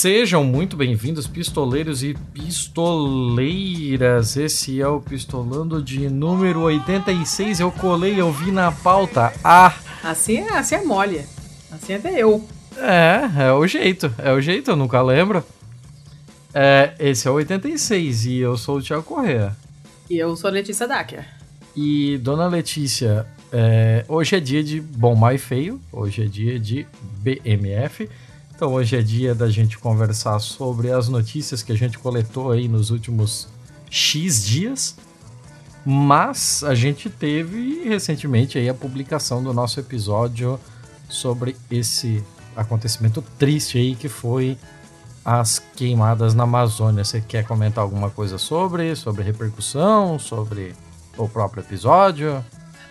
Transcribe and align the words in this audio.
Sejam 0.00 0.44
muito 0.44 0.76
bem-vindos, 0.76 1.26
pistoleiros 1.26 2.04
e 2.04 2.14
pistoleiras. 2.32 4.36
Esse 4.36 4.80
é 4.80 4.86
o 4.86 5.00
Pistolando 5.00 5.82
de 5.82 6.08
número 6.08 6.60
86. 6.60 7.58
Eu 7.58 7.72
colei, 7.72 8.20
eu 8.20 8.32
vi 8.32 8.52
na 8.52 8.70
pauta. 8.70 9.32
Ah! 9.42 9.74
Assim 10.04 10.36
é, 10.36 10.56
assim 10.56 10.76
é 10.76 10.84
mole. 10.84 11.26
Assim 11.72 11.94
até 11.94 12.16
eu. 12.16 12.46
É, 12.76 13.46
é 13.46 13.52
o 13.52 13.66
jeito. 13.66 14.14
É 14.18 14.32
o 14.32 14.40
jeito, 14.40 14.70
eu 14.70 14.76
nunca 14.76 15.02
lembro. 15.02 15.44
É, 16.54 16.94
esse 17.00 17.26
é 17.26 17.30
o 17.32 17.34
86 17.34 18.26
e 18.26 18.38
eu 18.38 18.56
sou 18.56 18.78
o 18.78 18.80
Thiago 18.80 19.02
Correa. 19.02 19.56
E 20.08 20.16
eu 20.16 20.36
sou 20.36 20.46
a 20.46 20.52
Letícia 20.52 20.86
Dacker. 20.86 21.26
E, 21.74 22.18
dona 22.18 22.46
Letícia, 22.46 23.26
é, 23.52 24.04
hoje 24.06 24.36
é 24.36 24.38
dia 24.38 24.62
de 24.62 24.80
Bom 24.80 25.16
Mais 25.16 25.42
Feio. 25.42 25.80
Hoje 25.90 26.22
é 26.22 26.26
dia 26.26 26.56
de 26.56 26.86
BMF. 27.20 28.08
Então 28.58 28.72
hoje 28.72 28.96
é 28.96 29.02
dia 29.02 29.36
da 29.36 29.48
gente 29.48 29.78
conversar 29.78 30.40
sobre 30.40 30.90
as 30.90 31.08
notícias 31.08 31.62
que 31.62 31.70
a 31.70 31.76
gente 31.76 31.96
coletou 31.96 32.50
aí 32.50 32.66
nos 32.66 32.90
últimos 32.90 33.46
X 33.88 34.44
dias. 34.44 34.96
Mas 35.86 36.64
a 36.64 36.74
gente 36.74 37.08
teve 37.08 37.84
recentemente 37.84 38.58
aí 38.58 38.68
a 38.68 38.74
publicação 38.74 39.44
do 39.44 39.52
nosso 39.52 39.78
episódio 39.78 40.58
sobre 41.08 41.54
esse 41.70 42.20
acontecimento 42.56 43.22
triste 43.38 43.78
aí 43.78 43.94
que 43.94 44.08
foi 44.08 44.58
as 45.24 45.60
queimadas 45.76 46.34
na 46.34 46.42
Amazônia. 46.42 47.04
Você 47.04 47.20
quer 47.20 47.44
comentar 47.46 47.84
alguma 47.84 48.10
coisa 48.10 48.38
sobre, 48.38 48.96
sobre 48.96 49.22
repercussão, 49.22 50.18
sobre 50.18 50.74
o 51.16 51.28
próprio 51.28 51.62
episódio? 51.62 52.44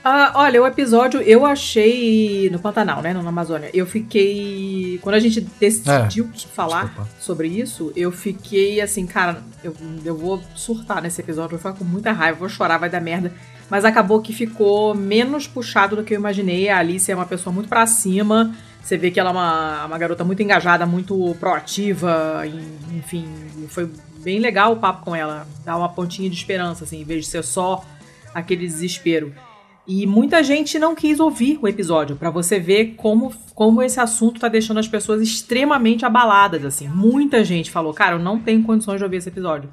Ah, 0.09 0.31
olha, 0.35 0.61
o 0.61 0.65
episódio 0.65 1.21
eu 1.21 1.45
achei 1.45 2.49
no 2.49 2.59
Pantanal, 2.59 3.01
né, 3.01 3.11
na 3.11 3.19
Amazônia. 3.19 3.69
Eu 3.73 3.85
fiquei 3.85 4.97
quando 5.01 5.15
a 5.15 5.19
gente 5.19 5.41
decidiu 5.41 6.29
é, 6.33 6.37
falar 6.47 6.85
desculpa. 6.85 7.09
sobre 7.19 7.49
isso, 7.49 7.91
eu 7.93 8.09
fiquei 8.09 8.79
assim, 8.79 9.05
cara, 9.05 9.43
eu, 9.61 9.75
eu 10.05 10.15
vou 10.15 10.41
surtar 10.55 11.01
nesse 11.01 11.19
episódio, 11.19 11.49
vou 11.49 11.59
ficar 11.59 11.73
com 11.73 11.83
muita 11.83 12.13
raiva, 12.13 12.39
vou 12.39 12.47
chorar, 12.47 12.77
vai 12.77 12.89
dar 12.89 13.01
merda. 13.01 13.33
Mas 13.69 13.83
acabou 13.83 14.21
que 14.21 14.31
ficou 14.31 14.95
menos 14.95 15.45
puxado 15.45 15.97
do 15.97 16.05
que 16.05 16.13
eu 16.13 16.19
imaginei. 16.19 16.69
A 16.69 16.77
Alice 16.77 17.11
é 17.11 17.13
uma 17.13 17.25
pessoa 17.25 17.53
muito 17.53 17.67
pra 17.67 17.85
cima. 17.85 18.55
Você 18.81 18.97
vê 18.97 19.11
que 19.11 19.19
ela 19.19 19.31
é 19.31 19.33
uma, 19.33 19.85
uma 19.87 19.97
garota 19.97 20.23
muito 20.23 20.41
engajada, 20.41 20.85
muito 20.85 21.35
proativa, 21.37 22.43
enfim, 22.95 23.27
foi 23.67 23.91
bem 24.23 24.39
legal 24.39 24.71
o 24.71 24.77
papo 24.77 25.03
com 25.03 25.13
ela. 25.13 25.45
Dá 25.65 25.75
uma 25.75 25.89
pontinha 25.89 26.29
de 26.29 26.35
esperança, 26.37 26.85
assim, 26.85 27.01
em 27.01 27.03
vez 27.03 27.25
de 27.25 27.31
ser 27.31 27.43
só 27.43 27.83
aquele 28.33 28.65
desespero. 28.65 29.33
E 29.87 30.05
muita 30.05 30.43
gente 30.43 30.77
não 30.77 30.93
quis 30.93 31.17
ouvir 31.17 31.57
o 31.61 31.67
episódio, 31.67 32.17
para 32.17 32.29
você 32.29 32.59
ver 32.59 32.95
como, 32.97 33.33
como 33.55 33.81
esse 33.81 34.01
assunto 34.01 34.37
tá 34.37 34.49
deixando 34.49 34.81
as 34.81 34.87
pessoas 34.87 35.21
extremamente 35.21 36.05
abaladas, 36.05 36.65
assim. 36.65 36.89
Muita 36.89 37.41
gente 37.45 37.71
falou, 37.71 37.93
cara, 37.93 38.15
eu 38.15 38.19
não 38.19 38.37
tenho 38.37 38.61
condições 38.63 38.97
de 38.97 39.05
ouvir 39.05 39.17
esse 39.17 39.29
episódio. 39.29 39.69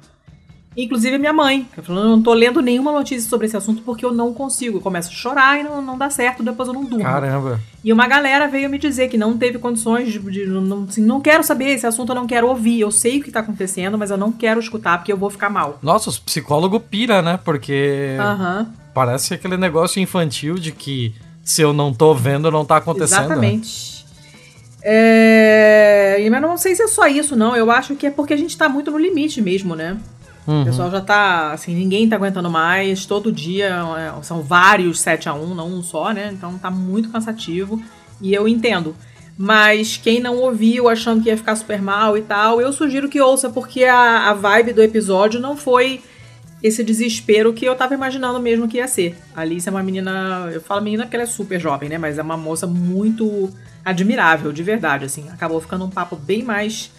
Inclusive 0.77 1.17
minha 1.17 1.33
mãe, 1.33 1.67
que 1.73 1.81
falou, 1.81 2.03
eu 2.03 2.09
não 2.09 2.21
tô 2.21 2.33
lendo 2.33 2.61
nenhuma 2.61 2.93
notícia 2.93 3.29
sobre 3.29 3.47
esse 3.47 3.57
assunto 3.57 3.81
porque 3.81 4.05
eu 4.05 4.13
não 4.13 4.33
consigo. 4.33 4.77
Eu 4.77 4.81
começo 4.81 5.09
a 5.09 5.13
chorar 5.13 5.59
e 5.59 5.63
não, 5.63 5.81
não 5.81 5.97
dá 5.97 6.09
certo, 6.09 6.43
depois 6.43 6.67
eu 6.67 6.73
não 6.73 6.83
durmo. 6.85 7.03
Caramba. 7.03 7.59
E 7.83 7.91
uma 7.91 8.07
galera 8.07 8.47
veio 8.47 8.69
me 8.69 8.77
dizer 8.77 9.09
que 9.09 9.17
não 9.17 9.37
teve 9.37 9.57
condições 9.57 10.11
de. 10.11 10.19
de 10.19 10.45
não, 10.45 10.83
assim, 10.83 11.01
não 11.01 11.21
quero 11.21 11.43
saber 11.43 11.69
esse 11.69 11.87
assunto, 11.87 12.11
eu 12.11 12.15
não 12.15 12.27
quero 12.27 12.47
ouvir. 12.47 12.81
Eu 12.81 12.91
sei 12.91 13.19
o 13.19 13.23
que 13.23 13.31
tá 13.31 13.39
acontecendo, 13.39 13.97
mas 13.97 14.11
eu 14.11 14.17
não 14.17 14.33
quero 14.33 14.59
escutar 14.59 14.97
porque 14.97 15.13
eu 15.13 15.17
vou 15.17 15.29
ficar 15.29 15.49
mal. 15.49 15.79
Nossa, 15.81 16.09
os 16.09 16.19
psicólogos 16.19 16.81
pira, 16.89 17.21
né? 17.21 17.39
Porque. 17.41 18.17
Aham. 18.19 18.59
Uhum 18.59 18.84
Parece 18.95 19.33
aquele 19.33 19.57
negócio 19.57 20.01
infantil 20.01 20.55
de 20.55 20.71
que 20.71 21.13
se 21.43 21.61
eu 21.61 21.73
não 21.73 21.93
tô 21.93 22.13
vendo, 22.15 22.49
não 22.49 22.63
tá 22.63 22.77
acontecendo. 22.77 23.19
Né? 23.19 23.25
Exatamente. 23.25 24.05
É... 24.81 26.25
Mas 26.31 26.41
não 26.41 26.55
sei 26.57 26.75
se 26.75 26.83
é 26.83 26.87
só 26.87 27.05
isso, 27.05 27.35
não. 27.35 27.53
Eu 27.57 27.69
acho 27.69 27.93
que 27.97 28.07
é 28.07 28.09
porque 28.09 28.33
a 28.33 28.37
gente 28.37 28.57
tá 28.57 28.69
muito 28.69 28.89
no 28.89 28.97
limite 28.97 29.41
mesmo, 29.41 29.75
né? 29.75 29.97
Uhum. 30.47 30.61
O 30.61 30.65
pessoal 30.65 30.89
já 30.89 31.01
tá, 31.01 31.51
assim, 31.51 31.75
ninguém 31.75 32.07
tá 32.07 32.15
aguentando 32.15 32.49
mais. 32.49 33.05
Todo 33.05 33.33
dia 33.33 33.83
é, 33.97 34.23
são 34.23 34.41
vários 34.41 35.01
7 35.01 35.27
a 35.27 35.33
1 35.33 35.53
não 35.53 35.67
um 35.67 35.83
só, 35.83 36.13
né? 36.13 36.31
Então 36.31 36.57
tá 36.57 36.71
muito 36.71 37.09
cansativo. 37.09 37.83
E 38.21 38.33
eu 38.33 38.47
entendo. 38.47 38.95
Mas 39.37 39.97
quem 39.97 40.21
não 40.21 40.37
ouviu 40.37 40.87
achando 40.87 41.21
que 41.21 41.27
ia 41.27 41.35
ficar 41.35 41.57
super 41.57 41.81
mal 41.81 42.17
e 42.17 42.21
tal, 42.21 42.61
eu 42.61 42.71
sugiro 42.71 43.09
que 43.09 43.19
ouça, 43.19 43.49
porque 43.49 43.83
a, 43.83 44.29
a 44.29 44.33
vibe 44.33 44.71
do 44.71 44.81
episódio 44.81 45.41
não 45.41 45.57
foi 45.57 46.01
esse 46.65 46.83
desespero 46.83 47.53
que 47.53 47.63
eu 47.63 47.75
tava 47.75 47.93
imaginando 47.93 48.39
mesmo 48.39 48.67
que 48.67 48.77
ia 48.77 48.87
ser. 48.87 49.15
A 49.35 49.41
Alice 49.41 49.69
é 49.69 49.71
uma 49.71 49.83
menina, 49.83 50.49
eu 50.51 50.59
falo 50.59 50.81
menina 50.81 51.03
porque 51.03 51.15
ela 51.15 51.23
é 51.23 51.27
super 51.27 51.59
jovem, 51.59 51.87
né? 51.87 51.99
Mas 51.99 52.17
é 52.17 52.23
uma 52.23 52.35
moça 52.35 52.65
muito 52.65 53.51
admirável, 53.83 54.51
de 54.51 54.63
verdade, 54.63 55.05
assim. 55.05 55.29
Acabou 55.29 55.61
ficando 55.61 55.85
um 55.85 55.91
papo 55.91 56.15
bem 56.15 56.41
mais 56.41 56.91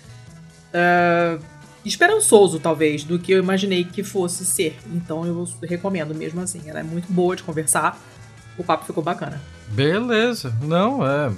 uh, 0.72 1.42
esperançoso, 1.84 2.60
talvez, 2.60 3.02
do 3.02 3.18
que 3.18 3.32
eu 3.32 3.40
imaginei 3.40 3.82
que 3.82 4.04
fosse 4.04 4.46
ser. 4.46 4.78
Então 4.94 5.26
eu 5.26 5.44
recomendo 5.64 6.14
mesmo 6.14 6.40
assim. 6.40 6.60
Ela 6.66 6.78
é 6.78 6.84
muito 6.84 7.12
boa 7.12 7.34
de 7.34 7.42
conversar. 7.42 8.00
O 8.56 8.62
papo 8.62 8.86
ficou 8.86 9.02
bacana. 9.02 9.42
Beleza. 9.66 10.54
Não, 10.62 11.04
é. 11.04 11.32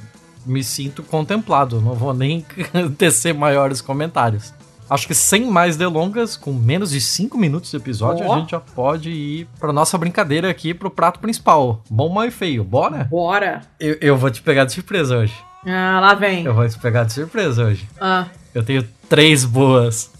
Me 0.44 0.62
sinto 0.62 1.02
contemplado. 1.02 1.80
Não 1.80 1.94
vou 1.94 2.12
nem 2.12 2.44
tecer 2.98 3.32
maiores 3.32 3.80
comentários. 3.80 4.52
Acho 4.90 5.06
que 5.06 5.14
sem 5.14 5.44
mais 5.44 5.76
delongas, 5.76 6.36
com 6.36 6.52
menos 6.52 6.90
de 6.90 7.00
5 7.00 7.36
minutos 7.36 7.70
de 7.70 7.76
episódio, 7.76 8.26
oh. 8.26 8.32
a 8.32 8.38
gente 8.38 8.50
já 8.52 8.60
pode 8.60 9.10
ir 9.10 9.48
pra 9.60 9.72
nossa 9.72 9.98
brincadeira 9.98 10.48
aqui 10.48 10.72
pro 10.72 10.90
prato 10.90 11.20
principal. 11.20 11.82
Bom, 11.90 12.08
mal 12.08 12.24
e 12.24 12.30
feio. 12.30 12.64
Bora? 12.64 13.04
Bora! 13.04 13.62
Eu, 13.78 13.98
eu 14.00 14.16
vou 14.16 14.30
te 14.30 14.40
pegar 14.40 14.64
de 14.64 14.72
surpresa 14.72 15.18
hoje. 15.18 15.34
Ah, 15.66 16.00
lá 16.00 16.14
vem. 16.14 16.44
Eu 16.44 16.54
vou 16.54 16.66
te 16.66 16.78
pegar 16.78 17.04
de 17.04 17.12
surpresa 17.12 17.64
hoje. 17.64 17.86
Ah. 18.00 18.26
Eu 18.54 18.62
tenho 18.62 18.86
três 19.08 19.44
boas. 19.44 20.10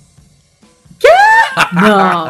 Quê? 0.98 1.08
Não! 1.72 2.28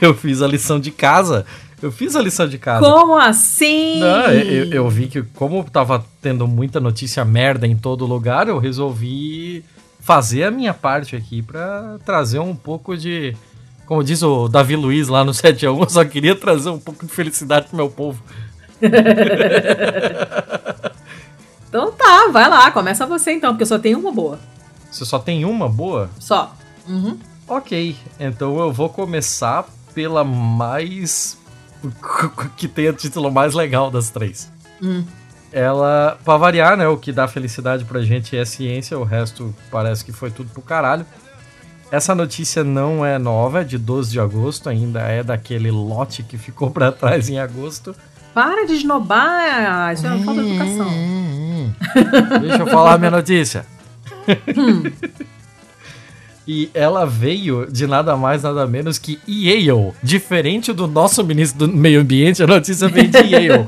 eu 0.00 0.14
fiz 0.14 0.42
a 0.42 0.46
lição 0.48 0.80
de 0.80 0.90
casa. 0.90 1.46
Eu 1.80 1.92
fiz 1.92 2.16
a 2.16 2.22
lição 2.22 2.48
de 2.48 2.58
casa. 2.58 2.84
Como 2.84 3.16
assim? 3.16 4.00
Não, 4.00 4.32
eu, 4.32 4.72
eu 4.72 4.88
vi 4.88 5.06
que, 5.06 5.22
como 5.22 5.62
tava 5.62 6.04
tendo 6.20 6.48
muita 6.48 6.80
notícia 6.80 7.24
merda 7.24 7.66
em 7.66 7.76
todo 7.76 8.04
lugar, 8.04 8.48
eu 8.48 8.58
resolvi 8.58 9.64
fazer 10.08 10.44
a 10.44 10.50
minha 10.50 10.72
parte 10.72 11.14
aqui 11.14 11.42
para 11.42 11.98
trazer 12.02 12.38
um 12.38 12.56
pouco 12.56 12.96
de. 12.96 13.36
Como 13.84 14.02
diz 14.02 14.22
o 14.22 14.48
Davi 14.48 14.74
Luiz 14.74 15.06
lá 15.06 15.22
no 15.22 15.34
7 15.36 15.66
a 15.66 15.72
1 15.72 15.82
eu 15.82 15.90
só 15.90 16.02
queria 16.02 16.34
trazer 16.34 16.70
um 16.70 16.78
pouco 16.78 17.04
de 17.04 17.12
felicidade 17.12 17.66
pro 17.66 17.76
meu 17.76 17.90
povo. 17.90 18.22
então 21.68 21.92
tá, 21.92 22.28
vai 22.32 22.48
lá, 22.48 22.70
começa 22.70 23.04
você 23.04 23.32
então, 23.32 23.52
porque 23.52 23.64
eu 23.64 23.66
só 23.66 23.78
tenho 23.78 23.98
uma 23.98 24.10
boa. 24.10 24.38
Você 24.90 25.04
só 25.04 25.18
tem 25.18 25.44
uma 25.44 25.68
boa? 25.68 26.08
Só. 26.18 26.56
Uhum. 26.88 27.18
Ok, 27.46 27.94
então 28.18 28.58
eu 28.58 28.72
vou 28.72 28.88
começar 28.88 29.66
pela 29.92 30.24
mais. 30.24 31.36
que 32.56 32.66
tem 32.66 32.88
o 32.88 32.94
título 32.94 33.30
mais 33.30 33.52
legal 33.52 33.90
das 33.90 34.08
três. 34.08 34.50
Hum 34.80 35.04
ela, 35.52 36.18
pra 36.24 36.36
variar, 36.36 36.76
né, 36.76 36.86
o 36.86 36.96
que 36.96 37.12
dá 37.12 37.26
felicidade 37.26 37.84
pra 37.84 38.02
gente 38.02 38.36
é 38.36 38.44
ciência, 38.44 38.98
o 38.98 39.04
resto 39.04 39.54
parece 39.70 40.04
que 40.04 40.12
foi 40.12 40.30
tudo 40.30 40.50
pro 40.50 40.62
caralho. 40.62 41.06
Essa 41.90 42.14
notícia 42.14 42.62
não 42.62 43.04
é 43.04 43.18
nova, 43.18 43.62
é 43.62 43.64
de 43.64 43.78
12 43.78 44.10
de 44.12 44.20
agosto, 44.20 44.68
ainda 44.68 45.00
é 45.00 45.22
daquele 45.22 45.70
lote 45.70 46.22
que 46.22 46.36
ficou 46.36 46.70
para 46.70 46.92
trás 46.92 47.30
em 47.30 47.38
agosto. 47.38 47.96
Para 48.34 48.66
de 48.66 48.74
esnobar, 48.74 49.92
isso 49.94 50.06
é 50.06 50.10
uma 50.10 50.24
falta 50.24 50.42
de 50.42 50.50
educação. 50.50 50.88
Hum, 50.88 51.30
hum. 51.34 52.38
Deixa 52.40 52.58
eu 52.58 52.66
falar 52.66 52.94
a 52.94 52.98
minha 52.98 53.10
notícia. 53.10 53.64
Hum. 54.56 54.82
E 56.48 56.70
ela 56.72 57.04
veio 57.04 57.70
de 57.70 57.86
nada 57.86 58.16
mais, 58.16 58.42
nada 58.42 58.66
menos 58.66 58.96
que 58.96 59.20
Yale. 59.28 59.92
Diferente 60.02 60.72
do 60.72 60.86
nosso 60.86 61.22
ministro 61.22 61.66
do 61.66 61.76
Meio 61.76 62.00
Ambiente, 62.00 62.42
a 62.42 62.46
notícia 62.46 62.88
veio 62.88 63.10
de 63.10 63.18
Yale. 63.18 63.66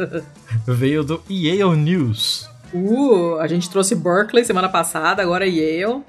veio 0.66 1.04
do 1.04 1.20
Yale 1.28 1.76
News. 1.76 2.48
Uh, 2.72 3.36
a 3.40 3.46
gente 3.46 3.68
trouxe 3.68 3.94
Berkeley 3.94 4.42
semana 4.42 4.70
passada, 4.70 5.20
agora 5.20 5.46
Yale. 5.46 6.00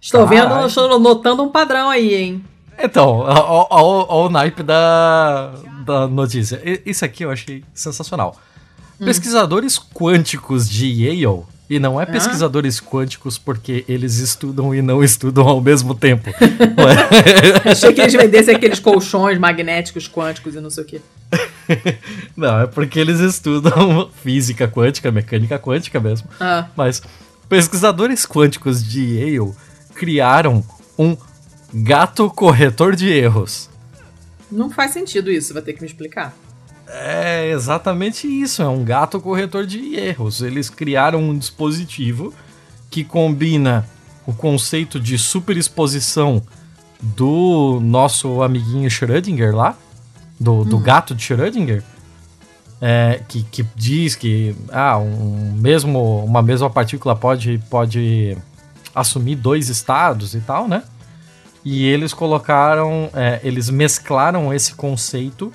Estou 0.00 0.26
vendo, 0.26 0.66
estou 0.66 0.98
notando 0.98 1.44
um 1.44 1.48
padrão 1.50 1.88
aí, 1.88 2.16
hein? 2.16 2.44
Então, 2.76 3.20
olha 3.20 4.06
o 4.08 4.28
naipe 4.28 4.64
da, 4.64 5.52
da 5.86 6.08
notícia. 6.08 6.60
Isso 6.84 7.04
aqui 7.04 7.24
eu 7.24 7.30
achei 7.30 7.62
sensacional. 7.72 8.34
Hum. 9.00 9.04
Pesquisadores 9.04 9.78
quânticos 9.78 10.68
de 10.68 10.88
Yale 11.04 11.44
e 11.70 11.78
não 11.78 12.00
é 12.00 12.04
pesquisadores 12.04 12.80
quânticos 12.80 13.38
porque 13.38 13.84
eles 13.88 14.16
estudam 14.16 14.74
e 14.74 14.82
não 14.82 15.04
estudam 15.04 15.46
ao 15.46 15.60
mesmo 15.60 15.94
tempo. 15.94 16.28
Achei 17.64 17.92
que 17.92 18.00
eles 18.00 18.12
vendessem 18.12 18.56
aqueles 18.56 18.80
colchões 18.80 19.38
magnéticos 19.38 20.08
quânticos 20.08 20.56
e 20.56 20.60
não 20.60 20.68
sei 20.68 20.82
o 20.82 20.86
quê. 20.86 21.00
Não, 22.36 22.62
é 22.62 22.66
porque 22.66 22.98
eles 22.98 23.20
estudam 23.20 24.10
física 24.20 24.66
quântica, 24.66 25.12
mecânica 25.12 25.60
quântica 25.60 26.00
mesmo. 26.00 26.28
Ah. 26.40 26.66
Mas 26.74 27.00
pesquisadores 27.48 28.26
quânticos 28.26 28.82
de 28.82 29.20
Yale 29.20 29.52
criaram 29.94 30.64
um 30.98 31.16
gato 31.72 32.28
corretor 32.30 32.96
de 32.96 33.08
erros. 33.08 33.70
Não 34.50 34.70
faz 34.70 34.90
sentido 34.90 35.30
isso, 35.30 35.54
vai 35.54 35.62
ter 35.62 35.74
que 35.74 35.82
me 35.82 35.86
explicar. 35.86 36.34
É 36.92 37.50
exatamente 37.50 38.26
isso, 38.26 38.62
é 38.62 38.68
um 38.68 38.84
gato 38.84 39.20
corretor 39.20 39.64
de 39.64 39.94
erros. 39.94 40.42
Eles 40.42 40.68
criaram 40.68 41.20
um 41.20 41.38
dispositivo 41.38 42.34
que 42.90 43.04
combina 43.04 43.86
o 44.26 44.32
conceito 44.32 44.98
de 44.98 45.16
superexposição 45.16 46.42
do 47.00 47.78
nosso 47.80 48.42
amiguinho 48.42 48.90
Schrödinger 48.90 49.54
lá, 49.54 49.76
do, 50.38 50.64
do 50.64 50.76
hum. 50.76 50.82
gato 50.82 51.14
de 51.14 51.22
Schrödinger, 51.22 51.82
é, 52.80 53.22
que, 53.28 53.42
que 53.44 53.64
diz 53.76 54.16
que 54.16 54.56
ah, 54.72 54.98
um 54.98 55.52
mesmo, 55.56 56.24
uma 56.24 56.42
mesma 56.42 56.68
partícula 56.68 57.14
pode, 57.14 57.62
pode 57.70 58.36
assumir 58.94 59.36
dois 59.36 59.68
estados 59.68 60.34
e 60.34 60.40
tal, 60.40 60.66
né? 60.66 60.82
E 61.64 61.84
eles 61.86 62.14
colocaram, 62.14 63.10
é, 63.14 63.38
eles 63.44 63.68
mesclaram 63.68 64.52
esse 64.52 64.74
conceito 64.74 65.52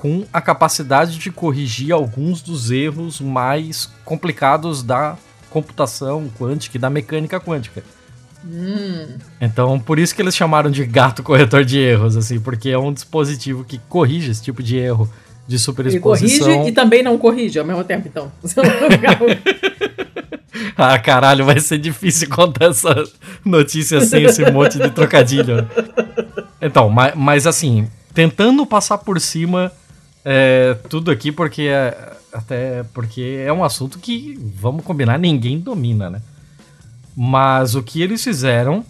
com 0.00 0.24
a 0.32 0.40
capacidade 0.40 1.18
de 1.18 1.30
corrigir 1.30 1.92
alguns 1.92 2.40
dos 2.40 2.70
erros 2.70 3.20
mais 3.20 3.90
complicados 4.02 4.82
da 4.82 5.18
computação 5.50 6.30
quântica 6.38 6.78
e 6.78 6.80
da 6.80 6.88
mecânica 6.88 7.38
quântica. 7.38 7.84
Hum. 8.42 9.06
Então, 9.38 9.78
por 9.78 9.98
isso 9.98 10.14
que 10.14 10.22
eles 10.22 10.34
chamaram 10.34 10.70
de 10.70 10.86
gato 10.86 11.22
corretor 11.22 11.66
de 11.66 11.78
erros, 11.78 12.16
assim, 12.16 12.40
porque 12.40 12.70
é 12.70 12.78
um 12.78 12.94
dispositivo 12.94 13.62
que 13.62 13.78
corrige 13.90 14.30
esse 14.30 14.42
tipo 14.42 14.62
de 14.62 14.78
erro 14.78 15.06
de 15.46 15.58
superexposição. 15.58 16.46
Ele 16.46 16.54
corrige 16.54 16.70
e 16.70 16.72
também 16.72 17.02
não 17.02 17.18
corrige 17.18 17.58
ao 17.58 17.66
mesmo 17.66 17.84
tempo, 17.84 18.08
então. 18.08 18.32
ah, 20.78 20.98
caralho, 20.98 21.44
vai 21.44 21.60
ser 21.60 21.76
difícil 21.76 22.26
contar 22.30 22.70
essa 22.70 23.04
notícia 23.44 24.00
sem 24.00 24.24
esse 24.24 24.50
monte 24.50 24.78
de 24.78 24.90
trocadilho. 24.90 25.68
Então, 26.62 26.90
mas, 26.90 27.14
mas 27.16 27.46
assim, 27.46 27.88
tentando 28.12 28.66
passar 28.66 28.98
por 28.98 29.18
cima 29.18 29.72
é, 30.24 30.74
tudo 30.88 31.10
aqui, 31.10 31.32
porque 31.32 31.62
é, 31.62 32.16
até 32.32 32.82
porque 32.94 33.42
é 33.44 33.52
um 33.52 33.64
assunto 33.64 33.98
que, 33.98 34.38
vamos 34.56 34.84
combinar, 34.84 35.18
ninguém 35.18 35.58
domina, 35.58 36.10
né? 36.10 36.22
Mas 37.16 37.74
o 37.74 37.82
que 37.82 38.02
eles 38.02 38.22
fizeram 38.22 38.84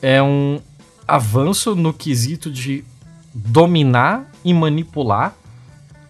é 0.00 0.22
um 0.22 0.60
avanço 1.06 1.74
no 1.74 1.92
quesito 1.92 2.50
de 2.50 2.84
dominar 3.32 4.30
e 4.44 4.52
manipular 4.54 5.34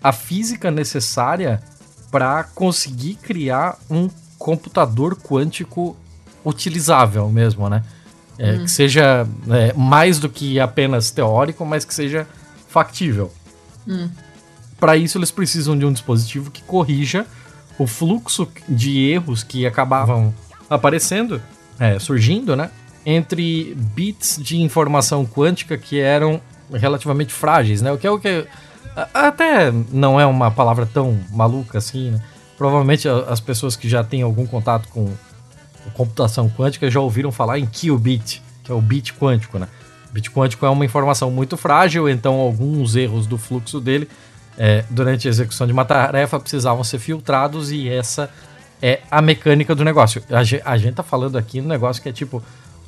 a 0.02 0.12
física 0.12 0.70
necessária 0.70 1.60
para 2.10 2.44
conseguir 2.44 3.14
criar 3.16 3.78
um 3.90 4.08
computador 4.38 5.16
quântico 5.16 5.96
utilizável 6.44 7.28
mesmo, 7.30 7.68
né? 7.68 7.82
É, 8.38 8.52
hum. 8.52 8.64
Que 8.64 8.70
seja 8.70 9.26
é, 9.50 9.72
mais 9.72 10.18
do 10.18 10.28
que 10.28 10.60
apenas 10.60 11.10
teórico, 11.10 11.64
mas 11.64 11.84
que 11.84 11.92
seja 11.92 12.26
factível. 12.68 13.32
Hum. 13.88 14.08
Para 14.78 14.96
isso, 14.96 15.18
eles 15.18 15.30
precisam 15.30 15.78
de 15.78 15.84
um 15.84 15.92
dispositivo 15.92 16.50
que 16.50 16.62
corrija 16.62 17.26
o 17.78 17.86
fluxo 17.86 18.48
de 18.68 19.10
erros 19.10 19.42
que 19.42 19.66
acabavam 19.66 20.34
aparecendo, 20.68 21.40
é, 21.78 21.98
surgindo, 21.98 22.56
né? 22.56 22.70
Entre 23.04 23.74
bits 23.94 24.38
de 24.42 24.60
informação 24.60 25.24
quântica 25.24 25.78
que 25.78 26.00
eram 26.00 26.40
relativamente 26.72 27.32
frágeis, 27.32 27.80
né? 27.80 27.92
O 27.92 27.98
que 27.98 28.06
é 28.06 28.10
o 28.10 28.18
que 28.18 28.46
até 29.12 29.70
não 29.92 30.18
é 30.18 30.26
uma 30.26 30.50
palavra 30.50 30.86
tão 30.86 31.18
maluca 31.30 31.78
assim, 31.78 32.10
né? 32.10 32.20
Provavelmente 32.56 33.06
as 33.08 33.40
pessoas 33.40 33.76
que 33.76 33.88
já 33.88 34.02
têm 34.02 34.22
algum 34.22 34.46
contato 34.46 34.88
com 34.88 35.12
computação 35.92 36.48
quântica 36.48 36.90
já 36.90 37.00
ouviram 37.00 37.30
falar 37.30 37.58
em 37.58 37.66
qubit, 37.66 38.42
que 38.64 38.72
é 38.72 38.74
o 38.74 38.80
bit 38.80 39.12
quântico, 39.14 39.58
né? 39.58 39.68
O 40.10 40.12
bit 40.12 40.30
quântico 40.30 40.64
é 40.64 40.70
uma 40.70 40.84
informação 40.84 41.30
muito 41.30 41.56
frágil, 41.56 42.08
então 42.08 42.34
alguns 42.34 42.96
erros 42.96 43.26
do 43.26 43.36
fluxo 43.36 43.80
dele 43.80 44.08
é, 44.58 44.84
durante 44.90 45.28
a 45.28 45.30
execução 45.30 45.66
de 45.66 45.72
uma 45.72 45.84
tarefa 45.84 46.38
precisavam 46.40 46.82
ser 46.82 46.98
filtrados 46.98 47.70
e 47.70 47.88
essa 47.88 48.30
é 48.82 49.00
a 49.10 49.20
mecânica 49.20 49.74
do 49.74 49.84
negócio. 49.84 50.22
A 50.30 50.42
gente, 50.42 50.62
a 50.64 50.76
gente 50.76 50.94
tá 50.94 51.02
falando 51.02 51.36
aqui 51.36 51.60
no 51.60 51.68
negócio 51.68 52.02
que 52.02 52.08
é 52.08 52.12
tipo 52.12 52.42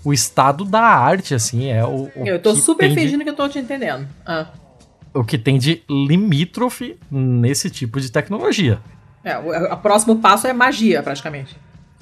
o 0.04 0.12
estado 0.12 0.64
da 0.64 0.80
arte, 0.80 1.34
assim, 1.34 1.70
é 1.70 1.84
o. 1.84 2.10
o 2.14 2.26
eu 2.26 2.40
tô 2.40 2.54
super 2.54 2.88
fingindo 2.94 3.18
de... 3.18 3.24
que 3.24 3.30
eu 3.30 3.36
tô 3.36 3.48
te 3.48 3.58
entendendo. 3.58 4.06
Ah. 4.24 4.46
O 5.12 5.24
que 5.24 5.36
tem 5.38 5.58
de 5.58 5.82
limítrofe 5.88 6.96
nesse 7.10 7.70
tipo 7.70 8.00
de 8.00 8.10
tecnologia. 8.10 8.78
É, 9.24 9.36
o, 9.38 9.72
o 9.72 9.76
próximo 9.78 10.16
passo 10.16 10.46
é 10.46 10.52
magia, 10.52 11.02
praticamente. 11.02 11.56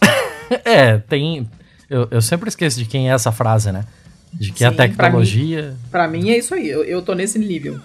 é, 0.64 0.98
tem. 0.98 1.48
Eu, 1.88 2.08
eu 2.10 2.20
sempre 2.20 2.48
esqueço 2.48 2.78
de 2.78 2.84
quem 2.84 3.10
é 3.10 3.14
essa 3.14 3.32
frase, 3.32 3.72
né? 3.72 3.84
De 4.32 4.52
que 4.52 4.58
Sim, 4.58 4.64
a 4.66 4.72
tecnologia. 4.72 5.76
Pra 5.90 6.06
mim, 6.06 6.18
pra 6.18 6.24
mim, 6.24 6.30
é 6.30 6.38
isso 6.38 6.54
aí, 6.54 6.68
eu, 6.68 6.84
eu 6.84 7.00
tô 7.00 7.14
nesse 7.14 7.38
nível. 7.38 7.80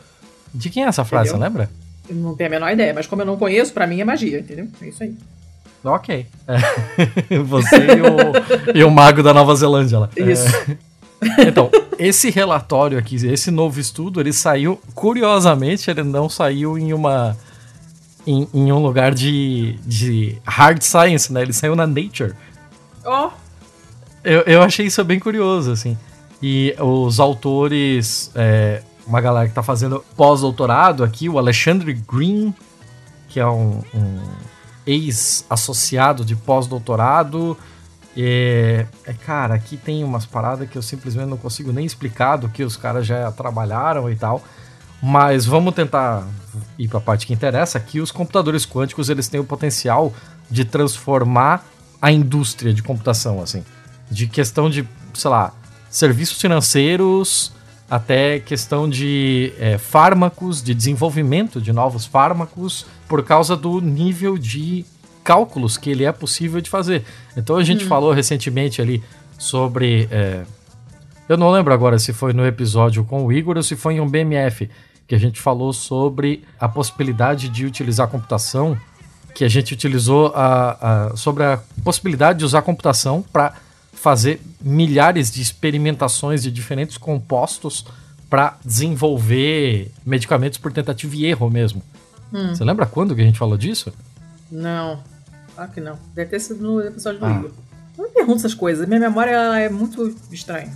De 0.53 0.69
quem 0.69 0.83
é 0.83 0.87
essa 0.87 1.05
frase, 1.05 1.29
entendeu? 1.29 1.39
você 1.39 1.49
lembra? 1.49 1.69
Eu 2.09 2.15
não 2.15 2.35
tenho 2.35 2.49
a 2.49 2.51
menor 2.51 2.71
ideia, 2.71 2.93
mas 2.93 3.07
como 3.07 3.21
eu 3.21 3.25
não 3.25 3.37
conheço, 3.37 3.73
pra 3.73 3.87
mim 3.87 4.01
é 4.01 4.05
magia, 4.05 4.39
entendeu? 4.39 4.67
É 4.81 4.87
isso 4.87 5.03
aí. 5.03 5.15
Ok. 5.83 6.27
É. 6.47 7.37
Você 7.41 7.75
e 7.75 8.01
o, 8.01 8.77
e 8.79 8.83
o 8.83 8.91
mago 8.91 9.23
da 9.23 9.33
Nova 9.33 9.55
Zelândia 9.55 9.99
lá. 9.99 10.09
Isso. 10.15 10.47
É. 10.69 10.77
Então, 11.47 11.69
esse 11.99 12.31
relatório 12.31 12.97
aqui, 12.97 13.15
esse 13.27 13.51
novo 13.51 13.79
estudo, 13.79 14.19
ele 14.19 14.33
saiu, 14.33 14.81
curiosamente, 14.95 15.87
ele 15.87 16.01
não 16.01 16.27
saiu 16.27 16.79
em 16.79 16.93
uma. 16.93 17.37
Em, 18.25 18.47
em 18.51 18.71
um 18.71 18.79
lugar 18.79 19.13
de, 19.13 19.77
de 19.85 20.37
hard 20.43 20.81
science, 20.81 21.31
né? 21.31 21.43
Ele 21.43 21.53
saiu 21.53 21.75
na 21.75 21.85
Nature. 21.85 22.33
Ó. 23.05 23.27
Oh. 23.27 23.31
Eu, 24.23 24.41
eu 24.41 24.61
achei 24.63 24.87
isso 24.87 25.03
bem 25.03 25.19
curioso, 25.19 25.71
assim. 25.71 25.95
E 26.41 26.75
os 26.79 27.19
autores. 27.19 28.31
É, 28.33 28.81
uma 29.05 29.21
galera 29.21 29.47
que 29.47 29.53
tá 29.53 29.63
fazendo 29.63 30.03
pós-doutorado 30.15 31.03
aqui, 31.03 31.27
o 31.29 31.37
Alexandre 31.37 31.93
Green, 31.93 32.53
que 33.27 33.39
é 33.39 33.47
um, 33.47 33.81
um 33.93 34.19
ex-associado 34.85 36.23
de 36.25 36.35
pós-doutorado. 36.35 37.57
É, 38.15 38.85
é, 39.05 39.13
cara, 39.13 39.55
aqui 39.55 39.77
tem 39.77 40.03
umas 40.03 40.25
paradas 40.25 40.69
que 40.69 40.77
eu 40.77 40.81
simplesmente 40.81 41.27
não 41.27 41.37
consigo 41.37 41.71
nem 41.71 41.85
explicar 41.85 42.35
do 42.35 42.49
que 42.49 42.63
os 42.63 42.75
caras 42.75 43.05
já 43.05 43.31
trabalharam 43.31 44.09
e 44.09 44.15
tal. 44.15 44.43
Mas 45.01 45.45
vamos 45.45 45.73
tentar 45.73 46.27
ir 46.77 46.87
para 46.87 46.99
a 46.99 47.01
parte 47.01 47.25
que 47.25 47.33
interessa. 47.33 47.77
Aqui 47.77 47.99
os 47.99 48.11
computadores 48.11 48.65
quânticos 48.65 49.09
eles 49.09 49.27
têm 49.27 49.39
o 49.39 49.43
potencial 49.43 50.13
de 50.49 50.65
transformar 50.65 51.65
a 52.01 52.11
indústria 52.11 52.73
de 52.73 52.83
computação, 52.83 53.41
assim, 53.41 53.63
de 54.09 54.27
questão 54.27 54.69
de, 54.69 54.87
sei 55.13 55.29
lá, 55.29 55.53
serviços 55.89 56.39
financeiros 56.41 57.53
até 57.91 58.39
questão 58.39 58.89
de 58.89 59.51
é, 59.59 59.77
fármacos, 59.77 60.63
de 60.63 60.73
desenvolvimento 60.73 61.59
de 61.59 61.73
novos 61.73 62.05
fármacos, 62.05 62.85
por 63.05 63.21
causa 63.21 63.57
do 63.57 63.81
nível 63.81 64.37
de 64.37 64.85
cálculos 65.25 65.75
que 65.75 65.89
ele 65.89 66.05
é 66.05 66.11
possível 66.13 66.61
de 66.61 66.69
fazer. 66.69 67.03
Então 67.35 67.57
a 67.57 67.63
gente 67.65 67.83
hum. 67.83 67.89
falou 67.89 68.13
recentemente 68.13 68.81
ali 68.81 69.03
sobre. 69.37 70.07
É, 70.09 70.45
eu 71.27 71.35
não 71.35 71.51
lembro 71.51 71.73
agora 71.73 71.99
se 71.99 72.13
foi 72.13 72.31
no 72.31 72.45
episódio 72.45 73.03
com 73.03 73.25
o 73.25 73.31
Igor 73.31 73.57
ou 73.57 73.63
se 73.63 73.75
foi 73.75 73.95
em 73.95 73.99
um 73.99 74.07
BMF, 74.07 74.69
que 75.05 75.13
a 75.13 75.19
gente 75.19 75.41
falou 75.41 75.73
sobre 75.73 76.45
a 76.57 76.69
possibilidade 76.69 77.49
de 77.49 77.65
utilizar 77.65 78.07
computação, 78.07 78.77
que 79.35 79.43
a 79.43 79.49
gente 79.49 79.73
utilizou 79.73 80.31
a, 80.33 81.09
a 81.09 81.17
sobre 81.17 81.43
a 81.43 81.59
possibilidade 81.83 82.39
de 82.39 82.45
usar 82.45 82.61
computação 82.61 83.21
para 83.33 83.53
fazer 83.91 84.41
milhares 84.59 85.31
de 85.31 85.41
experimentações 85.41 86.43
de 86.43 86.51
diferentes 86.51 86.97
compostos 86.97 87.85
para 88.29 88.57
desenvolver 88.63 89.91
medicamentos 90.05 90.57
por 90.57 90.71
tentativa 90.71 91.15
e 91.15 91.25
erro 91.25 91.49
mesmo. 91.49 91.83
Hum. 92.33 92.55
Você 92.55 92.63
lembra 92.63 92.85
quando 92.85 93.13
que 93.13 93.21
a 93.21 93.25
gente 93.25 93.37
falou 93.37 93.57
disso? 93.57 93.93
Não, 94.49 94.99
claro 95.53 95.71
que 95.71 95.81
não. 95.81 95.99
Deve 96.15 96.29
ter 96.29 96.39
sido 96.39 96.63
no 96.63 96.81
episódio 96.81 97.19
do 97.19 97.25
ah. 97.25 97.31
Igor. 97.31 97.51
Eu 97.97 98.05
não 98.05 98.11
pergunto 98.11 98.37
essas 98.37 98.53
coisas, 98.53 98.87
minha 98.87 98.99
memória 98.99 99.35
é 99.59 99.69
muito 99.69 100.15
estranha. 100.31 100.71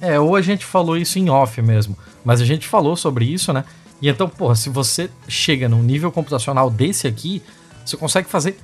É, 0.00 0.18
ou 0.20 0.36
a 0.36 0.42
gente 0.42 0.64
falou 0.64 0.96
isso 0.96 1.18
em 1.18 1.28
off 1.28 1.60
mesmo, 1.60 1.96
mas 2.24 2.40
a 2.40 2.44
gente 2.44 2.68
falou 2.68 2.96
sobre 2.96 3.24
isso, 3.24 3.52
né? 3.52 3.64
E 4.00 4.08
então, 4.08 4.28
porra, 4.28 4.54
se 4.54 4.68
você 4.68 5.10
chega 5.26 5.68
num 5.68 5.82
nível 5.82 6.12
computacional 6.12 6.70
desse 6.70 7.06
aqui, 7.06 7.42
você 7.84 7.96
consegue 7.96 8.28
fazer. 8.28 8.58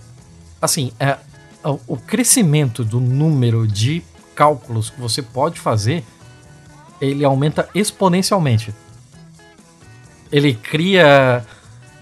Assim, 0.60 0.92
é, 1.00 1.16
o 1.64 1.96
crescimento 1.96 2.84
do 2.84 3.00
número 3.00 3.66
de 3.66 4.02
cálculos 4.34 4.90
que 4.90 5.00
você 5.00 5.22
pode 5.22 5.60
fazer, 5.60 6.04
ele 7.00 7.24
aumenta 7.24 7.68
exponencialmente. 7.74 8.74
Ele 10.30 10.54
cria 10.54 11.44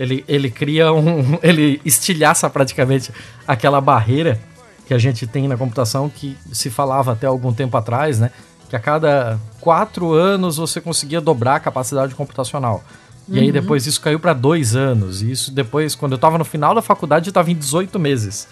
ele, 0.00 0.24
ele 0.26 0.50
cria 0.50 0.90
um. 0.94 1.38
Ele 1.44 1.78
estilhaça 1.84 2.48
praticamente 2.48 3.12
aquela 3.46 3.82
barreira 3.82 4.40
que 4.86 4.94
a 4.94 4.98
gente 4.98 5.26
tem 5.26 5.46
na 5.46 5.58
computação 5.58 6.08
que 6.08 6.38
se 6.50 6.70
falava 6.70 7.12
até 7.12 7.26
algum 7.26 7.52
tempo 7.52 7.76
atrás, 7.76 8.18
né? 8.18 8.30
Que 8.70 8.74
a 8.74 8.80
cada 8.80 9.38
quatro 9.60 10.14
anos 10.14 10.56
você 10.56 10.80
conseguia 10.80 11.20
dobrar 11.20 11.56
a 11.56 11.60
capacidade 11.60 12.14
computacional. 12.14 12.82
E 13.28 13.36
uhum. 13.36 13.42
aí 13.42 13.52
depois 13.52 13.86
isso 13.86 14.00
caiu 14.00 14.18
para 14.18 14.32
dois 14.32 14.74
anos. 14.74 15.20
E 15.20 15.30
isso 15.30 15.52
depois, 15.52 15.94
quando 15.94 16.12
eu 16.12 16.16
estava 16.16 16.38
no 16.38 16.46
final 16.46 16.74
da 16.74 16.80
faculdade, 16.80 17.28
eu 17.28 17.30
estava 17.30 17.50
em 17.50 17.54
18 17.54 17.98
meses. 17.98 18.48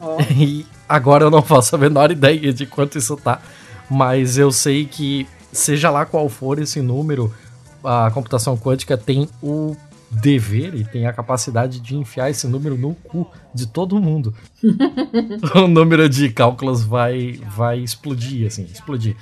Oh. 0.00 0.16
E 0.36 0.66
agora 0.88 1.24
eu 1.24 1.30
não 1.30 1.42
faço 1.42 1.74
a 1.74 1.78
menor 1.78 2.10
ideia 2.10 2.52
de 2.52 2.66
quanto 2.66 2.98
isso 2.98 3.16
tá. 3.16 3.40
Mas 3.90 4.36
eu 4.38 4.52
sei 4.52 4.84
que, 4.84 5.26
seja 5.52 5.90
lá 5.90 6.04
qual 6.04 6.28
for 6.28 6.58
esse 6.58 6.80
número, 6.80 7.32
a 7.82 8.10
computação 8.10 8.56
quântica 8.56 8.96
tem 8.96 9.28
o 9.42 9.76
dever 10.10 10.74
e 10.74 10.84
tem 10.84 11.06
a 11.06 11.12
capacidade 11.12 11.80
de 11.80 11.94
enfiar 11.96 12.30
esse 12.30 12.46
número 12.46 12.76
no 12.76 12.94
cu 12.94 13.30
de 13.54 13.66
todo 13.66 14.00
mundo. 14.00 14.34
o 15.54 15.68
número 15.68 16.08
de 16.08 16.30
cálculos 16.30 16.82
vai, 16.82 17.40
vai 17.54 17.78
explodir, 17.78 18.46
assim, 18.46 18.64
explodir. 18.64 19.16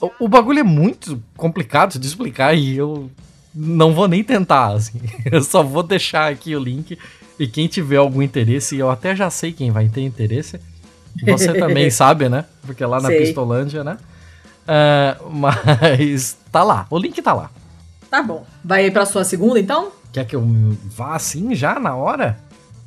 O, 0.00 0.10
o, 0.20 0.28
bagulho 0.28 0.60
é 0.60 0.64
muito 0.64 1.22
complicado 1.36 1.98
de 1.98 2.06
explicar 2.06 2.54
e 2.54 2.76
eu 2.76 3.10
não 3.54 3.94
vou 3.94 4.08
nem 4.08 4.22
tentar, 4.24 4.72
assim. 4.72 5.00
Eu 5.30 5.42
só 5.42 5.62
vou 5.62 5.82
deixar 5.82 6.30
aqui 6.30 6.54
o 6.54 6.62
link 6.62 6.98
e 7.40 7.48
quem 7.48 7.66
tiver 7.66 7.96
algum 7.96 8.20
interesse, 8.20 8.76
eu 8.76 8.90
até 8.90 9.16
já 9.16 9.30
sei 9.30 9.50
quem 9.50 9.70
vai 9.70 9.88
ter 9.88 10.02
interesse. 10.02 10.60
Você 11.24 11.54
também 11.54 11.88
sabe, 11.90 12.28
né? 12.28 12.44
Porque 12.66 12.84
lá 12.84 13.00
na 13.00 13.08
sei. 13.08 13.20
Pistolândia, 13.20 13.82
né? 13.82 13.96
Uh, 14.68 15.30
mas 15.30 16.36
tá 16.52 16.62
lá, 16.62 16.86
o 16.90 16.98
link 16.98 17.22
tá 17.22 17.32
lá. 17.32 17.50
Tá 18.10 18.22
bom. 18.22 18.44
Vai 18.62 18.84
aí 18.84 18.90
pra 18.90 19.06
sua 19.06 19.24
segunda, 19.24 19.58
então? 19.58 19.90
Quer 20.12 20.26
que 20.26 20.36
eu 20.36 20.46
vá 20.84 21.16
assim 21.16 21.54
já 21.54 21.80
na 21.80 21.96
hora? 21.96 22.38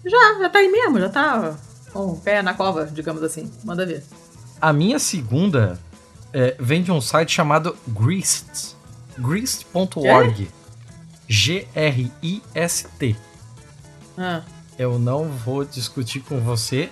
Já, 0.06 0.40
já 0.40 0.50
tá 0.50 0.60
aí 0.60 0.70
mesmo, 0.70 1.00
já 1.00 1.10
tá 1.10 1.56
com 1.92 2.12
o 2.12 2.18
pé 2.18 2.44
na 2.44 2.54
cova, 2.54 2.86
digamos 2.86 3.24
assim. 3.24 3.52
Manda 3.64 3.88
ver. 3.88 4.04
A 4.62 4.72
minha 4.72 5.00
segunda 5.00 5.80
é, 6.32 6.56
vem 6.60 6.84
de 6.84 6.92
um 6.92 7.02
site 7.02 7.32
chamado 7.32 7.76
Grist. 7.88 8.76
Grist.org. 9.18 10.48
G-R-I-S-T. 11.28 13.16
Ah. 14.18 14.42
Eu 14.78 14.98
não 14.98 15.26
vou 15.26 15.64
discutir 15.64 16.20
com 16.22 16.40
você 16.40 16.90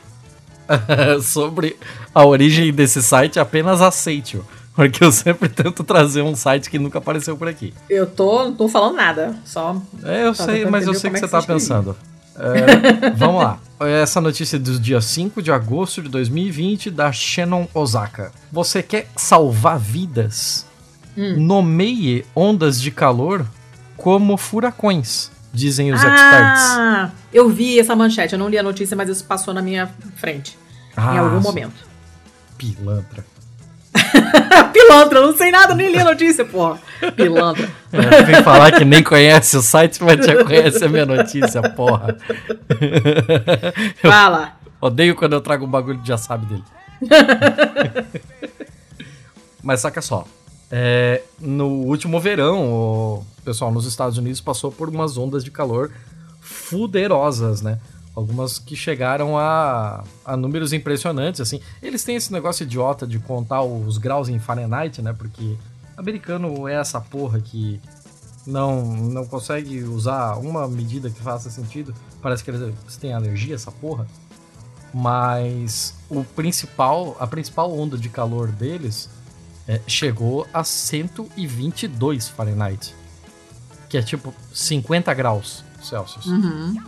sobre 1.24 1.78
a 2.14 2.26
origem 2.26 2.72
desse 2.72 3.02
site, 3.02 3.40
apenas 3.40 3.82
aceite-o. 3.82 4.46
Porque 4.74 5.04
eu 5.04 5.12
sempre 5.12 5.50
tento 5.50 5.84
trazer 5.84 6.22
um 6.22 6.36
site 6.36 6.70
que 6.70 6.80
nunca 6.80 7.00
apareceu 7.00 7.36
por 7.36 7.48
aqui. 7.48 7.74
Eu 7.90 8.08
tô, 8.08 8.46
não 8.46 8.54
tô 8.54 8.70
falando 8.70 8.96
nada, 8.96 9.36
só. 9.44 9.82
É, 10.04 10.26
eu 10.26 10.34
sei, 10.34 10.66
mas 10.66 10.88
eu 10.88 10.94
sei 10.94 11.10
o 11.10 11.14
que, 11.14 11.20
é 11.20 11.22
que 11.22 11.28
você 11.28 11.32
tá 11.32 11.42
pensando. 11.42 11.96
É, 12.36 13.10
vamos 13.18 13.44
lá. 13.44 13.60
Essa 13.80 14.22
notícia 14.22 14.56
é 14.56 14.60
do 14.60 14.80
dia 14.80 15.02
5 15.02 15.42
de 15.42 15.52
agosto 15.52 16.02
de 16.02 16.10
2020 16.10 16.90
da 16.90 17.12
Shannon 17.12 17.68
Osaka. 17.74 18.32
Você 18.52 18.82
quer 18.82 19.08
salvar 19.16 19.78
vidas? 19.78 20.66
Hum. 21.18 21.36
Nomeie 21.38 22.26
ondas 22.34 22.82
de 22.82 22.92
calor 22.92 23.46
como 23.98 24.38
furacões, 24.38 25.30
dizem 25.54 25.92
os 25.94 26.02
ah, 26.04 26.08
experts. 26.08 27.18
Eu 27.34 27.50
vi 27.50 27.80
essa 27.80 27.96
manchete, 27.96 28.34
eu 28.34 28.40
não 28.40 28.50
li 28.50 28.58
a 28.58 28.64
notícia, 28.64 28.96
mas 28.96 29.10
isso 29.10 29.24
passou 29.26 29.54
na 29.54 29.62
minha 29.62 29.90
frente. 30.16 30.58
Ah, 30.96 31.16
em 31.16 31.18
algum 31.18 31.42
momento. 31.42 31.86
Pilantra. 32.58 33.26
Pilantra, 34.72 35.20
eu 35.20 35.28
não 35.28 35.38
sei 35.38 35.52
nada, 35.52 35.76
nem 35.76 35.92
li 35.92 36.00
a 36.00 36.04
notícia, 36.04 36.46
porra. 36.46 36.80
Pilantra. 37.16 37.70
É, 37.92 38.24
vem 38.24 38.44
falar 38.44 38.72
que 38.72 38.86
nem 38.86 39.04
conhece 39.04 39.58
o 39.58 39.62
site, 39.62 40.04
mas 40.04 40.26
já 40.26 40.44
conhece 40.44 40.84
a 40.84 40.90
minha 40.90 41.06
notícia, 41.06 41.62
porra. 41.72 42.18
Fala. 44.02 44.54
Eu 44.82 44.88
odeio 44.88 45.16
quando 45.16 45.34
eu 45.34 45.42
trago 45.42 45.66
um 45.66 45.70
bagulho 45.70 46.00
que 46.00 46.08
já 46.08 46.18
sabe 46.18 46.46
dele. 46.46 46.64
mas 49.64 49.80
saca 49.80 50.02
só. 50.02 50.26
É, 50.72 51.22
no 51.40 51.68
último 51.68 52.20
verão, 52.20 52.72
o 52.72 53.26
pessoal 53.44 53.72
nos 53.72 53.86
Estados 53.86 54.18
Unidos 54.18 54.40
passou 54.40 54.72
por 54.72 54.88
umas 54.88 55.18
ondas 55.18 55.44
de 55.44 55.52
calor 55.52 55.92
fuderosas, 56.40 57.62
né? 57.62 57.78
Algumas 58.16 58.58
que 58.58 58.76
chegaram 58.76 59.38
a, 59.38 60.04
a 60.26 60.38
números 60.38 60.72
impressionantes, 60.72 61.42
assim. 61.42 61.60
Eles 61.82 62.04
têm 62.04 62.16
esse 62.16 62.32
negócio 62.32 62.64
idiota 62.64 63.06
de 63.06 63.20
contar 63.20 63.62
os 63.64 63.98
graus 63.98 64.30
em 64.30 64.40
Fahrenheit, 64.40 65.02
né? 65.02 65.14
Porque 65.14 65.58
americano 65.98 66.68
é 66.68 66.76
essa 66.76 67.00
porra 67.02 67.40
que 67.40 67.82
não, 68.46 68.84
não 68.84 69.26
consegue 69.26 69.84
usar 69.84 70.38
uma 70.38 70.68
medida 70.68 71.10
que 71.10 71.22
faça 71.22 71.50
sentido. 71.50 71.94
Parece 72.22 72.44
que 72.44 72.52
eles 72.52 72.74
têm 73.00 73.14
alergia 73.14 73.56
essa 73.56 73.72
porra. 73.72 74.08
Mas 74.94 75.96
o 76.10 76.24
principal, 76.24 77.16
a 77.20 77.26
principal 77.26 77.72
onda 77.72 77.98
de 77.98 78.10
calor 78.10 78.50
deles 78.50 79.10
é, 79.72 79.82
chegou 79.88 80.48
a 80.54 80.64
122 80.64 82.30
Fahrenheit. 82.30 82.96
Que 83.90 83.98
é 83.98 84.02
tipo 84.02 84.34
50 84.54 85.14
graus 85.14 85.64
Celsius. 85.82 86.26
Uhum 86.26 86.82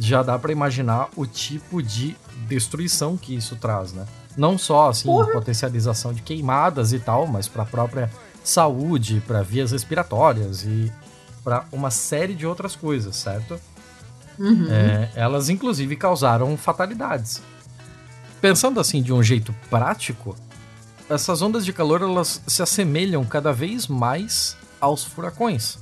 já 0.00 0.22
dá 0.22 0.38
para 0.38 0.52
imaginar 0.52 1.08
o 1.16 1.26
tipo 1.26 1.82
de 1.82 2.16
destruição 2.46 3.16
que 3.16 3.34
isso 3.34 3.56
traz, 3.56 3.92
né? 3.92 4.04
Não 4.36 4.58
só 4.58 4.90
assim 4.90 5.08
Porra. 5.08 5.32
potencialização 5.32 6.12
de 6.12 6.22
queimadas 6.22 6.92
e 6.92 6.98
tal, 6.98 7.26
mas 7.26 7.48
para 7.48 7.62
a 7.62 7.66
própria 7.66 8.10
saúde, 8.44 9.22
para 9.26 9.42
vias 9.42 9.72
respiratórias 9.72 10.64
e 10.64 10.92
para 11.42 11.64
uma 11.72 11.90
série 11.90 12.34
de 12.34 12.46
outras 12.46 12.76
coisas, 12.76 13.16
certo? 13.16 13.58
Uhum. 14.38 14.66
É, 14.70 15.10
elas 15.14 15.48
inclusive 15.48 15.96
causaram 15.96 16.56
fatalidades. 16.56 17.40
Pensando 18.40 18.78
assim 18.78 19.02
de 19.02 19.12
um 19.12 19.22
jeito 19.22 19.54
prático, 19.70 20.36
essas 21.08 21.42
ondas 21.42 21.64
de 21.64 21.72
calor 21.72 22.02
elas 22.02 22.42
se 22.46 22.62
assemelham 22.62 23.24
cada 23.24 23.52
vez 23.52 23.86
mais 23.86 24.56
aos 24.80 25.04
furacões, 25.04 25.78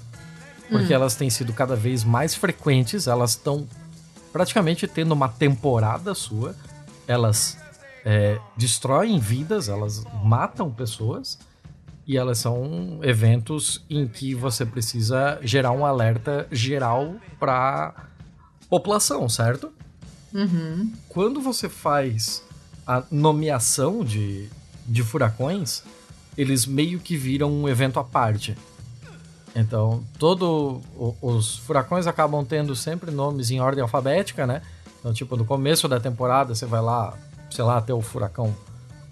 porque 0.68 0.88
uhum. 0.88 1.00
elas 1.00 1.14
têm 1.14 1.30
sido 1.30 1.52
cada 1.52 1.76
vez 1.76 2.04
mais 2.04 2.34
frequentes, 2.34 3.06
elas 3.06 3.30
estão 3.30 3.66
praticamente 4.32 4.88
tendo 4.88 5.12
uma 5.12 5.28
temporada 5.28 6.12
sua. 6.12 6.56
Elas 7.06 7.56
é, 8.04 8.38
destroem 8.56 9.18
vidas, 9.20 9.68
elas 9.68 10.04
matam 10.24 10.70
pessoas. 10.70 11.38
E 12.06 12.18
elas 12.18 12.38
são 12.38 12.98
eventos 13.02 13.82
em 13.88 14.06
que 14.06 14.34
você 14.34 14.66
precisa 14.66 15.38
gerar 15.40 15.70
um 15.70 15.86
alerta 15.86 16.46
geral 16.50 17.14
para 17.38 17.94
população, 18.68 19.26
certo? 19.26 19.72
Uhum. 20.34 20.92
Quando 21.08 21.40
você 21.40 21.66
faz 21.68 22.42
a 22.86 23.04
nomeação 23.10 24.04
de, 24.04 24.50
de 24.86 25.02
furacões, 25.02 25.82
eles 26.36 26.66
meio 26.66 26.98
que 26.98 27.16
viram 27.16 27.50
um 27.50 27.68
evento 27.68 27.98
à 27.98 28.04
parte. 28.04 28.56
Então, 29.54 30.02
todo 30.18 30.80
os 31.22 31.58
furacões 31.58 32.06
acabam 32.06 32.44
tendo 32.44 32.74
sempre 32.74 33.10
nomes 33.10 33.50
em 33.50 33.60
ordem 33.60 33.82
alfabética, 33.82 34.46
né? 34.46 34.62
Então, 34.98 35.12
tipo, 35.12 35.36
no 35.36 35.44
começo 35.44 35.86
da 35.86 36.00
temporada 36.00 36.54
você 36.54 36.66
vai 36.66 36.80
lá, 36.80 37.14
sei 37.50 37.62
lá, 37.62 37.80
ter 37.80 37.92
o 37.92 38.00
furacão 38.00 38.54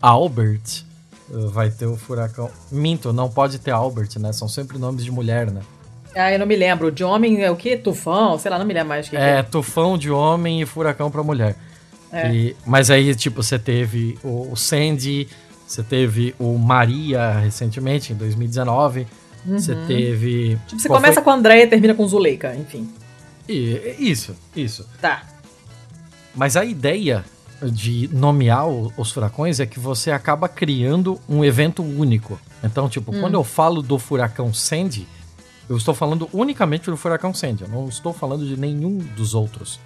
Albert, 0.01 0.85
eh, 1.31 1.47
vai 1.47 1.71
ter 1.71 1.87
o 1.87 1.97
furacão 1.97 2.51
Minto, 2.73 3.13
não 3.13 3.31
pode 3.31 3.59
ter 3.59 3.71
Albert, 3.71 4.19
né? 4.19 4.33
São 4.33 4.49
sempre 4.49 4.79
nomes 4.79 5.05
de 5.05 5.13
mulher, 5.13 5.51
né? 5.51 5.61
Ah, 6.15 6.33
eu 6.33 6.39
não 6.39 6.47
me 6.47 6.57
lembro. 6.57 6.91
De 6.91 7.05
homem 7.05 7.43
é 7.43 7.51
o 7.51 7.57
quê? 7.57 7.77
Tufão? 7.77 8.39
Sei 8.39 8.51
lá, 8.51 8.59
não 8.59 8.67
me 8.67 8.75
lembro 8.75 8.89
mais. 8.89 9.09
Que 9.09 9.17
é, 9.17 9.19
que 9.19 9.25
é, 9.25 9.43
tufão 9.43 9.97
de 9.97 10.11
homem 10.11 10.61
e 10.61 10.67
furacão 10.67 11.11
para 11.11 11.23
mulher. 11.23 11.57
É. 12.13 12.31
E, 12.31 12.57
mas 12.67 12.91
aí, 12.91 13.15
tipo, 13.15 13.43
você 13.43 13.59
teve 13.59 14.19
o, 14.23 14.53
o 14.53 14.57
Sandy, 14.57 15.29
você 15.73 15.83
teve 15.83 16.35
o 16.39 16.59
Maria 16.59 17.39
recentemente, 17.39 18.13
em 18.13 18.17
2019. 18.17 19.07
Uhum. 19.47 19.59
Você 19.59 19.75
teve. 19.87 20.59
Tipo, 20.67 20.83
você 20.83 20.89
começa 20.89 21.15
foi? 21.15 21.23
com 21.23 21.31
a 21.31 21.35
Andréia 21.35 21.65
e 21.65 21.67
termina 21.67 21.95
com 21.95 22.07
Zuleika, 22.07 22.55
enfim. 22.55 22.89
E, 23.49 23.97
isso, 23.99 24.37
isso. 24.55 24.87
Tá. 25.01 25.23
Mas 26.35 26.59
a 26.59 26.65
ideia 26.65 27.25
de 27.63 28.09
nomear 28.13 28.67
os 28.69 29.11
furacões 29.11 29.61
é 29.61 29.67
que 29.67 29.81
você 29.81 30.11
acaba 30.11 30.47
criando 30.47 31.19
um 31.27 31.43
evento 31.43 31.83
único. 31.83 32.39
Então, 32.63 32.87
tipo, 32.87 33.15
hum. 33.15 33.21
quando 33.21 33.35
eu 33.35 33.45
falo 33.45 33.81
do 33.81 33.99
furacão 33.99 34.53
Sandy, 34.53 35.09
eu 35.71 35.77
estou 35.79 35.95
falando 35.95 36.29
unicamente 36.35 36.91
do 36.91 36.99
furacão 36.99 37.33
Sandy. 37.33 37.63
Eu 37.63 37.69
não 37.69 37.89
estou 37.89 38.13
falando 38.13 38.47
de 38.47 38.59
nenhum 38.59 38.99
dos 38.99 39.35
outros. 39.35 39.81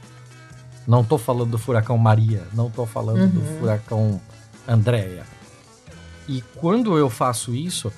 Não 0.84 1.02
estou 1.02 1.16
falando 1.16 1.50
do 1.50 1.58
furacão 1.58 1.96
Maria. 1.96 2.42
Não 2.52 2.66
estou 2.66 2.86
falando 2.86 3.20
uhum. 3.20 3.28
do 3.28 3.58
furacão 3.60 4.20
Andréia. 4.66 5.35
E 6.28 6.42
quando 6.56 6.96
eu 6.98 7.08
faço 7.08 7.54
isso, 7.54 7.92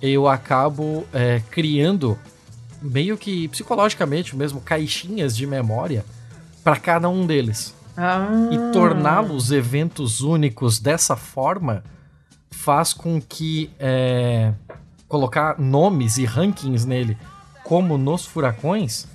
eu 0.00 0.28
acabo 0.28 1.06
é, 1.12 1.40
criando 1.50 2.18
meio 2.80 3.16
que 3.16 3.48
psicologicamente 3.48 4.36
mesmo 4.36 4.60
caixinhas 4.60 5.36
de 5.36 5.46
memória 5.46 6.04
para 6.64 6.76
cada 6.76 7.08
um 7.08 7.26
deles. 7.26 7.74
Ah. 7.96 8.28
E 8.50 8.72
torná-los 8.72 9.52
eventos 9.52 10.20
únicos 10.20 10.78
dessa 10.78 11.16
forma 11.16 11.84
faz 12.50 12.92
com 12.92 13.20
que 13.20 13.70
é, 13.78 14.52
colocar 15.08 15.58
nomes 15.58 16.16
e 16.18 16.24
rankings 16.24 16.86
nele, 16.86 17.16
como 17.64 17.98
nos 17.98 18.24
furacões, 18.24 19.06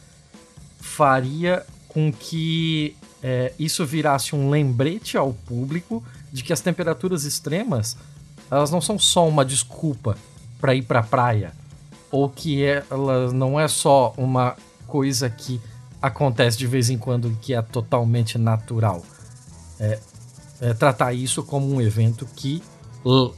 faria 0.80 1.66
com 1.88 2.12
que 2.12 2.96
é, 3.22 3.52
isso 3.58 3.86
virasse 3.86 4.36
um 4.36 4.50
lembrete 4.50 5.18
ao 5.18 5.34
público 5.34 6.04
de 6.32 6.44
que 6.44 6.54
as 6.54 6.62
temperaturas 6.62 7.24
extremas 7.24 7.98
elas 8.50 8.72
não 8.72 8.82
são 8.82 8.98
só 8.98 9.28
uma 9.28 9.44
desculpa 9.44 10.18
para 10.60 10.74
ir 10.74 10.84
para 10.84 11.00
a 11.00 11.04
praia, 11.04 11.54
ou 12.12 12.30
que 12.30 12.64
ela 12.64 13.32
não 13.32 13.60
é 13.60 13.68
só 13.68 14.14
uma 14.18 14.56
coisa 14.88 15.30
que 15.30 15.62
acontece 16.02 16.58
de 16.58 16.68
vez 16.68 16.90
em 16.90 16.98
quando 16.98 17.36
que 17.42 17.54
é 17.54 17.62
totalmente 17.62 18.38
natural. 18.38 19.04
É, 19.80 20.00
é 20.62 20.74
tratar 20.74 21.14
isso 21.14 21.44
como 21.44 21.72
um 21.74 21.82
evento 21.82 22.28
que 22.36 22.64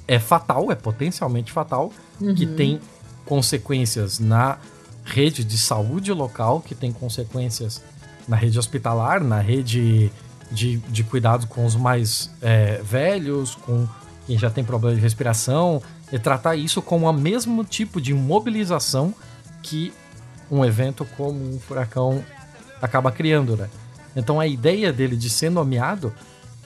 é 0.08 0.20
fatal, 0.20 0.72
é 0.72 0.76
potencialmente 0.76 1.52
fatal, 1.52 1.92
uhum. 2.20 2.34
que 2.34 2.46
tem 2.46 2.80
consequências 3.26 4.20
na 4.20 4.58
rede 5.04 5.44
de 5.44 5.58
saúde 5.58 6.12
local, 6.14 6.62
que 6.62 6.74
tem 6.74 6.92
consequências 6.92 7.82
na 8.28 8.36
rede 8.36 8.58
hospitalar, 8.58 9.24
na 9.24 9.40
rede 9.40 10.12
de, 10.52 10.78
de 10.78 11.04
cuidado 11.04 11.48
com 11.48 11.66
os 11.66 11.76
mais 11.76 12.30
é, 12.42 12.82
velhos, 12.84 13.56
com 13.56 13.88
quem 14.30 14.38
já 14.38 14.52
tem 14.52 14.64
problema 14.64 14.96
de 14.96 15.02
respiração, 15.02 15.82
e 16.14 16.20
tratar 16.20 16.56
isso 16.56 16.84
como 16.84 17.10
o 17.10 17.12
mesmo 17.12 17.64
tipo 17.64 18.00
de 18.00 18.14
mobilização 18.14 19.12
que 19.64 19.92
um 20.52 20.64
evento 20.64 21.04
como 21.18 21.56
um 21.56 21.60
furacão 21.60 22.24
acaba 22.80 23.12
criando, 23.12 23.58
né? 23.58 23.68
Então 24.16 24.40
a 24.40 24.46
ideia 24.46 24.94
dele 24.94 25.18
de 25.18 25.32
ser 25.32 25.50
nomeado 25.50 26.14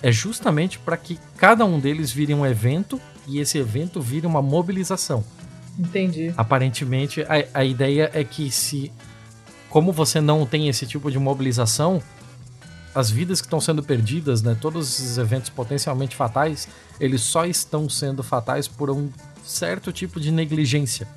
é 0.01 0.11
justamente 0.11 0.77
para 0.77 0.97
que 0.97 1.17
cada 1.37 1.63
um 1.63 1.79
deles 1.79 2.11
vire 2.11 2.33
um 2.33 2.45
evento 2.45 2.99
e 3.25 3.39
esse 3.39 3.57
evento 3.57 4.01
vire 4.01 4.27
uma 4.27 4.41
mobilização. 4.41 5.23
Entendi. 5.79 6.33
Aparentemente, 6.35 7.21
a, 7.21 7.61
a 7.61 7.63
ideia 7.63 8.11
é 8.13 8.25
que 8.25 8.51
se. 8.51 8.91
Como 9.69 9.93
você 9.93 10.19
não 10.19 10.45
tem 10.45 10.67
esse 10.67 10.85
tipo 10.85 11.09
de 11.09 11.17
mobilização, 11.17 12.03
as 12.93 13.09
vidas 13.09 13.41
que 13.41 13.47
estão 13.47 13.59
sendo 13.59 13.81
perdidas, 13.81 14.41
né, 14.41 14.55
todos 14.59 14.99
esses 14.99 15.17
eventos 15.17 15.49
potencialmente 15.49 16.15
fatais, 16.15 16.67
eles 16.99 17.21
só 17.21 17.45
estão 17.45 17.89
sendo 17.89 18.23
fatais 18.23 18.67
por 18.67 18.89
um 18.89 19.09
certo 19.43 19.91
tipo 19.91 20.19
de 20.19 20.31
negligência 20.31 21.07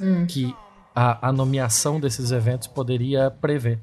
hum. 0.00 0.26
que 0.26 0.54
a, 0.94 1.28
a 1.28 1.32
nomeação 1.32 2.00
desses 2.00 2.32
eventos 2.32 2.66
poderia 2.66 3.30
prever. 3.30 3.78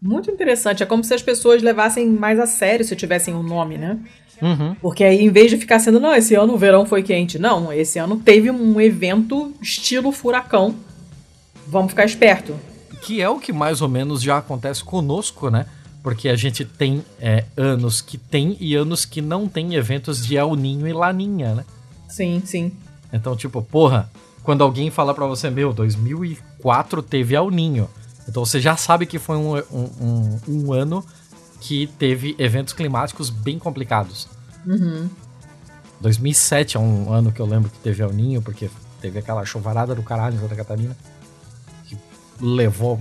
Muito 0.00 0.30
interessante. 0.30 0.82
É 0.82 0.86
como 0.86 1.04
se 1.04 1.14
as 1.14 1.22
pessoas 1.22 1.62
levassem 1.62 2.08
mais 2.08 2.38
a 2.38 2.46
sério 2.46 2.84
se 2.84 2.96
tivessem 2.96 3.34
um 3.34 3.42
nome, 3.42 3.78
né? 3.78 3.98
Uhum. 4.40 4.74
Porque 4.80 5.04
aí, 5.04 5.20
em 5.20 5.30
vez 5.30 5.50
de 5.50 5.56
ficar 5.56 5.78
sendo, 5.78 6.00
não, 6.00 6.12
esse 6.12 6.34
ano 6.34 6.54
o 6.54 6.58
verão 6.58 6.84
foi 6.84 7.04
quente. 7.04 7.38
Não, 7.38 7.72
esse 7.72 8.00
ano 8.00 8.16
teve 8.16 8.50
um 8.50 8.80
evento 8.80 9.52
estilo 9.62 10.10
furacão. 10.10 10.74
Vamos 11.68 11.92
ficar 11.92 12.04
esperto. 12.04 12.56
Que 13.02 13.22
é 13.22 13.28
o 13.28 13.38
que 13.38 13.52
mais 13.52 13.80
ou 13.80 13.88
menos 13.88 14.20
já 14.20 14.38
acontece 14.38 14.82
conosco, 14.82 15.48
né? 15.48 15.66
Porque 16.02 16.28
a 16.28 16.36
gente 16.36 16.64
tem 16.64 17.04
é, 17.20 17.44
anos 17.56 18.00
que 18.00 18.18
tem 18.18 18.56
e 18.60 18.74
anos 18.74 19.04
que 19.04 19.22
não 19.22 19.48
tem 19.48 19.74
eventos 19.74 20.24
de 20.24 20.36
El 20.36 20.54
Ninho 20.56 20.86
e 20.86 20.92
Laninha, 20.92 21.54
né? 21.54 21.64
Sim, 22.08 22.42
sim. 22.44 22.72
Então, 23.12 23.36
tipo, 23.36 23.62
porra, 23.62 24.10
quando 24.42 24.62
alguém 24.64 24.90
fala 24.90 25.14
para 25.14 25.26
você, 25.26 25.48
meu, 25.48 25.72
2004 25.72 27.02
teve 27.02 27.34
El 27.34 27.50
Ninho. 27.50 27.88
Então 28.28 28.44
você 28.44 28.60
já 28.60 28.76
sabe 28.76 29.06
que 29.06 29.18
foi 29.18 29.36
um, 29.36 29.56
um, 29.56 29.90
um, 30.00 30.40
um 30.48 30.72
ano 30.72 31.04
que 31.60 31.86
teve 31.86 32.34
eventos 32.38 32.72
climáticos 32.72 33.30
bem 33.30 33.58
complicados. 33.58 34.28
Uhum. 34.66 35.08
2007 36.00 36.76
é 36.76 36.80
um 36.80 37.12
ano 37.12 37.30
que 37.30 37.40
eu 37.40 37.46
lembro 37.46 37.70
que 37.70 37.78
teve 37.78 38.02
El 38.02 38.12
Ninho, 38.12 38.42
porque 38.42 38.68
teve 39.00 39.18
aquela 39.18 39.44
chuvarada 39.44 39.94
do 39.94 40.02
caralho 40.02 40.36
em 40.36 40.40
Santa 40.40 40.56
Catarina 40.56 40.96
que 41.86 41.96
levou 42.40 43.00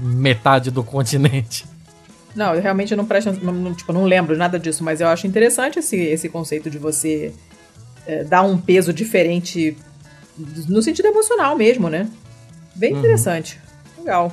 metade 0.00 0.70
do 0.70 0.84
continente. 0.84 1.66
Não, 2.38 2.54
eu 2.54 2.62
realmente 2.62 2.94
não 2.94 3.04
presto, 3.04 3.32
não, 3.32 3.74
tipo, 3.74 3.92
não 3.92 4.04
lembro 4.04 4.36
nada 4.36 4.60
disso, 4.60 4.84
mas 4.84 5.00
eu 5.00 5.08
acho 5.08 5.26
interessante 5.26 5.80
esse, 5.80 5.96
esse 5.96 6.28
conceito 6.28 6.70
de 6.70 6.78
você 6.78 7.34
é, 8.06 8.22
dar 8.22 8.42
um 8.42 8.56
peso 8.56 8.92
diferente 8.92 9.76
no 10.68 10.80
sentido 10.80 11.06
emocional 11.06 11.56
mesmo, 11.56 11.90
né? 11.90 12.08
Bem 12.76 12.92
uhum. 12.92 13.00
interessante. 13.00 13.58
Legal. 13.98 14.32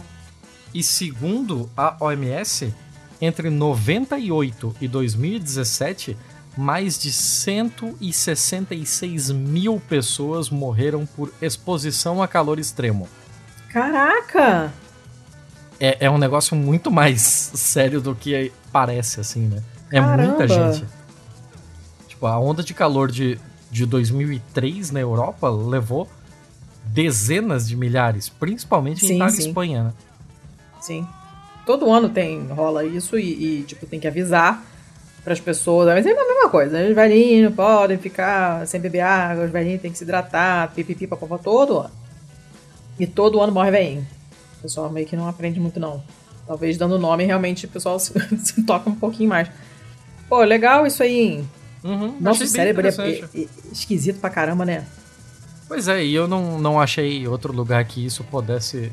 E 0.71 0.83
segundo 0.83 1.67
a 1.75 1.97
OMS, 1.99 2.71
entre 3.19 3.49
98 3.49 4.75
e 4.79 4.87
2017, 4.87 6.15
mais 6.55 6.99
de 6.99 7.11
166 7.11 9.31
mil 9.31 9.81
pessoas 9.89 10.51
morreram 10.51 11.07
por 11.07 11.33
exposição 11.41 12.21
a 12.21 12.27
calor 12.27 12.59
extremo. 12.59 13.09
Caraca! 13.69 14.71
É, 15.79 16.05
é 16.05 16.09
um 16.09 16.17
negócio 16.17 16.55
muito 16.55 16.89
mais 16.89 17.21
sério 17.21 17.99
do 17.99 18.15
que 18.15 18.51
parece, 18.71 19.19
assim, 19.19 19.47
né? 19.47 19.63
É 19.91 19.99
Caramba. 19.99 20.23
muita 20.23 20.47
gente. 20.47 20.85
Tipo, 22.07 22.27
a 22.27 22.39
onda 22.39 22.63
de 22.63 22.73
calor 22.73 23.11
de, 23.11 23.39
de 23.69 23.85
2003 23.85 24.91
na 24.91 24.99
Europa 24.99 25.49
levou 25.49 26.07
dezenas 26.85 27.67
de 27.67 27.75
milhares, 27.75 28.29
principalmente 28.29 29.01
sim, 29.01 29.13
em 29.13 29.15
Itália 29.17 29.35
e 29.35 29.39
Espanha, 29.39 29.83
né? 29.83 29.93
Sim. 30.79 31.07
Todo 31.65 31.91
ano 31.91 32.09
tem, 32.09 32.47
rola 32.47 32.85
isso 32.85 33.17
e, 33.17 33.59
e 33.59 33.63
tipo, 33.63 33.85
tem 33.85 33.99
que 33.99 34.07
avisar 34.07 34.63
para 35.23 35.33
as 35.33 35.39
pessoas. 35.39 35.87
Mas 35.87 36.05
é 36.05 36.11
a 36.11 36.27
mesma 36.27 36.49
coisa. 36.49 36.87
Os 36.87 36.95
velhinhos 36.95 37.53
podem 37.53 37.97
ficar 37.97 38.65
sem 38.67 38.79
beber 38.79 39.01
água, 39.01 39.45
os 39.45 39.51
velhinhos 39.51 39.81
têm 39.81 39.91
que 39.91 39.97
se 39.97 40.03
hidratar, 40.03 40.71
pipipi, 40.73 41.07
papapá, 41.07 41.39
todo 41.39 41.79
ano. 41.79 41.91
E 42.99 43.05
todo 43.07 43.41
ano 43.41 43.51
morre 43.51 43.71
velhinho. 43.71 44.07
Pessoal 44.65 44.89
meio 44.89 45.05
que 45.05 45.15
não 45.15 45.27
aprende 45.27 45.59
muito, 45.59 45.79
não. 45.79 46.03
Talvez 46.47 46.75
dando 46.75 46.97
nome, 46.97 47.23
realmente 47.23 47.67
o 47.67 47.69
pessoal 47.69 47.99
se, 47.99 48.11
se 48.43 48.63
toca 48.63 48.89
um 48.89 48.95
pouquinho 48.95 49.29
mais. 49.29 49.47
Pô, 50.27 50.41
legal 50.41 50.87
isso 50.87 51.03
aí. 51.03 51.45
Uhum, 51.83 52.17
Nosso 52.19 52.47
cérebro 52.47 52.87
é, 52.87 52.89
é, 52.89 53.47
esquisito 53.71 54.19
pra 54.19 54.31
caramba, 54.31 54.65
né? 54.65 54.87
Pois 55.67 55.87
é, 55.87 56.03
e 56.03 56.15
eu 56.15 56.27
não, 56.27 56.57
não 56.57 56.81
achei 56.81 57.27
outro 57.27 57.53
lugar 57.53 57.85
que 57.85 58.03
isso 58.03 58.23
pudesse 58.23 58.91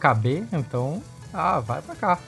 caber, 0.00 0.44
então 0.52 1.00
ah, 1.32 1.60
vai 1.60 1.80
pra 1.82 1.94
cá. 1.94 2.18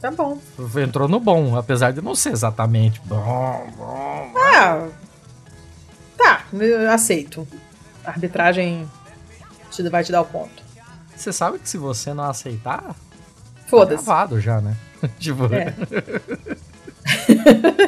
Tá 0.00 0.10
bom. 0.10 0.38
Entrou 0.82 1.06
no 1.08 1.20
bom, 1.20 1.54
apesar 1.54 1.92
de 1.92 2.00
não 2.00 2.14
ser 2.14 2.30
exatamente 2.30 2.98
bom, 3.04 3.70
bom. 3.76 4.32
Ah. 4.38 4.88
Tá, 6.16 6.46
aceito. 6.90 7.46
A 8.02 8.08
arbitragem 8.08 8.88
vai 9.90 10.02
te 10.02 10.10
dar 10.10 10.22
o 10.22 10.24
ponto. 10.24 10.65
Você 11.16 11.32
sabe 11.32 11.58
que 11.58 11.68
se 11.68 11.78
você 11.78 12.12
não 12.14 12.24
aceitar. 12.24 12.82
Tá 12.82 12.94
Foda-se. 13.66 14.04
Tá 14.04 14.12
gravado 14.12 14.40
já, 14.40 14.60
né? 14.60 14.76
tipo. 15.18 15.44
É. 15.52 15.74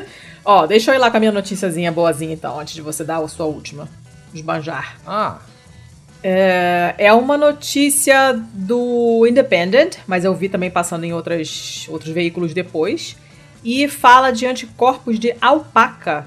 Ó, 0.45 0.67
deixa 0.67 0.91
eu 0.91 0.95
ir 0.95 0.99
lá 0.99 1.11
com 1.11 1.17
a 1.19 1.21
minha 1.21 1.33
noticiazinha 1.33 1.93
boazinha 1.93 2.33
então, 2.33 2.59
antes 2.59 2.75
de 2.75 2.81
você 2.81 3.05
dar 3.05 3.19
a 3.19 3.29
sua 3.29 3.47
última. 3.47 3.89
Esbanjar. 4.35 4.97
Ah, 5.07 5.39
é, 6.23 6.95
é 6.99 7.13
uma 7.13 7.37
notícia 7.37 8.33
do 8.53 9.27
Independent, 9.27 9.99
mas 10.07 10.25
eu 10.25 10.35
vi 10.35 10.49
também 10.49 10.71
passando 10.71 11.05
em 11.05 11.13
outras, 11.13 11.87
outros 11.89 12.13
veículos 12.13 12.53
depois. 12.53 13.17
E 13.65 13.89
fala 13.89 14.31
de 14.31 14.47
anticorpos 14.47 15.19
de 15.19 15.35
alpaca 15.41 16.27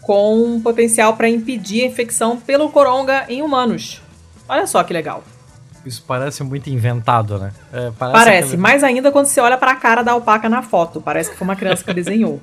com 0.00 0.60
potencial 0.60 1.16
para 1.16 1.28
impedir 1.28 1.82
a 1.82 1.86
infecção 1.86 2.38
pelo 2.38 2.70
coronga 2.70 3.26
em 3.28 3.42
humanos. 3.42 4.00
Olha 4.48 4.66
só 4.66 4.82
que 4.82 4.92
legal. 4.92 5.22
Isso 5.84 6.04
parece 6.06 6.42
muito 6.42 6.68
inventado, 6.68 7.38
né? 7.38 7.52
É, 7.72 7.90
parece, 7.98 8.18
parece 8.18 8.46
aquele... 8.48 8.62
mais 8.62 8.84
ainda 8.84 9.10
quando 9.10 9.26
você 9.26 9.40
olha 9.40 9.56
para 9.56 9.72
a 9.72 9.76
cara 9.76 10.02
da 10.02 10.12
alpaca 10.12 10.48
na 10.48 10.62
foto. 10.62 11.00
Parece 11.00 11.30
que 11.30 11.36
foi 11.36 11.46
uma 11.46 11.56
criança 11.56 11.82
que 11.82 11.94
desenhou. 11.94 12.40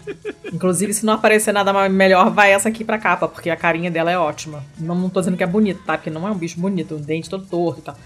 Inclusive, 0.52 0.92
se 0.92 1.06
não 1.06 1.14
aparecer 1.14 1.52
nada 1.52 1.88
melhor, 1.88 2.30
vai 2.30 2.52
essa 2.52 2.68
aqui 2.68 2.84
pra 2.84 2.98
capa, 2.98 3.28
porque 3.28 3.48
a 3.48 3.56
carinha 3.56 3.90
dela 3.90 4.10
é 4.10 4.18
ótima. 4.18 4.64
Não, 4.78 4.94
não 4.94 5.08
tô 5.08 5.20
dizendo 5.20 5.36
que 5.36 5.44
é 5.44 5.46
bonito, 5.46 5.82
tá? 5.84 5.96
Porque 5.96 6.10
não 6.10 6.26
é 6.26 6.30
um 6.30 6.36
bicho 6.36 6.58
bonito, 6.58 6.96
um 6.96 7.00
dente 7.00 7.30
todo 7.30 7.46
torto 7.46 7.80
e 7.80 7.82
tal. 7.82 7.96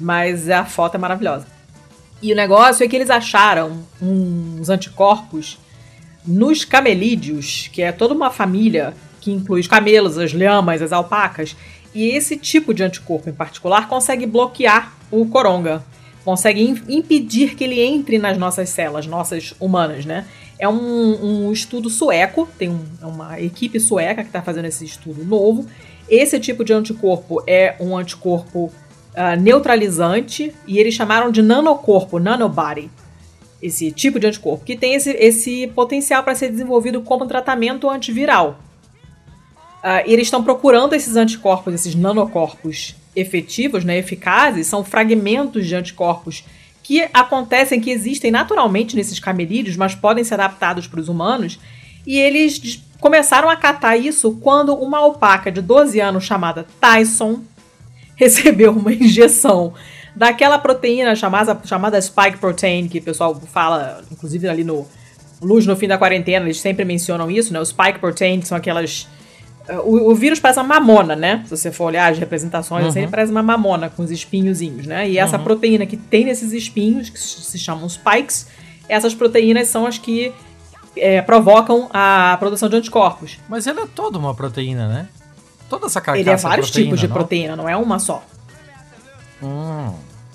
Mas 0.00 0.50
a 0.50 0.64
foto 0.64 0.96
é 0.96 0.98
maravilhosa. 0.98 1.46
E 2.20 2.32
o 2.32 2.36
negócio 2.36 2.84
é 2.84 2.88
que 2.88 2.96
eles 2.96 3.10
acharam 3.10 3.84
uns 4.00 4.68
anticorpos 4.68 5.58
nos 6.26 6.64
camelídeos, 6.64 7.68
que 7.72 7.82
é 7.82 7.92
toda 7.92 8.14
uma 8.14 8.30
família 8.30 8.94
que 9.20 9.30
inclui 9.30 9.60
os 9.60 9.68
camelos, 9.68 10.18
as 10.18 10.32
lhamas, 10.32 10.82
as 10.82 10.92
alpacas, 10.92 11.56
e 11.94 12.08
esse 12.08 12.36
tipo 12.36 12.72
de 12.72 12.82
anticorpo 12.82 13.28
em 13.28 13.32
particular 13.32 13.88
consegue 13.88 14.26
bloquear 14.26 14.92
o 15.10 15.26
coronga, 15.26 15.84
consegue 16.24 16.62
impedir 16.88 17.54
que 17.54 17.64
ele 17.64 17.80
entre 17.80 18.18
nas 18.18 18.38
nossas 18.38 18.68
células, 18.68 19.06
nossas 19.06 19.54
humanas, 19.60 20.04
né? 20.04 20.26
É 20.58 20.68
um, 20.68 21.46
um 21.48 21.52
estudo 21.52 21.90
sueco, 21.90 22.48
tem 22.56 22.68
um, 22.68 22.84
é 23.00 23.06
uma 23.06 23.40
equipe 23.40 23.80
sueca 23.80 24.22
que 24.22 24.28
está 24.28 24.40
fazendo 24.40 24.66
esse 24.66 24.84
estudo 24.84 25.24
novo. 25.24 25.66
Esse 26.08 26.38
tipo 26.38 26.64
de 26.64 26.72
anticorpo 26.72 27.42
é 27.46 27.74
um 27.80 27.96
anticorpo 27.96 28.66
uh, 28.66 29.40
neutralizante 29.40 30.54
e 30.66 30.78
eles 30.78 30.94
chamaram 30.94 31.30
de 31.30 31.42
nanocorpo, 31.42 32.18
nanobody. 32.18 32.90
Esse 33.60 33.90
tipo 33.90 34.18
de 34.18 34.26
anticorpo, 34.26 34.64
que 34.64 34.76
tem 34.76 34.94
esse, 34.94 35.10
esse 35.10 35.66
potencial 35.68 36.22
para 36.22 36.34
ser 36.34 36.50
desenvolvido 36.50 37.00
como 37.02 37.26
tratamento 37.26 37.88
antiviral. 37.88 38.58
Uh, 39.82 40.02
eles 40.06 40.28
estão 40.28 40.44
procurando 40.44 40.94
esses 40.94 41.16
anticorpos, 41.16 41.74
esses 41.74 41.94
nanocorpos 41.94 42.94
efetivos, 43.16 43.84
né, 43.84 43.98
eficazes, 43.98 44.66
são 44.66 44.84
fragmentos 44.84 45.66
de 45.66 45.74
anticorpos 45.74 46.44
que 46.82 47.08
acontecem, 47.12 47.80
que 47.80 47.90
existem 47.90 48.30
naturalmente 48.30 48.96
nesses 48.96 49.18
camelídeos, 49.18 49.76
mas 49.76 49.94
podem 49.94 50.24
ser 50.24 50.34
adaptados 50.34 50.86
para 50.86 51.00
os 51.00 51.08
humanos. 51.08 51.58
E 52.06 52.18
eles 52.18 52.82
começaram 53.00 53.48
a 53.48 53.56
catar 53.56 53.96
isso 53.96 54.32
quando 54.40 54.74
uma 54.74 54.98
alpaca 54.98 55.50
de 55.50 55.60
12 55.60 56.00
anos 56.00 56.24
chamada 56.24 56.66
Tyson 56.80 57.40
recebeu 58.14 58.72
uma 58.72 58.92
injeção 58.92 59.74
daquela 60.14 60.58
proteína 60.58 61.14
chamada, 61.16 61.58
chamada 61.64 62.00
spike 62.00 62.38
protein, 62.38 62.88
que 62.88 62.98
o 62.98 63.02
pessoal 63.02 63.34
fala, 63.52 64.02
inclusive 64.10 64.48
ali 64.48 64.64
no 64.64 64.86
Luz 65.40 65.66
no 65.66 65.74
fim 65.74 65.88
da 65.88 65.98
quarentena, 65.98 66.46
eles 66.46 66.60
sempre 66.60 66.84
mencionam 66.84 67.28
isso, 67.28 67.52
né? 67.52 67.58
Os 67.58 67.70
spike 67.70 67.98
protein 67.98 68.40
são 68.42 68.56
aquelas 68.56 69.08
o, 69.84 70.10
o, 70.10 70.14
vírus 70.14 70.40
parece 70.40 70.58
uma 70.58 70.80
mamona, 70.80 71.14
né? 71.14 71.42
Se 71.44 71.50
você 71.50 71.70
for 71.70 71.84
olhar 71.84 72.10
as 72.10 72.18
representações, 72.18 72.82
uhum. 72.82 72.88
assim, 72.90 73.08
parece 73.08 73.30
uma 73.30 73.42
mamona 73.42 73.88
com 73.88 74.02
os 74.02 74.10
espinhozinhos, 74.10 74.86
né? 74.86 75.08
E 75.08 75.18
essa 75.18 75.38
uhum. 75.38 75.44
proteína 75.44 75.86
que 75.86 75.96
tem 75.96 76.24
nesses 76.24 76.52
espinhos, 76.52 77.08
que 77.08 77.18
se 77.18 77.58
chamam 77.58 77.88
spikes, 77.88 78.48
essas 78.88 79.14
proteínas 79.14 79.68
são 79.68 79.86
as 79.86 79.98
que 79.98 80.32
é, 80.96 81.22
provocam 81.22 81.88
a 81.92 82.36
produção 82.38 82.68
de 82.68 82.76
anticorpos. 82.76 83.38
Mas 83.48 83.66
ele 83.66 83.80
é 83.80 83.86
toda 83.86 84.18
uma 84.18 84.34
proteína, 84.34 84.88
né? 84.88 85.08
Toda 85.68 85.86
essa 85.86 86.00
carcaça 86.00 86.20
Ele 86.20 86.30
é 86.30 86.36
vários 86.36 86.66
proteína, 86.66 86.86
tipos 86.86 87.00
de 87.00 87.08
não? 87.08 87.14
proteína, 87.14 87.56
não 87.56 87.68
é 87.68 87.76
uma 87.76 87.98
só. 87.98 88.22
Hum, 89.42 89.94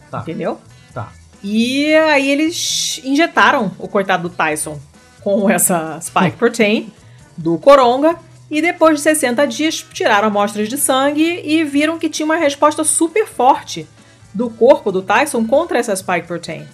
tá. 0.10 0.22
Entendeu? 0.22 0.60
Tá. 0.94 1.12
E 1.44 1.94
aí 1.94 2.32
eles 2.32 3.02
injetaram 3.04 3.72
o 3.78 3.88
coitado 3.88 4.30
do 4.30 4.36
Tyson 4.36 4.80
com 5.22 5.50
essa 5.50 6.00
spike 6.02 6.38
protein 6.38 6.92
do 7.38 7.58
Coronga 7.58 8.18
e 8.50 8.62
depois 8.62 8.98
de 8.98 9.02
60 9.02 9.46
dias 9.48 9.86
tiraram 9.94 10.28
amostras 10.28 10.70
de 10.70 10.78
sangue 10.78 11.42
e 11.44 11.64
viram 11.64 12.00
que 12.00 12.10
tinha 12.10 12.26
uma 12.26 12.38
resposta 12.38 12.84
super 12.84 13.28
forte 13.28 13.88
do 14.34 14.50
corpo 14.50 14.92
do 14.92 15.02
Tyson 15.02 15.46
contra 15.46 15.80
essa 15.80 15.96
spike 15.96 16.28
protein. 16.28 16.66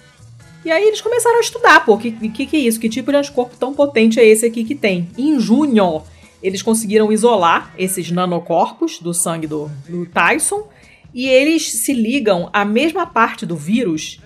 E 0.64 0.70
aí 0.70 0.84
eles 0.84 1.00
começaram 1.00 1.36
a 1.36 1.40
estudar, 1.40 1.84
pô, 1.84 1.94
o 1.94 1.98
que, 1.98 2.10
que, 2.30 2.46
que 2.46 2.56
é 2.56 2.60
isso? 2.60 2.80
Que 2.80 2.88
tipo 2.88 3.10
de 3.10 3.18
anticorpo 3.18 3.56
tão 3.56 3.74
potente 3.74 4.18
é 4.18 4.24
esse 4.24 4.46
aqui 4.46 4.64
que 4.64 4.74
tem? 4.74 5.10
Em 5.18 5.38
junho, 5.38 6.02
eles 6.42 6.62
conseguiram 6.62 7.12
isolar 7.12 7.74
esses 7.76 8.10
nanocorpos 8.10 8.98
do 8.98 9.12
sangue 9.12 9.46
do, 9.46 9.70
do 9.88 10.06
Tyson 10.06 10.68
e 11.12 11.28
eles 11.28 11.70
se 11.70 11.92
ligam 11.92 12.48
à 12.52 12.64
mesma 12.64 13.06
parte 13.06 13.44
do 13.44 13.56
vírus 13.56 14.20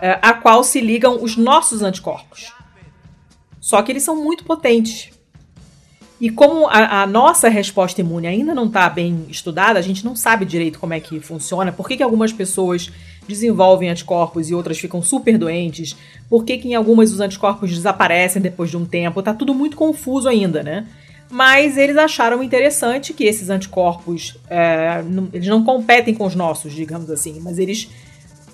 é, 0.00 0.18
a 0.20 0.34
qual 0.34 0.64
se 0.64 0.80
ligam 0.80 1.22
os 1.22 1.36
nossos 1.36 1.82
anticorpos. 1.82 2.52
Só 3.60 3.80
que 3.82 3.92
eles 3.92 4.02
são 4.02 4.16
muito 4.16 4.44
potentes. 4.44 5.11
E 6.22 6.30
como 6.30 6.68
a, 6.68 7.02
a, 7.02 7.06
nossa 7.08 7.48
resposta 7.48 8.00
imune 8.00 8.28
ainda 8.28 8.54
não 8.54 8.66
está 8.66 8.88
bem 8.88 9.26
estudada, 9.28 9.76
a 9.76 9.82
gente 9.82 10.04
não 10.04 10.14
sabe 10.14 10.44
direito 10.44 10.78
como 10.78 10.94
é 10.94 11.00
que 11.00 11.18
funciona, 11.18 11.72
por 11.72 11.88
que, 11.88 11.96
que 11.96 12.02
algumas 12.02 12.32
pessoas 12.32 12.92
desenvolvem 13.26 13.90
anticorpos 13.90 14.48
e 14.48 14.54
outras 14.54 14.78
ficam 14.78 15.02
super 15.02 15.36
doentes, 15.36 15.96
por 16.30 16.44
que, 16.44 16.58
que 16.58 16.68
em 16.68 16.76
algumas 16.76 17.10
os 17.10 17.18
anticorpos 17.18 17.72
desaparecem 17.72 18.40
depois 18.40 18.70
de 18.70 18.76
um 18.76 18.84
tempo, 18.84 19.20
tá 19.20 19.34
tudo 19.34 19.52
muito 19.52 19.76
confuso 19.76 20.28
ainda, 20.28 20.62
né? 20.62 20.86
Mas 21.28 21.76
eles 21.76 21.96
acharam 21.96 22.40
interessante 22.40 23.12
que 23.12 23.24
esses 23.24 23.50
anticorpos, 23.50 24.36
é, 24.48 25.02
não, 25.02 25.28
eles 25.32 25.48
não 25.48 25.64
competem 25.64 26.14
com 26.14 26.24
os 26.24 26.36
nossos, 26.36 26.72
digamos 26.72 27.10
assim, 27.10 27.40
mas 27.40 27.58
eles 27.58 27.90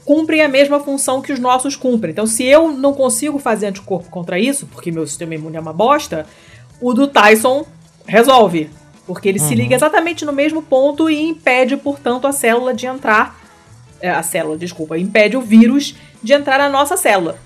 cumprem 0.06 0.40
a 0.40 0.48
mesma 0.48 0.80
função 0.80 1.20
que 1.20 1.34
os 1.34 1.38
nossos 1.38 1.76
cumprem. 1.76 2.12
Então, 2.12 2.26
se 2.26 2.44
eu 2.44 2.72
não 2.72 2.94
consigo 2.94 3.38
fazer 3.38 3.66
anticorpo 3.66 4.08
contra 4.08 4.38
isso, 4.38 4.66
porque 4.68 4.90
meu 4.90 5.06
sistema 5.06 5.34
imune 5.34 5.58
é 5.58 5.60
uma 5.60 5.74
bosta, 5.74 6.24
o 6.80 6.92
do 6.92 7.06
Tyson 7.06 7.66
resolve. 8.06 8.70
Porque 9.06 9.28
ele 9.28 9.40
uhum. 9.40 9.48
se 9.48 9.54
liga 9.54 9.74
exatamente 9.74 10.24
no 10.24 10.32
mesmo 10.32 10.62
ponto 10.62 11.08
e 11.08 11.20
impede, 11.20 11.76
portanto, 11.76 12.26
a 12.26 12.32
célula 12.32 12.74
de 12.74 12.86
entrar. 12.86 13.38
É, 14.00 14.10
a 14.10 14.22
célula, 14.22 14.56
desculpa, 14.56 14.98
impede 14.98 15.36
o 15.36 15.40
vírus 15.40 15.94
de 16.22 16.32
entrar 16.32 16.58
na 16.58 16.68
nossa 16.68 16.96
célula. 16.96 17.38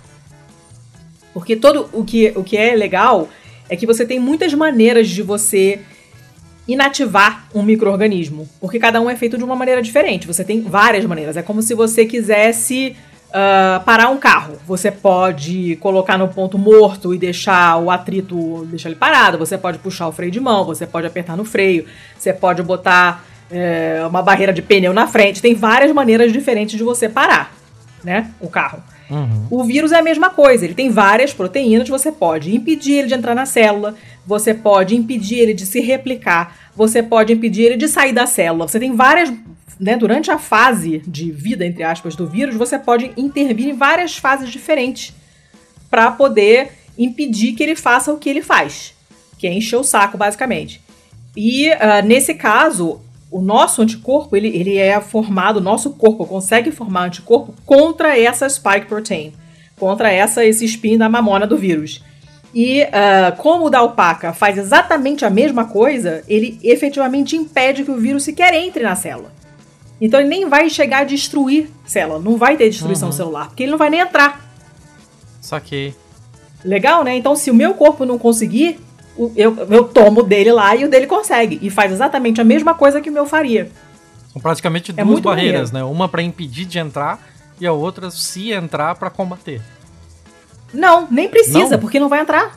Porque 1.33 1.57
todo 1.57 1.89
o 1.93 2.05
que, 2.05 2.33
o 2.37 2.45
que 2.45 2.57
é 2.57 2.75
legal 2.75 3.29
é 3.69 3.77
que 3.77 3.87
você 3.87 4.05
tem 4.05 4.19
muitas 4.19 4.53
maneiras 4.53 5.09
de 5.09 5.23
você 5.23 5.81
inativar 6.67 7.49
um 7.55 7.63
microorganismo, 7.63 8.49
porque 8.61 8.79
cada 8.79 9.01
um 9.01 9.11
é 9.11 9.17
feito 9.17 9.37
de 9.37 9.45
uma 9.45 9.57
maneira 9.57 9.83
diferente. 9.83 10.27
Você 10.27 10.45
tem 10.45 10.61
várias 10.61 11.05
maneiras. 11.05 11.37
É 11.37 11.43
como 11.43 11.63
se 11.63 11.75
você 11.75 12.05
quisesse 12.05 12.97
uh, 13.33 13.83
parar 13.85 14.11
um 14.11 14.19
carro. 14.19 14.59
Você 14.67 14.91
pode 14.91 15.77
colocar 15.77 16.19
no 16.19 16.29
ponto 16.29 16.59
morto 16.59 17.15
e 17.15 17.19
deixar 17.19 17.79
o 17.79 17.91
atrito, 17.91 18.67
deixar 18.67 18.91
ele 18.91 18.99
parado. 18.99 19.39
Você 19.39 19.57
pode 19.57 19.79
puxar 19.79 20.09
o 20.09 20.13
freio 20.13 20.31
de 20.31 20.41
mão, 20.41 20.65
você 20.65 20.87
pode 20.87 21.07
apertar 21.07 21.37
no 21.37 21.45
freio, 21.45 21.87
você 22.17 22.33
pode 22.33 22.63
botar 22.63 23.25
é, 23.51 24.05
uma 24.09 24.23
barreira 24.23 24.53
de 24.53 24.63
pneu 24.63 24.93
na 24.93 25.07
frente. 25.07 25.43
Tem 25.43 25.55
várias 25.55 25.93
maneiras 25.93 26.33
diferentes 26.33 26.77
de 26.77 26.85
você 26.85 27.09
parar, 27.09 27.53
né, 28.05 28.31
o 28.41 28.49
carro. 28.49 28.83
Uhum. 29.11 29.47
O 29.51 29.65
vírus 29.65 29.93
é 29.93 29.99
a 29.99 30.03
mesma 30.03 30.31
coisa, 30.31 30.65
ele 30.65 30.73
tem 30.73 30.89
várias 30.89 31.35
proteínas, 31.35 31.87
você 31.87 32.11
pode 32.11 32.55
impedir 32.55 32.95
ele 32.95 33.09
de 33.09 33.15
entrar 33.15 33.35
na 33.35 33.45
célula, 33.45 33.95
você 34.27 34.55
pode 34.55 34.97
impedir 34.97 35.39
ele 35.39 35.53
de 35.53 35.67
se 35.67 35.81
replicar, 35.81 36.57
você 36.75 37.03
pode 37.03 37.31
impedir 37.31 37.65
ele 37.65 37.77
de 37.77 37.89
sair 37.89 38.13
da 38.13 38.25
célula. 38.25 38.67
Você 38.67 38.81
tem 38.81 38.97
várias 38.97 39.31
né, 39.83 39.97
durante 39.97 40.31
a 40.31 40.39
fase 40.39 41.03
de 41.05 41.33
vida, 41.33 41.67
entre 41.67 41.83
aspas, 41.83 42.15
do 42.15 42.25
vírus, 42.25 42.55
você 42.55 42.79
pode 42.79 43.11
intervir 43.17 43.69
em 43.69 43.73
várias 43.73 44.17
fases 44.17 44.49
diferentes 44.49 45.13
para 45.91 46.09
poder 46.13 46.71
impedir 46.97 47.55
que 47.55 47.65
ele 47.65 47.75
faça 47.75 48.13
o 48.13 48.17
que 48.17 48.31
ele 48.31 48.43
faz, 48.43 48.95
que 49.37 49.45
é 49.45 49.53
encher 49.53 49.77
o 49.77 49.83
saco, 49.83 50.17
basicamente. 50.17 50.81
E 51.37 51.69
uh, 51.71 52.07
nesse 52.07 52.35
caso, 52.35 53.01
o 53.29 53.41
nosso 53.41 53.83
anticorpo, 53.83 54.37
ele, 54.37 54.57
ele 54.57 54.77
é 54.77 55.01
formado, 55.01 55.57
o 55.57 55.61
nosso 55.61 55.91
corpo 55.91 56.25
consegue 56.27 56.71
formar 56.71 57.07
anticorpo 57.07 57.53
contra 57.67 58.17
essa 58.17 58.49
spike 58.49 58.87
protein, 58.87 59.33
contra 59.77 60.13
essa, 60.13 60.45
esse 60.45 60.65
spin 60.65 60.97
da 60.97 61.09
mamona 61.09 61.45
do 61.45 61.57
vírus. 61.57 62.05
E 62.55 62.85
uh, 62.85 63.37
como 63.37 63.67
o 63.67 63.71
da 63.71 63.81
alpaca 63.81 64.33
faz 64.33 64.57
exatamente 64.57 65.25
a 65.25 65.31
mesma 65.31 65.65
coisa, 65.65 66.23
ele 66.29 66.61
efetivamente 66.63 67.35
impede 67.35 67.83
que 67.83 67.91
o 67.91 67.97
vírus 67.97 68.23
sequer 68.23 68.55
entre 68.55 68.85
na 68.85 68.95
célula. 68.95 69.42
Então 70.03 70.19
ele 70.19 70.29
nem 70.29 70.49
vai 70.49 70.69
chegar 70.69 71.03
a 71.03 71.05
destruir 71.05 71.71
célula, 71.87 72.19
não 72.19 72.37
vai 72.37 72.57
ter 72.57 72.69
destruição 72.69 73.11
uhum. 73.11 73.13
celular, 73.13 73.47
porque 73.47 73.63
ele 73.63 73.71
não 73.71 73.79
vai 73.79 73.89
nem 73.89 74.01
entrar. 74.01 74.45
Só 75.41 75.61
que. 75.61 75.95
Legal, 76.65 77.05
né? 77.05 77.15
Então 77.15 77.37
se 77.37 77.53
o 77.53 77.55
meu 77.55 77.73
corpo 77.75 78.05
não 78.05 78.19
conseguir, 78.19 78.81
eu, 79.37 79.57
eu 79.71 79.85
tomo 79.85 80.25
dele 80.25 80.51
lá 80.51 80.75
e 80.75 80.85
o 80.85 80.91
dele 80.91 81.07
consegue. 81.07 81.61
E 81.63 81.71
faz 81.71 81.93
exatamente 81.93 82.41
a 82.41 82.45
mesma 82.45 82.75
coisa 82.75 83.01
que 83.01 83.11
o 83.11 83.13
meu 83.13 83.27
faria. 83.27 83.71
São 84.33 84.43
praticamente 84.43 84.93
é 84.97 85.05
duas 85.05 85.21
barreiras, 85.21 85.71
maneiro. 85.71 85.89
né? 85.89 85.95
Uma 85.95 86.09
para 86.09 86.21
impedir 86.21 86.65
de 86.65 86.81
entrar 86.81 87.21
e 87.61 87.67
a 87.67 87.73
outra, 87.73 88.11
se 88.11 88.51
entrar, 88.51 88.97
para 88.97 89.09
combater. 89.09 89.63
Não, 90.75 91.07
nem 91.09 91.29
precisa, 91.29 91.71
não? 91.71 91.79
porque 91.79 92.01
não 92.01 92.09
vai 92.09 92.23
entrar. 92.23 92.51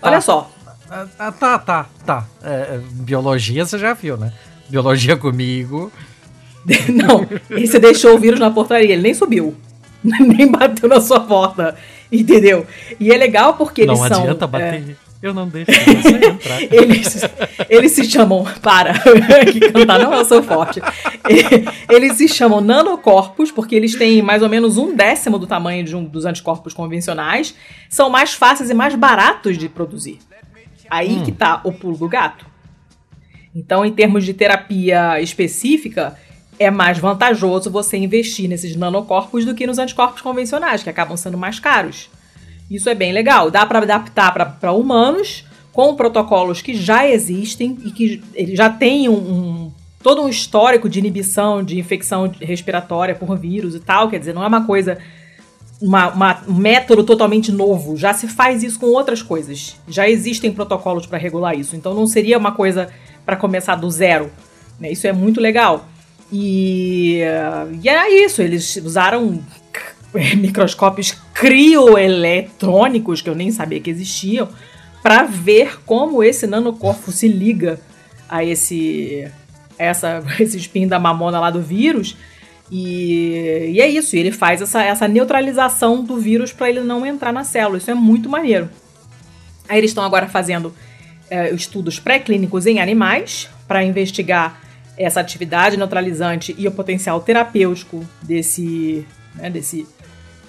Tá. 0.00 0.08
Olha 0.08 0.20
só. 0.20 0.50
Ah, 0.90 1.06
ah 1.20 1.30
tá, 1.30 1.58
tá, 1.60 1.86
tá. 2.04 2.24
É, 2.42 2.50
é 2.50 2.80
biologia 2.90 3.64
você 3.64 3.78
já 3.78 3.92
viu, 3.92 4.16
né? 4.16 4.32
Biologia 4.68 5.16
comigo. 5.16 5.92
Não, 6.88 7.26
e 7.50 7.66
você 7.66 7.78
deixou 7.78 8.14
o 8.14 8.18
vírus 8.18 8.38
na 8.38 8.50
portaria, 8.50 8.92
ele 8.92 9.02
nem 9.02 9.14
subiu. 9.14 9.54
nem 10.02 10.50
bateu 10.50 10.88
na 10.88 11.00
sua 11.00 11.20
porta. 11.20 11.76
Entendeu? 12.10 12.66
E 13.00 13.10
é 13.10 13.16
legal 13.16 13.54
porque 13.54 13.82
eles 13.82 13.98
não 13.98 14.08
são. 14.08 14.18
Não 14.18 14.24
adianta 14.24 14.46
bater. 14.46 14.90
É... 14.90 15.12
Eu 15.22 15.32
não 15.32 15.48
deixo 15.48 15.70
você 15.70 16.26
entrar. 16.26 16.62
eles, 16.74 17.22
eles 17.70 17.92
se 17.92 18.04
chamam. 18.10 18.44
Para, 18.60 18.92
que 19.50 19.60
cantar 19.60 20.00
não 20.00 20.12
é 20.12 20.20
o 20.20 20.24
seu 20.24 20.42
forte. 20.42 20.82
Eles 21.88 22.16
se 22.16 22.28
chamam 22.28 22.60
nanocorpos, 22.60 23.52
porque 23.52 23.76
eles 23.76 23.94
têm 23.94 24.20
mais 24.20 24.42
ou 24.42 24.48
menos 24.48 24.76
um 24.76 24.94
décimo 24.94 25.38
do 25.38 25.46
tamanho 25.46 25.84
de 25.84 25.94
um, 25.94 26.04
dos 26.04 26.24
anticorpos 26.24 26.74
convencionais. 26.74 27.54
São 27.88 28.10
mais 28.10 28.34
fáceis 28.34 28.68
e 28.68 28.74
mais 28.74 28.96
baratos 28.96 29.56
de 29.56 29.68
produzir. 29.68 30.18
Aí 30.90 31.18
hum. 31.18 31.22
que 31.22 31.30
tá 31.30 31.60
o 31.62 31.72
pulo 31.72 31.96
do 31.96 32.08
gato. 32.08 32.44
Então, 33.54 33.84
em 33.84 33.92
termos 33.92 34.24
de 34.24 34.32
terapia 34.32 35.20
específica, 35.20 36.16
é 36.58 36.70
mais 36.70 36.98
vantajoso 36.98 37.70
você 37.70 37.96
investir 37.96 38.48
nesses 38.48 38.76
nanocorpos 38.76 39.44
do 39.44 39.54
que 39.54 39.66
nos 39.66 39.78
anticorpos 39.78 40.22
convencionais, 40.22 40.82
que 40.82 40.90
acabam 40.90 41.16
sendo 41.16 41.36
mais 41.36 41.58
caros. 41.58 42.08
Isso 42.70 42.88
é 42.88 42.94
bem 42.94 43.12
legal. 43.12 43.50
Dá 43.50 43.66
para 43.66 43.80
adaptar 43.80 44.32
para 44.58 44.72
humanos 44.72 45.44
com 45.72 45.94
protocolos 45.94 46.62
que 46.62 46.74
já 46.74 47.06
existem 47.08 47.78
e 47.84 47.90
que 47.90 48.22
já 48.54 48.70
tem 48.70 49.08
um, 49.08 49.14
um, 49.14 49.72
todo 50.02 50.22
um 50.22 50.28
histórico 50.28 50.88
de 50.88 50.98
inibição 50.98 51.62
de 51.62 51.78
infecção 51.78 52.30
respiratória 52.40 53.14
por 53.14 53.38
vírus 53.38 53.74
e 53.74 53.80
tal. 53.80 54.08
Quer 54.08 54.18
dizer, 54.18 54.34
não 54.34 54.42
é 54.42 54.46
uma 54.46 54.64
coisa, 54.64 54.98
uma, 55.80 56.08
uma, 56.08 56.42
um 56.48 56.54
método 56.54 57.04
totalmente 57.04 57.50
novo. 57.50 57.96
Já 57.96 58.14
se 58.14 58.28
faz 58.28 58.62
isso 58.62 58.78
com 58.78 58.86
outras 58.86 59.22
coisas. 59.22 59.76
Já 59.88 60.08
existem 60.08 60.52
protocolos 60.52 61.06
para 61.06 61.18
regular 61.18 61.58
isso. 61.58 61.74
Então 61.74 61.94
não 61.94 62.06
seria 62.06 62.38
uma 62.38 62.52
coisa 62.52 62.88
para 63.24 63.36
começar 63.36 63.76
do 63.76 63.90
zero. 63.90 64.30
Né? 64.78 64.92
Isso 64.92 65.06
é 65.06 65.12
muito 65.12 65.40
legal. 65.40 65.88
E, 66.32 67.20
e 67.82 67.88
é 67.88 68.24
isso, 68.24 68.40
eles 68.40 68.76
usaram 68.76 69.42
microscópios 70.38 71.14
crioeletrônicos, 71.34 73.20
que 73.20 73.28
eu 73.28 73.34
nem 73.34 73.50
sabia 73.50 73.80
que 73.80 73.90
existiam, 73.90 74.48
para 75.02 75.24
ver 75.24 75.80
como 75.84 76.22
esse 76.22 76.46
nanocorpo 76.46 77.10
se 77.12 77.28
liga 77.28 77.80
a 78.28 78.44
esse, 78.44 79.28
essa, 79.78 80.22
esse 80.40 80.56
spin 80.58 80.86
da 80.86 80.98
mamona 80.98 81.40
lá 81.40 81.50
do 81.50 81.60
vírus. 81.60 82.16
E, 82.70 83.72
e 83.74 83.80
é 83.82 83.86
isso, 83.86 84.16
ele 84.16 84.32
faz 84.32 84.62
essa, 84.62 84.82
essa 84.82 85.06
neutralização 85.06 86.02
do 86.02 86.16
vírus 86.16 86.52
para 86.52 86.70
ele 86.70 86.80
não 86.80 87.04
entrar 87.04 87.30
na 87.32 87.44
célula. 87.44 87.76
Isso 87.76 87.90
é 87.90 87.94
muito 87.94 88.30
maneiro. 88.30 88.70
Aí 89.68 89.76
eles 89.78 89.90
estão 89.90 90.02
agora 90.02 90.26
fazendo 90.26 90.74
é, 91.32 91.50
estudos 91.54 91.98
pré-clínicos 91.98 92.66
em 92.66 92.78
animais 92.78 93.48
para 93.66 93.82
investigar 93.82 94.60
essa 94.98 95.18
atividade 95.18 95.78
neutralizante 95.78 96.54
e 96.58 96.68
o 96.68 96.70
potencial 96.70 97.18
terapêutico 97.22 98.04
desse, 98.20 99.06
né, 99.34 99.48
desse 99.48 99.86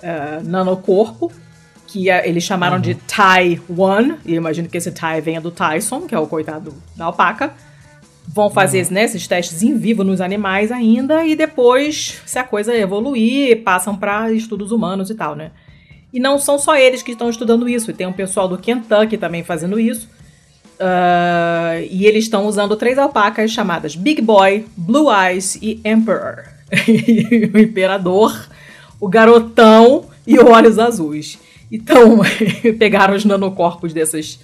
uh, 0.03 0.43
nanocorpo. 0.43 1.31
que 1.87 2.09
eles 2.09 2.43
chamaram 2.43 2.75
uhum. 2.75 2.81
de 2.81 2.95
Tai 2.95 3.61
One, 3.69 4.15
e 4.25 4.31
eu 4.33 4.37
imagino 4.37 4.67
que 4.67 4.75
esse 4.75 4.91
Tai 4.91 5.21
venha 5.21 5.39
do 5.39 5.51
Tyson, 5.51 6.01
que 6.01 6.13
é 6.13 6.19
o 6.19 6.27
coitado 6.27 6.73
da 6.97 7.05
alpaca. 7.05 7.53
Vão 8.27 8.49
fazer 8.49 8.85
uhum. 8.87 8.93
né, 8.93 9.03
esses 9.03 9.25
testes 9.25 9.63
em 9.63 9.77
vivo 9.77 10.03
nos 10.03 10.19
animais 10.19 10.69
ainda, 10.69 11.25
e 11.25 11.33
depois, 11.33 12.21
se 12.25 12.37
a 12.37 12.43
coisa 12.43 12.75
evoluir, 12.75 13.63
passam 13.63 13.95
para 13.95 14.33
estudos 14.33 14.71
humanos 14.73 15.09
e 15.09 15.15
tal, 15.15 15.33
né? 15.33 15.51
E 16.11 16.19
não 16.19 16.37
são 16.37 16.59
só 16.59 16.75
eles 16.75 17.01
que 17.01 17.11
estão 17.13 17.29
estudando 17.29 17.69
isso, 17.69 17.93
tem 17.93 18.05
um 18.05 18.13
pessoal 18.13 18.49
do 18.49 18.57
Kentucky 18.57 19.17
também 19.17 19.43
fazendo 19.45 19.79
isso. 19.79 20.09
Uh, 20.83 21.87
e 21.89 22.05
eles 22.05 22.25
estão 22.25 22.45
usando 22.45 22.75
três 22.75 22.97
alpacas 22.97 23.51
chamadas 23.51 23.95
Big 23.95 24.21
Boy, 24.21 24.65
Blue 24.75 25.07
Eyes 25.09 25.55
e 25.61 25.79
Emperor. 25.85 26.43
o 27.53 27.57
imperador, 27.57 28.49
o 28.99 29.07
garotão 29.07 30.07
e 30.27 30.37
o 30.37 30.49
olhos 30.49 30.77
azuis. 30.77 31.39
Então, 31.71 32.19
pegaram 32.77 33.15
os 33.15 33.23
nanocorpos 33.23 33.93
dessas, 33.93 34.41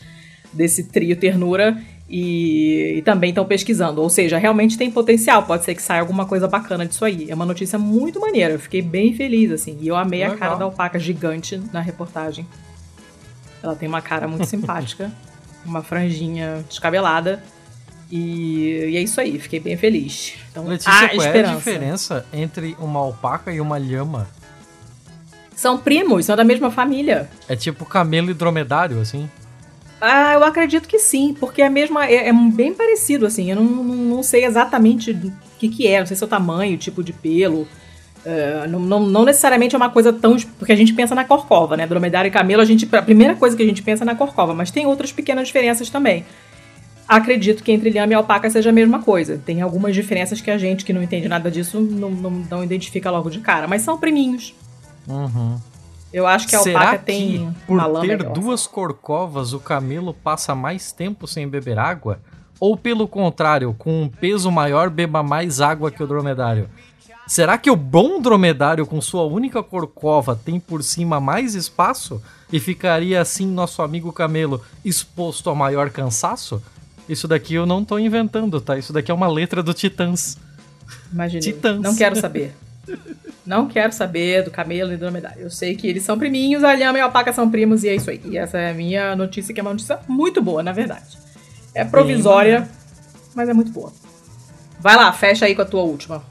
desse 0.53 0.85
trio 0.85 1.17
ternura 1.17 1.77
e, 2.09 2.95
e 2.97 3.01
também 3.01 3.31
estão 3.31 3.43
pesquisando. 3.43 4.01
Ou 4.01 4.09
seja, 4.09 4.37
realmente 4.37 4.77
tem 4.77 4.89
potencial. 4.89 5.43
Pode 5.43 5.65
ser 5.65 5.75
que 5.75 5.81
saia 5.81 5.99
alguma 5.99 6.25
coisa 6.25 6.47
bacana 6.47 6.85
disso 6.85 7.03
aí. 7.03 7.29
É 7.29 7.35
uma 7.35 7.45
notícia 7.45 7.77
muito 7.77 8.17
maneira. 8.21 8.53
Eu 8.53 8.59
fiquei 8.59 8.81
bem 8.81 9.13
feliz, 9.13 9.51
assim. 9.51 9.77
E 9.81 9.89
eu 9.89 9.97
amei 9.97 10.21
Legal. 10.21 10.35
a 10.35 10.39
cara 10.39 10.55
da 10.55 10.63
alpaca 10.63 10.97
gigante 10.97 11.61
na 11.73 11.81
reportagem. 11.81 12.47
Ela 13.61 13.75
tem 13.75 13.89
uma 13.89 14.01
cara 14.01 14.25
muito 14.25 14.45
simpática. 14.45 15.11
Uma 15.65 15.83
franjinha 15.83 16.63
descabelada. 16.67 17.43
E, 18.11 18.89
e, 18.89 18.97
é 18.97 19.01
isso 19.01 19.21
aí, 19.21 19.37
fiquei 19.39 19.59
bem 19.59 19.77
feliz. 19.77 20.35
Então, 20.51 20.67
Letícia, 20.67 20.91
qual 20.91 21.25
esperança. 21.25 21.37
é 21.37 21.53
a 21.53 21.55
diferença 21.55 22.25
entre 22.33 22.75
uma 22.79 22.99
alpaca 22.99 23.51
e 23.51 23.61
uma 23.61 23.77
lhama? 23.77 24.27
São 25.55 25.77
primos, 25.77 26.25
são 26.25 26.35
da 26.35 26.43
mesma 26.43 26.71
família. 26.71 27.29
É 27.47 27.55
tipo 27.55 27.85
camelo 27.85 28.31
e 28.31 28.33
dromedário, 28.33 28.99
assim? 28.99 29.29
Ah, 30.01 30.33
eu 30.33 30.43
acredito 30.43 30.87
que 30.87 30.97
sim, 30.97 31.35
porque 31.37 31.61
é 31.61 31.67
a 31.67 31.69
mesma. 31.69 32.05
É, 32.05 32.29
é 32.29 32.33
bem 32.33 32.73
parecido, 32.73 33.25
assim. 33.25 33.51
Eu 33.51 33.57
não, 33.57 33.63
não, 33.63 33.95
não, 33.95 34.23
sei 34.23 34.45
exatamente 34.45 35.11
o 35.11 35.33
que, 35.59 35.67
que 35.67 35.87
é, 35.87 35.99
não 35.99 36.07
sei 36.07 36.15
se 36.15 36.23
é 36.23 36.27
tamanho, 36.27 36.77
tipo 36.77 37.03
de 37.03 37.11
pelo. 37.11 37.67
Uh, 38.25 38.67
não, 38.69 38.79
não, 38.79 38.99
não, 38.99 39.25
necessariamente 39.25 39.75
é 39.75 39.77
uma 39.77 39.89
coisa 39.89 40.11
tão. 40.11 40.35
Porque 40.57 40.71
a 40.71 40.75
gente 40.75 40.93
pensa 40.93 41.15
na 41.15 41.23
corcova, 41.23 41.77
né? 41.77 41.87
Dromedário 41.87 42.27
e 42.27 42.31
camelo, 42.31 42.61
a, 42.61 42.65
gente, 42.65 42.87
a 42.93 43.01
primeira 43.01 43.35
coisa 43.35 43.55
que 43.55 43.63
a 43.63 43.65
gente 43.65 43.81
pensa 43.81 44.03
é 44.03 44.05
na 44.05 44.15
corcova, 44.15 44.53
mas 44.53 44.71
tem 44.71 44.85
outras 44.85 45.11
pequenas 45.11 45.47
diferenças 45.47 45.89
também. 45.89 46.25
Acredito 47.07 47.63
que 47.63 47.71
entre 47.71 47.89
lhama 47.89 48.13
e 48.13 48.15
alpaca 48.15 48.49
seja 48.49 48.69
a 48.69 48.73
mesma 48.73 49.01
coisa. 49.01 49.41
Tem 49.43 49.61
algumas 49.61 49.95
diferenças 49.95 50.41
que 50.41 50.51
a 50.51 50.57
gente, 50.57 50.85
que 50.85 50.93
não 50.93 51.01
entende 51.01 51.27
nada 51.27 51.49
disso, 51.49 51.79
não, 51.79 52.11
não, 52.11 52.29
não 52.29 52.63
identifica 52.63 53.09
logo 53.09 53.29
de 53.29 53.39
cara, 53.39 53.67
mas 53.67 53.81
são 53.81 53.97
priminhos. 53.97 54.53
Uhum. 55.07 55.57
Eu 56.11 56.27
acho 56.27 56.47
que 56.47 56.55
a 56.55 56.59
Será 56.59 56.79
alpaca 56.79 56.97
que, 56.99 57.05
tem 57.05 57.55
por 57.65 58.01
ter 58.01 58.23
duas 58.23 58.67
corcovas, 58.67 59.53
o 59.53 59.59
camelo 59.59 60.13
passa 60.13 60.53
mais 60.53 60.91
tempo 60.91 61.25
sem 61.27 61.47
beber 61.47 61.79
água? 61.79 62.19
Ou 62.59 62.75
pelo 62.75 63.07
contrário, 63.07 63.73
com 63.77 64.03
um 64.03 64.09
peso 64.09 64.51
maior, 64.51 64.89
beba 64.89 65.23
mais 65.23 65.61
água 65.61 65.89
que 65.89 66.03
o 66.03 66.07
dromedário? 66.07 66.69
Será 67.29 67.59
que 67.59 67.69
o 67.69 67.75
bom 67.75 68.19
dromedário 68.19 68.87
com 68.87 68.99
sua 68.99 69.23
única 69.23 69.61
corcova 69.61 70.35
tem 70.35 70.59
por 70.59 70.81
cima 70.81 71.19
mais 71.19 71.53
espaço 71.53 72.19
e 72.51 72.59
ficaria 72.59 73.21
assim 73.21 73.45
nosso 73.45 73.83
amigo 73.83 74.11
camelo 74.11 74.63
exposto 74.83 75.47
a 75.51 75.53
maior 75.53 75.91
cansaço? 75.91 76.59
Isso 77.07 77.27
daqui 77.27 77.53
eu 77.53 77.67
não 77.67 77.85
tô 77.85 77.99
inventando, 77.99 78.59
tá? 78.59 78.79
Isso 78.79 78.91
daqui 78.91 79.11
é 79.11 79.13
uma 79.13 79.27
letra 79.27 79.61
do 79.61 79.75
Titãs. 79.75 80.39
Imagina. 81.13 81.39
Titãs. 81.39 81.79
Não 81.79 81.95
quero 81.95 82.19
saber. 82.19 82.55
Não 83.45 83.67
quero 83.67 83.93
saber 83.93 84.43
do 84.43 84.49
camelo 84.49 84.91
e 84.91 84.97
do 84.97 85.01
dromedário. 85.01 85.43
Eu 85.43 85.51
sei 85.51 85.75
que 85.75 85.85
eles 85.85 86.01
são 86.01 86.17
priminhos, 86.17 86.63
a 86.63 86.73
lhama 86.73 86.97
e 86.97 87.01
a 87.01 87.03
alpaca 87.05 87.31
são 87.31 87.47
primos, 87.47 87.83
e 87.83 87.89
é 87.89 87.95
isso 87.95 88.09
aí. 88.09 88.19
E 88.25 88.39
essa 88.39 88.57
é 88.57 88.71
a 88.71 88.73
minha 88.73 89.15
notícia, 89.15 89.53
que 89.53 89.59
é 89.59 89.63
uma 89.63 89.73
notícia 89.73 89.99
muito 90.07 90.41
boa, 90.41 90.63
na 90.63 90.71
verdade. 90.71 91.15
É 91.75 91.85
provisória, 91.85 92.67
mas 93.35 93.47
é 93.47 93.53
muito 93.53 93.71
boa. 93.71 93.93
Vai 94.79 94.95
lá, 94.95 95.13
fecha 95.13 95.45
aí 95.45 95.53
com 95.53 95.61
a 95.61 95.65
tua 95.65 95.83
última. 95.83 96.23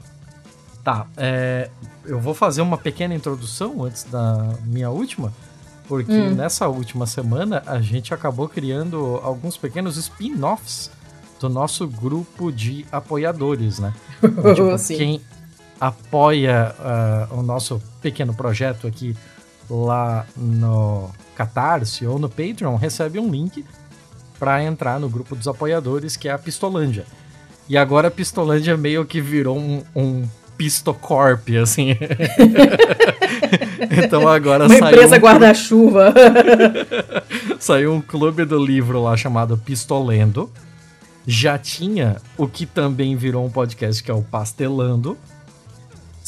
Tá, 0.83 1.07
é, 1.17 1.69
eu 2.05 2.19
vou 2.19 2.33
fazer 2.33 2.61
uma 2.61 2.77
pequena 2.77 3.13
introdução 3.13 3.83
antes 3.83 4.03
da 4.03 4.55
minha 4.63 4.89
última, 4.89 5.33
porque 5.87 6.11
hum. 6.11 6.35
nessa 6.35 6.67
última 6.67 7.05
semana 7.05 7.61
a 7.65 7.81
gente 7.81 8.13
acabou 8.13 8.47
criando 8.47 9.19
alguns 9.23 9.57
pequenos 9.57 9.97
spin-offs 9.97 10.89
do 11.39 11.49
nosso 11.49 11.87
grupo 11.87 12.51
de 12.51 12.85
apoiadores, 12.91 13.79
né? 13.79 13.93
tipo, 14.21 14.97
quem, 14.97 15.21
apoia 15.79 16.75
uh, 16.77 17.39
o 17.39 17.41
nosso 17.41 17.81
pequeno 18.01 18.33
projeto 18.33 18.85
aqui 18.85 19.15
lá 19.69 20.25
no 20.35 21.09
Catarse 21.35 22.05
ou 22.05 22.19
no 22.19 22.27
Patreon, 22.27 22.75
recebe 22.75 23.19
um 23.19 23.29
link 23.29 23.63
para 24.37 24.63
entrar 24.63 24.99
no 24.99 25.07
grupo 25.07 25.35
dos 25.35 25.47
apoiadores, 25.47 26.17
que 26.17 26.27
é 26.27 26.31
a 26.31 26.37
Pistolândia. 26.37 27.05
E 27.67 27.77
agora 27.77 28.07
a 28.07 28.11
Pistolândia 28.11 28.75
meio 28.75 29.05
que 29.05 29.21
virou 29.21 29.57
um, 29.57 29.83
um 29.95 30.27
Pistocorp, 30.59 31.47
assim. 31.63 31.95
então 34.03 34.27
agora 34.27 34.65
Uma 34.65 34.77
saiu. 34.77 34.87
Empresa 34.87 35.15
um... 35.15 35.19
guarda-chuva. 35.19 36.13
saiu 37.57 37.93
um 37.93 38.01
clube 38.01 38.43
do 38.43 38.61
livro 38.61 39.01
lá 39.01 39.15
chamado 39.15 39.57
Pistolendo. 39.57 40.51
Já 41.25 41.57
tinha 41.57 42.17
o 42.37 42.45
que 42.45 42.65
também 42.65 43.15
virou 43.15 43.45
um 43.45 43.49
podcast, 43.49 44.03
que 44.03 44.11
é 44.11 44.13
o 44.13 44.21
Pastelando 44.21 45.17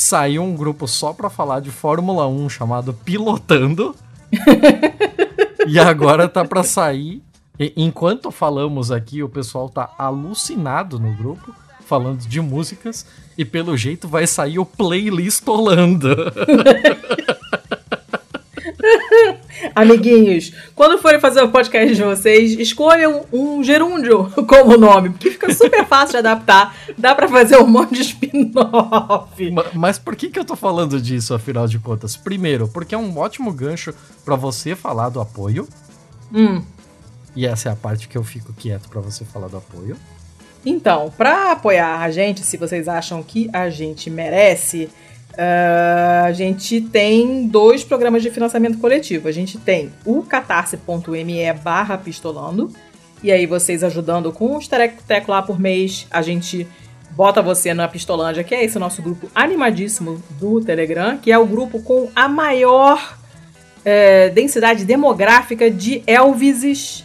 saiu 0.02 0.42
um 0.42 0.56
grupo 0.56 0.88
só 0.88 1.14
pra 1.14 1.30
falar 1.30 1.60
de 1.60 1.70
Fórmula 1.70 2.28
1 2.28 2.50
chamado 2.50 2.94
Pilotando. 2.94 3.96
e 5.68 5.78
agora 5.78 6.28
tá 6.28 6.44
pra 6.44 6.64
sair. 6.64 7.22
E, 7.60 7.72
enquanto 7.78 8.32
falamos 8.32 8.92
aqui, 8.92 9.22
o 9.22 9.30
pessoal 9.30 9.70
tá 9.70 9.94
alucinado 10.00 10.98
no 11.00 11.14
grupo, 11.14 11.54
falando 11.92 12.20
de 12.22 12.40
músicas, 12.40 13.06
e 13.38 13.44
pelo 13.44 13.76
jeito 13.76 14.08
vai 14.08 14.26
sair 14.26 14.58
o 14.58 14.66
Playlistolando. 14.66 16.16
Amiguinhos, 19.76 20.54
quando 20.74 20.98
forem 21.00 21.20
fazer 21.20 21.42
o 21.42 21.50
podcast 21.50 21.94
de 21.94 22.02
vocês, 22.02 22.58
escolham 22.58 23.26
um 23.32 23.62
gerúndio 23.62 24.32
como 24.48 24.78
nome, 24.78 25.10
porque 25.10 25.32
fica 25.32 25.54
super 25.54 25.86
fácil 25.86 26.14
de 26.14 26.20
adaptar. 26.20 26.74
Dá 26.98 27.14
para 27.14 27.28
fazer 27.28 27.58
um 27.58 27.68
monte 27.68 27.96
de 27.96 28.04
spin-off. 28.04 29.54
Mas 29.74 30.00
por 30.00 30.16
que, 30.16 30.30
que 30.30 30.40
eu 30.40 30.46
tô 30.46 30.56
falando 30.56 31.02
disso, 31.02 31.34
afinal 31.34 31.68
de 31.68 31.78
contas? 31.78 32.16
Primeiro, 32.16 32.70
porque 32.70 32.96
é 32.96 32.98
um 32.98 33.18
ótimo 33.18 33.52
gancho 33.52 33.94
para 34.24 34.38
você 34.38 34.78
falar 34.78 35.10
do 35.10 35.20
apoio. 35.20 35.68
Hum. 36.34 36.64
E 37.36 37.46
essa 37.46 37.68
é 37.68 37.72
a 37.74 37.76
parte 37.76 38.08
que 38.08 38.18
eu 38.18 38.24
fico 38.24 38.54
quieto 38.54 38.88
para 38.88 39.02
você 39.02 39.26
falar 39.26 39.50
do 39.50 39.58
apoio. 39.58 39.98
Então, 40.66 41.12
para 41.18 41.52
apoiar 41.52 42.02
a 42.02 42.12
gente, 42.12 42.42
se 42.42 42.58
vocês 42.58 42.88
acham 42.88 43.24
que 43.24 43.50
a 43.52 43.70
gente 43.70 44.10
merece, 44.10 44.90
Uh, 45.32 46.26
a 46.26 46.34
gente 46.34 46.82
tem 46.82 47.48
dois 47.48 47.86
programas 47.86 48.22
de 48.22 48.30
financiamento 48.30 48.78
coletivo. 48.80 49.30
A 49.30 49.32
gente 49.32 49.58
tem 49.58 49.90
o 50.06 50.24
catarse.me 50.24 51.54
barra 51.64 51.98
pistolando. 51.98 52.70
E 53.24 53.32
aí 53.32 53.46
vocês 53.46 53.84
ajudando 53.84 54.32
com 54.34 54.58
uns 54.58 54.68
teco 54.68 55.32
lá 55.32 55.42
por 55.42 55.60
mês, 55.60 56.08
a 56.12 56.22
gente 56.22 56.68
bota 57.12 57.42
você 57.42 57.74
na 57.74 57.88
Pistolândia, 57.88 58.44
que 58.44 58.56
é 58.56 58.64
esse 58.64 58.80
nosso 58.80 59.02
grupo 59.02 59.30
animadíssimo 59.36 60.22
do 60.40 60.60
Telegram, 60.62 61.18
que 61.18 61.32
é 61.32 61.38
o 61.38 61.46
grupo 61.46 61.82
com 61.82 62.10
a 62.16 62.28
maior 62.28 63.16
é, 63.86 64.30
densidade 64.30 64.86
demográfica 64.86 65.70
de 65.70 66.02
Elvises 66.08 67.04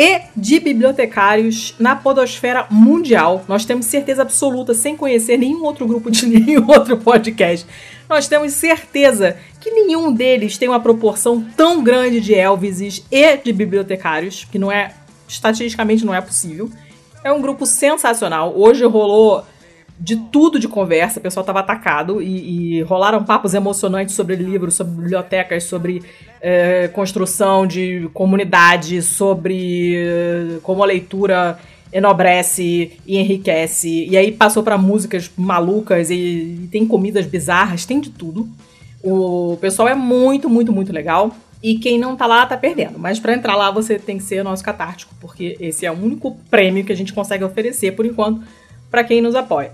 e 0.00 0.22
de 0.34 0.58
bibliotecários 0.58 1.74
na 1.78 1.94
podosfera 1.94 2.66
mundial. 2.70 3.44
Nós 3.46 3.66
temos 3.66 3.84
certeza 3.84 4.22
absoluta, 4.22 4.72
sem 4.72 4.96
conhecer 4.96 5.36
nenhum 5.36 5.62
outro 5.62 5.86
grupo 5.86 6.10
de 6.10 6.24
nenhum 6.24 6.66
outro 6.70 6.96
podcast, 6.96 7.66
nós 8.08 8.26
temos 8.26 8.54
certeza 8.54 9.36
que 9.60 9.70
nenhum 9.70 10.10
deles 10.10 10.56
tem 10.56 10.70
uma 10.70 10.80
proporção 10.80 11.44
tão 11.54 11.84
grande 11.84 12.18
de 12.18 12.32
Elvises 12.32 13.04
e 13.10 13.36
de 13.36 13.52
bibliotecários, 13.52 14.48
que 14.50 14.58
não 14.58 14.72
é 14.72 14.94
estatisticamente 15.28 16.02
não 16.02 16.14
é 16.14 16.20
possível. 16.22 16.70
É 17.22 17.30
um 17.30 17.42
grupo 17.42 17.66
sensacional. 17.66 18.54
Hoje 18.56 18.82
rolou 18.86 19.44
de 20.00 20.16
tudo 20.16 20.58
de 20.58 20.66
conversa, 20.66 21.20
o 21.20 21.22
pessoal 21.22 21.42
estava 21.42 21.60
atacado 21.60 22.22
e, 22.22 22.78
e, 22.78 22.82
rolaram 22.82 23.22
papos 23.22 23.52
emocionantes 23.52 24.14
sobre 24.14 24.34
livros, 24.34 24.74
sobre 24.74 24.94
bibliotecas, 24.94 25.64
sobre 25.64 26.02
é, 26.40 26.88
construção 26.88 27.66
de 27.66 28.08
comunidade, 28.14 29.02
sobre 29.02 29.94
é, 29.96 30.58
como 30.62 30.82
a 30.82 30.86
leitura 30.86 31.58
enobrece 31.92 32.92
e 33.06 33.18
enriquece. 33.18 34.06
E 34.08 34.16
aí 34.16 34.32
passou 34.32 34.62
para 34.62 34.78
músicas 34.78 35.30
malucas 35.36 36.08
e, 36.08 36.14
e, 36.14 36.68
tem 36.72 36.86
comidas 36.86 37.26
bizarras, 37.26 37.84
tem 37.84 38.00
de 38.00 38.08
tudo. 38.08 38.48
O 39.02 39.58
pessoal 39.60 39.86
é 39.86 39.94
muito, 39.94 40.48
muito, 40.48 40.72
muito 40.72 40.94
legal. 40.94 41.30
E 41.62 41.78
quem 41.78 41.98
não 41.98 42.16
tá 42.16 42.26
lá 42.26 42.46
tá 42.46 42.56
perdendo. 42.56 42.98
Mas 42.98 43.20
para 43.20 43.34
entrar 43.34 43.54
lá 43.54 43.70
você 43.70 43.98
tem 43.98 44.16
que 44.16 44.24
ser 44.24 44.42
nosso 44.42 44.64
catártico, 44.64 45.14
porque 45.20 45.58
esse 45.60 45.84
é 45.84 45.92
o 45.92 45.94
único 45.94 46.38
prêmio 46.50 46.86
que 46.86 46.92
a 46.92 46.96
gente 46.96 47.12
consegue 47.12 47.44
oferecer 47.44 47.92
por 47.92 48.06
enquanto 48.06 48.40
para 48.90 49.04
quem 49.04 49.20
nos 49.20 49.34
apoia. 49.34 49.72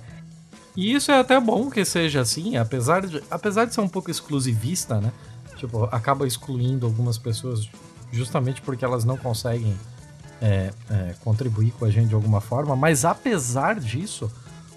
E 0.76 0.92
isso 0.92 1.10
é 1.10 1.18
até 1.18 1.40
bom 1.40 1.70
que 1.70 1.84
seja 1.84 2.20
assim, 2.20 2.56
apesar 2.56 3.06
de, 3.06 3.22
apesar 3.30 3.64
de 3.64 3.74
ser 3.74 3.80
um 3.80 3.88
pouco 3.88 4.10
exclusivista, 4.10 5.00
né? 5.00 5.10
Tipo, 5.56 5.84
acaba 5.84 6.26
excluindo 6.26 6.84
algumas 6.84 7.16
pessoas 7.16 7.68
justamente 8.12 8.60
porque 8.60 8.84
elas 8.84 9.04
não 9.04 9.16
conseguem 9.16 9.74
é, 10.40 10.70
é, 10.90 11.14
contribuir 11.24 11.70
com 11.72 11.86
a 11.86 11.90
gente 11.90 12.08
de 12.08 12.14
alguma 12.14 12.40
forma. 12.40 12.76
Mas 12.76 13.04
apesar 13.04 13.80
disso, 13.80 14.30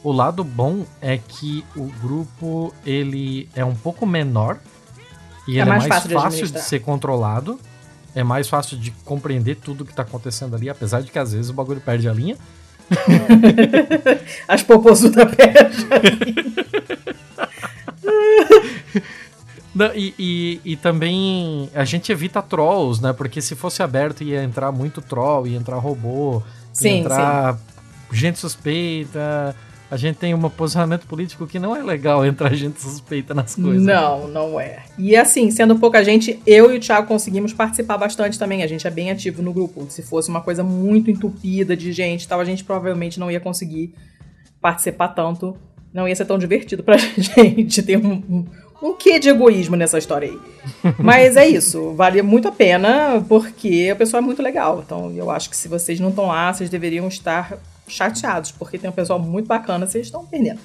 o 0.04 0.12
lado 0.12 0.44
bom 0.44 0.86
é 1.02 1.18
que 1.18 1.66
o 1.76 1.88
grupo 2.02 2.74
ele 2.86 3.50
é 3.54 3.66
um 3.66 3.76
pouco 3.76 4.06
menor 4.06 4.58
e 5.48 5.60
é 5.60 5.66
mais 5.66 5.86
é 5.86 5.88
mais 5.90 6.04
fácil, 6.04 6.20
fácil 6.20 6.48
de, 6.48 6.54
de, 6.54 6.62
ser 6.62 6.80
controlado. 6.80 7.60
É 8.16 8.24
mais 8.24 8.48
fácil 8.48 8.78
de 8.78 8.92
compreender 9.04 9.56
tudo 9.56 9.86
que 9.86 9.94
tá 9.94 10.02
acontecendo 10.02 10.56
ali, 10.56 10.70
apesar 10.70 11.02
de 11.02 11.12
que 11.12 11.20
às 11.20 11.34
vezes 11.34 11.50
o 11.50 11.54
bagulho 11.54 11.82
perde 11.82 12.08
a 12.08 12.14
linha. 12.14 12.38
As 14.48 14.64
popozudas 14.64 15.36
perdem 15.36 15.88
a 15.92 15.98
linha. 16.00 16.60
Não, 19.74 19.94
e, 19.96 20.14
e, 20.18 20.62
e, 20.66 20.76
também 20.76 21.70
a 21.74 21.86
gente 21.86 22.12
evita 22.12 22.42
trolls, 22.42 23.02
né? 23.02 23.14
Porque 23.14 23.42
se 23.42 23.56
fosse 23.56 23.84
aberto 23.84 24.24
ia 24.24 24.44
entrar 24.44 24.72
muito 24.72 25.02
troll, 25.02 25.48
ia 25.48 25.58
entrar 25.58 25.78
robô, 25.78 26.42
sim, 26.74 26.88
ia 26.90 26.98
entrar 26.98 27.54
sim. 27.54 27.60
gente 28.12 28.40
suspeita. 28.40 29.56
A 29.92 29.98
gente 29.98 30.18
tem 30.18 30.36
um 30.36 30.50
posicionamento 30.50 31.08
político 31.08 31.48
que 31.48 31.58
não 31.58 31.76
é 31.76 31.82
legal 31.82 32.24
entrar 32.24 32.54
gente 32.54 32.80
suspeita 32.80 33.34
nas 33.34 33.56
coisas. 33.56 33.82
Não, 33.82 34.28
não 34.28 34.60
é. 34.60 34.84
E 34.98 35.16
assim, 35.16 35.50
sendo 35.50 35.78
pouca 35.78 36.04
gente, 36.04 36.40
eu 36.46 36.72
e 36.72 36.78
o 36.78 36.80
Thiago 36.80 37.08
conseguimos 37.08 37.54
participar 37.54 37.98
bastante 37.98 38.38
também. 38.38 38.62
A 38.62 38.68
gente 38.68 38.86
é 38.86 38.92
bem 38.92 39.10
ativo 39.10 39.42
no 39.42 39.52
grupo. 39.52 39.88
Se 39.90 40.04
fosse 40.04 40.30
uma 40.30 40.42
coisa 40.42 40.64
muito 40.64 41.10
entupida 41.10 41.76
de 41.76 41.92
gente 41.92 42.28
tal, 42.28 42.40
a 42.40 42.46
gente 42.46 42.64
provavelmente 42.64 43.20
não 43.20 43.32
ia 43.32 43.40
conseguir 43.40 43.94
participar 44.62 45.10
tanto. 45.10 45.58
Não 45.92 46.08
ia 46.08 46.16
ser 46.16 46.26
tão 46.26 46.38
divertido 46.38 46.84
pra 46.84 46.96
gente 47.18 47.82
ter 47.82 47.98
um, 47.98 48.14
um 48.30 48.46
um 48.82 48.94
quê 48.94 49.20
de 49.20 49.30
egoísmo 49.30 49.76
nessa 49.76 49.98
história 49.98 50.30
aí. 50.30 50.40
Mas 50.98 51.36
é 51.36 51.48
isso, 51.48 51.94
vale 51.94 52.22
muito 52.22 52.48
a 52.48 52.52
pena 52.52 53.24
porque 53.28 53.92
o 53.92 53.96
pessoal 53.96 54.24
é 54.24 54.26
muito 54.26 54.42
legal. 54.42 54.82
Então 54.86 55.12
eu 55.12 55.30
acho 55.30 55.50
que 55.50 55.58
se 55.58 55.68
vocês 55.68 56.00
não 56.00 56.10
estão 56.10 56.28
lá, 56.28 56.54
vocês 56.54 56.70
deveriam 56.70 57.08
estar 57.08 57.58
chateados, 57.90 58.52
porque 58.52 58.78
tem 58.78 58.90
um 58.90 58.94
pessoal 58.94 59.20
muito 59.20 59.48
bacana, 59.48 59.86
vocês 59.86 60.08
estão 60.08 60.26
perdendo. 60.26 60.60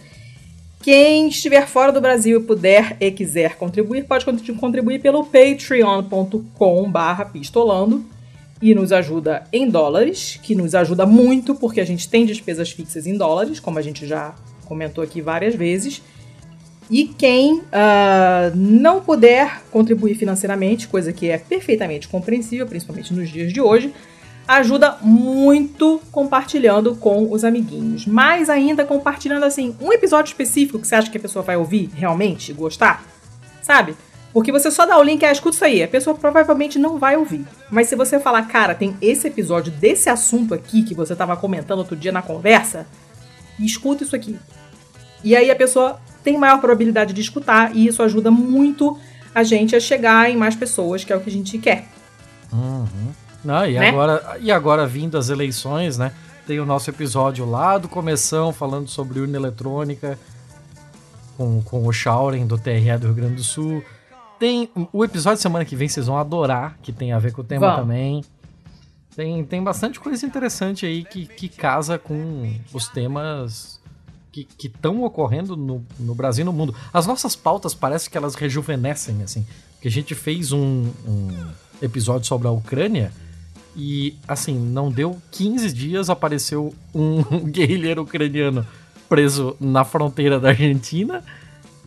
Quem 0.83 1.29
estiver 1.29 1.67
fora 1.67 1.91
do 1.91 2.01
Brasil 2.01 2.39
e 2.39 2.43
puder 2.43 2.97
e 3.01 3.11
quiser 3.11 3.57
contribuir, 3.57 4.05
pode 4.05 4.27
contribuir 4.27 5.01
pelo 5.01 5.25
patreon.com 5.25 6.93
pistolando 7.33 8.05
e 8.61 8.75
nos 8.75 8.93
ajuda 8.93 9.45
em 9.53 9.69
dólares, 9.69 10.39
que 10.43 10.55
nos 10.55 10.75
ajuda 10.75 11.07
muito 11.07 11.55
porque 11.55 11.81
a 11.81 11.87
gente 11.87 12.09
tem 12.09 12.27
despesas 12.27 12.71
fixas 12.71 13.07
em 13.07 13.17
dólares, 13.17 13.59
como 13.61 13.79
a 13.79 13.83
gente 13.83 14.07
já 14.07 14.35
comentou 14.67 15.03
aqui 15.03 15.23
várias 15.23 15.55
vezes. 15.55 16.03
E 16.91 17.07
quem 17.07 17.61
uh, 17.61 18.55
não 18.55 19.01
puder 19.01 19.63
contribuir 19.71 20.15
financeiramente, 20.17 20.87
coisa 20.87 21.13
que 21.13 21.31
é 21.31 21.39
perfeitamente 21.39 22.09
compreensível, 22.09 22.67
principalmente 22.67 23.13
nos 23.15 23.31
dias 23.31 23.53
de 23.53 23.61
hoje, 23.61 23.93
ajuda 24.47 24.99
muito 25.01 26.01
compartilhando 26.13 26.95
com 26.95 27.31
os 27.33 27.45
amiguinhos. 27.45 28.07
Mais 28.07 28.51
ainda 28.51 28.85
compartilhando 28.85 29.45
assim 29.45 29.75
um 29.81 29.93
episódio 29.93 30.31
específico 30.31 30.79
que 30.79 30.87
você 30.87 30.95
acha 30.95 31.11
que 31.11 31.19
a 31.19 31.21
pessoa 31.21 31.43
vai 31.43 31.57
ouvir 31.57 31.91
realmente, 31.95 32.53
gostar, 32.53 33.03
sabe? 33.63 33.97
Porque 34.33 34.51
você 34.51 34.71
só 34.71 34.85
dá 34.85 34.99
o 34.99 35.03
link, 35.03 35.25
ah, 35.25 35.31
escuta 35.31 35.55
isso 35.55 35.65
aí, 35.65 35.83
a 35.83 35.89
pessoa 35.89 36.17
provavelmente 36.17 36.79
não 36.79 36.99
vai 36.99 37.17
ouvir. 37.17 37.47
Mas 37.71 37.89
se 37.89 37.95
você 37.95 38.19
falar, 38.19 38.43
cara, 38.49 38.75
tem 38.75 38.97
esse 39.01 39.29
episódio 39.29 39.73
desse 39.73 40.11
assunto 40.11 40.53
aqui 40.53 40.83
que 40.83 40.95
você 40.95 41.13
estava 41.13 41.37
comentando 41.37 41.79
outro 41.79 41.95
dia 41.95 42.11
na 42.11 42.21
conversa, 42.21 42.87
escuta 43.59 44.03
isso 44.03 44.17
aqui. 44.17 44.37
E 45.23 45.37
aí 45.37 45.51
a 45.51 45.57
pessoa 45.57 46.01
tem 46.25 46.37
maior 46.37 46.61
probabilidade 46.61 47.13
de 47.13 47.21
escutar 47.21 47.75
e 47.77 47.87
isso 47.87 48.03
ajuda 48.03 48.31
muito 48.31 48.99
a 49.35 49.43
gente 49.43 49.77
a 49.77 49.81
chegar 49.81 50.31
em 50.31 50.37
mais 50.37 50.57
pessoas, 50.57 51.05
que 51.05 51.13
é 51.13 51.17
o 51.17 51.21
que 51.21 51.31
a 51.31 51.33
gente 51.33 51.57
quer. 51.59 51.87
Uhum. 52.53 53.13
Ah, 53.47 53.69
e, 53.69 53.75
né? 53.75 53.89
agora, 53.89 54.39
e 54.41 54.51
agora, 54.51 54.87
vindo 54.87 55.19
as 55.19 55.29
eleições, 55.29 55.99
né? 55.99 56.13
Tem 56.47 56.61
o 56.61 56.67
nosso 56.67 56.91
episódio 56.91 57.49
lá 57.49 57.79
do 57.79 57.89
Começão, 57.89 58.53
falando 58.53 58.89
sobre 58.89 59.21
urna 59.21 59.37
eletrônica, 59.37 60.19
com, 61.37 61.63
com 61.63 61.87
o 61.87 61.93
Shauren 61.93 62.47
do 62.47 62.59
TRE 62.59 62.99
do 62.99 63.07
Rio 63.07 63.15
Grande 63.15 63.37
do 63.37 63.45
Sul. 63.45 63.83
Tem 64.39 64.69
o 64.93 65.05
episódio 65.05 65.37
de 65.37 65.43
semana 65.43 65.65
que 65.65 65.75
vem, 65.75 65.89
vocês 65.89 66.07
vão 66.07 66.19
adorar, 66.19 66.77
que 66.83 66.93
tem 66.93 67.13
a 67.13 67.19
ver 67.19 67.33
com 67.33 67.41
o 67.41 67.45
tema 67.45 67.77
também. 67.77 68.23
Tem, 69.17 69.45
tem 69.45 69.63
bastante 69.63 70.01
coisa 70.01 70.27
interessante 70.27 70.85
aí 70.85 71.05
que, 71.05 71.27
que 71.27 71.49
casa 71.49 71.99
com 71.99 72.53
os 72.73 72.89
temas 72.89 73.81
que 74.33 74.67
estão 74.67 75.05
ocorrendo 75.05 75.57
no, 75.57 75.87
no 75.99 76.15
Brasil 76.15 76.43
e 76.43 76.45
no 76.45 76.53
mundo. 76.53 76.75
As 76.93 77.07
nossas 77.07 77.37
pautas 77.37 77.73
parece 77.73 78.11
que 78.11 78.19
elas 78.19 78.35
rejuvenescem, 78.35 79.23
assim. 79.23 79.47
Que 79.81 79.87
a 79.87 79.91
gente 79.91 80.13
fez 80.15 80.51
um, 80.51 80.91
um 81.07 81.49
episódio 81.81 82.27
sobre 82.27 82.49
a 82.49 82.51
Ucrânia 82.51 83.13
e, 83.77 84.17
assim, 84.29 84.59
não 84.59 84.91
deu 84.91 85.21
15 85.31 85.73
dias, 85.73 86.11
apareceu 86.11 86.75
um 86.95 87.23
guerrilheiro 87.51 88.03
ucraniano 88.03 88.67
preso 89.09 89.57
na 89.61 89.85
fronteira 89.85 90.41
da 90.41 90.49
Argentina 90.51 91.23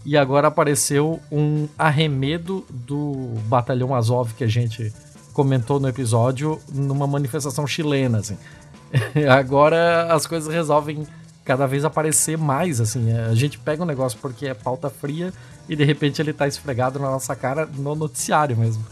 e 0.06 0.16
agora 0.18 0.48
apareceu 0.48 1.20
um 1.32 1.68
arremedo 1.78 2.66
do 2.70 3.34
batalhão 3.48 3.94
Azov 3.94 4.34
que 4.34 4.44
a 4.44 4.48
gente 4.48 4.94
comentou 5.34 5.80
no 5.80 5.88
episódio 5.88 6.60
numa 6.74 7.06
manifestação 7.06 7.68
chilena, 7.68 8.20
assim. 8.20 8.38
agora 9.30 10.14
as 10.14 10.26
coisas 10.26 10.54
resolvem 10.54 11.06
cada 11.44 11.66
vez 11.66 11.86
aparecer 11.86 12.38
mais, 12.38 12.82
assim. 12.82 13.12
A 13.12 13.36
gente 13.36 13.60
pega 13.60 13.84
um 13.84 13.86
negócio 13.86 14.18
porque 14.22 14.48
é 14.48 14.54
pauta 14.54 14.90
fria 14.90 15.34
e 15.68 15.76
de 15.76 15.84
repente 15.84 16.22
ele 16.22 16.34
tá 16.34 16.48
esfregado 16.48 17.00
na 17.00 17.10
nossa 17.10 17.36
cara 17.36 17.66
no 17.66 17.96
noticiário 17.96 18.56
mesmo. 18.58 18.86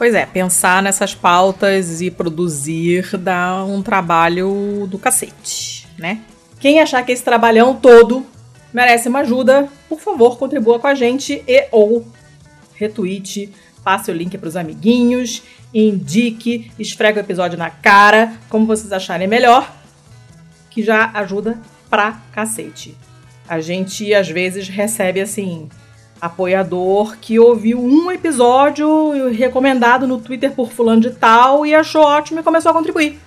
Pois 0.00 0.14
é, 0.14 0.24
pensar 0.24 0.82
nessas 0.82 1.14
pautas 1.14 2.00
e 2.00 2.10
produzir 2.10 3.18
dá 3.18 3.62
um 3.62 3.82
trabalho 3.82 4.88
do 4.90 4.98
cacete, 4.98 5.86
né? 5.98 6.22
Quem 6.58 6.80
achar 6.80 7.04
que 7.04 7.12
esse 7.12 7.22
trabalhão 7.22 7.76
todo 7.76 8.26
merece 8.72 9.10
uma 9.10 9.18
ajuda, 9.18 9.68
por 9.90 10.00
favor, 10.00 10.38
contribua 10.38 10.78
com 10.78 10.86
a 10.86 10.94
gente 10.94 11.44
e 11.46 11.68
ou 11.70 12.06
retweet, 12.76 13.52
passe 13.84 14.10
o 14.10 14.14
link 14.14 14.38
para 14.38 14.48
os 14.48 14.56
amiguinhos, 14.56 15.42
indique, 15.74 16.72
esfrega 16.78 17.20
o 17.20 17.22
episódio 17.22 17.58
na 17.58 17.68
cara, 17.68 18.32
como 18.48 18.64
vocês 18.64 18.92
acharem 18.92 19.28
melhor, 19.28 19.70
que 20.70 20.82
já 20.82 21.10
ajuda 21.12 21.58
pra 21.90 22.22
cacete. 22.32 22.96
A 23.46 23.60
gente 23.60 24.14
às 24.14 24.30
vezes 24.30 24.66
recebe 24.66 25.20
assim 25.20 25.68
apoiador 26.20 27.16
que 27.20 27.38
ouviu 27.38 27.82
um 27.82 28.10
episódio 28.10 29.30
recomendado 29.30 30.06
no 30.06 30.18
Twitter 30.18 30.52
por 30.52 30.70
fulano 30.70 31.00
de 31.00 31.10
tal 31.10 31.64
e 31.64 31.74
achou 31.74 32.02
ótimo 32.02 32.40
e 32.40 32.42
começou 32.42 32.70
a 32.70 32.74
contribuir. 32.74 33.18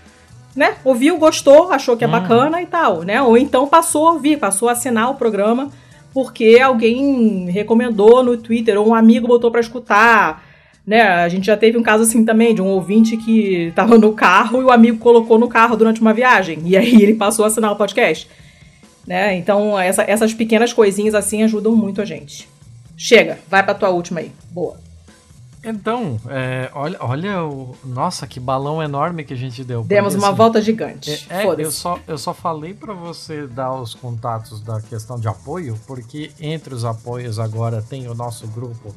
Né? 0.56 0.76
Ouviu, 0.84 1.18
gostou, 1.18 1.72
achou 1.72 1.98
que 1.98 2.04
é 2.04 2.08
hum. 2.08 2.12
bacana 2.12 2.62
e 2.62 2.66
tal, 2.68 3.02
né? 3.02 3.22
Ou 3.22 3.38
então 3.38 3.68
passou 3.68 4.08
a 4.08 4.12
ouvir, 4.14 4.38
passou 4.38 4.70
a 4.70 4.74
assinar 4.74 5.10
o 5.10 5.16
programa 5.16 5.72
porque 6.14 6.60
alguém 6.64 7.50
recomendou 7.50 8.24
no 8.24 8.38
Twitter 8.38 8.80
ou 8.80 8.90
um 8.90 8.94
amigo 8.94 9.28
botou 9.28 9.50
para 9.50 9.60
escutar. 9.60 10.54
Né, 10.86 11.02
a 11.02 11.30
gente 11.30 11.46
já 11.48 11.56
teve 11.56 11.78
um 11.78 11.82
caso 11.82 12.04
assim 12.04 12.26
também, 12.26 12.54
de 12.54 12.62
um 12.62 12.68
ouvinte 12.68 13.16
que 13.16 13.68
estava 13.70 13.98
no 13.98 14.12
carro 14.12 14.62
e 14.62 14.66
o 14.66 14.70
amigo 14.70 14.98
colocou 14.98 15.40
no 15.40 15.48
carro 15.48 15.78
durante 15.78 16.02
uma 16.02 16.14
viagem. 16.14 16.60
E 16.66 16.76
aí 16.78 17.02
ele 17.02 17.16
passou 17.16 17.46
a 17.46 17.48
assinar 17.48 17.72
o 17.72 17.78
podcast. 17.78 18.28
Né? 19.08 19.36
Então, 19.36 19.80
essa, 19.80 20.04
essas 20.04 20.34
pequenas 20.34 20.72
coisinhas 20.72 21.16
assim 21.16 21.42
ajudam 21.42 21.76
muito 21.76 22.02
a 22.02 22.06
gente. 22.06 22.48
Chega, 22.98 23.40
vai 23.50 23.64
pra 23.64 23.74
tua 23.74 23.90
última 23.90 24.20
aí. 24.20 24.32
Boa. 24.52 24.78
Então, 25.64 26.20
é, 26.28 26.70
olha, 26.74 26.98
olha 27.00 27.44
o. 27.46 27.74
Nossa, 27.86 28.28
que 28.28 28.38
balão 28.38 28.84
enorme 28.84 29.24
que 29.24 29.34
a 29.34 29.38
gente 29.38 29.64
deu. 29.64 29.84
Demos 29.84 30.14
uma 30.14 30.28
assim, 30.28 30.36
volta 30.36 30.62
gigante. 30.62 31.26
É, 31.30 31.46
é 31.46 31.56
eu, 31.58 31.72
só, 31.72 31.98
eu 32.06 32.18
só 32.18 32.34
falei 32.34 32.74
para 32.74 32.94
você 32.94 33.48
dar 33.48 33.74
os 33.74 33.96
contatos 33.96 34.60
da 34.60 34.82
questão 34.82 35.18
de 35.18 35.28
apoio, 35.30 35.80
porque 35.88 36.32
entre 36.40 36.74
os 36.74 36.84
apoios 36.84 37.40
agora 37.40 37.82
tem 37.82 38.10
o 38.10 38.14
nosso 38.14 38.46
grupo 38.48 38.94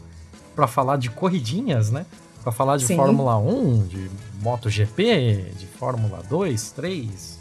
para 0.56 0.66
falar 0.66 0.96
de 0.96 1.08
corridinhas, 1.08 1.90
né? 1.90 2.04
Para 2.42 2.50
falar 2.50 2.78
de 2.78 2.86
Sim. 2.86 2.96
Fórmula 2.96 3.36
1, 3.38 3.86
de 3.86 4.10
MotoGP, 4.40 5.52
de 5.56 5.66
Fórmula 5.66 6.20
2, 6.28 6.70
3, 6.72 7.38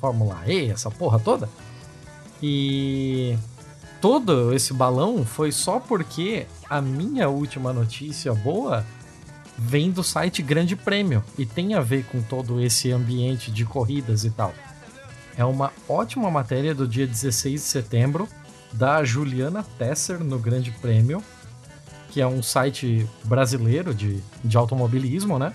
Fórmula 0.00 0.38
E, 0.46 0.70
essa 0.70 0.90
porra 0.90 1.18
toda. 1.18 1.48
E 2.42 3.36
todo 4.02 4.52
esse 4.52 4.74
balão 4.74 5.24
foi 5.24 5.52
só 5.52 5.78
porque 5.78 6.48
a 6.68 6.82
minha 6.82 7.28
última 7.28 7.72
notícia 7.72 8.34
boa 8.34 8.84
vem 9.56 9.92
do 9.92 10.02
site 10.02 10.42
Grande 10.42 10.74
Prêmio 10.74 11.22
e 11.38 11.46
tem 11.46 11.74
a 11.74 11.80
ver 11.80 12.04
com 12.06 12.20
todo 12.20 12.60
esse 12.60 12.90
ambiente 12.90 13.52
de 13.52 13.64
corridas 13.64 14.24
e 14.24 14.30
tal. 14.30 14.52
É 15.38 15.44
uma 15.44 15.72
ótima 15.88 16.28
matéria 16.32 16.74
do 16.74 16.86
dia 16.86 17.06
16 17.06 17.54
de 17.54 17.60
setembro 17.60 18.28
da 18.72 19.04
Juliana 19.04 19.64
Tesser 19.78 20.18
no 20.18 20.38
Grande 20.38 20.72
Prêmio, 20.72 21.22
que 22.10 22.20
é 22.20 22.26
um 22.26 22.42
site 22.42 23.08
brasileiro 23.22 23.94
de, 23.94 24.20
de 24.44 24.56
automobilismo, 24.56 25.38
né? 25.38 25.52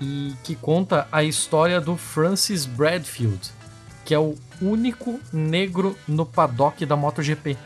E 0.00 0.34
que 0.42 0.56
conta 0.56 1.06
a 1.12 1.22
história 1.22 1.80
do 1.80 1.96
Francis 1.96 2.66
Bradfield, 2.66 3.52
que 4.08 4.14
é 4.14 4.18
o 4.18 4.34
único 4.62 5.20
negro 5.30 5.94
no 6.08 6.24
paddock 6.24 6.86
da 6.86 6.96
MotoGP. 6.96 7.58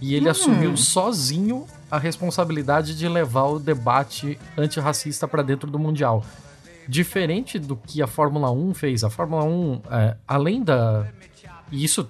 E 0.00 0.14
ele 0.14 0.28
hum. 0.28 0.30
assumiu 0.30 0.76
sozinho 0.76 1.66
a 1.90 1.98
responsabilidade 1.98 2.96
de 2.96 3.08
levar 3.08 3.46
o 3.46 3.58
debate 3.58 4.38
antirracista 4.56 5.26
para 5.26 5.42
dentro 5.42 5.68
do 5.68 5.80
Mundial. 5.80 6.24
Diferente 6.86 7.58
do 7.58 7.74
que 7.74 8.00
a 8.02 8.06
Fórmula 8.06 8.52
1 8.52 8.72
fez. 8.74 9.02
A 9.02 9.10
Fórmula 9.10 9.42
1, 9.42 9.80
é, 9.90 10.16
além 10.28 10.62
da. 10.62 11.08
E 11.72 11.82
isso 11.82 12.08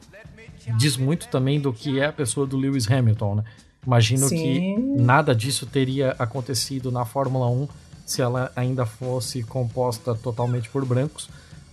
diz 0.77 0.99
muito 0.99 1.29
também 1.29 1.59
do 1.59 1.73
que 1.73 1.99
é 1.99 2.05
a 2.05 2.13
pessoa 2.13 2.47
do 2.47 2.59
Lewis 2.59 2.91
Hamilton, 2.91 3.37
né? 3.37 3.45
Imagino 3.87 4.29
Sim. 4.29 4.37
que 4.37 4.77
nada 5.01 5.35
disso 5.35 5.65
teria 5.65 6.15
acontecido 6.19 6.93
na 6.93 7.07
Fórmula 7.07 7.49
1 7.49 7.67
se 8.05 8.21
ela 8.21 8.53
ainda 8.55 8.85
fosse 8.85 9.43
composta 9.43 10.15
totalmente 10.15 10.69
por 10.69 10.85
brancos, 10.85 11.31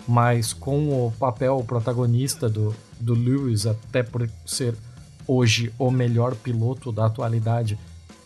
mas 0.08 0.54
com 0.54 1.08
o 1.08 1.12
papel 1.12 1.64
protagonista 1.66 2.50
do, 2.50 2.76
do 3.00 3.14
Lewis, 3.14 3.66
até 3.66 4.04
por 4.04 4.28
ser 4.46 4.76
hoje 5.28 5.74
o 5.78 5.92
melhor 5.92 6.36
piloto 6.36 6.92
da 6.92 7.06
atualidade, 7.06 7.78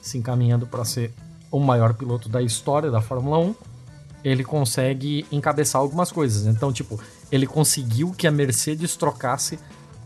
se 0.01 0.17
encaminhando 0.17 0.65
para 0.65 0.85
ser 0.85 1.13
o 1.51 1.59
maior 1.59 1.93
piloto 1.93 2.27
da 2.29 2.41
história 2.41 2.89
da 2.89 3.01
Fórmula 3.01 3.39
1, 3.39 3.55
ele 4.23 4.43
consegue 4.43 5.25
encabeçar 5.31 5.79
algumas 5.79 6.11
coisas. 6.11 6.47
Então, 6.47 6.73
tipo, 6.73 6.99
ele 7.31 7.45
conseguiu 7.45 8.11
que 8.11 8.27
a 8.27 8.31
Mercedes 8.31 8.95
trocasse 8.95 9.59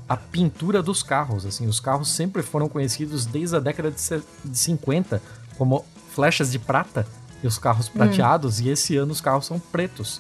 a 0.08 0.18
pintura 0.18 0.84
dos 0.84 1.02
carros. 1.02 1.46
Assim, 1.46 1.68
os 1.68 1.80
carros 1.80 2.10
sempre 2.10 2.44
foram 2.44 2.68
conhecidos 2.68 3.26
desde 3.26 3.56
a 3.56 3.60
década 3.60 3.92
de 3.92 4.58
50 4.58 5.22
como 5.58 5.86
flechas 6.14 6.52
de 6.52 6.60
prata 6.60 7.08
e 7.42 7.48
os 7.48 7.58
carros 7.58 7.88
hum. 7.88 7.92
prateados, 7.94 8.60
hum. 8.60 8.64
e 8.64 8.70
esse 8.70 8.98
ano 8.98 9.12
os 9.12 9.22
carros 9.22 9.46
são 9.46 9.60
pretos 9.60 10.20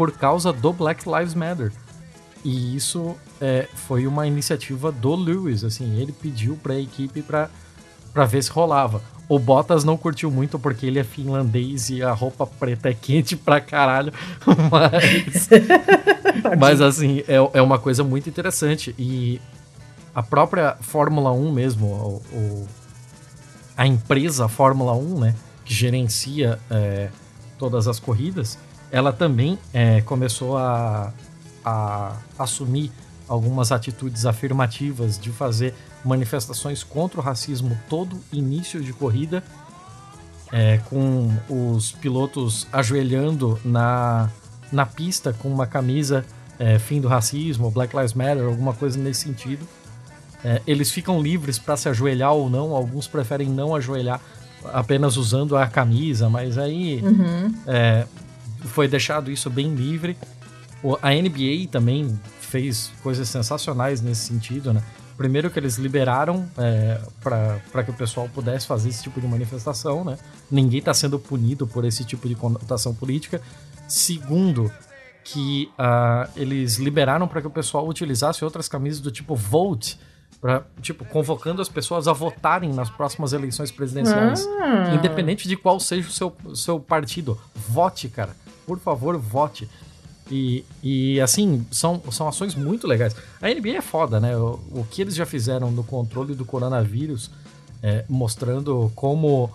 por 0.00 0.12
causa 0.12 0.50
do 0.50 0.72
Black 0.72 1.06
Lives 1.06 1.34
Matter. 1.34 1.70
E 2.42 2.74
isso 2.74 3.14
é, 3.38 3.68
foi 3.74 4.06
uma 4.06 4.26
iniciativa 4.26 4.90
do 4.90 5.14
Lewis, 5.14 5.62
assim, 5.62 6.00
ele 6.00 6.10
pediu 6.10 6.56
para 6.56 6.72
a 6.72 6.80
equipe 6.80 7.20
para 7.20 8.24
ver 8.24 8.42
se 8.42 8.50
rolava. 8.50 9.02
O 9.28 9.38
Bottas 9.38 9.84
não 9.84 9.98
curtiu 9.98 10.30
muito 10.30 10.58
porque 10.58 10.86
ele 10.86 10.98
é 10.98 11.04
finlandês 11.04 11.90
e 11.90 12.02
a 12.02 12.14
roupa 12.14 12.46
preta 12.46 12.88
é 12.88 12.94
quente 12.94 13.36
pra 13.36 13.60
caralho. 13.60 14.10
Mas. 14.72 15.50
mas 16.58 16.80
assim, 16.80 17.22
é, 17.28 17.34
é 17.52 17.60
uma 17.60 17.78
coisa 17.78 18.02
muito 18.02 18.26
interessante. 18.26 18.94
E 18.98 19.38
a 20.14 20.22
própria 20.22 20.78
Fórmula 20.80 21.30
1 21.30 21.52
mesmo, 21.52 21.86
o, 21.86 22.22
o 22.34 22.68
a 23.76 23.86
empresa 23.86 24.48
Fórmula 24.48 24.94
1, 24.94 25.20
né? 25.20 25.34
Que 25.62 25.74
gerencia 25.74 26.58
é, 26.70 27.10
todas 27.58 27.86
as 27.86 28.00
corridas, 28.00 28.58
ela 28.90 29.12
também 29.12 29.58
é, 29.72 30.00
começou 30.00 30.56
a, 30.56 31.12
a 31.64 32.16
assumir 32.38 32.90
algumas 33.28 33.70
atitudes 33.70 34.26
afirmativas 34.26 35.18
de 35.18 35.30
fazer 35.30 35.74
manifestações 36.04 36.82
contra 36.82 37.20
o 37.20 37.22
racismo 37.22 37.78
todo 37.88 38.18
início 38.32 38.82
de 38.82 38.92
corrida, 38.92 39.42
é, 40.52 40.78
com 40.88 41.30
os 41.48 41.92
pilotos 41.92 42.66
ajoelhando 42.72 43.60
na, 43.64 44.28
na 44.72 44.84
pista 44.84 45.32
com 45.32 45.48
uma 45.48 45.66
camisa 45.66 46.24
é, 46.58 46.78
fim 46.78 47.00
do 47.00 47.06
racismo, 47.06 47.70
Black 47.70 47.94
Lives 47.94 48.14
Matter, 48.14 48.44
alguma 48.44 48.74
coisa 48.74 48.98
nesse 48.98 49.22
sentido. 49.22 49.66
É, 50.44 50.60
eles 50.66 50.90
ficam 50.90 51.22
livres 51.22 51.58
para 51.58 51.76
se 51.76 51.88
ajoelhar 51.88 52.32
ou 52.32 52.50
não, 52.50 52.74
alguns 52.74 53.06
preferem 53.06 53.48
não 53.48 53.74
ajoelhar 53.74 54.20
apenas 54.72 55.16
usando 55.16 55.56
a 55.56 55.66
camisa, 55.66 56.28
mas 56.28 56.58
aí 56.58 57.00
uhum. 57.02 57.54
Foi 58.66 58.86
deixado 58.88 59.30
isso 59.30 59.48
bem 59.50 59.74
livre. 59.74 60.16
A 61.02 61.10
NBA 61.10 61.68
também 61.70 62.18
fez 62.40 62.90
coisas 63.02 63.28
sensacionais 63.28 64.00
nesse 64.00 64.26
sentido, 64.26 64.72
né? 64.72 64.82
Primeiro 65.16 65.50
que 65.50 65.58
eles 65.58 65.76
liberaram 65.76 66.48
é, 66.56 66.98
para 67.20 67.84
que 67.84 67.90
o 67.90 67.94
pessoal 67.94 68.26
pudesse 68.32 68.66
fazer 68.66 68.88
esse 68.88 69.02
tipo 69.02 69.20
de 69.20 69.26
manifestação, 69.26 70.02
né? 70.02 70.16
Ninguém 70.50 70.78
está 70.78 70.94
sendo 70.94 71.18
punido 71.18 71.66
por 71.66 71.84
esse 71.84 72.04
tipo 72.04 72.26
de 72.26 72.34
conotação 72.34 72.94
política. 72.94 73.40
Segundo, 73.86 74.72
que 75.22 75.70
uh, 75.72 76.30
eles 76.34 76.76
liberaram 76.76 77.28
para 77.28 77.40
que 77.40 77.46
o 77.46 77.50
pessoal 77.50 77.86
utilizasse 77.86 78.44
outras 78.44 78.68
camisas 78.68 79.00
do 79.00 79.10
tipo 79.10 79.34
Vote, 79.34 79.98
para 80.40 80.64
tipo 80.80 81.04
convocando 81.04 81.60
as 81.60 81.68
pessoas 81.68 82.08
a 82.08 82.12
votarem 82.12 82.72
nas 82.72 82.88
próximas 82.88 83.32
eleições 83.32 83.70
presidenciais, 83.70 84.46
ah. 84.60 84.94
independente 84.94 85.46
de 85.46 85.56
qual 85.56 85.78
seja 85.78 86.08
o 86.08 86.12
seu, 86.12 86.34
seu 86.54 86.80
partido. 86.80 87.38
Vote, 87.54 88.08
cara. 88.08 88.34
Por 88.70 88.78
favor, 88.78 89.18
vote. 89.18 89.68
E, 90.30 90.64
e 90.80 91.20
assim, 91.20 91.66
são, 91.72 92.00
são 92.12 92.28
ações 92.28 92.54
muito 92.54 92.86
legais. 92.86 93.16
A 93.42 93.48
NBA 93.48 93.78
é 93.78 93.80
foda, 93.80 94.20
né? 94.20 94.36
O, 94.36 94.60
o 94.70 94.86
que 94.88 95.02
eles 95.02 95.16
já 95.16 95.26
fizeram 95.26 95.72
no 95.72 95.82
controle 95.82 96.36
do 96.36 96.44
coronavírus, 96.44 97.32
é, 97.82 98.04
mostrando 98.08 98.92
como 98.94 99.50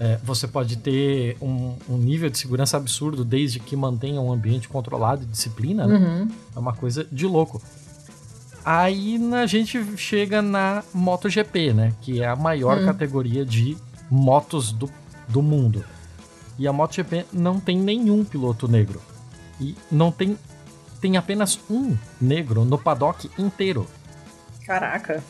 é, 0.00 0.18
você 0.24 0.48
pode 0.48 0.78
ter 0.78 1.36
um, 1.38 1.74
um, 1.86 1.98
nível 1.98 2.30
de 2.30 2.38
segurança 2.38 2.78
absurdo 2.78 3.26
desde 3.26 3.60
que 3.60 3.76
mantenha 3.76 4.18
um 4.18 4.32
ambiente 4.32 4.70
controlado 4.70 5.22
e 5.22 5.26
disciplina, 5.26 5.86
né? 5.86 5.98
Uhum. 5.98 6.30
É 6.56 6.58
uma 6.58 6.72
coisa 6.72 7.06
de 7.12 7.26
louco. 7.26 7.60
Aí 8.64 9.20
a 9.34 9.44
gente 9.44 9.98
chega 9.98 10.40
na 10.40 10.82
MotoGP, 10.94 11.74
né? 11.74 11.92
Que 12.00 12.22
é 12.22 12.26
a 12.26 12.34
maior 12.34 12.78
uhum. 12.78 12.86
categoria 12.86 13.44
de 13.44 13.76
motos 14.10 14.72
do, 14.72 14.88
do 15.28 15.42
mundo. 15.42 15.84
E 16.58 16.66
a 16.66 16.72
MotoGP 16.72 17.26
não 17.32 17.60
tem 17.60 17.78
nenhum 17.78 18.24
piloto 18.24 18.66
negro. 18.68 19.00
E 19.60 19.74
não 19.90 20.10
tem. 20.10 20.38
Tem 21.00 21.16
apenas 21.16 21.60
um 21.70 21.96
negro 22.20 22.64
no 22.64 22.78
paddock 22.78 23.30
inteiro. 23.38 23.86
Caraca. 24.64 25.22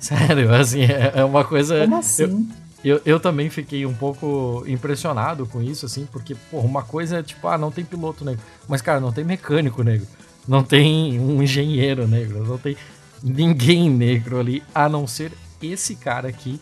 Sério, 0.00 0.52
assim, 0.54 0.82
é, 0.82 1.12
é 1.16 1.24
uma 1.24 1.44
coisa. 1.44 1.80
Como 1.80 1.96
assim? 1.96 2.48
Eu, 2.82 2.96
eu, 2.96 3.02
eu, 3.04 3.20
também 3.20 3.48
fiquei 3.48 3.86
um 3.86 3.94
pouco 3.94 4.64
impressionado 4.66 5.46
com 5.46 5.62
isso, 5.62 5.86
assim, 5.86 6.06
porque, 6.10 6.34
porra, 6.50 6.66
uma 6.66 6.82
coisa 6.82 7.18
é 7.18 7.22
tipo, 7.22 7.46
ah, 7.46 7.56
não 7.56 7.70
tem 7.70 7.84
piloto 7.84 8.24
negro. 8.24 8.42
Mas, 8.66 8.82
cara, 8.82 8.98
não 8.98 9.12
tem 9.12 9.24
mecânico 9.24 9.82
negro. 9.82 10.06
Não 10.48 10.64
tem 10.64 11.20
um 11.20 11.40
engenheiro 11.42 12.08
negro. 12.08 12.44
Não 12.44 12.58
tem 12.58 12.76
ninguém 13.22 13.88
negro 13.88 14.40
ali, 14.40 14.62
a 14.74 14.88
não 14.88 15.06
ser 15.06 15.32
esse 15.62 15.94
cara 15.94 16.28
aqui, 16.28 16.60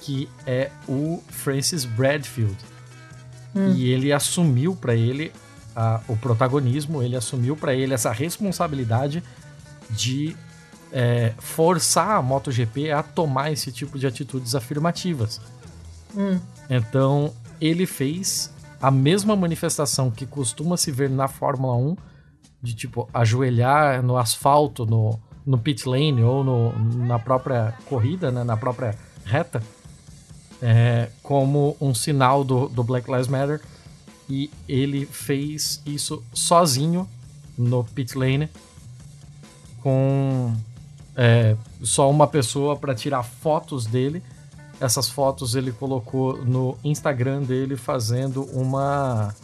que 0.00 0.28
é 0.46 0.70
o 0.86 1.20
Francis 1.28 1.84
Bradfield. 1.84 2.56
Hum. 3.54 3.72
E 3.74 3.90
ele 3.90 4.12
assumiu 4.12 4.74
para 4.74 4.94
ele 4.94 5.32
a, 5.74 6.00
o 6.08 6.16
protagonismo, 6.16 7.02
ele 7.02 7.16
assumiu 7.16 7.56
para 7.56 7.74
ele 7.74 7.94
essa 7.94 8.12
responsabilidade 8.12 9.22
de 9.90 10.36
é, 10.92 11.32
forçar 11.38 12.10
a 12.10 12.22
MotoGP 12.22 12.90
a 12.90 13.02
tomar 13.02 13.52
esse 13.52 13.72
tipo 13.72 13.98
de 13.98 14.06
atitudes 14.06 14.54
afirmativas. 14.54 15.40
Hum. 16.16 16.38
Então, 16.70 17.32
ele 17.60 17.86
fez 17.86 18.52
a 18.80 18.90
mesma 18.90 19.34
manifestação 19.34 20.10
que 20.10 20.26
costuma 20.26 20.76
se 20.76 20.90
ver 20.90 21.10
na 21.10 21.26
Fórmula 21.26 21.74
1, 21.74 21.96
de 22.62 22.74
tipo, 22.74 23.08
ajoelhar 23.12 24.02
no 24.02 24.16
asfalto, 24.16 24.86
no, 24.86 25.18
no 25.44 25.58
pit 25.58 25.88
lane 25.88 26.22
ou 26.22 26.44
no, 26.44 26.78
na 27.06 27.18
própria 27.18 27.74
corrida, 27.86 28.30
né, 28.30 28.44
na 28.44 28.56
própria 28.56 28.94
reta, 29.24 29.62
é, 30.66 31.10
como 31.22 31.76
um 31.78 31.94
sinal 31.94 32.42
do, 32.42 32.68
do 32.68 32.82
Black 32.82 33.10
Lives 33.10 33.28
Matter 33.28 33.60
e 34.26 34.50
ele 34.66 35.04
fez 35.04 35.82
isso 35.84 36.24
sozinho 36.32 37.06
no 37.58 37.84
pit 37.84 38.16
lane 38.16 38.48
com 39.82 40.54
é, 41.14 41.54
só 41.82 42.10
uma 42.10 42.26
pessoa 42.26 42.76
para 42.76 42.94
tirar 42.94 43.22
fotos 43.22 43.84
dele. 43.84 44.22
Essas 44.80 45.06
fotos 45.06 45.54
ele 45.54 45.70
colocou 45.70 46.42
no 46.42 46.78
Instagram 46.82 47.42
dele 47.42 47.76
fazendo 47.76 48.44
uma 48.44 49.34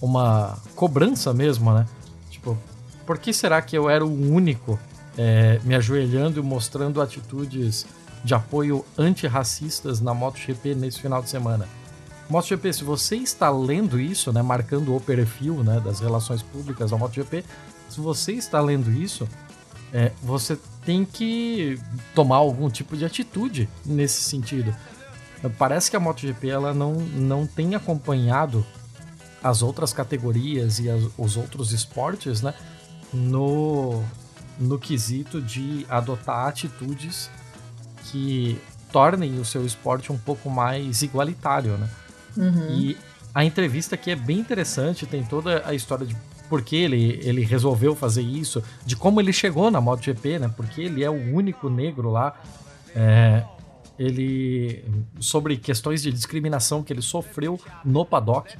uma 0.00 0.56
cobrança 0.76 1.34
mesmo, 1.34 1.74
né? 1.74 1.86
Tipo, 2.30 2.56
por 3.04 3.18
que 3.18 3.32
será 3.32 3.60
que 3.60 3.76
eu 3.76 3.90
era 3.90 4.06
o 4.06 4.32
único 4.32 4.78
é, 5.18 5.58
me 5.64 5.74
ajoelhando 5.74 6.38
e 6.38 6.42
mostrando 6.42 7.02
atitudes 7.02 7.84
de 8.24 8.34
apoio 8.34 8.84
antirracistas 8.98 10.00
na 10.00 10.12
MotoGP 10.14 10.74
nesse 10.74 11.00
final 11.00 11.22
de 11.22 11.30
semana? 11.30 11.68
MotoGP, 12.28 12.72
se 12.72 12.84
você 12.84 13.16
está 13.16 13.50
lendo 13.50 13.98
isso, 13.98 14.32
né, 14.32 14.40
marcando 14.40 14.94
o 14.94 15.00
perfil 15.00 15.64
né, 15.64 15.80
das 15.80 15.98
relações 15.98 16.42
públicas 16.42 16.90
da 16.90 16.96
MotoGP, 16.96 17.44
se 17.88 18.00
você 18.00 18.32
está 18.32 18.60
lendo 18.60 18.90
isso, 18.92 19.28
é, 19.92 20.12
você 20.22 20.56
tem 20.84 21.04
que 21.04 21.78
tomar 22.14 22.36
algum 22.36 22.70
tipo 22.70 22.96
de 22.96 23.04
atitude 23.04 23.68
nesse 23.84 24.22
sentido. 24.22 24.74
Parece 25.58 25.90
que 25.90 25.96
a 25.96 26.00
MotoGP 26.00 26.48
ela 26.48 26.72
não, 26.72 26.94
não 26.94 27.46
tem 27.46 27.74
acompanhado 27.74 28.64
as 29.42 29.62
outras 29.62 29.92
categorias 29.92 30.78
e 30.78 30.88
as, 30.88 31.02
os 31.18 31.36
outros 31.36 31.72
esportes 31.72 32.42
né, 32.42 32.54
no, 33.12 34.04
no 34.58 34.78
quesito 34.78 35.40
de 35.40 35.84
adotar 35.88 36.46
atitudes 36.46 37.30
que 38.10 38.58
tornem 38.92 39.38
o 39.38 39.44
seu 39.44 39.64
esporte 39.64 40.12
um 40.12 40.18
pouco 40.18 40.50
mais 40.50 41.02
igualitário, 41.02 41.76
né? 41.76 41.88
Uhum. 42.36 42.74
E 42.76 42.96
a 43.34 43.44
entrevista 43.44 43.94
aqui 43.94 44.10
é 44.10 44.16
bem 44.16 44.38
interessante, 44.38 45.06
tem 45.06 45.24
toda 45.24 45.62
a 45.66 45.74
história 45.74 46.06
de 46.06 46.16
por 46.48 46.62
que 46.62 46.74
ele, 46.74 47.20
ele 47.22 47.42
resolveu 47.42 47.94
fazer 47.94 48.22
isso, 48.22 48.62
de 48.84 48.96
como 48.96 49.20
ele 49.20 49.32
chegou 49.32 49.70
na 49.70 49.80
MotoGP, 49.80 50.40
né? 50.40 50.52
Porque 50.56 50.82
ele 50.82 51.04
é 51.04 51.08
o 51.08 51.34
único 51.34 51.68
negro 51.68 52.10
lá. 52.10 52.34
É, 52.94 53.44
ele 53.96 54.84
sobre 55.20 55.56
questões 55.56 56.02
de 56.02 56.10
discriminação 56.10 56.82
que 56.82 56.92
ele 56.92 57.02
sofreu 57.02 57.60
no 57.84 58.04
paddock. 58.04 58.56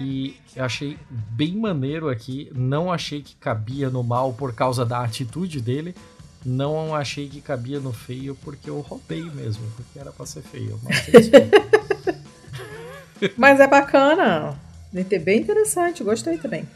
E 0.00 0.36
eu 0.56 0.64
achei 0.64 0.98
bem 1.10 1.54
maneiro 1.56 2.08
aqui. 2.08 2.50
Não 2.54 2.90
achei 2.90 3.22
que 3.22 3.36
cabia 3.36 3.90
no 3.90 4.02
mal 4.02 4.32
por 4.32 4.52
causa 4.54 4.84
da 4.84 5.04
atitude 5.04 5.60
dele. 5.60 5.94
Não 6.44 6.94
achei 6.94 7.28
que 7.28 7.40
cabia 7.40 7.80
no 7.80 7.92
feio 7.92 8.34
porque 8.42 8.70
eu 8.70 8.80
roubei 8.80 9.22
mesmo, 9.30 9.62
porque 9.76 9.98
era 9.98 10.10
pra 10.10 10.24
ser 10.24 10.42
feio. 10.42 10.80
Mas, 10.82 11.30
é 13.22 13.32
mas 13.36 13.60
é 13.60 13.66
bacana. 13.66 14.58
É 14.94 15.18
bem 15.18 15.40
interessante, 15.40 16.02
gostei 16.02 16.38
também. 16.38 16.66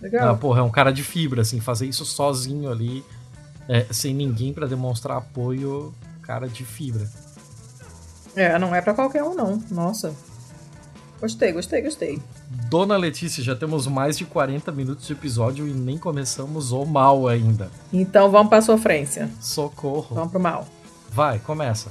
Legal. 0.00 0.28
Ah, 0.28 0.36
porra, 0.36 0.60
é 0.60 0.62
um 0.62 0.70
cara 0.70 0.92
de 0.92 1.02
fibra, 1.02 1.42
assim, 1.42 1.60
fazer 1.60 1.86
isso 1.86 2.04
sozinho 2.04 2.70
ali, 2.70 3.04
é, 3.68 3.86
sem 3.90 4.14
ninguém 4.14 4.52
para 4.52 4.66
demonstrar 4.66 5.16
apoio, 5.16 5.94
cara 6.22 6.46
de 6.48 6.64
fibra. 6.64 7.10
É, 8.36 8.58
não 8.58 8.74
é 8.74 8.80
para 8.80 8.94
qualquer 8.94 9.22
um, 9.22 9.34
não. 9.34 9.62
Nossa. 9.70 10.14
Gostei, 11.24 11.52
gostei, 11.52 11.80
gostei. 11.80 12.22
Dona 12.68 12.98
Letícia, 12.98 13.42
já 13.42 13.56
temos 13.56 13.86
mais 13.86 14.18
de 14.18 14.26
40 14.26 14.70
minutos 14.70 15.06
de 15.06 15.14
episódio 15.14 15.66
e 15.66 15.72
nem 15.72 15.96
começamos 15.96 16.70
o 16.70 16.84
mal 16.84 17.26
ainda. 17.26 17.70
Então 17.90 18.30
vamos 18.30 18.50
pra 18.50 18.60
sofrência. 18.60 19.30
Socorro. 19.40 20.14
Vamos 20.14 20.30
pro 20.30 20.38
mal. 20.38 20.68
Vai, 21.10 21.38
começa. 21.38 21.90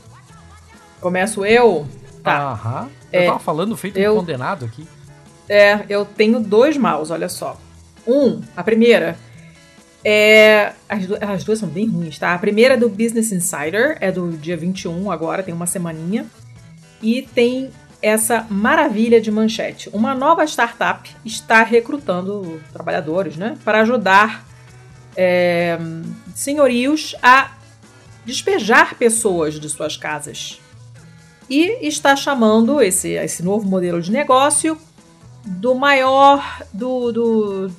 Começo 1.01 1.43
eu? 1.43 1.87
Tá. 2.21 2.51
Aham. 2.51 2.89
Eu 3.11 3.21
é, 3.21 3.25
tava 3.25 3.39
falando 3.39 3.75
feito 3.75 3.97
eu, 3.97 4.13
um 4.13 4.17
condenado 4.17 4.65
aqui. 4.65 4.87
É, 5.49 5.83
eu 5.89 6.05
tenho 6.05 6.39
dois 6.39 6.77
maus, 6.77 7.09
olha 7.09 7.27
só. 7.27 7.57
Um, 8.05 8.39
a 8.55 8.63
primeira 8.63 9.17
é, 10.05 10.73
as, 10.87 11.07
du 11.07 11.17
as, 11.19 11.43
duas 11.43 11.57
são 11.57 11.69
bem 11.69 11.87
ruins, 11.87 12.19
tá? 12.19 12.35
A 12.35 12.37
primeira 12.37 12.75
é 12.75 12.77
do 12.77 12.87
Business 12.87 13.31
Insider, 13.31 13.97
é 13.99 14.11
do 14.11 14.29
dia 14.33 14.55
21 14.55 15.09
agora, 15.09 15.41
tem 15.41 15.55
uma 15.55 15.65
semaninha. 15.65 16.27
E 17.01 17.23
tem 17.23 17.69
essa 18.03 18.45
maravilha 18.49 19.19
de 19.19 19.31
manchete. 19.31 19.89
Uma 19.93 20.13
nova 20.13 20.43
startup 20.43 21.09
está 21.25 21.63
recrutando 21.63 22.61
trabalhadores, 22.71 23.37
né? 23.37 23.57
Para 23.63 23.81
ajudar 23.81 24.45
é, 25.15 25.79
senhorios 26.35 27.15
a 27.23 27.51
despejar 28.25 28.95
pessoas 28.95 29.59
de 29.59 29.67
suas 29.69 29.97
casas. 29.97 30.59
E 31.49 31.87
está 31.87 32.15
chamando 32.15 32.81
esse, 32.81 33.11
esse 33.13 33.41
novo 33.41 33.67
modelo 33.67 34.01
de 34.01 34.11
negócio 34.11 34.77
do 35.45 35.73
maior. 35.73 36.61
do, 36.71 37.11
do 37.11 37.71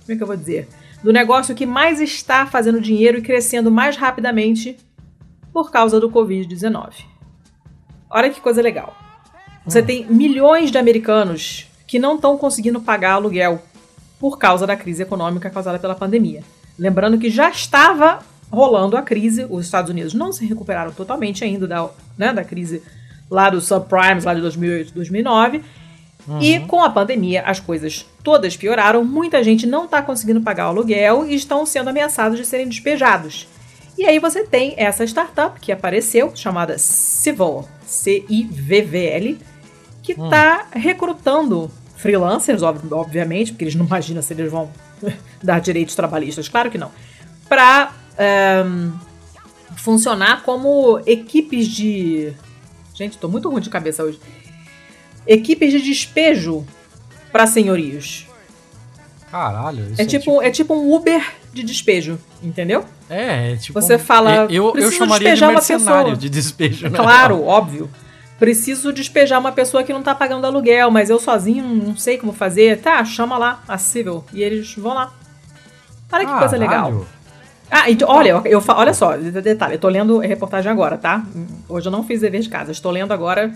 como 0.00 0.14
é 0.14 0.16
que 0.16 0.22
eu 0.22 0.26
vou 0.26 0.36
dizer? 0.36 0.68
do 1.02 1.12
negócio 1.12 1.54
que 1.54 1.66
mais 1.66 2.00
está 2.00 2.46
fazendo 2.46 2.80
dinheiro 2.80 3.18
e 3.18 3.22
crescendo 3.22 3.70
mais 3.70 3.96
rapidamente 3.96 4.76
por 5.52 5.70
causa 5.70 6.00
do 6.00 6.10
Covid-19. 6.10 7.04
Olha 8.10 8.30
que 8.30 8.40
coisa 8.40 8.60
legal. 8.60 9.07
Você 9.64 9.80
hum. 9.80 9.86
tem 9.86 10.06
milhões 10.06 10.70
de 10.70 10.78
americanos 10.78 11.66
que 11.86 11.98
não 11.98 12.16
estão 12.16 12.36
conseguindo 12.36 12.80
pagar 12.80 13.12
aluguel 13.12 13.62
por 14.18 14.38
causa 14.38 14.66
da 14.66 14.76
crise 14.76 15.02
econômica 15.02 15.50
causada 15.50 15.78
pela 15.78 15.94
pandemia. 15.94 16.42
Lembrando 16.78 17.18
que 17.18 17.30
já 17.30 17.50
estava 17.50 18.20
rolando 18.50 18.96
a 18.96 19.02
crise, 19.02 19.46
os 19.48 19.64
Estados 19.64 19.90
Unidos 19.90 20.14
não 20.14 20.32
se 20.32 20.44
recuperaram 20.46 20.92
totalmente 20.92 21.44
ainda 21.44 21.66
da, 21.66 21.88
né, 22.16 22.32
da 22.32 22.44
crise 22.44 22.82
lá 23.30 23.50
dos 23.50 23.66
subprimes, 23.66 24.24
lá 24.24 24.34
de 24.34 24.40
2008, 24.40 24.94
2009, 24.94 25.62
Uhum. 26.28 26.42
E 26.42 26.60
com 26.60 26.82
a 26.82 26.90
pandemia, 26.90 27.42
as 27.42 27.58
coisas 27.58 28.04
todas 28.22 28.54
pioraram, 28.54 29.02
muita 29.02 29.42
gente 29.42 29.66
não 29.66 29.86
está 29.86 30.02
conseguindo 30.02 30.42
pagar 30.42 30.66
o 30.66 30.68
aluguel 30.68 31.26
e 31.26 31.34
estão 31.34 31.64
sendo 31.64 31.88
ameaçados 31.88 32.36
de 32.36 32.44
serem 32.44 32.68
despejados. 32.68 33.48
E 33.98 34.06
aí 34.06 34.18
você 34.18 34.44
tem 34.44 34.74
essa 34.76 35.04
startup 35.04 35.60
que 35.60 35.70
apareceu, 35.70 36.32
chamada 36.34 36.78
Civil, 36.78 37.68
C-I-V-V-L, 37.84 39.38
que 40.02 40.12
está 40.12 40.66
hum. 40.74 40.78
recrutando 40.78 41.70
freelancers, 41.96 42.62
obviamente, 42.62 43.52
porque 43.52 43.64
eles 43.64 43.74
não 43.74 43.84
imaginam 43.84 44.22
se 44.22 44.32
eles 44.32 44.50
vão 44.50 44.70
dar 45.42 45.60
direitos 45.60 45.94
trabalhistas, 45.94 46.48
claro 46.48 46.70
que 46.70 46.78
não, 46.78 46.90
para 47.48 47.92
um, 48.64 48.92
funcionar 49.76 50.42
como 50.44 51.00
equipes 51.04 51.66
de. 51.66 52.32
Gente, 52.94 53.14
estou 53.14 53.28
muito 53.28 53.50
ruim 53.50 53.60
de 53.60 53.68
cabeça 53.68 54.02
hoje 54.02 54.18
equipes 55.28 55.70
de 55.70 55.82
despejo 55.82 56.66
para 57.30 57.46
senhorios. 57.46 58.26
Caralho, 59.30 59.92
isso 59.92 60.00
é, 60.00 60.06
tipo, 60.06 60.08
é 60.08 60.18
tipo, 60.18 60.42
é 60.42 60.50
tipo 60.50 60.74
um 60.74 60.94
Uber 60.94 61.22
de 61.58 61.64
despejo, 61.64 62.18
entendeu? 62.42 62.84
É, 63.10 63.52
é 63.52 63.56
tipo. 63.56 63.80
Você 63.80 63.98
fala. 63.98 64.46
Eu, 64.50 64.74
eu 64.76 64.90
chamaria 64.90 65.34
de 65.34 65.46
mercenário 65.46 66.16
de 66.16 66.28
despejo, 66.28 66.88
né? 66.88 66.98
Claro, 66.98 67.44
óbvio. 67.44 67.90
Preciso 68.38 68.92
despejar 68.92 69.40
uma 69.40 69.50
pessoa 69.50 69.82
que 69.82 69.92
não 69.92 70.02
tá 70.02 70.14
pagando 70.14 70.46
aluguel, 70.46 70.90
mas 70.90 71.10
eu 71.10 71.18
sozinho 71.18 71.64
não 71.64 71.96
sei 71.96 72.18
como 72.18 72.32
fazer. 72.32 72.80
Tá, 72.80 73.04
chama 73.04 73.36
lá 73.36 73.62
a 73.66 73.76
Civil. 73.76 74.24
E 74.32 74.42
eles 74.42 74.74
vão 74.76 74.94
lá. 74.94 75.12
Olha 76.12 76.20
que 76.20 76.26
Caralho. 76.26 76.38
coisa 76.38 76.56
legal. 76.56 77.06
Ah, 77.70 77.90
e, 77.90 77.98
olha, 78.04 78.30
eu, 78.30 78.42
eu, 78.46 78.64
olha 78.68 78.94
só, 78.94 79.16
detalhe, 79.16 79.74
eu 79.74 79.78
tô 79.78 79.88
lendo 79.88 80.22
a 80.22 80.24
reportagem 80.24 80.70
agora, 80.70 80.96
tá? 80.96 81.22
Hoje 81.68 81.88
eu 81.88 81.92
não 81.92 82.02
fiz 82.02 82.22
dever 82.22 82.40
de 82.40 82.48
casa, 82.48 82.72
estou 82.72 82.90
lendo 82.90 83.12
agora 83.12 83.52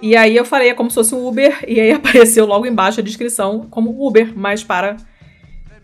e 0.00 0.14
aí 0.14 0.36
eu 0.36 0.44
falei, 0.44 0.68
é 0.68 0.74
como 0.74 0.90
se 0.90 0.94
fosse 0.94 1.14
um 1.14 1.26
Uber, 1.26 1.64
e 1.66 1.80
aí 1.80 1.92
apareceu 1.92 2.46
logo 2.46 2.66
embaixo 2.66 3.00
a 3.00 3.02
descrição 3.02 3.66
como 3.70 4.06
Uber, 4.06 4.32
mas 4.36 4.62
para 4.62 4.96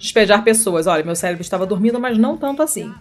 despejar 0.03 0.43
pessoas. 0.43 0.87
Olha, 0.87 1.05
meu 1.05 1.15
cérebro 1.15 1.43
estava 1.43 1.65
dormindo, 1.65 2.01
mas 2.01 2.19
não 2.19 2.37
tanto 2.37 2.63
assim. 2.63 2.93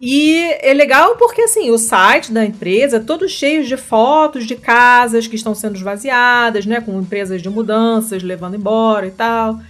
E 0.00 0.56
é 0.60 0.72
legal 0.74 1.16
porque, 1.16 1.42
assim, 1.42 1.70
o 1.70 1.78
site 1.78 2.32
da 2.32 2.44
empresa 2.44 2.98
é 2.98 3.00
todo 3.00 3.28
cheio 3.28 3.64
de 3.64 3.76
fotos 3.76 4.46
de 4.46 4.54
casas 4.54 5.26
que 5.26 5.36
estão 5.36 5.54
sendo 5.54 5.76
esvaziadas, 5.76 6.66
né? 6.66 6.80
Com 6.80 7.00
empresas 7.00 7.40
de 7.40 7.48
mudanças 7.48 8.22
levando 8.22 8.54
embora 8.54 9.06
e 9.06 9.10
tal. 9.10 9.60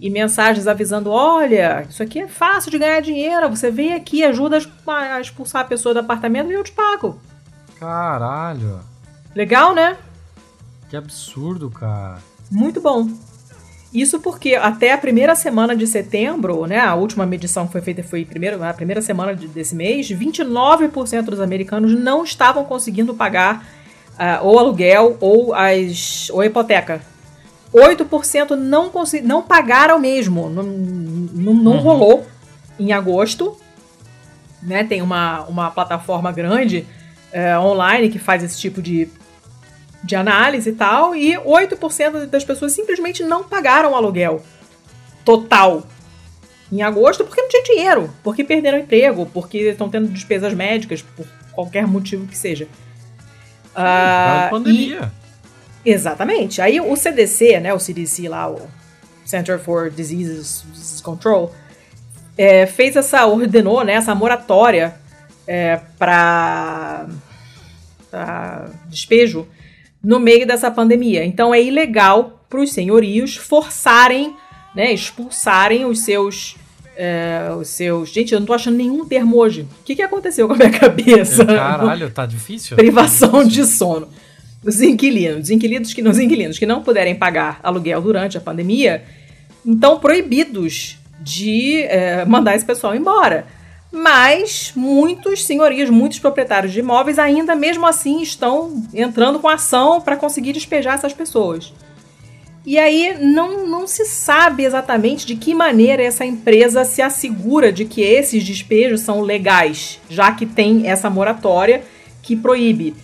E 0.00 0.08
mensagens 0.08 0.66
avisando: 0.66 1.10
olha, 1.10 1.86
isso 1.88 2.02
aqui 2.02 2.20
é 2.20 2.28
fácil 2.28 2.70
de 2.70 2.78
ganhar 2.78 3.00
dinheiro. 3.00 3.48
Você 3.50 3.70
vem 3.70 3.94
aqui, 3.94 4.24
ajuda 4.24 4.58
a 4.86 5.20
expulsar 5.20 5.62
a 5.62 5.66
pessoa 5.66 5.92
do 5.92 6.00
apartamento 6.00 6.50
e 6.50 6.54
eu 6.54 6.64
te 6.64 6.72
pago. 6.72 7.20
Caralho. 7.78 8.80
Legal, 9.34 9.74
né? 9.74 9.96
Que 10.88 10.96
absurdo, 10.96 11.68
cara. 11.70 12.18
Muito 12.50 12.80
bom. 12.80 13.08
Isso 13.94 14.18
porque 14.18 14.56
até 14.56 14.92
a 14.92 14.98
primeira 14.98 15.36
semana 15.36 15.76
de 15.76 15.86
setembro, 15.86 16.66
né, 16.66 16.80
a 16.80 16.96
última 16.96 17.24
medição 17.24 17.64
que 17.64 17.72
foi 17.72 17.80
feita 17.80 18.02
foi 18.02 18.24
primeiro, 18.24 18.60
a 18.64 18.74
primeira 18.74 19.00
semana 19.00 19.32
desse 19.34 19.76
mês, 19.76 20.10
29% 20.10 21.22
dos 21.22 21.40
americanos 21.40 21.94
não 21.94 22.24
estavam 22.24 22.64
conseguindo 22.64 23.14
pagar 23.14 23.64
uh, 24.14 24.44
ou 24.44 24.58
aluguel 24.58 25.16
ou, 25.20 25.54
as, 25.54 26.28
ou 26.30 26.40
a 26.40 26.46
hipoteca. 26.46 27.00
8% 27.72 28.50
não, 28.56 28.90
não 29.22 29.42
pagaram 29.42 30.00
mesmo, 30.00 30.50
não, 30.50 30.64
não, 30.64 31.54
não 31.54 31.72
uhum. 31.72 31.78
rolou 31.78 32.26
em 32.80 32.92
agosto. 32.92 33.56
Né, 34.60 34.82
tem 34.82 35.02
uma, 35.02 35.42
uma 35.42 35.70
plataforma 35.70 36.32
grande 36.32 36.84
uh, 37.32 37.60
online 37.60 38.08
que 38.08 38.18
faz 38.18 38.42
esse 38.42 38.58
tipo 38.58 38.82
de 38.82 39.08
de 40.04 40.14
análise 40.14 40.70
e 40.70 40.74
tal, 40.74 41.16
e 41.16 41.34
8% 41.34 42.26
das 42.26 42.44
pessoas 42.44 42.72
simplesmente 42.72 43.22
não 43.22 43.42
pagaram 43.42 43.92
o 43.92 43.94
aluguel 43.94 44.42
total 45.24 45.82
em 46.70 46.82
agosto 46.82 47.24
porque 47.24 47.40
não 47.40 47.48
tinha 47.48 47.62
dinheiro, 47.62 48.10
porque 48.22 48.44
perderam 48.44 48.78
emprego, 48.78 49.26
porque 49.32 49.58
estão 49.58 49.88
tendo 49.88 50.08
despesas 50.08 50.52
médicas, 50.52 51.02
por 51.02 51.26
qualquer 51.52 51.86
motivo 51.86 52.26
que 52.26 52.36
seja. 52.36 52.68
Uh, 53.70 54.50
pandemia. 54.50 55.12
E, 55.84 55.90
exatamente. 55.90 56.60
Aí 56.60 56.80
o 56.80 56.94
CDC, 56.96 57.60
né, 57.60 57.72
o 57.72 57.78
CDC 57.78 58.28
lá, 58.28 58.50
o 58.50 58.60
Center 59.24 59.58
for 59.58 59.90
Diseases, 59.90 60.64
Disease 60.70 61.02
Control, 61.02 61.54
é, 62.36 62.66
fez 62.66 62.96
essa, 62.96 63.24
ordenou 63.26 63.82
né, 63.84 63.94
essa 63.94 64.14
moratória 64.14 64.96
é, 65.46 65.80
para 65.98 67.06
despejo 68.88 69.48
no 70.04 70.20
meio 70.20 70.46
dessa 70.46 70.70
pandemia. 70.70 71.24
Então 71.24 71.54
é 71.54 71.62
ilegal 71.62 72.44
para 72.48 72.60
os 72.60 72.72
senhorios 72.72 73.36
forçarem, 73.36 74.36
né, 74.74 74.92
expulsarem 74.92 75.84
os 75.86 76.00
seus 76.00 76.56
é, 76.96 77.50
os 77.58 77.68
seus. 77.68 78.10
Gente, 78.10 78.32
eu 78.32 78.40
não 78.40 78.46
tô 78.46 78.52
achando 78.52 78.76
nenhum 78.76 79.04
termo 79.04 79.36
hoje. 79.36 79.62
O 79.62 79.84
que, 79.84 79.96
que 79.96 80.02
aconteceu 80.02 80.46
com 80.46 80.54
a 80.54 80.56
minha 80.56 80.70
cabeça? 80.78 81.44
Caralho, 81.44 82.10
tá 82.10 82.24
difícil. 82.24 82.76
Privação 82.76 83.44
de 83.44 83.64
sono. 83.64 84.08
Os 84.62 84.80
inquilinos, 84.80 85.44
os 85.44 85.50
inquilinos 85.50 85.92
que, 85.92 86.00
os 86.00 86.18
inquilinos 86.18 86.58
que 86.58 86.66
não 86.66 86.82
puderem 86.82 87.14
pagar 87.14 87.58
aluguel 87.62 88.00
durante 88.00 88.38
a 88.38 88.40
pandemia, 88.40 89.02
estão 89.66 89.98
proibidos 89.98 90.98
de 91.20 91.82
é, 91.82 92.24
mandar 92.24 92.54
esse 92.54 92.64
pessoal 92.64 92.94
embora. 92.94 93.46
Mas 93.94 94.72
muitos 94.74 95.44
senhorios, 95.44 95.88
muitos 95.88 96.18
proprietários 96.18 96.72
de 96.72 96.80
imóveis 96.80 97.16
ainda 97.16 97.54
mesmo 97.54 97.86
assim 97.86 98.20
estão 98.20 98.82
entrando 98.92 99.38
com 99.38 99.48
ação 99.48 100.00
para 100.00 100.16
conseguir 100.16 100.52
despejar 100.52 100.94
essas 100.94 101.12
pessoas. 101.12 101.72
E 102.66 102.76
aí 102.76 103.16
não, 103.20 103.68
não 103.68 103.86
se 103.86 104.04
sabe 104.04 104.64
exatamente 104.64 105.24
de 105.24 105.36
que 105.36 105.54
maneira 105.54 106.02
essa 106.02 106.24
empresa 106.24 106.84
se 106.84 107.00
assegura 107.00 107.72
de 107.72 107.84
que 107.84 108.02
esses 108.02 108.42
despejos 108.42 109.02
são 109.02 109.20
legais, 109.20 110.00
já 110.10 110.32
que 110.32 110.44
tem 110.44 110.88
essa 110.88 111.08
moratória 111.08 111.84
que 112.20 112.34
proíbe. 112.34 112.96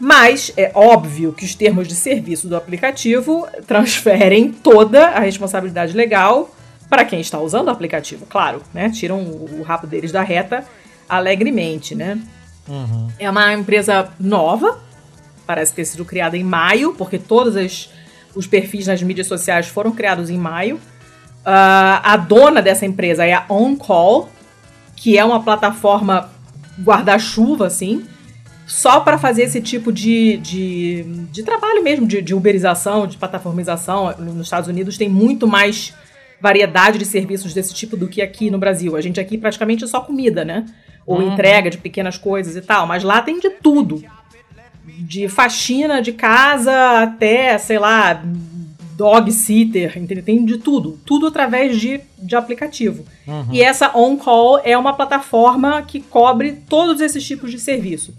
Mas 0.00 0.52
é 0.56 0.72
óbvio 0.74 1.32
que 1.32 1.44
os 1.44 1.54
termos 1.54 1.86
de 1.86 1.94
serviço 1.94 2.48
do 2.48 2.56
aplicativo 2.56 3.46
transferem 3.68 4.50
toda 4.50 5.10
a 5.10 5.20
responsabilidade 5.20 5.96
legal 5.96 6.53
para 6.88 7.04
quem 7.04 7.20
está 7.20 7.38
usando 7.40 7.68
o 7.68 7.70
aplicativo, 7.70 8.26
claro, 8.26 8.62
né? 8.72 8.90
Tiram 8.90 9.20
o, 9.20 9.60
o 9.60 9.62
rabo 9.62 9.86
deles 9.86 10.12
da 10.12 10.22
reta 10.22 10.64
alegremente, 11.08 11.94
né? 11.94 12.18
Uhum. 12.68 13.08
É 13.18 13.28
uma 13.28 13.52
empresa 13.52 14.10
nova, 14.18 14.78
parece 15.46 15.72
ter 15.72 15.84
sido 15.84 16.04
criada 16.04 16.36
em 16.36 16.44
maio, 16.44 16.94
porque 16.94 17.18
todos 17.18 17.56
as, 17.56 17.90
os 18.34 18.46
perfis 18.46 18.86
nas 18.86 19.02
mídias 19.02 19.26
sociais 19.26 19.66
foram 19.66 19.92
criados 19.92 20.30
em 20.30 20.38
maio. 20.38 20.76
Uh, 20.76 22.00
a 22.02 22.16
dona 22.16 22.62
dessa 22.62 22.86
empresa 22.86 23.24
é 23.24 23.34
a 23.34 23.44
OnCall, 23.50 24.30
que 24.96 25.18
é 25.18 25.24
uma 25.24 25.42
plataforma 25.42 26.30
guarda-chuva, 26.82 27.66
assim, 27.66 28.06
só 28.66 29.00
para 29.00 29.18
fazer 29.18 29.42
esse 29.42 29.60
tipo 29.60 29.92
de, 29.92 30.38
de, 30.38 31.02
de 31.30 31.42
trabalho 31.42 31.82
mesmo, 31.82 32.06
de, 32.06 32.22
de 32.22 32.34
uberização, 32.34 33.06
de 33.06 33.18
plataformização. 33.18 34.14
Nos 34.18 34.46
Estados 34.46 34.68
Unidos 34.68 34.96
tem 34.96 35.08
muito 35.08 35.46
mais 35.46 35.92
variedade 36.44 36.98
de 36.98 37.06
serviços 37.06 37.54
desse 37.54 37.72
tipo 37.72 37.96
do 37.96 38.06
que 38.06 38.20
aqui 38.20 38.50
no 38.50 38.58
Brasil. 38.58 38.94
A 38.96 39.00
gente 39.00 39.18
aqui 39.18 39.38
praticamente 39.38 39.82
é 39.82 39.86
só 39.86 39.98
comida, 39.98 40.44
né? 40.44 40.66
Ou 41.06 41.18
uhum. 41.18 41.32
entrega 41.32 41.70
de 41.70 41.78
pequenas 41.78 42.18
coisas 42.18 42.54
e 42.54 42.60
tal. 42.60 42.86
Mas 42.86 43.02
lá 43.02 43.22
tem 43.22 43.40
de 43.40 43.48
tudo. 43.48 44.04
De 44.84 45.26
faxina 45.26 46.02
de 46.02 46.12
casa 46.12 47.00
até, 47.00 47.56
sei 47.56 47.78
lá, 47.78 48.22
dog 48.94 49.32
sitter, 49.32 49.96
entendeu? 49.96 50.22
Tem 50.22 50.44
de 50.44 50.58
tudo. 50.58 50.98
Tudo 51.06 51.28
através 51.28 51.80
de, 51.80 51.98
de 52.18 52.36
aplicativo. 52.36 53.06
Uhum. 53.26 53.46
E 53.50 53.62
essa 53.62 53.96
On-Call 53.96 54.60
é 54.64 54.76
uma 54.76 54.92
plataforma 54.92 55.80
que 55.80 55.98
cobre 55.98 56.52
todos 56.68 57.00
esses 57.00 57.26
tipos 57.26 57.50
de 57.50 57.58
serviço 57.58 58.14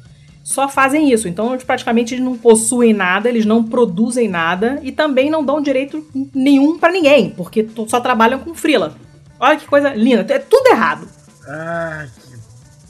só 0.46 0.70
fazem 0.70 1.12
isso. 1.12 1.28
Então, 1.28 1.54
eles 1.54 1.64
praticamente 1.64 2.20
não 2.20 2.38
possuem 2.38 2.93
nada, 2.93 3.28
eles 3.28 3.48
não 3.48 3.64
produzem 3.64 4.28
nada 4.28 4.80
e 4.84 4.91
também 4.91 5.28
não 5.28 5.43
dão 5.43 5.60
direito 5.60 6.06
nenhum 6.36 6.78
para 6.78 6.93
ninguém, 6.93 7.32
porque 7.32 7.68
só 7.88 8.00
trabalham 8.00 8.38
com 8.38 8.54
frila. 8.54 8.96
Olha 9.39 9.58
que 9.58 9.66
coisa 9.66 9.89
linda. 9.96 10.22
É 10.32 10.38
tudo 10.38 10.68
errado. 10.68 11.10
Ah, 11.48 12.06
que 12.16 12.38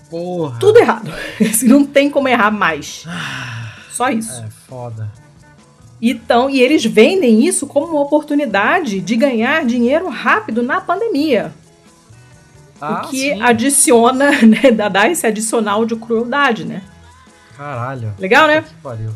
porra. 0.09 0.59
Tudo 0.59 0.79
errado. 0.79 1.09
não 1.63 1.85
tem 1.85 2.09
como 2.09 2.27
errar 2.27 2.51
mais. 2.51 3.05
Só 3.89 4.09
isso. 4.09 4.43
É 4.43 4.49
foda. 4.67 5.09
Então, 6.01 6.49
e 6.49 6.59
eles 6.59 6.83
vendem 6.83 7.45
isso 7.47 7.65
como 7.65 7.87
uma 7.87 8.01
oportunidade 8.01 8.99
de 8.99 9.15
ganhar 9.15 9.63
dinheiro 9.65 10.09
rápido 10.09 10.61
na 10.61 10.81
pandemia. 10.81 11.53
Ah, 12.81 13.03
o 13.05 13.09
que 13.09 13.33
sim. 13.33 13.41
adiciona, 13.41 14.31
né, 14.43 14.71
dá 14.71 15.09
esse 15.09 15.25
adicional 15.25 15.85
de 15.85 15.95
crueldade, 15.95 16.65
né? 16.65 16.81
Caralho. 17.57 18.13
Legal, 18.19 18.47
né? 18.47 18.61
Que 18.61 18.73
pariu. 18.75 19.11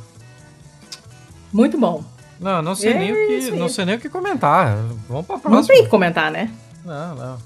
Muito 1.52 1.78
bom. 1.78 2.04
Não, 2.40 2.62
não 2.62 2.74
sei, 2.74 2.94
é 2.94 2.98
nem 2.98 3.12
o 3.12 3.16
que, 3.16 3.52
não 3.52 3.68
sei 3.68 3.86
nem 3.86 3.96
o 3.96 4.00
que 4.00 4.08
comentar. 4.08 4.78
Vamos 5.08 5.26
pra 5.26 5.38
próxima. 5.38 5.60
Não 5.60 5.68
tem 5.68 5.84
que 5.84 5.90
comentar, 5.90 6.32
né? 6.32 6.50
Não, 6.86 7.16
não. 7.16 7.38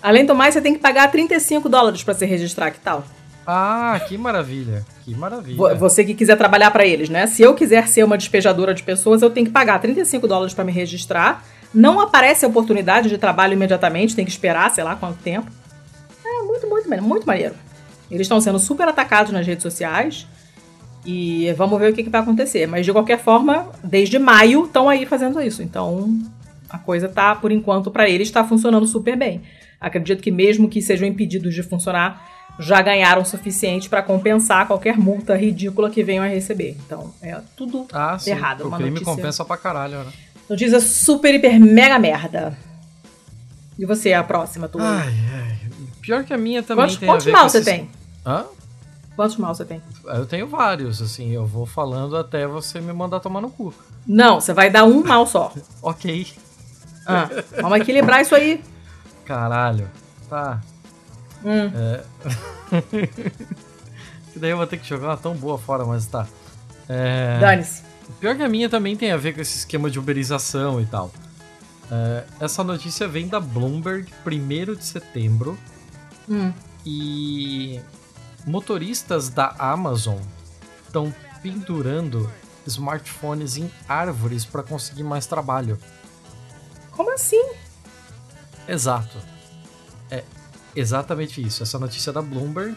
Além 0.00 0.24
do 0.24 0.34
mais, 0.34 0.54
você 0.54 0.60
tem 0.60 0.74
que 0.74 0.80
pagar 0.80 1.10
35 1.10 1.68
dólares 1.68 2.02
para 2.02 2.14
se 2.14 2.24
registrar, 2.24 2.70
que 2.70 2.78
tal? 2.78 3.04
Ah, 3.46 4.00
que 4.06 4.16
maravilha. 4.16 4.84
Que 5.04 5.14
maravilha. 5.14 5.74
Você 5.74 6.04
que 6.04 6.14
quiser 6.14 6.36
trabalhar 6.36 6.70
para 6.70 6.86
eles, 6.86 7.08
né? 7.08 7.26
Se 7.26 7.42
eu 7.42 7.54
quiser 7.54 7.88
ser 7.88 8.04
uma 8.04 8.16
despejadora 8.16 8.72
de 8.72 8.82
pessoas, 8.82 9.22
eu 9.22 9.30
tenho 9.30 9.46
que 9.46 9.52
pagar 9.52 9.80
35 9.80 10.28
dólares 10.28 10.54
para 10.54 10.64
me 10.64 10.70
registrar. 10.70 11.44
Não 11.74 11.98
aparece 11.98 12.44
a 12.44 12.48
oportunidade 12.48 13.08
de 13.08 13.18
trabalho 13.18 13.54
imediatamente, 13.54 14.14
tem 14.14 14.24
que 14.24 14.30
esperar, 14.30 14.70
sei 14.70 14.84
lá 14.84 14.94
quanto 14.94 15.18
tempo. 15.18 15.50
É 16.24 16.42
muito, 16.42 16.68
muito, 16.68 17.02
muito 17.02 17.26
maneiro. 17.26 17.54
Eles 18.12 18.26
estão 18.26 18.40
sendo 18.40 18.58
super 18.58 18.86
atacados 18.86 19.32
nas 19.32 19.46
redes 19.46 19.62
sociais. 19.62 20.26
E 21.04 21.52
vamos 21.56 21.80
ver 21.80 21.90
o 21.90 21.94
que, 21.94 22.04
que 22.04 22.10
vai 22.10 22.20
acontecer. 22.20 22.66
Mas 22.66 22.84
de 22.84 22.92
qualquer 22.92 23.18
forma, 23.18 23.70
desde 23.82 24.18
maio 24.18 24.66
estão 24.66 24.88
aí 24.88 25.06
fazendo 25.06 25.40
isso. 25.40 25.62
Então 25.62 26.20
a 26.68 26.78
coisa 26.78 27.08
tá, 27.08 27.34
por 27.34 27.50
enquanto, 27.50 27.90
para 27.90 28.08
eles, 28.08 28.28
está 28.28 28.44
funcionando 28.44 28.86
super 28.86 29.16
bem. 29.16 29.42
Acredito 29.80 30.22
que 30.22 30.30
mesmo 30.30 30.68
que 30.68 30.80
sejam 30.80 31.08
impedidos 31.08 31.54
de 31.54 31.62
funcionar, 31.62 32.30
já 32.58 32.80
ganharam 32.80 33.22
o 33.22 33.26
suficiente 33.26 33.88
para 33.88 34.02
compensar 34.02 34.66
qualquer 34.66 34.96
multa 34.96 35.36
ridícula 35.36 35.90
que 35.90 36.04
venham 36.04 36.24
a 36.24 36.28
receber. 36.28 36.76
Então, 36.86 37.12
é 37.20 37.40
tudo 37.56 37.86
ah, 37.92 38.16
errado. 38.26 38.68
O 38.68 38.70
crime 38.70 38.90
notícia... 38.90 39.14
compensa 39.14 39.44
pra 39.44 39.56
caralho, 39.56 40.04
né? 40.04 40.12
Notícia 40.48 40.80
super, 40.80 41.34
hiper, 41.34 41.58
mega 41.58 41.98
merda. 41.98 42.56
E 43.78 43.86
você, 43.86 44.12
a 44.12 44.22
próxima, 44.22 44.68
tu? 44.68 44.78
Ai, 44.80 45.12
ai. 45.34 45.56
Pior 46.00 46.24
que 46.24 46.32
a 46.32 46.38
minha 46.38 46.62
também 46.62 46.84
quantos, 46.84 46.96
tem 46.96 47.08
Quantos 47.08 47.26
mal 47.26 47.48
você 47.48 47.62
tem? 47.62 47.88
Hã? 48.24 48.46
Quantos 49.14 49.36
mal 49.36 49.54
você 49.54 49.64
tem? 49.64 49.82
Eu 50.04 50.24
tenho 50.26 50.48
vários, 50.48 51.02
assim, 51.02 51.30
eu 51.30 51.44
vou 51.44 51.66
falando 51.66 52.16
até 52.16 52.46
você 52.46 52.80
me 52.80 52.92
mandar 52.92 53.20
tomar 53.20 53.40
no 53.40 53.50
cu. 53.50 53.74
Não, 54.06 54.40
você 54.40 54.54
vai 54.54 54.70
dar 54.70 54.84
um 54.84 55.02
mal 55.02 55.26
só. 55.26 55.52
ok. 55.82 56.26
Ah, 57.06 57.28
vamos 57.60 57.80
equilibrar 57.80 58.22
isso 58.22 58.34
aí. 58.34 58.62
Caralho. 59.24 59.90
Tá. 60.28 60.60
Hum. 61.44 61.70
É... 61.74 62.04
que 64.32 64.38
daí 64.38 64.50
eu 64.50 64.56
vou 64.56 64.66
ter 64.66 64.78
que 64.78 64.88
jogar 64.88 65.08
uma 65.08 65.16
tão 65.16 65.34
boa 65.34 65.58
fora, 65.58 65.84
mas 65.84 66.06
tá. 66.06 66.26
É... 66.88 67.38
Dane-se. 67.38 67.82
Pior 68.20 68.36
que 68.36 68.42
a 68.42 68.48
minha 68.48 68.68
também 68.68 68.96
tem 68.96 69.12
a 69.12 69.16
ver 69.16 69.34
com 69.34 69.40
esse 69.40 69.58
esquema 69.58 69.90
de 69.90 69.98
uberização 69.98 70.80
e 70.80 70.86
tal. 70.86 71.10
É... 71.90 72.24
Essa 72.40 72.64
notícia 72.64 73.06
vem 73.06 73.28
da 73.28 73.40
Bloomberg, 73.40 74.12
1 74.24 74.74
de 74.74 74.84
setembro. 74.84 75.58
Hum. 76.28 76.52
E 76.86 77.80
motoristas 78.46 79.28
da 79.28 79.54
Amazon 79.58 80.18
estão 80.86 81.14
pendurando 81.42 82.30
smartphones 82.66 83.56
em 83.56 83.70
árvores 83.88 84.44
para 84.44 84.62
conseguir 84.62 85.02
mais 85.02 85.26
trabalho. 85.26 85.78
Como 86.92 87.12
assim? 87.12 87.42
Exato. 88.68 89.18
É 90.10 90.22
exatamente 90.74 91.40
isso. 91.40 91.62
Essa 91.62 91.78
notícia 91.78 92.10
é 92.10 92.12
da 92.12 92.22
Bloomberg 92.22 92.76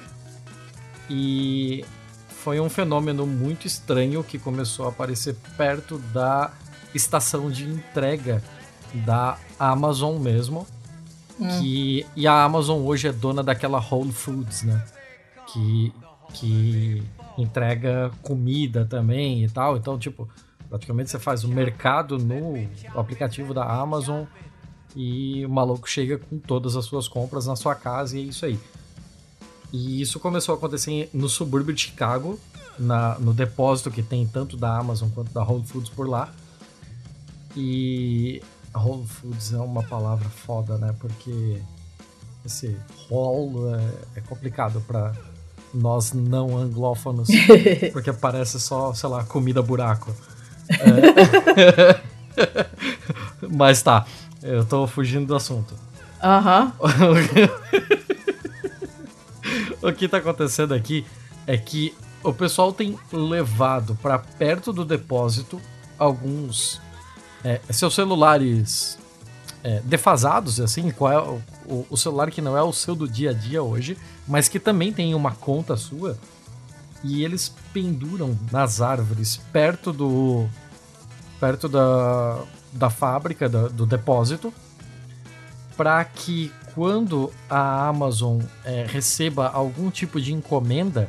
e 1.09 1.85
foi 2.29 2.59
um 2.59 2.69
fenômeno 2.69 3.25
muito 3.25 3.67
estranho 3.67 4.23
que 4.23 4.39
começou 4.39 4.85
a 4.85 4.89
aparecer 4.89 5.35
perto 5.57 5.97
da 6.13 6.51
estação 6.93 7.49
de 7.49 7.65
entrega 7.65 8.41
da 8.93 9.37
Amazon 9.59 10.17
mesmo. 10.17 10.65
Hum. 11.39 11.47
Que, 11.59 12.05
e 12.15 12.25
a 12.25 12.43
Amazon 12.43 12.81
hoje 12.81 13.07
é 13.07 13.11
dona 13.11 13.43
daquela 13.43 13.79
Whole 13.79 14.13
Foods, 14.13 14.63
né? 14.63 14.81
Que, 15.47 15.93
que 16.33 17.03
entrega 17.37 18.11
comida 18.21 18.85
também 18.85 19.43
e 19.43 19.49
tal. 19.49 19.77
Então, 19.77 19.97
tipo, 19.97 20.29
praticamente 20.69 21.09
você 21.09 21.19
faz 21.19 21.43
o 21.43 21.47
mercado 21.47 22.17
no 22.17 22.67
aplicativo 22.95 23.53
da 23.53 23.63
Amazon 23.63 24.23
e 24.95 25.45
o 25.45 25.49
maluco 25.49 25.89
chega 25.89 26.17
com 26.17 26.37
todas 26.37 26.75
as 26.75 26.85
suas 26.85 27.07
compras 27.07 27.45
na 27.45 27.55
sua 27.55 27.75
casa 27.75 28.17
e 28.17 28.21
é 28.21 28.23
isso 28.23 28.45
aí. 28.45 28.59
E 29.73 30.01
isso 30.01 30.19
começou 30.19 30.55
a 30.55 30.57
acontecer 30.57 31.09
no 31.13 31.27
subúrbio 31.27 31.73
de 31.73 31.81
Chicago, 31.81 32.39
na, 32.79 33.19
no 33.19 33.33
depósito 33.33 33.91
que 33.91 34.01
tem 34.01 34.25
tanto 34.25 34.55
da 34.55 34.77
Amazon 34.77 35.09
quanto 35.09 35.33
da 35.33 35.43
Whole 35.43 35.65
Foods 35.65 35.89
por 35.89 36.07
lá. 36.07 36.33
E 37.57 38.41
Whole 38.73 39.05
Foods 39.05 39.53
é 39.53 39.57
uma 39.57 39.83
palavra 39.83 40.29
foda, 40.29 40.77
né? 40.77 40.95
Porque 40.99 41.61
esse 42.45 42.77
whole 43.09 43.73
é, 44.15 44.19
é 44.19 44.21
complicado 44.21 44.81
para 44.81 45.13
nós 45.75 46.13
não 46.13 46.57
anglófonos, 46.57 47.27
porque 47.91 48.13
parece 48.13 48.59
só, 48.59 48.93
sei 48.93 49.09
lá, 49.09 49.23
comida 49.23 49.61
buraco. 49.61 50.15
É... 50.69 51.99
Mas 53.51 53.83
tá, 53.83 54.05
eu 54.41 54.65
tô 54.65 54.87
fugindo 54.87 55.27
do 55.27 55.35
assunto. 55.35 55.75
Aham. 56.23 56.73
o 59.81 59.91
que 59.93 60.07
tá 60.07 60.17
acontecendo 60.17 60.73
aqui 60.73 61.05
é 61.45 61.57
que 61.57 61.93
o 62.23 62.33
pessoal 62.33 62.73
tem 62.73 62.97
levado 63.11 63.95
para 64.01 64.17
perto 64.17 64.73
do 64.73 64.83
depósito 64.83 65.61
alguns 65.99 66.81
é, 67.43 67.61
seus 67.69 67.93
celulares 67.93 68.97
é, 69.65 69.81
defasados, 69.83 70.59
assim, 70.59 70.91
qual 70.91 71.11
é 71.11 71.19
o, 71.67 71.87
o, 71.89 71.97
celular 71.97 72.29
que 72.29 72.39
não 72.39 72.55
é 72.55 72.61
o 72.61 72.71
seu 72.71 72.93
do 72.93 73.07
dia 73.07 73.31
a 73.31 73.33
dia 73.33 73.63
hoje, 73.63 73.97
mas 74.27 74.47
que 74.47 74.59
também 74.59 74.93
tem 74.93 75.15
uma 75.15 75.31
conta 75.31 75.75
sua, 75.75 76.19
e 77.03 77.23
eles 77.23 77.51
penduram 77.73 78.37
nas 78.51 78.79
árvores 78.79 79.37
perto 79.51 79.91
do. 79.91 80.47
perto 81.39 81.67
da, 81.67 82.43
da 82.71 82.91
fábrica, 82.91 83.49
da, 83.49 83.67
do 83.67 83.87
depósito, 83.87 84.53
para 85.75 86.05
que 86.05 86.53
quando 86.75 87.33
a 87.49 87.87
Amazon 87.87 88.41
é, 88.63 88.85
receba 88.87 89.47
algum 89.47 89.89
tipo 89.89 90.21
de 90.21 90.31
encomenda, 90.31 91.07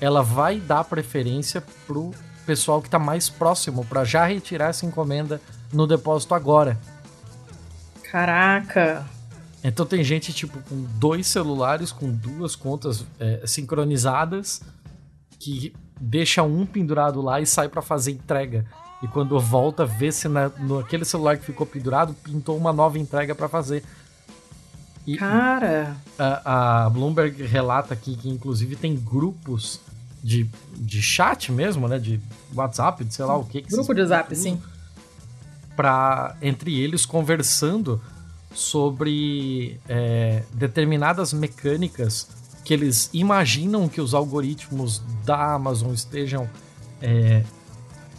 ela 0.00 0.22
vai 0.22 0.58
dar 0.58 0.84
preferência 0.84 1.62
pro 1.86 2.12
pessoal 2.46 2.80
que 2.80 2.88
está 2.88 2.98
mais 2.98 3.28
próximo 3.28 3.84
para 3.84 4.04
já 4.04 4.24
retirar 4.24 4.70
essa 4.70 4.86
encomenda 4.86 5.38
no 5.70 5.86
depósito 5.86 6.34
agora. 6.34 6.78
Caraca! 8.10 9.06
Então 9.62 9.84
tem 9.84 10.02
gente, 10.02 10.32
tipo, 10.32 10.58
com 10.62 10.82
dois 10.98 11.26
celulares, 11.26 11.92
com 11.92 12.10
duas 12.10 12.56
contas 12.56 13.04
é, 13.18 13.42
sincronizadas, 13.46 14.62
que 15.38 15.74
deixa 16.00 16.42
um 16.42 16.64
pendurado 16.64 17.20
lá 17.20 17.40
e 17.40 17.46
sai 17.46 17.68
para 17.68 17.82
fazer 17.82 18.12
entrega. 18.12 18.64
E 19.02 19.08
quando 19.08 19.38
volta, 19.38 19.84
vê 19.84 20.10
se 20.10 20.28
na, 20.28 20.48
no 20.48 20.78
aquele 20.78 21.04
celular 21.04 21.38
que 21.38 21.44
ficou 21.44 21.66
pendurado, 21.66 22.14
pintou 22.14 22.56
uma 22.56 22.72
nova 22.72 22.98
entrega 22.98 23.34
para 23.34 23.48
fazer. 23.48 23.82
E 25.06 25.16
Cara! 25.16 25.96
A, 26.18 26.84
a, 26.84 26.90
Bloomberg 26.90 27.42
relata 27.44 27.94
aqui 27.94 28.16
que, 28.16 28.28
inclusive, 28.28 28.76
tem 28.76 28.94
grupos 28.94 29.80
de, 30.22 30.48
de 30.76 31.00
chat 31.00 31.50
mesmo, 31.50 31.88
né? 31.88 31.98
De 31.98 32.20
WhatsApp, 32.54 33.04
de 33.04 33.14
sei 33.14 33.24
lá 33.24 33.36
o 33.36 33.44
que. 33.44 33.62
que 33.62 33.70
Grupo 33.70 33.94
de 33.94 34.04
Zap, 34.04 34.34
sim. 34.36 34.60
Pra, 35.76 36.36
entre 36.42 36.78
eles, 36.78 37.06
conversando 37.06 38.00
sobre 38.52 39.80
é, 39.88 40.42
determinadas 40.52 41.32
mecânicas 41.32 42.28
que 42.64 42.74
eles 42.74 43.08
imaginam 43.12 43.88
que 43.88 44.00
os 44.00 44.12
algoritmos 44.12 45.02
da 45.24 45.54
Amazon 45.54 45.92
estejam 45.92 46.48
é, 47.00 47.42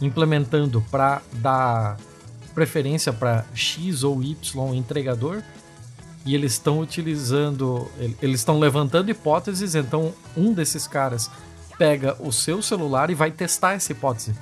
implementando 0.00 0.82
para 0.90 1.22
dar 1.34 1.96
preferência 2.54 3.12
para 3.12 3.44
X 3.54 4.02
ou 4.02 4.22
Y 4.22 4.74
entregador 4.74 5.42
e 6.24 6.34
eles 6.34 6.52
estão 6.52 6.80
utilizando, 6.80 7.90
eles 8.20 8.40
estão 8.40 8.58
levantando 8.58 9.10
hipóteses, 9.10 9.74
então 9.74 10.14
um 10.36 10.52
desses 10.52 10.86
caras 10.86 11.30
pega 11.76 12.16
o 12.20 12.30
seu 12.30 12.62
celular 12.62 13.10
e 13.10 13.14
vai 13.14 13.30
testar 13.30 13.72
essa 13.72 13.92
hipótese. 13.92 14.34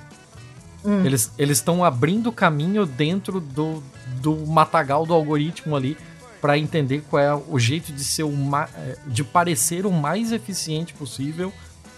Hum. 0.85 1.05
Eles 1.05 1.31
estão 1.39 1.85
abrindo 1.85 2.33
caminho 2.33 2.87
dentro 2.87 3.41
do, 3.41 3.83
do 4.20 4.35
matagal 4.47 5.05
do 5.05 5.12
algoritmo 5.12 5.76
ali 5.76 5.97
para 6.41 6.57
entender 6.57 7.05
qual 7.09 7.22
é 7.22 7.35
o 7.35 7.59
jeito 7.59 7.93
de 7.93 8.03
ser 8.03 8.22
o 8.22 8.33
eh, 8.33 8.97
de 9.07 9.22
parecer 9.22 9.85
o 9.85 9.93
mais 9.93 10.33
eficiente 10.33 10.95
possível 10.95 11.53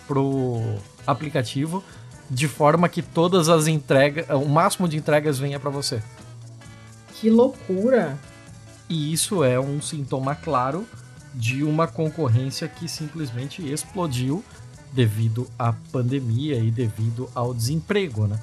pro 0.06 0.60
aplicativo, 1.06 1.82
de 2.28 2.48
forma 2.48 2.88
que 2.88 3.02
todas 3.02 3.48
as 3.48 3.66
entregas, 3.68 4.26
o 4.30 4.48
máximo 4.48 4.88
de 4.88 4.96
entregas 4.96 5.38
venha 5.38 5.60
para 5.60 5.70
você. 5.70 6.02
Que 7.14 7.30
loucura! 7.30 8.18
E 8.88 9.12
isso 9.12 9.44
é 9.44 9.60
um 9.60 9.80
sintoma 9.80 10.34
claro 10.34 10.86
de 11.34 11.62
uma 11.62 11.86
concorrência 11.86 12.68
que 12.68 12.88
simplesmente 12.88 13.66
explodiu 13.66 14.44
devido 14.92 15.48
à 15.58 15.72
pandemia 15.90 16.56
e 16.56 16.70
devido 16.70 17.28
ao 17.34 17.54
desemprego, 17.54 18.26
né? 18.26 18.38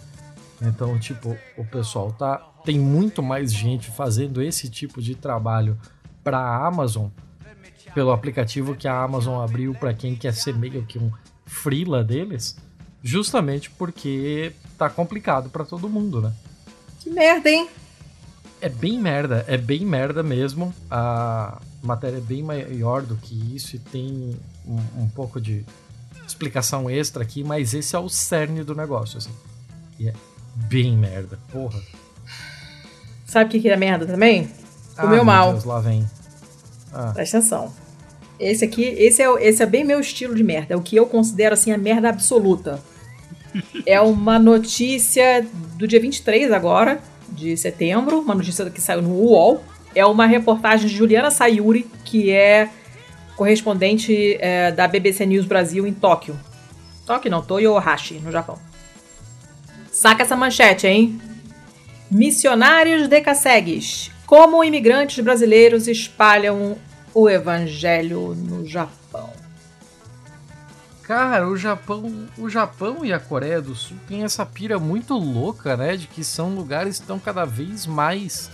Então, 0.62 1.00
tipo, 1.00 1.38
o 1.58 1.66
pessoal 1.66 2.12
tá 2.12 2.38
tem 2.64 2.78
muito 2.78 3.24
mais 3.24 3.54
gente 3.54 3.90
fazendo 3.90 4.42
esse 4.42 4.70
tipo 4.70 5.02
de 5.02 5.16
trabalho 5.16 5.80
para 6.24 6.38
a 6.38 6.68
Amazon 6.68 7.08
pelo 7.94 8.12
aplicativo 8.12 8.76
que 8.76 8.88
a 8.88 9.02
Amazon 9.02 9.44
abriu 9.44 9.74
para 9.74 9.94
quem 9.94 10.16
quer 10.16 10.34
ser 10.34 10.56
meio 10.56 10.86
que 10.86 11.00
um 11.00 11.12
freela 11.46 12.04
deles, 12.04 12.56
justamente 13.02 13.70
porque 13.72 14.54
tá 14.78 14.90
complicado 14.90 15.50
para 15.50 15.66
todo 15.66 15.90
mundo, 15.90 16.22
né? 16.22 16.34
Que 17.00 17.10
merda, 17.10 17.50
hein? 17.50 17.68
É 18.62 18.70
bem 18.70 19.00
merda, 19.00 19.44
é 19.48 19.58
bem 19.58 19.86
merda 19.86 20.22
mesmo. 20.22 20.74
A 20.92 21.60
matéria 21.82 22.18
é 22.18 22.22
bem 22.22 22.44
maior 22.44 23.02
do 23.02 23.16
que 23.16 23.56
isso 23.56 23.76
e 23.76 23.80
tem 23.80 24.38
um, 24.68 25.04
um 25.04 25.10
pouco 25.10 25.40
de 25.42 25.66
explicação 26.28 26.90
extra 26.90 27.24
aqui, 27.24 27.44
mas 27.44 27.74
esse 27.74 27.96
é 27.96 28.00
o 28.00 28.10
cerne 28.10 28.64
do 28.64 28.76
negócio, 28.76 29.18
assim. 29.18 29.32
E 29.98 30.10
é 30.10 30.14
bem 30.56 30.98
merda, 30.98 31.40
porra. 31.52 31.80
Sabe 33.26 33.58
o 33.58 33.62
que, 33.62 33.70
é 33.70 33.78
merda 33.78 34.06
também? 34.06 34.44
O 34.44 34.48
ah, 34.98 35.08
meu 35.08 35.24
mal. 35.24 35.52
Deus, 35.52 35.64
lá 35.64 35.80
vem. 35.80 36.06
Ah. 36.92 37.12
Presta 37.14 37.38
atenção. 37.38 37.72
Esse 38.40 38.66
aqui, 38.66 38.84
esse 38.84 39.22
é, 39.22 39.48
esse 39.48 39.62
é 39.62 39.66
bem 39.66 39.84
meu 39.84 40.00
estilo 40.00 40.34
de 40.34 40.44
merda. 40.44 40.74
É 40.74 40.78
o 40.78 40.82
que 40.82 40.96
eu 40.96 41.06
considero 41.06 41.54
assim 41.54 41.72
a 41.72 41.78
merda 41.78 42.10
absoluta. 42.10 42.80
é 43.86 44.00
uma 44.02 44.40
notícia 44.40 45.46
do 45.76 45.88
dia 45.88 46.00
23 46.00 46.52
agora, 46.52 47.00
de 47.30 47.56
setembro, 47.58 48.20
uma 48.20 48.34
notícia 48.34 48.70
que 48.70 48.82
saiu 48.82 49.02
no 49.02 49.12
UOL. 49.12 49.62
É 49.94 50.06
uma 50.06 50.26
reportagem 50.26 50.88
de 50.88 50.96
Juliana 50.96 51.30
Sayuri, 51.30 51.88
que 52.06 52.32
é 52.32 52.70
correspondente 53.36 54.38
é, 54.40 54.72
da 54.72 54.88
BBC 54.88 55.26
News 55.26 55.46
Brasil 55.46 55.86
em 55.86 55.94
Tóquio. 55.94 56.40
Tóquio 57.06 57.32
não, 57.32 57.42
Toyohashi, 57.42 58.16
no 58.16 58.32
Japão. 58.32 58.58
Saca 60.00 60.24
essa 60.24 60.34
manchete, 60.34 60.88
hein? 60.88 61.22
Missionários 62.10 63.10
decassegues. 63.10 64.10
Como 64.26 64.64
imigrantes 64.64 65.22
brasileiros 65.22 65.90
espalham 65.90 66.78
o 67.14 67.30
evangelho 67.30 68.34
no 68.34 68.66
Japão. 68.66 69.30
Cara, 71.04 71.50
o 71.50 71.58
Japão, 71.58 72.30
o 72.38 72.50
Japão 72.50 73.04
e 73.04 73.12
a 73.12 73.20
Coreia 73.20 73.62
do 73.62 73.76
Sul 73.76 73.98
têm 74.08 74.24
essa 74.24 74.46
pira 74.46 74.80
muito 74.80 75.16
louca, 75.16 75.76
né? 75.76 75.98
De 75.98 76.08
que 76.08 76.24
são 76.24 76.56
lugares 76.56 76.96
que 76.96 77.02
estão 77.02 77.20
cada 77.20 77.44
vez 77.44 77.86
mais 77.86 78.50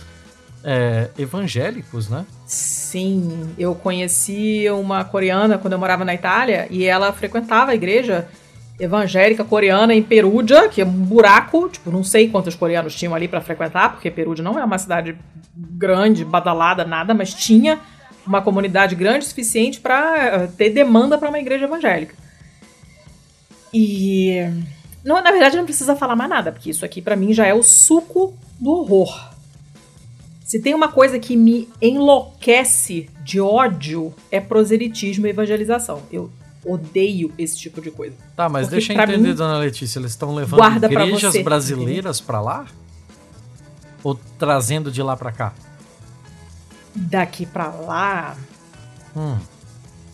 é, 0.64 1.10
evangélicos, 1.16 2.08
né? 2.08 2.26
Sim, 2.44 3.54
eu 3.56 3.72
conheci 3.72 4.68
uma 4.68 5.04
coreana 5.04 5.58
quando 5.58 5.74
eu 5.74 5.78
morava 5.78 6.04
na 6.04 6.12
Itália 6.12 6.66
e 6.72 6.84
ela 6.84 7.12
frequentava 7.12 7.70
a 7.70 7.74
igreja 7.76 8.26
evangélica 8.78 9.42
coreana 9.42 9.94
em 9.94 10.02
Perúdia, 10.02 10.68
que 10.68 10.80
é 10.80 10.84
um 10.84 10.90
buraco, 10.90 11.68
tipo, 11.68 11.90
não 11.90 12.04
sei 12.04 12.28
quantos 12.28 12.54
coreanos 12.54 12.94
tinham 12.94 13.14
ali 13.14 13.26
para 13.26 13.40
frequentar, 13.40 13.92
porque 13.92 14.10
Perúdia 14.10 14.44
não 14.44 14.58
é 14.58 14.64
uma 14.64 14.78
cidade 14.78 15.16
grande, 15.54 16.24
badalada, 16.24 16.84
nada, 16.84 17.14
mas 17.14 17.32
tinha 17.32 17.80
uma 18.26 18.42
comunidade 18.42 18.94
grande 18.94 19.24
o 19.24 19.28
suficiente 19.28 19.80
para 19.80 20.26
eh, 20.26 20.48
ter 20.56 20.70
demanda 20.70 21.16
para 21.16 21.28
uma 21.28 21.38
igreja 21.38 21.64
evangélica. 21.64 22.14
E 23.72 24.36
não, 25.04 25.22
na 25.22 25.30
verdade 25.30 25.56
não 25.56 25.64
precisa 25.64 25.96
falar 25.96 26.16
mais 26.16 26.28
nada, 26.28 26.52
porque 26.52 26.70
isso 26.70 26.84
aqui 26.84 27.00
para 27.00 27.16
mim 27.16 27.32
já 27.32 27.46
é 27.46 27.54
o 27.54 27.62
suco 27.62 28.36
do 28.60 28.70
horror. 28.70 29.30
Se 30.44 30.60
tem 30.60 30.74
uma 30.74 30.88
coisa 30.88 31.18
que 31.18 31.36
me 31.36 31.68
enlouquece 31.80 33.08
de 33.22 33.40
ódio 33.40 34.14
é 34.30 34.40
proselitismo 34.40 35.26
e 35.26 35.30
evangelização. 35.30 36.02
Eu 36.12 36.30
odeio 36.66 37.32
esse 37.38 37.56
tipo 37.56 37.80
de 37.80 37.90
coisa. 37.90 38.14
Tá, 38.34 38.48
mas 38.48 38.66
Porque 38.66 38.76
deixa 38.76 38.92
eu 38.92 39.00
entender, 39.00 39.28
mim, 39.28 39.34
dona 39.34 39.58
Letícia, 39.58 39.98
eles 39.98 40.10
estão 40.10 40.34
levando 40.34 40.84
igrejas 40.84 41.32
você, 41.32 41.42
brasileiras 41.42 42.20
para 42.20 42.40
lá? 42.40 42.66
Ou 44.02 44.18
trazendo 44.38 44.90
de 44.90 45.02
lá 45.02 45.16
para 45.16 45.32
cá? 45.32 45.52
Daqui 46.94 47.46
para 47.46 47.68
lá. 47.68 48.36
Hum. 49.16 49.36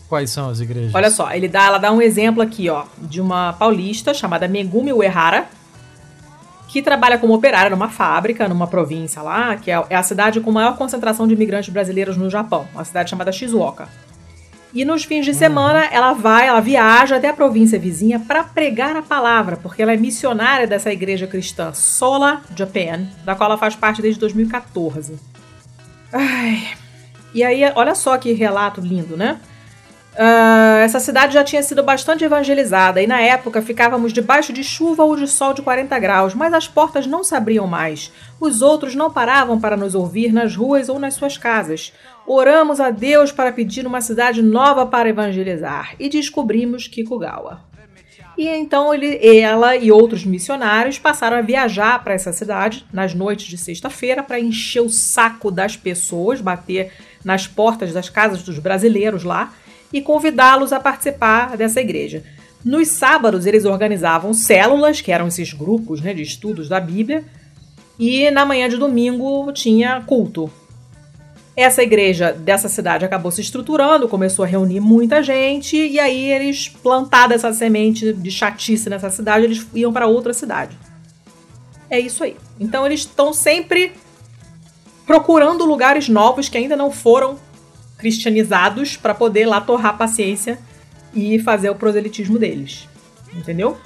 Quais 0.07 0.29
são 0.29 0.49
as 0.49 0.59
igrejas? 0.59 0.93
Olha 0.93 1.09
só, 1.09 1.31
ele 1.31 1.47
dá, 1.47 1.65
ela 1.65 1.77
dá 1.77 1.91
um 1.91 2.01
exemplo 2.01 2.41
aqui, 2.41 2.69
ó, 2.69 2.85
de 2.97 3.19
uma 3.19 3.53
paulista 3.53 4.13
chamada 4.13 4.47
Megumi 4.47 4.93
Uehara, 4.93 5.47
que 6.67 6.81
trabalha 6.81 7.17
como 7.17 7.33
operária 7.33 7.69
numa 7.69 7.89
fábrica, 7.89 8.47
numa 8.47 8.67
província 8.67 9.21
lá, 9.21 9.55
que 9.55 9.71
é, 9.71 9.83
é 9.89 9.95
a 9.95 10.03
cidade 10.03 10.39
com 10.39 10.51
maior 10.51 10.77
concentração 10.77 11.27
de 11.27 11.33
imigrantes 11.33 11.73
brasileiros 11.73 12.17
no 12.17 12.29
Japão, 12.29 12.67
uma 12.73 12.83
cidade 12.83 13.09
chamada 13.09 13.31
Shizuoka. 13.31 13.87
E 14.73 14.83
nos 14.83 15.03
fins 15.03 15.23
de 15.23 15.35
semana 15.35 15.85
ela 15.85 16.13
vai, 16.13 16.47
ela 16.47 16.59
viaja 16.59 17.17
até 17.17 17.29
a 17.29 17.33
província 17.33 17.77
vizinha 17.77 18.19
para 18.19 18.43
pregar 18.43 18.95
a 18.95 19.03
palavra, 19.03 19.55
porque 19.55 19.83
ela 19.83 19.93
é 19.93 19.97
missionária 19.97 20.65
dessa 20.65 20.91
igreja 20.91 21.27
cristã 21.27 21.71
Sola 21.73 22.41
Japan, 22.55 23.05
da 23.23 23.35
qual 23.35 23.51
ela 23.51 23.59
faz 23.59 23.75
parte 23.75 24.01
desde 24.01 24.19
2014. 24.19 25.19
Ai. 26.11 26.69
E 27.35 27.43
aí, 27.43 27.63
olha 27.75 27.93
só 27.93 28.17
que 28.17 28.33
relato 28.33 28.81
lindo, 28.81 29.15
né? 29.15 29.39
Uh, 30.13 30.77
essa 30.83 30.99
cidade 30.99 31.33
já 31.33 31.43
tinha 31.43 31.63
sido 31.63 31.81
bastante 31.81 32.23
evangelizada 32.23 33.01
e 33.01 33.07
na 33.07 33.19
época 33.19 33.63
ficávamos 33.63 34.13
debaixo 34.13 34.53
de 34.53 34.63
chuva 34.63 35.03
ou 35.03 35.15
de 35.15 35.27
sol 35.27 35.55
de 35.55 35.63
40 35.63 35.97
graus, 35.97 36.35
mas 36.35 36.53
as 36.53 36.67
portas 36.67 37.07
não 37.07 37.23
se 37.23 37.33
abriam 37.33 37.65
mais. 37.65 38.11
Os 38.39 38.61
outros 38.61 38.93
não 38.93 39.11
paravam 39.11 39.59
para 39.59 39.75
nos 39.75 39.95
ouvir 39.95 40.31
nas 40.31 40.55
ruas 40.55 40.87
ou 40.87 40.99
nas 40.99 41.15
suas 41.15 41.35
casas. 41.35 41.93
Oramos 42.27 42.79
a 42.79 42.91
Deus 42.91 43.31
para 43.31 43.51
pedir 43.51 43.87
uma 43.87 44.01
cidade 44.01 44.43
nova 44.43 44.85
para 44.85 45.09
evangelizar 45.09 45.95
e 45.99 46.07
descobrimos 46.07 46.87
Kikugawa. 46.87 47.61
E 48.37 48.47
então 48.47 48.93
ele, 48.93 49.17
ela 49.39 49.75
e 49.75 49.91
outros 49.91 50.23
missionários 50.23 50.99
passaram 50.99 51.37
a 51.37 51.41
viajar 51.41 52.03
para 52.03 52.13
essa 52.13 52.31
cidade 52.31 52.85
nas 52.93 53.15
noites 53.15 53.47
de 53.47 53.57
sexta-feira 53.57 54.21
para 54.21 54.39
encher 54.39 54.81
o 54.81 54.89
saco 54.89 55.49
das 55.49 55.75
pessoas, 55.75 56.39
bater 56.39 56.91
nas 57.25 57.47
portas 57.47 57.91
das 57.91 58.09
casas 58.09 58.43
dos 58.43 58.59
brasileiros 58.59 59.23
lá 59.23 59.53
e 59.93 60.01
convidá-los 60.01 60.73
a 60.73 60.79
participar 60.79 61.55
dessa 61.55 61.79
igreja. 61.79 62.23
Nos 62.65 62.87
sábados, 62.87 63.45
eles 63.45 63.65
organizavam 63.65 64.33
células, 64.33 64.99
que 64.99 65.11
eram 65.11 65.27
esses 65.27 65.53
grupos 65.53 66.01
né, 66.01 66.13
de 66.13 66.23
estudos 66.23 66.67
da 66.67 66.79
Bíblia, 66.79 67.23
e 67.99 68.31
na 68.31 68.45
manhã 68.45 68.67
de 68.67 68.77
domingo 68.77 69.51
tinha 69.53 70.01
culto. 70.01 70.49
Essa 71.55 71.83
igreja 71.83 72.33
dessa 72.33 72.67
cidade 72.67 73.05
acabou 73.05 73.31
se 73.31 73.41
estruturando, 73.41 74.07
começou 74.07 74.43
a 74.43 74.47
reunir 74.47 74.79
muita 74.79 75.21
gente, 75.21 75.77
e 75.77 75.99
aí 75.99 76.31
eles, 76.31 76.67
plantada 76.67 77.35
essa 77.35 77.53
semente 77.53 78.11
de 78.11 78.31
chatice 78.31 78.89
nessa 78.89 79.11
cidade, 79.11 79.45
eles 79.45 79.67
iam 79.75 79.93
para 79.93 80.07
outra 80.07 80.33
cidade. 80.33 80.75
É 81.89 81.99
isso 81.99 82.23
aí. 82.23 82.35
Então 82.59 82.85
eles 82.85 83.01
estão 83.01 83.31
sempre 83.31 83.91
procurando 85.05 85.65
lugares 85.65 86.09
novos 86.09 86.49
que 86.49 86.57
ainda 86.57 86.75
não 86.75 86.89
foram 86.89 87.37
cristianizados 88.03 88.97
para 88.97 89.13
poder 89.13 89.45
lá 89.45 89.61
torrar 89.61 89.97
paciência 89.97 90.59
e 91.15 91.39
fazer 91.39 91.69
o 91.69 91.75
proselitismo 91.75 92.37
deles. 92.37 92.85
Entendeu? 93.33 93.77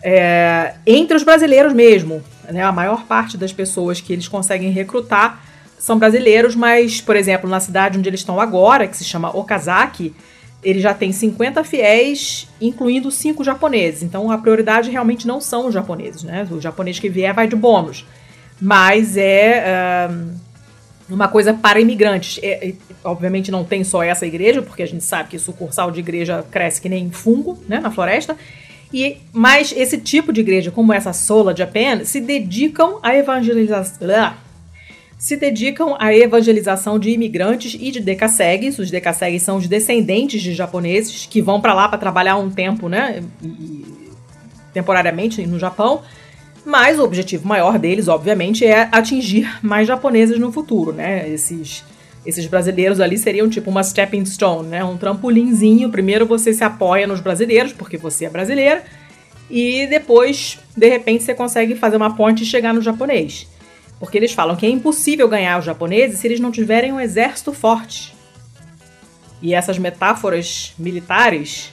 É, 0.00 0.74
entre 0.86 1.16
os 1.16 1.24
brasileiros 1.24 1.72
mesmo, 1.72 2.22
né, 2.48 2.62
a 2.62 2.70
maior 2.70 3.06
parte 3.06 3.36
das 3.36 3.52
pessoas 3.52 4.00
que 4.00 4.12
eles 4.12 4.28
conseguem 4.28 4.70
recrutar 4.70 5.42
são 5.76 5.98
brasileiros, 5.98 6.54
mas, 6.54 7.00
por 7.00 7.16
exemplo, 7.16 7.50
na 7.50 7.58
cidade 7.58 7.98
onde 7.98 8.08
eles 8.08 8.20
estão 8.20 8.38
agora, 8.38 8.86
que 8.86 8.96
se 8.96 9.04
chama 9.04 9.36
Okazaki, 9.36 10.14
ele 10.62 10.78
já 10.78 10.94
tem 10.94 11.10
50 11.10 11.64
fiéis, 11.64 12.46
incluindo 12.60 13.10
cinco 13.10 13.42
japoneses. 13.42 14.04
Então 14.04 14.30
a 14.30 14.38
prioridade 14.38 14.90
realmente 14.90 15.26
não 15.26 15.40
são 15.40 15.66
os 15.66 15.74
japoneses, 15.74 16.22
né? 16.22 16.46
O 16.48 16.60
japonês 16.60 17.00
que 17.00 17.08
vier 17.08 17.34
vai 17.34 17.48
de 17.48 17.56
bônus. 17.56 18.06
Mas 18.60 19.16
é 19.16 20.08
uma 21.08 21.28
coisa 21.28 21.52
para 21.52 21.80
imigrantes. 21.80 22.38
É, 22.42 22.74
obviamente 23.04 23.50
não 23.50 23.64
tem 23.64 23.84
só 23.84 24.02
essa 24.02 24.26
igreja, 24.26 24.62
porque 24.62 24.82
a 24.82 24.86
gente 24.86 25.04
sabe 25.04 25.30
que 25.30 25.38
sucursal 25.38 25.90
de 25.90 26.00
igreja 26.00 26.44
cresce 26.50 26.80
que 26.80 26.88
nem 26.88 27.10
fungo, 27.10 27.58
né? 27.68 27.80
Na 27.80 27.90
floresta. 27.90 28.36
E, 28.92 29.18
mas 29.32 29.72
esse 29.76 29.98
tipo 29.98 30.32
de 30.32 30.40
igreja, 30.40 30.70
como 30.70 30.92
essa 30.92 31.12
Sola 31.12 31.54
Japan, 31.56 32.04
se 32.04 32.20
dedicam 32.20 32.98
à 33.02 33.14
evangelização 33.14 34.34
se 35.20 35.36
dedicam 35.36 35.94
à 35.98 36.14
evangelização 36.14 36.98
de 36.98 37.10
imigrantes 37.10 37.76
e 37.78 37.90
de 37.90 38.00
decassegues. 38.00 38.78
Os 38.78 38.90
decassegues 38.90 39.42
são 39.42 39.58
os 39.58 39.68
descendentes 39.68 40.40
de 40.40 40.54
japoneses 40.54 41.26
que 41.26 41.42
vão 41.42 41.60
para 41.60 41.74
lá 41.74 41.86
para 41.90 41.98
trabalhar 41.98 42.38
um 42.38 42.48
tempo, 42.48 42.88
né, 42.88 43.22
temporariamente 44.72 45.46
no 45.46 45.58
Japão. 45.58 46.00
Mas 46.64 46.98
o 46.98 47.04
objetivo 47.04 47.46
maior 47.46 47.78
deles, 47.78 48.08
obviamente, 48.08 48.64
é 48.64 48.88
atingir 48.90 49.58
mais 49.62 49.86
japoneses 49.86 50.38
no 50.38 50.50
futuro, 50.50 50.92
né? 50.92 51.28
Esses 51.28 51.84
esses 52.24 52.46
brasileiros 52.46 53.00
ali 53.00 53.16
seriam 53.16 53.48
tipo 53.48 53.70
uma 53.70 53.82
stepping 53.82 54.24
stone, 54.26 54.68
né? 54.68 54.84
Um 54.84 54.96
trampolinzinho. 54.96 55.90
Primeiro 55.90 56.26
você 56.26 56.52
se 56.52 56.62
apoia 56.62 57.06
nos 57.06 57.20
brasileiros, 57.20 57.72
porque 57.72 57.96
você 57.96 58.26
é 58.26 58.30
brasileira, 58.30 58.84
e 59.50 59.86
depois, 59.88 60.58
de 60.76 60.88
repente, 60.88 61.24
você 61.24 61.34
consegue 61.34 61.74
fazer 61.74 61.96
uma 61.96 62.14
ponte 62.14 62.44
e 62.44 62.46
chegar 62.46 62.72
no 62.72 62.80
japonês. 62.80 63.48
Porque 63.98 64.16
eles 64.16 64.32
falam 64.32 64.54
que 64.54 64.64
é 64.64 64.70
impossível 64.70 65.28
ganhar 65.28 65.58
os 65.58 65.64
japoneses 65.64 66.20
se 66.20 66.26
eles 66.26 66.40
não 66.40 66.52
tiverem 66.52 66.92
um 66.92 67.00
exército 67.00 67.52
forte. 67.52 68.14
E 69.42 69.54
essas 69.54 69.78
metáforas 69.78 70.72
militares 70.78 71.72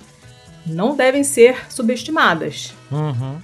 não 0.65 0.95
devem 0.95 1.23
ser 1.23 1.65
subestimadas. 1.69 2.73
Uhum. 2.91 3.37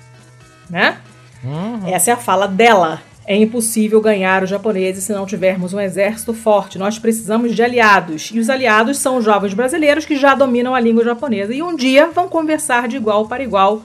Né? 0.69 0.97
Uhum. 1.43 1.87
Essa 1.87 2.11
é 2.11 2.13
a 2.13 2.17
fala 2.17 2.47
dela. 2.47 3.01
É 3.25 3.35
impossível 3.37 4.01
ganhar 4.01 4.43
os 4.43 4.49
japoneses 4.49 5.05
se 5.05 5.13
não 5.13 5.25
tivermos 5.25 5.73
um 5.73 5.79
exército 5.79 6.33
forte. 6.33 6.77
Nós 6.77 6.99
precisamos 6.99 7.55
de 7.55 7.63
aliados. 7.63 8.31
E 8.33 8.39
os 8.39 8.49
aliados 8.49 8.97
são 8.97 9.17
os 9.17 9.23
jovens 9.23 9.53
brasileiros 9.53 10.05
que 10.05 10.17
já 10.17 10.35
dominam 10.35 10.75
a 10.75 10.79
língua 10.79 11.05
japonesa. 11.05 11.53
E 11.53 11.63
um 11.63 11.75
dia 11.75 12.07
vão 12.07 12.27
conversar 12.27 12.87
de 12.87 12.97
igual 12.97 13.27
para 13.27 13.43
igual 13.43 13.81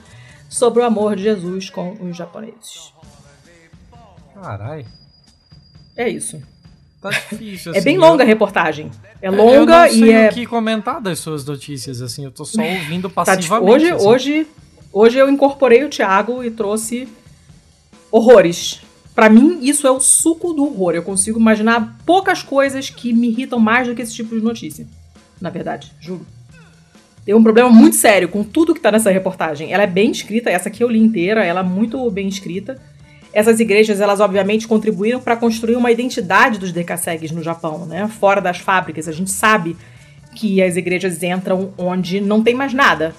sobre 0.48 0.82
o 0.82 0.84
amor 0.84 1.14
de 1.14 1.22
Jesus 1.22 1.70
com 1.70 1.92
os 2.00 2.16
japoneses. 2.16 2.92
Carai. 4.34 4.84
É 5.96 6.08
isso. 6.08 6.40
Tá 7.00 7.10
difícil, 7.10 7.72
assim, 7.72 7.78
É 7.80 7.82
bem 7.82 7.98
longa 7.98 8.22
eu... 8.22 8.26
a 8.26 8.28
reportagem. 8.28 8.90
É 9.20 9.30
longa 9.30 9.52
eu 9.52 9.66
não 9.66 9.88
sei 9.88 10.04
e 10.04 10.12
é. 10.12 10.28
o 10.28 10.32
que 10.32 10.46
comentar 10.46 11.00
das 11.00 11.18
suas 11.18 11.44
notícias, 11.44 12.00
assim, 12.02 12.24
eu 12.24 12.30
tô 12.30 12.44
só 12.44 12.62
ouvindo 12.62 13.08
passivamente. 13.08 13.48
Tá, 13.48 13.60
hoje, 13.60 13.90
assim. 13.90 14.06
hoje, 14.06 14.46
hoje 14.92 15.18
eu 15.18 15.28
incorporei 15.28 15.84
o 15.84 15.88
Thiago 15.88 16.42
e 16.42 16.50
trouxe 16.50 17.08
horrores. 18.10 18.80
Para 19.18 19.28
mim, 19.28 19.58
isso 19.62 19.84
é 19.84 19.90
o 19.90 19.98
suco 19.98 20.52
do 20.52 20.62
horror. 20.62 20.94
Eu 20.94 21.02
consigo 21.02 21.40
imaginar 21.40 21.98
poucas 22.06 22.40
coisas 22.40 22.88
que 22.88 23.12
me 23.12 23.30
irritam 23.30 23.58
mais 23.58 23.88
do 23.88 23.92
que 23.92 24.00
esse 24.00 24.14
tipo 24.14 24.32
de 24.32 24.40
notícia. 24.40 24.86
Na 25.40 25.50
verdade, 25.50 25.90
juro. 25.98 26.24
Tem 27.24 27.34
um 27.34 27.42
problema 27.42 27.68
muito 27.68 27.96
sério 27.96 28.28
com 28.28 28.44
tudo 28.44 28.72
que 28.72 28.80
tá 28.80 28.92
nessa 28.92 29.10
reportagem. 29.10 29.72
Ela 29.72 29.82
é 29.82 29.86
bem 29.88 30.12
escrita, 30.12 30.50
essa 30.50 30.68
aqui 30.68 30.84
eu 30.84 30.88
li 30.88 31.00
inteira, 31.00 31.44
ela 31.44 31.58
é 31.58 31.64
muito 31.64 32.08
bem 32.12 32.28
escrita. 32.28 32.80
Essas 33.32 33.58
igrejas, 33.58 34.00
elas 34.00 34.20
obviamente 34.20 34.68
contribuíram 34.68 35.18
para 35.18 35.36
construir 35.36 35.74
uma 35.74 35.90
identidade 35.90 36.56
dos 36.56 36.70
decassegues 36.70 37.32
no 37.32 37.42
Japão, 37.42 37.86
né? 37.86 38.06
Fora 38.06 38.40
das 38.40 38.58
fábricas, 38.58 39.08
a 39.08 39.12
gente 39.12 39.32
sabe 39.32 39.76
que 40.36 40.62
as 40.62 40.76
igrejas 40.76 41.24
entram 41.24 41.74
onde 41.76 42.20
não 42.20 42.40
tem 42.40 42.54
mais 42.54 42.72
nada, 42.72 43.12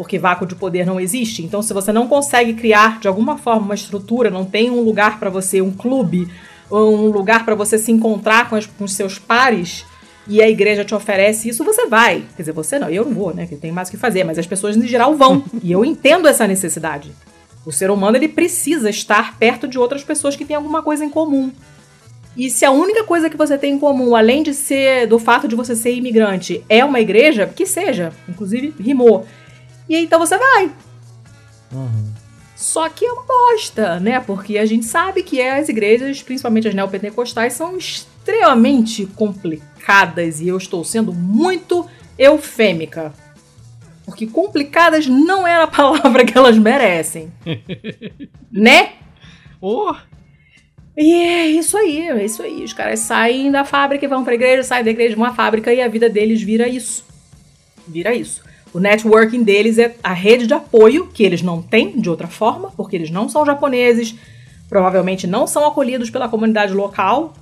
porque 0.00 0.18
vácuo 0.18 0.46
de 0.46 0.54
poder 0.54 0.86
não 0.86 0.98
existe. 0.98 1.44
Então, 1.44 1.60
se 1.60 1.74
você 1.74 1.92
não 1.92 2.08
consegue 2.08 2.54
criar 2.54 2.98
de 3.00 3.06
alguma 3.06 3.36
forma 3.36 3.66
uma 3.66 3.74
estrutura, 3.74 4.30
não 4.30 4.46
tem 4.46 4.70
um 4.70 4.80
lugar 4.80 5.20
para 5.20 5.28
você, 5.28 5.60
um 5.60 5.70
clube, 5.70 6.26
um 6.72 7.08
lugar 7.08 7.44
para 7.44 7.54
você 7.54 7.76
se 7.76 7.92
encontrar 7.92 8.48
com, 8.48 8.56
as, 8.56 8.64
com 8.64 8.84
os 8.84 8.94
seus 8.94 9.18
pares, 9.18 9.84
e 10.26 10.40
a 10.40 10.48
igreja 10.48 10.86
te 10.86 10.94
oferece 10.94 11.50
isso, 11.50 11.62
você 11.62 11.84
vai. 11.84 12.24
Quer 12.34 12.44
dizer, 12.44 12.52
você 12.52 12.78
não, 12.78 12.88
eu 12.88 13.04
não 13.04 13.12
vou, 13.12 13.34
né? 13.34 13.46
Que 13.46 13.56
tem 13.56 13.70
mais 13.70 13.88
o 13.88 13.90
que 13.90 13.98
fazer, 13.98 14.24
mas 14.24 14.38
as 14.38 14.46
pessoas 14.46 14.74
em 14.74 14.88
geral 14.88 15.14
vão. 15.16 15.44
e 15.62 15.70
eu 15.70 15.84
entendo 15.84 16.26
essa 16.26 16.46
necessidade. 16.46 17.12
O 17.66 17.70
ser 17.70 17.90
humano 17.90 18.16
ele 18.16 18.28
precisa 18.28 18.88
estar 18.88 19.36
perto 19.36 19.68
de 19.68 19.78
outras 19.78 20.02
pessoas 20.02 20.34
que 20.34 20.46
têm 20.46 20.56
alguma 20.56 20.82
coisa 20.82 21.04
em 21.04 21.10
comum. 21.10 21.52
E 22.34 22.48
se 22.48 22.64
a 22.64 22.70
única 22.70 23.04
coisa 23.04 23.28
que 23.28 23.36
você 23.36 23.58
tem 23.58 23.74
em 23.74 23.78
comum, 23.78 24.16
além 24.16 24.42
de 24.42 24.54
ser 24.54 25.06
do 25.06 25.18
fato 25.18 25.46
de 25.46 25.54
você 25.54 25.76
ser 25.76 25.92
imigrante, 25.94 26.64
é 26.70 26.82
uma 26.82 27.00
igreja, 27.00 27.46
que 27.46 27.66
seja, 27.66 28.14
inclusive 28.26 28.72
rimou. 28.80 29.26
E 29.90 29.96
então 29.96 30.18
você 30.18 30.38
vai. 30.38 30.72
Uhum. 31.70 32.12
Só 32.56 32.88
que 32.88 33.04
é 33.04 33.12
uma 33.12 33.24
bosta, 33.24 34.00
né? 34.00 34.20
Porque 34.20 34.56
a 34.56 34.64
gente 34.64 34.86
sabe 34.86 35.22
que 35.22 35.42
as 35.42 35.68
igrejas, 35.68 36.22
principalmente 36.22 36.68
as 36.68 36.74
neopentecostais, 36.74 37.52
são 37.52 37.76
extremamente 37.76 39.04
complicadas 39.04 40.40
e 40.40 40.48
eu 40.48 40.56
estou 40.56 40.82
sendo 40.82 41.12
muito 41.12 41.86
eufêmica 42.18 43.12
porque 44.10 44.26
complicadas 44.26 45.06
não 45.06 45.46
é 45.46 45.62
a 45.62 45.68
palavra 45.68 46.24
que 46.24 46.36
elas 46.36 46.58
merecem. 46.58 47.32
né? 48.50 48.94
Oh. 49.60 49.94
E 50.96 51.12
é 51.12 51.46
isso 51.46 51.76
aí, 51.76 52.08
é 52.08 52.24
isso 52.24 52.42
aí. 52.42 52.64
Os 52.64 52.72
caras 52.72 52.98
saem 52.98 53.50
da 53.52 53.64
fábrica 53.64 54.04
e 54.04 54.08
vão 54.08 54.24
pra 54.24 54.34
igreja, 54.34 54.64
saem 54.64 54.84
da 54.84 54.90
igreja, 54.90 55.14
vão 55.14 55.24
à 55.24 55.32
fábrica 55.32 55.72
e 55.72 55.80
a 55.80 55.86
vida 55.86 56.10
deles 56.10 56.42
vira 56.42 56.68
isso. 56.68 57.06
Vira 57.86 58.12
isso. 58.12 58.42
O 58.72 58.78
networking 58.78 59.42
deles 59.42 59.78
é 59.78 59.96
a 60.02 60.12
rede 60.12 60.46
de 60.46 60.54
apoio, 60.54 61.08
que 61.08 61.24
eles 61.24 61.42
não 61.42 61.60
têm 61.60 62.00
de 62.00 62.08
outra 62.08 62.28
forma, 62.28 62.70
porque 62.76 62.94
eles 62.94 63.10
não 63.10 63.28
são 63.28 63.44
japoneses, 63.44 64.14
provavelmente 64.68 65.26
não 65.26 65.46
são 65.46 65.66
acolhidos 65.66 66.10
pela 66.10 66.28
comunidade 66.28 66.72
local. 66.72 67.34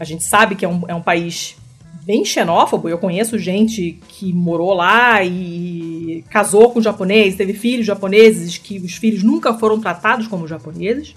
A 0.00 0.04
gente 0.04 0.24
sabe 0.24 0.54
que 0.54 0.64
é 0.64 0.68
um, 0.68 0.82
é 0.88 0.94
um 0.94 1.02
país 1.02 1.56
bem 2.04 2.24
xenófobo. 2.24 2.88
Eu 2.88 2.98
conheço 2.98 3.38
gente 3.38 3.98
que 4.08 4.32
morou 4.32 4.72
lá 4.72 5.22
e 5.22 6.24
casou 6.30 6.70
com 6.70 6.80
japonês, 6.80 7.36
teve 7.36 7.52
filhos 7.52 7.86
japoneses, 7.86 8.56
que 8.56 8.78
os 8.78 8.94
filhos 8.94 9.22
nunca 9.22 9.54
foram 9.54 9.80
tratados 9.80 10.26
como 10.26 10.48
japoneses. 10.48 11.14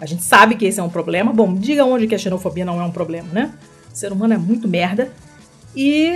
A 0.00 0.06
gente 0.06 0.24
sabe 0.24 0.56
que 0.56 0.66
esse 0.66 0.78
é 0.78 0.82
um 0.82 0.90
problema. 0.90 1.32
Bom, 1.32 1.54
diga 1.54 1.84
onde 1.84 2.06
que 2.06 2.14
a 2.14 2.18
xenofobia 2.18 2.64
não 2.64 2.80
é 2.80 2.84
um 2.84 2.90
problema, 2.90 3.28
né? 3.32 3.54
O 3.92 3.96
ser 3.96 4.12
humano 4.12 4.34
é 4.34 4.38
muito 4.38 4.68
merda. 4.68 5.10
E 5.76 6.10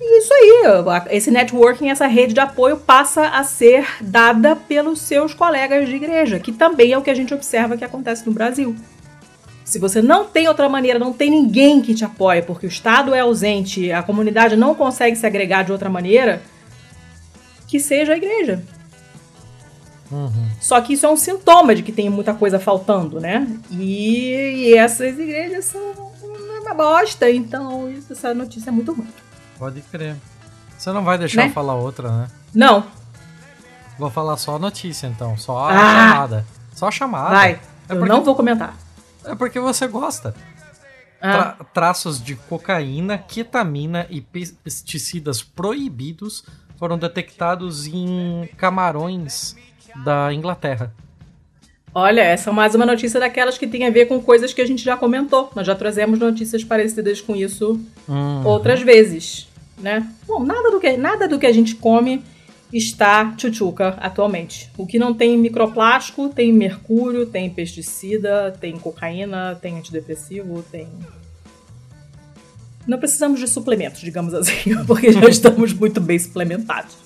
isso 0.00 0.34
aí, 0.34 0.64
esse 1.10 1.30
networking, 1.30 1.88
essa 1.88 2.08
rede 2.08 2.34
de 2.34 2.40
apoio 2.40 2.76
passa 2.76 3.28
a 3.28 3.44
ser 3.44 3.86
dada 4.00 4.56
pelos 4.56 5.00
seus 5.00 5.32
colegas 5.32 5.88
de 5.88 5.94
igreja, 5.94 6.40
que 6.40 6.50
também 6.50 6.92
é 6.92 6.98
o 6.98 7.02
que 7.02 7.10
a 7.10 7.14
gente 7.14 7.32
observa 7.32 7.76
que 7.76 7.84
acontece 7.84 8.26
no 8.26 8.32
Brasil. 8.32 8.74
Se 9.64 9.78
você 9.78 10.02
não 10.02 10.24
tem 10.24 10.48
outra 10.48 10.68
maneira, 10.68 10.98
não 10.98 11.12
tem 11.12 11.30
ninguém 11.30 11.80
que 11.80 11.94
te 11.94 12.04
apoie, 12.04 12.42
porque 12.42 12.66
o 12.66 12.68
Estado 12.68 13.14
é 13.14 13.20
ausente, 13.20 13.92
a 13.92 14.02
comunidade 14.02 14.56
não 14.56 14.74
consegue 14.74 15.16
se 15.16 15.24
agregar 15.24 15.62
de 15.62 15.70
outra 15.70 15.88
maneira, 15.88 16.42
que 17.68 17.78
seja 17.78 18.14
a 18.14 18.16
igreja. 18.16 18.64
Uhum. 20.10 20.48
Só 20.60 20.80
que 20.80 20.92
isso 20.92 21.06
é 21.06 21.08
um 21.08 21.16
sintoma 21.16 21.74
de 21.74 21.82
que 21.82 21.92
tem 21.92 22.10
muita 22.10 22.34
coisa 22.34 22.58
faltando, 22.58 23.20
né? 23.20 23.46
E, 23.70 24.66
e 24.66 24.74
essas 24.74 25.18
igrejas 25.18 25.66
são 25.66 26.11
uma 26.62 26.74
bosta, 26.74 27.30
então 27.30 27.90
isso, 27.90 28.12
essa 28.12 28.32
notícia 28.32 28.70
é 28.70 28.72
muito 28.72 28.92
ruim. 28.92 29.08
Pode 29.58 29.80
crer. 29.82 30.16
Você 30.78 30.90
não 30.90 31.04
vai 31.04 31.18
deixar 31.18 31.42
né? 31.42 31.48
eu 31.48 31.52
falar 31.52 31.74
outra, 31.74 32.10
né? 32.10 32.28
Não. 32.54 32.84
Vou 33.98 34.10
falar 34.10 34.36
só 34.36 34.56
a 34.56 34.58
notícia, 34.58 35.06
então. 35.06 35.36
Só 35.36 35.58
a 35.58 35.68
ah, 35.68 36.10
chamada. 36.10 36.46
Só 36.74 36.88
a 36.88 36.90
chamada. 36.90 37.34
Vai. 37.34 37.60
É 37.88 37.92
eu 37.92 38.06
não 38.06 38.24
vou 38.24 38.34
comentar. 38.34 38.76
É 39.24 39.34
porque 39.34 39.60
você 39.60 39.86
gosta. 39.86 40.34
Ah. 41.20 41.32
Tra 41.32 41.64
traços 41.72 42.22
de 42.22 42.34
cocaína, 42.34 43.16
ketamina 43.16 44.06
e 44.10 44.20
pesticidas 44.20 45.42
proibidos 45.42 46.44
foram 46.76 46.98
detectados 46.98 47.86
em 47.86 48.48
camarões 48.56 49.54
da 50.04 50.32
Inglaterra. 50.32 50.92
Olha, 51.94 52.22
essa 52.22 52.48
é 52.48 52.52
mais 52.52 52.74
uma 52.74 52.86
notícia 52.86 53.20
daquelas 53.20 53.58
que 53.58 53.66
tem 53.66 53.86
a 53.86 53.90
ver 53.90 54.06
com 54.06 54.20
coisas 54.20 54.54
que 54.54 54.62
a 54.62 54.66
gente 54.66 54.82
já 54.82 54.96
comentou. 54.96 55.50
Nós 55.54 55.66
já 55.66 55.74
trazemos 55.74 56.18
notícias 56.18 56.64
parecidas 56.64 57.20
com 57.20 57.36
isso 57.36 57.78
uhum. 58.08 58.46
outras 58.46 58.80
vezes, 58.80 59.46
né? 59.78 60.08
Bom, 60.26 60.42
nada 60.42 60.70
do 60.70 60.80
que 60.80 60.96
nada 60.96 61.28
do 61.28 61.38
que 61.38 61.44
a 61.44 61.52
gente 61.52 61.74
come 61.74 62.24
está 62.72 63.34
tchutchuca 63.36 63.88
atualmente. 64.00 64.70
O 64.78 64.86
que 64.86 64.98
não 64.98 65.12
tem 65.12 65.36
microplástico, 65.36 66.30
tem 66.30 66.50
mercúrio, 66.50 67.26
tem 67.26 67.50
pesticida, 67.50 68.56
tem 68.58 68.78
cocaína, 68.78 69.58
tem 69.60 69.76
antidepressivo, 69.76 70.64
tem. 70.72 70.88
Não 72.86 72.98
precisamos 72.98 73.38
de 73.38 73.46
suplementos, 73.46 74.00
digamos 74.00 74.32
assim, 74.32 74.82
porque 74.86 75.12
já 75.12 75.28
estamos 75.28 75.74
muito 75.74 76.00
bem 76.00 76.18
suplementados. 76.18 76.96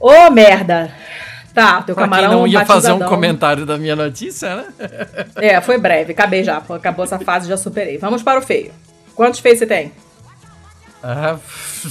Ô, 0.00 0.08
oh, 0.08 0.30
merda! 0.30 0.94
Tá, 1.56 1.80
teu 1.80 1.96
camarão. 1.96 2.28
Quem 2.28 2.36
não 2.36 2.46
ia 2.46 2.66
fazer 2.66 2.92
um 2.92 2.98
comentário 2.98 3.64
da 3.64 3.78
minha 3.78 3.96
notícia, 3.96 4.56
né? 4.56 4.66
é, 5.36 5.58
foi 5.62 5.78
breve, 5.78 6.12
acabei 6.12 6.44
já. 6.44 6.58
Acabou 6.58 7.02
essa 7.02 7.18
fase, 7.18 7.48
já 7.48 7.56
superei. 7.56 7.96
Vamos 7.96 8.22
para 8.22 8.38
o 8.38 8.42
feio. 8.42 8.72
Quantos 9.14 9.40
feios 9.40 9.58
você 9.58 9.66
tem? 9.66 9.90
Ah, 11.02 11.38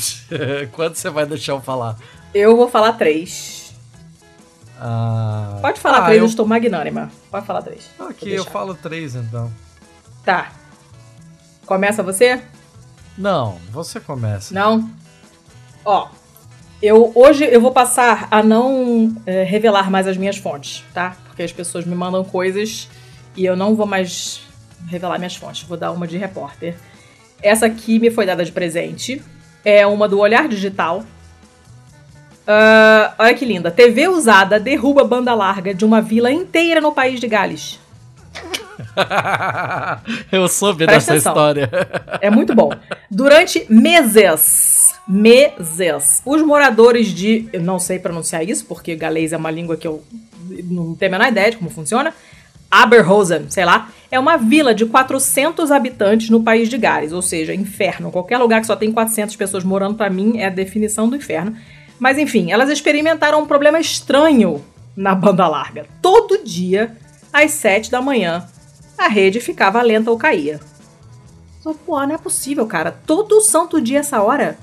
quanto 0.72 1.00
você 1.00 1.10
vai 1.10 1.26
deixar 1.26 1.54
eu 1.54 1.62
falar? 1.62 1.98
Eu 2.32 2.56
vou 2.56 2.70
falar 2.70 2.94
três. 2.94 3.74
Ah, 4.80 5.58
Pode 5.64 5.80
falar 5.80 5.98
ah, 5.98 6.06
três, 6.06 6.20
eu... 6.20 6.26
eu 6.26 6.30
estou 6.30 6.46
magnânima. 6.46 7.12
Pode 7.32 7.48
falar 7.48 7.64
três. 7.64 7.90
Ok, 8.00 8.38
eu 8.38 8.46
falo 8.46 8.76
três 8.76 9.16
então. 9.16 9.52
Tá. 10.24 10.52
Começa 11.66 12.04
você? 12.04 12.40
Não, 13.18 13.58
você 13.72 14.00
começa. 14.00 14.54
Não? 14.54 14.88
Ó, 15.84 16.08
eu 16.86 17.12
hoje 17.16 17.44
eu 17.44 17.60
vou 17.60 17.72
passar 17.72 18.28
a 18.30 18.44
não 18.44 19.16
é, 19.26 19.44
revelar 19.44 19.90
mais 19.90 20.08
as 20.08 20.18
minhas 20.18 20.38
fontes, 20.38 20.84
tá? 20.94 21.16
Porque 21.26 21.44
as 21.44 21.52
pessoas 21.52 21.86
me 21.86 21.96
mandam 21.96 22.24
coisas 22.24 22.90
e 23.36 23.46
eu 23.46 23.56
não 23.56 23.76
vou 23.76 23.86
mais 23.86 24.42
revelar 24.88 25.18
minhas 25.18 25.36
fontes. 25.36 25.64
Vou 25.64 25.78
dar 25.78 25.92
uma 25.92 26.08
de 26.08 26.18
repórter. 26.18 26.76
Essa 27.42 27.66
aqui 27.66 28.00
me 28.00 28.10
foi 28.10 28.26
dada 28.26 28.44
de 28.46 28.52
presente. 28.52 29.22
É 29.64 29.86
uma 29.86 30.08
do 30.08 30.20
Olhar 30.20 30.48
Digital. 30.48 31.04
Uh, 32.48 33.14
olha 33.18 33.34
que 33.34 33.46
linda. 33.46 33.72
TV 33.72 34.08
usada 34.08 34.60
derruba 34.60 35.04
banda 35.04 35.34
larga 35.34 35.74
de 35.74 35.84
uma 35.84 36.02
vila 36.02 36.32
inteira 36.32 36.80
no 36.80 36.92
país 36.92 37.20
de 37.20 37.28
Gales. 37.28 37.80
Eu 40.32 40.48
soube 40.48 40.86
Presta 40.86 41.14
dessa 41.14 41.30
atenção. 41.30 41.32
história. 41.32 41.70
É 42.22 42.30
muito 42.30 42.56
bom. 42.56 42.72
Durante 43.10 43.66
meses, 43.70 44.94
meses, 45.08 46.22
os 46.26 46.42
moradores 46.42 47.08
de. 47.08 47.48
Eu 47.54 47.62
não 47.62 47.80
sei 47.80 48.00
pronunciar 48.00 48.48
isso, 48.48 48.66
porque 48.66 48.96
galês 48.96 49.34
é 49.34 49.38
uma 49.38 49.52
língua 49.52 49.78
que 49.78 49.88
eu 49.88 50.04
não 50.64 50.96
tenho 50.96 51.14
a 51.14 51.18
menor 51.18 51.32
ideia 51.32 51.52
de 51.52 51.58
como 51.58 51.70
funciona. 51.70 52.14
Aberhosen, 52.70 53.46
sei 53.50 53.64
lá, 53.64 53.90
é 54.12 54.20
uma 54.20 54.38
vila 54.38 54.74
de 54.74 54.86
400 54.86 55.72
habitantes 55.72 56.30
no 56.30 56.44
país 56.44 56.68
de 56.68 56.78
Gales, 56.78 57.14
ou 57.14 57.22
seja, 57.22 57.54
inferno. 57.54 58.12
Qualquer 58.12 58.38
lugar 58.38 58.60
que 58.60 58.68
só 58.68 58.76
tem 58.76 58.92
400 58.92 59.36
pessoas 59.36 59.64
morando, 59.64 59.96
para 59.96 60.10
mim, 60.10 60.40
é 60.40 60.48
a 60.48 60.50
definição 60.50 61.08
do 61.08 61.16
inferno. 61.16 61.56
Mas 62.00 62.18
enfim, 62.18 62.52
elas 62.52 62.70
experimentaram 62.70 63.42
um 63.42 63.46
problema 63.46 63.80
estranho 63.80 64.64
na 64.96 65.16
banda 65.16 65.48
larga. 65.48 65.86
Todo 66.02 66.44
dia, 66.44 66.96
às 67.32 67.52
7 67.52 67.90
da 67.90 68.02
manhã, 68.02 68.46
a 68.98 69.08
rede 69.08 69.40
ficava 69.40 69.82
lenta 69.82 70.12
ou 70.12 70.18
caía. 70.18 70.60
Pô, 71.86 72.06
não 72.06 72.14
é 72.14 72.18
possível, 72.18 72.66
cara. 72.68 72.92
Todo 72.92 73.42
santo 73.42 73.82
dia 73.82 74.00
essa 74.00 74.22
hora. 74.22 74.58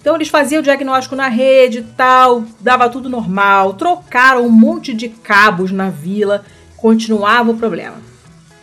Então 0.00 0.16
eles 0.16 0.28
faziam 0.28 0.60
o 0.60 0.62
diagnóstico 0.62 1.14
na 1.14 1.28
rede 1.28 1.78
e 1.78 1.82
tal, 1.82 2.44
dava 2.58 2.88
tudo 2.88 3.08
normal, 3.08 3.74
trocaram 3.74 4.44
um 4.44 4.50
monte 4.50 4.92
de 4.92 5.08
cabos 5.08 5.70
na 5.70 5.90
vila, 5.90 6.44
continuava 6.76 7.52
o 7.52 7.56
problema. 7.56 7.96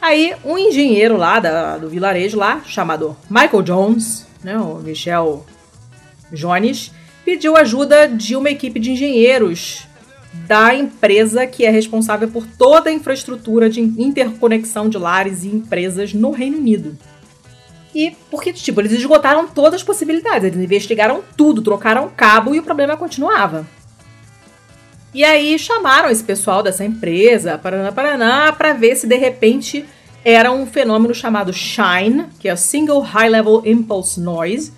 Aí 0.02 0.36
um 0.44 0.58
engenheiro 0.58 1.16
lá 1.16 1.40
da, 1.40 1.78
do 1.78 1.90
vilarejo 1.90 2.38
lá, 2.38 2.62
chamado 2.66 3.16
Michael 3.30 3.64
Jones, 3.64 4.28
né, 4.44 4.58
o 4.58 4.76
Michel 4.76 5.46
Jones, 6.32 6.92
pediu 7.24 7.56
ajuda 7.56 8.08
de 8.08 8.36
uma 8.36 8.50
equipe 8.50 8.78
de 8.78 8.92
engenheiros 8.92 9.88
da 10.34 10.76
empresa 10.76 11.48
que 11.48 11.66
é 11.66 11.70
responsável 11.70 12.28
por 12.28 12.46
toda 12.46 12.90
a 12.90 12.94
infraestrutura 12.94 13.70
de 13.70 13.82
interconexão 13.82 14.88
de 14.88 14.98
lares 14.98 15.44
e 15.44 15.48
empresas 15.48 16.14
no 16.14 16.32
Reino 16.32 16.58
Unido. 16.58 16.98
E 17.94 18.16
porque, 18.30 18.54
tipo, 18.54 18.80
eles 18.80 18.92
esgotaram 18.92 19.48
todas 19.48 19.76
as 19.76 19.84
possibilidades, 19.84 20.46
eles 20.46 20.64
investigaram 20.64 21.24
tudo, 21.36 21.62
trocaram 21.62 22.12
cabo 22.16 22.54
e 22.54 22.60
o 22.60 22.64
problema 22.64 22.96
continuava. 22.96 23.66
E 25.12 25.24
aí 25.24 25.58
chamaram 25.58 26.10
esse 26.10 26.24
pessoal 26.24 26.62
dessa 26.62 26.86
empresa, 26.86 27.58
Paraná, 27.58 27.92
Paraná, 27.92 28.54
para 28.54 28.74
ver 28.74 28.96
se 28.96 29.08
de 29.08 29.18
repente 29.18 29.84
era 30.24 30.52
um 30.52 30.68
fenômeno 30.68 31.16
chamado 31.16 31.52
SHINE, 31.52 32.26
que 32.40 32.48
é 32.48 32.56
Single 32.56 33.00
High 33.00 33.30
Level 33.30 33.64
Impulse 33.66 34.20
Noise, 34.20 34.72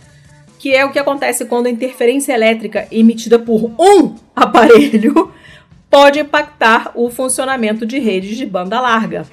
que 0.57 0.73
é 0.73 0.85
o 0.85 0.91
que 0.91 0.99
acontece 0.99 1.43
quando 1.43 1.65
a 1.65 1.69
interferência 1.69 2.33
elétrica 2.33 2.87
emitida 2.91 3.37
por 3.37 3.71
um 3.77 4.15
aparelho 4.33 5.33
pode 5.91 6.19
impactar 6.19 6.91
o 6.95 7.09
funcionamento 7.11 7.85
de 7.85 7.99
redes 7.99 8.37
de 8.37 8.45
banda 8.45 8.79
larga. 8.81 9.25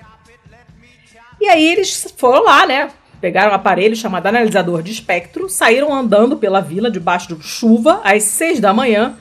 E 1.40 1.48
aí 1.48 1.64
eles 1.64 2.12
foram 2.16 2.44
lá, 2.44 2.66
né? 2.66 2.90
Pegaram 3.20 3.52
um 3.52 3.54
aparelho 3.54 3.96
chamado 3.96 4.26
analisador 4.26 4.82
de 4.82 4.92
espectro, 4.92 5.48
saíram 5.48 5.94
andando 5.94 6.36
pela 6.36 6.61
vila 6.61 6.90
debaixo 6.90 7.34
de 7.34 7.42
chuva 7.42 8.00
às 8.04 8.24
seis 8.24 8.61
da 8.61 8.74
manhã 8.74 9.16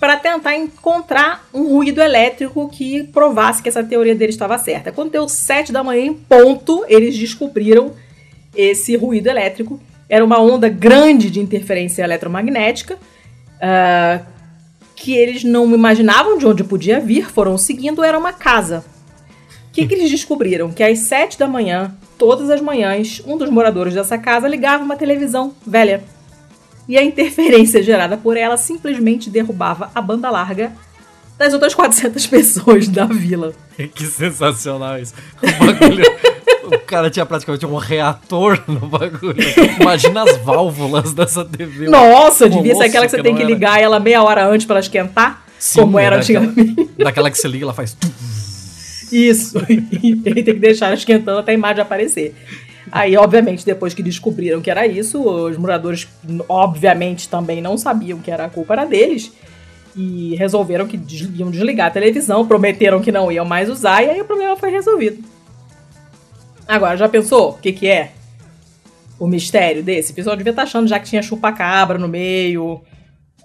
para 0.00 0.16
tentar 0.16 0.56
encontrar 0.56 1.46
um 1.52 1.68
ruído 1.68 2.00
elétrico 2.00 2.68
que 2.68 3.04
provasse 3.04 3.62
que 3.62 3.68
essa 3.68 3.84
teoria 3.84 4.14
dele 4.14 4.32
estava 4.32 4.56
certa. 4.58 4.90
Quando 4.90 5.10
deu 5.10 5.28
sete 5.28 5.72
da 5.72 5.84
manhã 5.84 6.06
em 6.06 6.14
ponto, 6.14 6.84
eles 6.88 7.16
descobriram 7.16 7.92
esse 8.54 8.96
ruído 8.96 9.28
elétrico 9.28 9.80
era 10.08 10.24
uma 10.24 10.40
onda 10.40 10.68
grande 10.68 11.30
de 11.30 11.38
interferência 11.38 12.02
eletromagnética 12.02 12.94
uh, 12.94 14.24
que 15.00 15.14
eles 15.14 15.44
não 15.44 15.72
imaginavam 15.72 16.36
de 16.36 16.46
onde 16.46 16.64
podia 16.64 17.00
vir, 17.00 17.30
foram 17.30 17.56
seguindo, 17.56 18.02
era 18.02 18.18
uma 18.18 18.32
casa. 18.32 18.84
O 19.68 19.72
que, 19.72 19.86
que 19.86 19.94
eles 19.94 20.10
descobriram? 20.10 20.72
Que 20.72 20.82
às 20.82 21.00
sete 21.00 21.38
da 21.38 21.46
manhã, 21.46 21.94
todas 22.18 22.50
as 22.50 22.60
manhãs, 22.60 23.22
um 23.24 23.36
dos 23.36 23.48
moradores 23.48 23.94
dessa 23.94 24.18
casa 24.18 24.48
ligava 24.48 24.82
uma 24.82 24.96
televisão 24.96 25.54
velha. 25.64 26.02
E 26.88 26.98
a 26.98 27.04
interferência 27.04 27.82
gerada 27.82 28.16
por 28.16 28.36
ela 28.36 28.56
simplesmente 28.56 29.30
derrubava 29.30 29.90
a 29.94 30.00
banda 30.00 30.30
larga 30.30 30.72
das 31.36 31.52
outras 31.52 31.74
400 31.74 32.26
pessoas 32.26 32.88
da 32.88 33.04
vila. 33.04 33.54
Que 33.94 34.04
sensacional 34.04 34.98
isso. 34.98 35.14
O 35.40 35.66
bagulho 35.66 36.02
o 36.68 36.78
cara 36.80 37.10
tinha 37.10 37.26
praticamente 37.26 37.66
um 37.66 37.76
reator 37.76 38.62
no 38.68 38.86
bagulho. 38.86 39.36
Imagina 39.80 40.22
as 40.22 40.36
válvulas 40.38 41.12
dessa 41.12 41.44
TV. 41.44 41.88
Nossa, 41.88 42.48
devia 42.48 42.74
ser 42.74 42.84
aquela 42.84 43.04
que 43.04 43.10
você 43.10 43.16
que 43.18 43.22
tem 43.22 43.36
que 43.36 43.44
ligar 43.44 43.76
era. 43.76 43.84
ela 43.84 44.00
meia 44.00 44.22
hora 44.22 44.46
antes 44.46 44.66
para 44.66 44.74
ela 44.74 44.80
esquentar. 44.80 45.42
Sim, 45.58 45.80
como 45.80 45.98
era 45.98 46.16
antigamente. 46.16 46.88
Daquela 46.96 47.30
que 47.30 47.38
você 47.38 47.48
liga, 47.48 47.64
ela 47.64 47.74
faz. 47.74 47.96
Isso. 49.12 49.58
E 50.02 50.14
tem 50.16 50.34
que 50.44 50.52
deixar 50.52 50.86
ela 50.86 50.94
esquentando 50.94 51.38
até 51.38 51.52
a 51.52 51.54
imagem 51.54 51.82
aparecer. 51.82 52.34
Aí, 52.90 53.16
obviamente, 53.16 53.64
depois 53.64 53.92
que 53.92 54.02
descobriram 54.02 54.60
que 54.60 54.70
era 54.70 54.86
isso, 54.86 55.20
os 55.20 55.56
moradores, 55.56 56.08
obviamente, 56.48 57.28
também 57.28 57.60
não 57.60 57.76
sabiam 57.76 58.18
que 58.18 58.30
era 58.30 58.44
a 58.46 58.48
culpa 58.48 58.74
era 58.74 58.84
deles. 58.84 59.32
E 59.96 60.34
resolveram 60.36 60.86
que 60.86 60.98
iam 61.34 61.50
desligar 61.50 61.88
a 61.88 61.90
televisão, 61.90 62.46
prometeram 62.46 63.00
que 63.00 63.10
não 63.10 63.32
iam 63.32 63.44
mais 63.44 63.68
usar, 63.68 64.02
e 64.02 64.10
aí 64.10 64.20
o 64.20 64.24
problema 64.24 64.56
foi 64.56 64.70
resolvido. 64.70 65.22
Agora, 66.68 66.98
já 66.98 67.08
pensou 67.08 67.52
o 67.52 67.54
que, 67.54 67.72
que 67.72 67.88
é 67.88 68.12
o 69.18 69.26
mistério 69.26 69.82
desse? 69.82 70.12
O 70.12 70.14
pessoal 70.14 70.36
devia 70.36 70.50
estar 70.50 70.62
tá 70.62 70.68
achando 70.68 70.86
já 70.86 71.00
que 71.00 71.08
tinha 71.08 71.22
chupa-cabra 71.22 71.98
no 71.98 72.06
meio, 72.06 72.82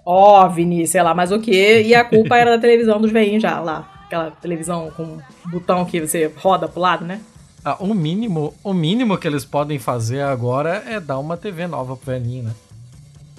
OVNI, 0.04 0.86
sei 0.86 1.02
lá 1.02 1.14
mais 1.14 1.32
o 1.32 1.40
que, 1.40 1.82
e 1.82 1.94
a 1.94 2.04
culpa 2.04 2.36
era 2.36 2.50
da 2.50 2.58
televisão 2.58 3.00
dos 3.00 3.10
veinhos 3.10 3.42
já, 3.42 3.58
lá. 3.60 3.90
Aquela 4.04 4.30
televisão 4.30 4.92
com 4.94 5.18
botão 5.46 5.86
que 5.86 6.00
você 6.00 6.30
roda 6.36 6.68
pro 6.68 6.80
lado, 6.80 7.06
né? 7.06 7.20
Ah, 7.64 7.76
o 7.80 7.94
mínimo, 7.94 8.52
o 8.62 8.74
mínimo 8.74 9.16
que 9.16 9.26
eles 9.26 9.46
podem 9.46 9.78
fazer 9.78 10.20
agora 10.20 10.84
é 10.86 11.00
dar 11.00 11.18
uma 11.18 11.38
TV 11.38 11.66
nova 11.66 11.96
pro 11.96 12.12
velhinho, 12.12 12.44
né? 12.44 12.52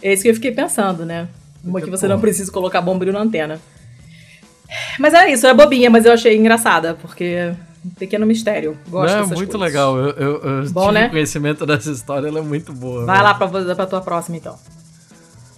É 0.02 0.12
isso 0.12 0.24
que 0.24 0.30
eu 0.30 0.34
fiquei 0.34 0.52
pensando, 0.52 1.06
né? 1.06 1.28
Uma 1.64 1.80
que 1.80 1.90
você 1.90 2.08
não 2.08 2.20
precisa 2.20 2.52
colocar 2.52 2.82
bombril 2.82 3.14
na 3.14 3.20
antena. 3.20 3.62
Mas 5.00 5.14
era 5.14 5.30
isso, 5.30 5.46
era 5.46 5.54
bobinha, 5.54 5.92
mas 5.92 6.06
eu 6.06 6.12
achei 6.12 6.36
engraçada, 6.36 6.96
porque 6.96 7.54
um 7.86 7.90
pequeno 7.92 8.26
mistério. 8.26 8.78
Gosto 8.90 9.14
Não, 9.14 9.24
é 9.24 9.26
muito 9.28 9.36
coisas. 9.36 9.62
legal. 9.62 9.98
Eu, 9.98 10.10
eu, 10.12 10.42
eu 10.42 10.70
Bom, 10.72 10.88
tive 10.88 10.94
né? 10.94 11.10
conhecimento 11.10 11.66
dessa 11.66 11.92
história, 11.92 12.28
ela 12.28 12.40
é 12.40 12.42
muito 12.42 12.74
boa. 12.74 13.06
Vai 13.06 13.22
lá 13.22 13.34
pra, 13.34 13.48
pra 13.48 13.86
tua 13.86 14.02
próxima, 14.02 14.38
então. 14.38 14.58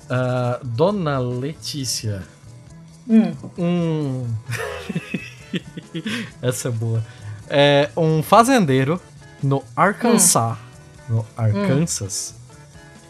Uh, 0.10 0.66
Dona 0.66 1.20
Letícia. 1.20 2.24
Hum. 3.10 3.34
Um. 3.58 4.28
Essa 6.42 6.68
é 6.68 6.72
boa. 6.72 7.04
É 7.50 7.90
um 7.96 8.22
fazendeiro 8.22 9.00
no 9.42 9.64
Arkansas. 9.76 10.58
Hum. 11.10 11.16
No 11.16 11.26
Arkansas. 11.38 12.36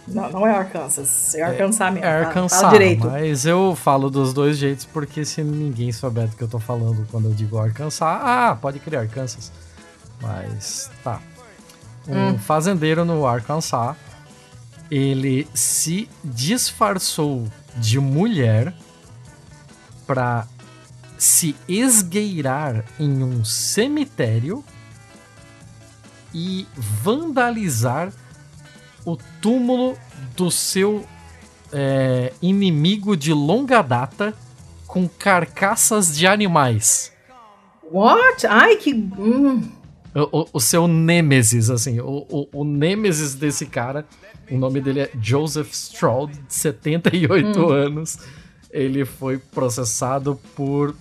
Não, 0.07 0.29
não 0.31 0.47
é 0.47 0.51
Arkansas. 0.51 1.35
É 1.35 1.41
Arkansas 1.41 1.93
mesmo. 1.93 2.05
É 2.05 2.25
Arkansas, 2.25 2.61
Fala 2.61 2.73
direito. 2.73 3.07
mas 3.07 3.45
eu 3.45 3.75
falo 3.75 4.09
dos 4.09 4.33
dois 4.33 4.57
jeitos 4.57 4.85
porque 4.85 5.25
se 5.25 5.43
ninguém 5.43 5.91
souber 5.91 6.27
do 6.27 6.35
que 6.35 6.43
eu 6.43 6.47
tô 6.47 6.59
falando 6.59 7.05
quando 7.11 7.25
eu 7.25 7.33
digo 7.33 7.57
Arkansas, 7.57 8.01
ah, 8.01 8.57
pode 8.59 8.79
criar 8.79 9.01
Arkansas. 9.01 9.51
Mas 10.21 10.89
tá. 11.03 11.19
Um 12.07 12.29
hum. 12.29 12.39
fazendeiro 12.39 13.03
no 13.03 13.27
Arkansas, 13.27 13.95
ele 14.89 15.47
se 15.53 16.09
disfarçou 16.23 17.45
de 17.75 17.99
mulher 17.99 18.73
para 20.05 20.47
se 21.17 21.55
esgueirar 21.67 22.85
em 22.99 23.23
um 23.23 23.43
cemitério 23.43 24.63
e 26.33 26.67
vandalizar 26.75 28.11
o 29.07 29.17
túmulo 29.41 29.97
do 30.35 30.51
seu 30.51 31.05
é, 31.71 32.33
inimigo 32.41 33.15
de 33.15 33.31
longa 33.31 33.81
data 33.81 34.33
com 34.85 35.07
carcaças 35.07 36.13
de 36.15 36.27
animais. 36.27 37.13
What? 37.89 38.45
Ai, 38.47 38.75
que. 38.75 38.93
Hum. 38.93 39.71
O, 40.13 40.41
o, 40.41 40.47
o, 40.53 40.59
seu 40.59 40.89
Nêmesis, 40.89 41.69
assim, 41.69 42.01
o, 42.01 42.25
o, 42.29 42.49
o 42.51 42.63
Nêmesis 42.65 43.33
desse 43.33 43.65
cara, 43.65 44.05
o 44.51 44.57
nome 44.57 44.81
dele 44.81 45.01
é 45.01 45.11
Joseph 45.21 45.71
Stroud, 45.71 46.33
de 46.33 46.53
78 46.53 47.59
hum. 47.59 47.69
anos. 47.69 48.17
Ele 48.69 49.05
foi 49.05 49.37
processado 49.37 50.37
por 50.53 50.93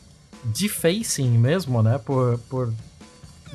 defacing 0.45 1.31
mesmo, 1.31 1.83
né? 1.83 1.99
Por, 1.99 2.39
por 2.49 2.73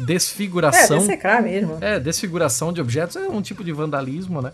desfiguração. 0.06 0.98
É, 0.98 1.42
mesmo. 1.42 1.78
É, 1.82 2.00
desfiguração 2.00 2.74
de 2.74 2.82
objetos 2.82 3.16
é 3.16 3.28
um 3.28 3.42
tipo 3.42 3.64
de 3.64 3.72
vandalismo, 3.72 4.42
né? 4.42 4.52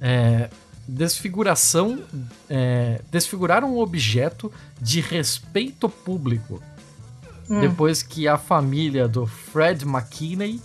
É, 0.00 0.50
desfiguração. 0.86 2.02
É, 2.48 3.00
desfigurar 3.10 3.64
um 3.64 3.78
objeto 3.78 4.52
de 4.80 5.00
respeito 5.00 5.88
público. 5.88 6.62
Hum. 7.48 7.60
Depois 7.60 8.02
que 8.02 8.26
a 8.26 8.38
família 8.38 9.06
do 9.06 9.26
Fred 9.26 9.84
McKinney 9.84 10.60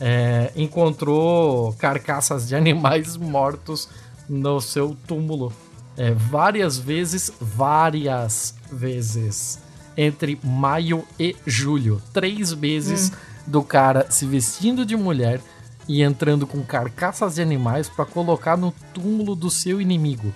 é, 0.00 0.52
encontrou 0.56 1.72
carcaças 1.74 2.48
de 2.48 2.54
animais 2.56 3.16
mortos 3.16 3.88
no 4.28 4.60
seu 4.60 4.96
túmulo. 5.06 5.52
É, 5.96 6.12
várias 6.12 6.78
vezes, 6.78 7.32
várias 7.40 8.54
vezes. 8.70 9.58
Entre 9.96 10.38
maio 10.44 11.04
e 11.18 11.34
julho. 11.46 12.02
Três 12.12 12.52
meses 12.52 13.10
hum. 13.10 13.35
Do 13.46 13.62
cara 13.62 14.06
se 14.10 14.26
vestindo 14.26 14.84
de 14.84 14.96
mulher 14.96 15.40
e 15.88 16.02
entrando 16.02 16.46
com 16.46 16.62
carcaças 16.62 17.36
de 17.36 17.42
animais 17.42 17.88
para 17.88 18.04
colocar 18.04 18.56
no 18.56 18.72
túmulo 18.92 19.34
do 19.34 19.50
seu 19.50 19.80
inimigo. 19.80 20.32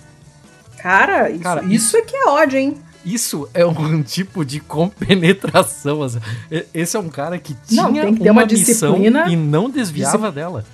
Cara, 0.78 1.30
isso, 1.30 1.42
cara, 1.42 1.62
isso, 1.64 1.72
isso 1.72 1.96
é 1.96 2.02
que 2.02 2.16
é 2.16 2.26
ódio, 2.26 2.58
hein? 2.58 2.78
Isso 3.04 3.48
é 3.52 3.64
um 3.66 4.02
tipo 4.02 4.44
de 4.44 4.60
compenetração. 4.60 6.02
Assim. 6.02 6.20
Esse 6.72 6.96
é 6.96 7.00
um 7.00 7.08
cara 7.08 7.38
que 7.38 7.54
tinha 7.66 7.82
não, 7.82 7.92
tem 7.92 8.14
que 8.14 8.22
ter 8.22 8.30
uma, 8.30 8.42
uma 8.42 8.46
disciplina 8.46 9.28
e 9.28 9.36
não 9.36 9.68
desviava 9.68 10.30
dela. 10.30 10.64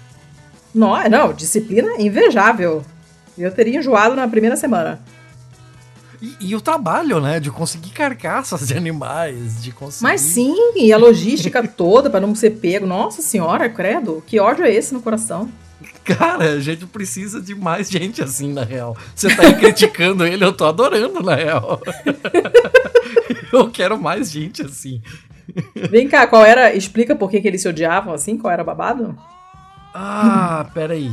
Não, 0.74 0.96
é, 0.96 1.08
não, 1.08 1.32
disciplina 1.32 1.88
invejável. 1.98 2.84
Eu 3.36 3.50
teria 3.50 3.78
enjoado 3.78 4.14
na 4.14 4.28
primeira 4.28 4.56
semana. 4.56 5.00
E, 6.26 6.48
e, 6.48 6.56
o 6.56 6.60
trabalho, 6.60 7.20
né? 7.20 7.38
De 7.38 7.50
conseguir 7.50 7.90
carcaças 7.90 8.66
de 8.66 8.74
animais, 8.74 9.62
de 9.62 9.70
conseguir. 9.70 10.02
Mas 10.02 10.20
sim, 10.20 10.54
e 10.74 10.92
a 10.92 10.98
logística 10.98 11.62
toda 11.68 12.10
para 12.10 12.20
não 12.20 12.34
ser 12.34 12.50
pego. 12.50 12.86
Nossa 12.86 13.22
senhora, 13.22 13.68
credo, 13.68 14.22
que 14.26 14.40
ódio 14.40 14.64
é 14.64 14.74
esse 14.74 14.92
no 14.92 15.00
coração? 15.00 15.48
Cara, 16.02 16.52
a 16.52 16.60
gente 16.60 16.84
precisa 16.86 17.40
de 17.40 17.54
mais 17.54 17.88
gente 17.88 18.22
assim, 18.22 18.52
na 18.52 18.64
real. 18.64 18.96
Você 19.14 19.28
tá 19.34 19.42
aí 19.42 19.54
criticando 19.58 20.24
ele, 20.24 20.44
eu 20.44 20.52
tô 20.52 20.64
adorando, 20.64 21.22
na 21.22 21.34
real. 21.34 21.80
eu 23.52 23.70
quero 23.70 24.00
mais 24.00 24.30
gente 24.30 24.62
assim. 24.62 25.00
Vem 25.74 26.08
cá, 26.08 26.26
qual 26.26 26.44
era. 26.44 26.74
Explica 26.74 27.14
por 27.14 27.30
que, 27.30 27.40
que 27.40 27.46
eles 27.46 27.62
se 27.62 27.68
odiavam 27.68 28.12
assim? 28.12 28.36
Qual 28.36 28.52
era 28.52 28.64
babado? 28.64 29.16
Ah, 29.94 30.68
peraí. 30.74 31.12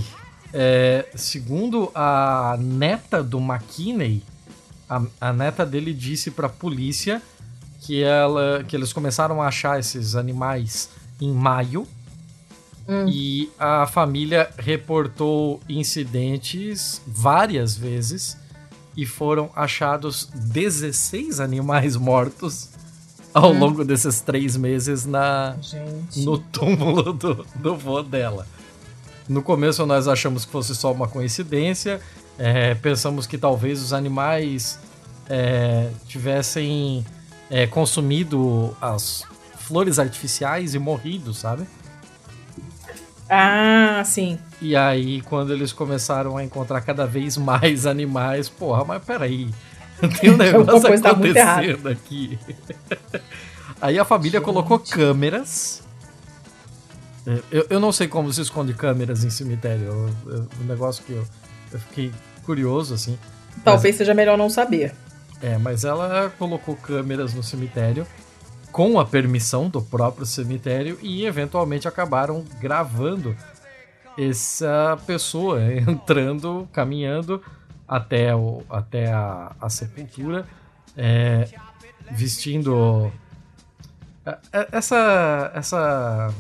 É, 0.54 1.06
segundo 1.16 1.92
a 1.94 2.56
neta 2.60 3.24
do 3.24 3.40
McKinney, 3.40 4.22
a, 4.90 5.02
a 5.20 5.34
neta 5.34 5.66
dele 5.66 5.94
disse 5.94 6.32
pra 6.32 6.48
polícia 6.48 7.22
que, 7.82 8.04
ela, 8.04 8.64
que 8.68 8.76
eles 8.76 8.94
começaram 8.94 9.42
a 9.42 9.48
achar 9.48 9.80
esses 9.80 10.16
animais 10.16 10.90
em 11.20 11.32
maio 11.32 11.88
Hum. 12.88 13.08
E 13.08 13.50
a 13.58 13.88
família 13.88 14.50
reportou 14.58 15.62
incidentes 15.70 17.02
várias 17.08 17.76
vezes 17.76 18.38
e 18.96 19.06
foram 19.06 19.50
achados 19.56 20.30
16 20.34 21.40
animais 21.40 21.96
mortos 21.96 22.70
ao 23.34 23.52
hum. 23.52 23.60
longo 23.60 23.86
desses 23.86 24.22
três 24.22 24.58
meses 24.58 25.06
na 25.06 25.56
no 26.18 26.38
túmulo 26.38 27.14
do, 27.14 27.46
do 27.56 27.76
vô 27.76 28.04
dela. 28.04 28.46
No 29.30 29.42
começo 29.42 29.86
nós 29.86 30.08
achamos 30.08 30.44
que 30.44 30.52
fosse 30.52 30.76
só 30.76 30.92
uma 30.92 31.08
coincidência, 31.08 32.02
é, 32.38 32.74
pensamos 32.76 33.28
que 33.28 33.38
talvez 33.38 33.82
os 33.82 33.94
animais 33.94 34.80
é, 35.30 35.90
tivessem 36.08 37.06
é, 37.50 37.68
consumido 37.68 38.76
as 38.82 39.26
flores 39.58 40.00
artificiais 40.00 40.74
e 40.76 40.80
morrido, 40.80 41.34
sabe? 41.34 41.66
Ah, 43.30 44.04
sim. 44.06 44.38
E 44.62 44.76
aí, 44.76 45.22
quando 45.22 45.54
eles 45.54 45.72
começaram 45.72 46.38
a 46.38 46.44
encontrar 46.44 46.82
cada 46.82 47.06
vez 47.06 47.38
mais 47.38 47.86
animais, 47.88 48.50
porra, 48.50 48.84
mas 48.84 49.04
peraí. 49.04 49.50
Tem 50.20 50.32
um 50.32 50.38
negócio 50.38 50.94
acontecendo 50.94 51.90
aqui. 51.90 52.38
aí 53.82 53.98
a 53.98 54.06
família 54.06 54.40
Gente. 54.40 54.46
colocou 54.46 54.80
câmeras. 54.80 55.82
É, 57.26 57.40
eu, 57.50 57.68
eu 57.70 57.80
não 57.80 57.92
sei 57.92 58.08
como 58.08 58.32
se 58.34 58.42
esconde 58.42 58.74
câmeras 58.74 59.24
em 59.24 59.30
cemitério. 59.30 60.14
um 60.62 60.66
negócio 60.66 61.04
que 61.06 61.14
eu, 61.14 61.26
eu 61.74 61.80
fiquei 61.80 62.12
curioso, 62.46 62.94
assim. 62.94 63.18
Talvez 63.64 63.94
mas, 63.94 63.98
seja 63.98 64.14
melhor 64.14 64.38
não 64.38 64.50
saber. 64.50 64.94
É, 65.42 65.58
mas 65.58 65.84
ela 65.84 66.32
colocou 66.38 66.76
câmeras 66.76 67.34
no 67.34 67.44
cemitério 67.44 68.08
com 68.72 69.00
a 69.00 69.06
permissão 69.06 69.70
do 69.70 69.82
próprio 69.82 70.26
cemitério 70.26 70.98
e 71.02 71.26
eventualmente 71.26 71.88
acabaram 71.88 72.44
gravando 72.60 73.36
essa 74.18 74.98
pessoa 75.06 75.62
entrando, 75.74 76.68
caminhando 76.72 77.42
até, 77.88 78.36
o, 78.36 78.64
até 78.70 79.12
a, 79.12 79.56
a 79.62 79.70
sepultura, 79.70 80.46
é, 80.98 81.48
vestindo. 82.12 83.12
É, 84.26 84.38
é, 84.52 84.68
essa, 84.72 85.52
essa, 85.54 86.34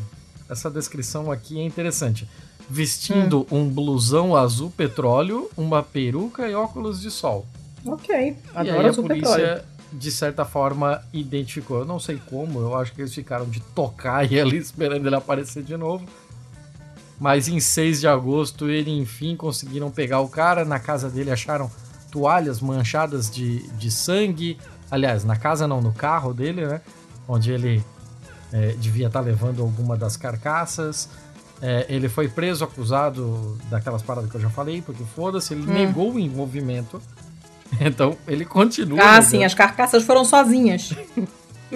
essa 0.50 0.72
descrição 0.72 1.32
aqui 1.32 1.60
é 1.60 1.64
interessante. 1.64 2.28
Vestindo 2.70 3.46
hum. 3.52 3.60
um 3.60 3.70
blusão 3.70 4.36
azul 4.36 4.72
petróleo, 4.76 5.50
uma 5.56 5.84
peruca 5.84 6.48
e 6.48 6.56
óculos 6.56 7.02
de 7.02 7.12
sol. 7.12 7.46
Ok, 7.86 8.36
adoro 8.56 8.88
azul 8.88 9.04
petróleo 9.04 9.74
de 9.94 10.12
certa 10.12 10.44
forma, 10.44 11.02
identificou. 11.14 11.80
Eu 11.80 11.86
não 11.86 12.00
sei 12.00 12.20
como, 12.30 12.60
eu 12.60 12.76
acho 12.76 12.94
que 12.94 13.02
eles 13.02 13.14
ficaram 13.14 13.46
de 13.46 13.60
tocar 13.60 14.26
e 14.30 14.40
ali 14.40 14.58
esperando 14.58 15.06
ele 15.06 15.16
aparecer 15.16 15.64
de 15.64 15.78
novo. 15.78 16.06
Mas 17.20 17.48
em 17.48 17.60
6 17.60 18.02
de 18.02 18.08
agosto, 18.08 18.70
ele 18.70 18.92
enfim 18.92 19.36
conseguiram 19.36 19.92
pegar 19.92 20.20
o 20.20 20.28
cara. 20.28 20.66
Na 20.66 20.80
casa 20.80 21.10
dele 21.10 21.32
acharam 21.32 21.72
toalhas 22.12 22.60
manchadas 22.60 23.30
de, 23.30 23.68
de 23.74 23.92
sangue. 23.92 24.58
Aliás, 24.90 25.24
na 25.24 25.36
casa 25.36 25.68
não, 25.68 25.82
no 25.82 25.94
carro 25.94 26.34
dele, 26.34 26.66
né? 26.66 26.82
Onde 27.28 27.52
ele 27.52 27.84
é, 28.52 28.74
devia 28.74 29.08
estar 29.08 29.22
levando 29.22 29.62
alguma 29.62 29.96
das 29.96 30.18
carcaças. 30.18 31.08
É, 31.66 31.86
ele 31.88 32.10
foi 32.10 32.28
preso, 32.28 32.66
acusado 32.66 33.58
daquelas 33.70 34.02
paradas 34.02 34.30
que 34.30 34.36
eu 34.36 34.42
já 34.42 34.50
falei, 34.50 34.82
porque 34.82 35.04
foda-se, 35.16 35.54
ele 35.54 35.62
hum. 35.62 35.74
negou 35.74 36.12
o 36.12 36.20
envolvimento 36.20 37.02
Então 37.80 38.18
ele 38.28 38.46
continua. 38.46 39.00
Ah, 39.02 39.22
sim, 39.22 39.44
as 39.44 39.54
carcaças 39.54 40.04
foram 40.04 40.26
sozinhas. 40.26 40.94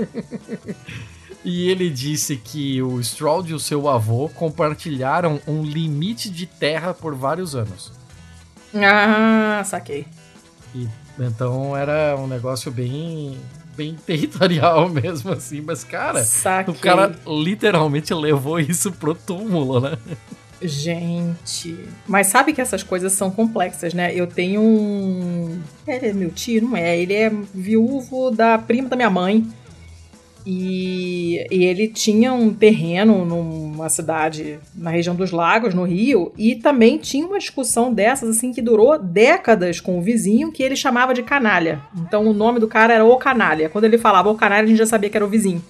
e 1.43 1.69
ele 1.69 1.89
disse 1.89 2.37
que 2.37 2.81
o 2.81 2.99
Stroud 2.99 3.51
e 3.51 3.53
o 3.53 3.59
seu 3.59 3.87
avô 3.87 4.29
compartilharam 4.29 5.39
um 5.47 5.63
limite 5.63 6.29
de 6.29 6.45
terra 6.45 6.93
por 6.93 7.15
vários 7.15 7.55
anos. 7.55 7.91
Ah, 8.75 9.63
saquei. 9.65 10.05
E, 10.75 10.87
então 11.19 11.75
era 11.75 12.15
um 12.17 12.27
negócio 12.27 12.71
bem 12.71 13.37
bem 13.77 13.95
territorial 14.05 14.89
mesmo 14.89 15.31
assim, 15.31 15.61
mas 15.61 15.83
cara, 15.83 16.23
saquei. 16.23 16.73
o 16.73 16.77
cara 16.77 17.15
literalmente 17.27 18.11
levou 18.13 18.59
isso 18.59 18.91
pro 18.91 19.13
túmulo, 19.13 19.79
né? 19.79 19.97
Gente, 20.59 21.77
mas 22.07 22.27
sabe 22.27 22.51
que 22.51 22.59
essas 22.59 22.81
coisas 22.81 23.13
são 23.13 23.29
complexas, 23.29 23.93
né? 23.93 24.11
Eu 24.15 24.25
tenho 24.25 24.59
um. 24.59 25.61
Ele 25.87 26.07
é 26.07 26.13
meu 26.13 26.31
tio, 26.31 26.63
não 26.63 26.75
é? 26.75 26.97
Ele 26.97 27.13
é 27.13 27.29
viúvo 27.53 28.31
da 28.31 28.57
prima 28.57 28.89
da 28.89 28.95
minha 28.95 29.09
mãe. 29.09 29.47
E, 30.49 31.45
e, 31.51 31.65
ele 31.65 31.89
tinha 31.89 32.31
um 32.31 32.53
terreno 32.53 33.25
numa 33.25 33.89
cidade 33.89 34.57
na 34.73 34.89
região 34.89 35.13
dos 35.13 35.31
lagos, 35.31 35.73
no 35.73 35.83
Rio, 35.83 36.31
e 36.37 36.55
também 36.55 36.97
tinha 36.97 37.27
uma 37.27 37.37
discussão 37.37 37.93
dessas, 37.93 38.29
assim, 38.29 38.53
que 38.53 38.61
durou 38.61 38.97
décadas 38.97 39.81
com 39.81 39.99
o 39.99 40.01
vizinho, 40.01 40.49
que 40.49 40.63
ele 40.63 40.77
chamava 40.77 41.13
de 41.13 41.21
canalha. 41.21 41.81
Então 41.97 42.25
o 42.25 42.33
nome 42.33 42.61
do 42.61 42.67
cara 42.67 42.93
era 42.93 43.03
O 43.03 43.17
Canalha. 43.17 43.67
Quando 43.67 43.83
ele 43.83 43.97
falava 43.97 44.29
O 44.29 44.35
Canalha, 44.35 44.63
a 44.63 44.67
gente 44.67 44.77
já 44.77 44.85
sabia 44.85 45.09
que 45.09 45.17
era 45.17 45.25
o 45.25 45.29
vizinho 45.29 45.61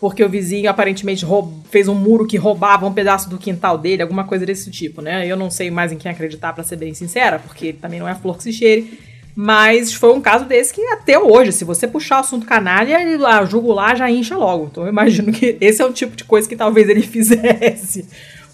porque 0.00 0.22
o 0.22 0.28
vizinho 0.28 0.70
aparentemente 0.70 1.26
fez 1.70 1.88
um 1.88 1.94
muro 1.94 2.24
que 2.24 2.36
roubava 2.36 2.86
um 2.86 2.92
pedaço 2.92 3.28
do 3.28 3.36
quintal 3.36 3.76
dele, 3.76 4.02
alguma 4.02 4.24
coisa 4.24 4.46
desse 4.46 4.70
tipo, 4.70 5.02
né? 5.02 5.26
Eu 5.26 5.36
não 5.36 5.50
sei 5.50 5.70
mais 5.70 5.90
em 5.90 5.96
quem 5.96 6.10
acreditar, 6.10 6.52
para 6.52 6.62
ser 6.62 6.76
bem 6.76 6.94
sincera, 6.94 7.38
porque 7.38 7.72
também 7.72 7.98
não 7.98 8.08
é 8.08 8.14
flor 8.14 8.36
que 8.36 8.44
se 8.44 8.52
cheire. 8.52 8.98
Mas 9.40 9.94
foi 9.94 10.12
um 10.12 10.20
caso 10.20 10.46
desse 10.46 10.74
que 10.74 10.84
até 10.86 11.16
hoje, 11.16 11.52
se 11.52 11.64
você 11.64 11.86
puxar 11.86 12.16
o 12.16 12.20
assunto 12.22 12.44
canalha, 12.44 12.98
a 13.24 13.44
jugular 13.44 13.96
já 13.96 14.10
incha 14.10 14.36
logo. 14.36 14.64
Então 14.64 14.82
eu 14.82 14.88
imagino 14.88 15.30
que 15.30 15.56
esse 15.60 15.80
é 15.80 15.84
o 15.84 15.92
tipo 15.92 16.16
de 16.16 16.24
coisa 16.24 16.48
que 16.48 16.56
talvez 16.56 16.88
ele 16.88 17.02
fizesse. 17.06 18.08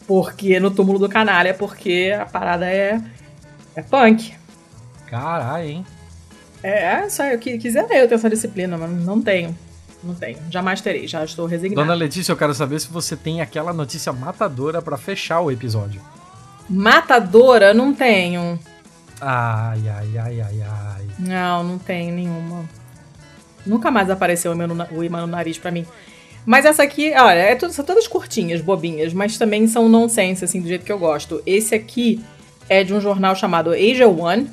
Porque 0.07 0.61
no 0.61 0.71
túmulo 0.71 0.99
do 0.99 1.09
canalha, 1.09 1.55
porque 1.55 2.15
a 2.15 2.27
parada 2.27 2.67
é, 2.67 3.01
é 3.75 3.81
punk. 3.81 4.35
Caralho, 5.07 5.67
hein? 5.67 5.87
É, 6.63 7.09
só 7.09 7.25
eu 7.25 7.39
quisera 7.39 7.87
eu 7.97 8.07
ter 8.07 8.17
essa 8.17 8.29
disciplina, 8.29 8.77
mas 8.77 8.91
não 8.91 9.23
tenho. 9.23 9.57
Não 10.03 10.15
tenho. 10.15 10.37
Jamais 10.51 10.83
terei, 10.83 11.09
já 11.09 11.25
estou 11.25 11.47
resignado. 11.47 11.81
Dona 11.81 11.95
Letícia, 11.95 12.31
eu 12.31 12.37
quero 12.37 12.53
saber 12.53 12.79
se 12.79 12.89
você 12.89 13.17
tem 13.17 13.41
aquela 13.41 13.73
notícia 13.73 14.13
matadora 14.13 14.83
para 14.83 14.99
fechar 14.99 15.41
o 15.41 15.51
episódio. 15.51 16.03
Matadora? 16.69 17.73
Não 17.73 17.95
tenho. 17.95 18.59
Ai, 19.27 19.81
ai, 19.89 20.19
ai, 20.19 20.41
ai, 20.43 20.63
ai. 20.63 21.07
Não, 21.19 21.65
não 21.65 21.79
tenho 21.79 22.15
nenhuma. 22.15 22.69
Nunca 23.65 23.91
mais 23.91 24.11
apareceu 24.11 24.53
o, 24.53 24.55
meu, 24.55 24.69
o 24.93 25.03
imã 25.03 25.23
no 25.23 25.27
nariz 25.27 25.57
para 25.57 25.71
mim. 25.71 25.87
Mas 26.45 26.67
essa 26.67 26.83
aqui, 26.83 27.11
olha, 27.17 27.39
é 27.39 27.55
tudo, 27.55 27.73
são 27.73 27.83
todas 27.83 28.07
curtinhas, 28.07 28.61
bobinhas, 28.61 29.15
mas 29.15 29.39
também 29.39 29.67
são 29.67 29.89
nonsense, 29.89 30.45
assim, 30.45 30.61
do 30.61 30.69
jeito 30.69 30.85
que 30.85 30.93
eu 30.93 30.99
gosto. 30.99 31.43
Esse 31.47 31.75
aqui 31.75 32.23
é 32.69 32.85
de 32.85 32.93
um 32.93 33.01
jornal 33.01 33.35
chamado 33.35 33.71
Asia 33.71 34.07
One. 34.07 34.51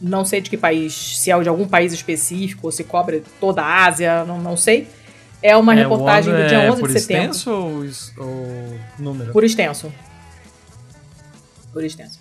Não 0.00 0.24
sei 0.24 0.40
de 0.40 0.50
que 0.50 0.56
país, 0.56 1.18
se 1.20 1.30
é 1.30 1.38
de 1.40 1.48
algum 1.48 1.68
país 1.68 1.92
específico, 1.92 2.66
ou 2.66 2.72
se 2.72 2.82
cobre 2.82 3.22
toda 3.38 3.62
a 3.62 3.86
Ásia, 3.86 4.24
não, 4.24 4.40
não 4.40 4.56
sei. 4.56 4.88
É 5.40 5.56
uma 5.56 5.72
é, 5.72 5.82
reportagem 5.82 6.34
do 6.34 6.48
dia 6.48 6.72
11 6.72 6.82
é 6.82 6.86
de 6.86 7.00
setembro. 7.00 7.28
Por 7.28 7.84
extenso 7.86 8.14
ou, 8.18 8.26
ou 8.26 8.80
número? 8.98 9.32
Por 9.32 9.44
extenso. 9.44 9.92
Por 11.72 11.84
extenso. 11.84 12.17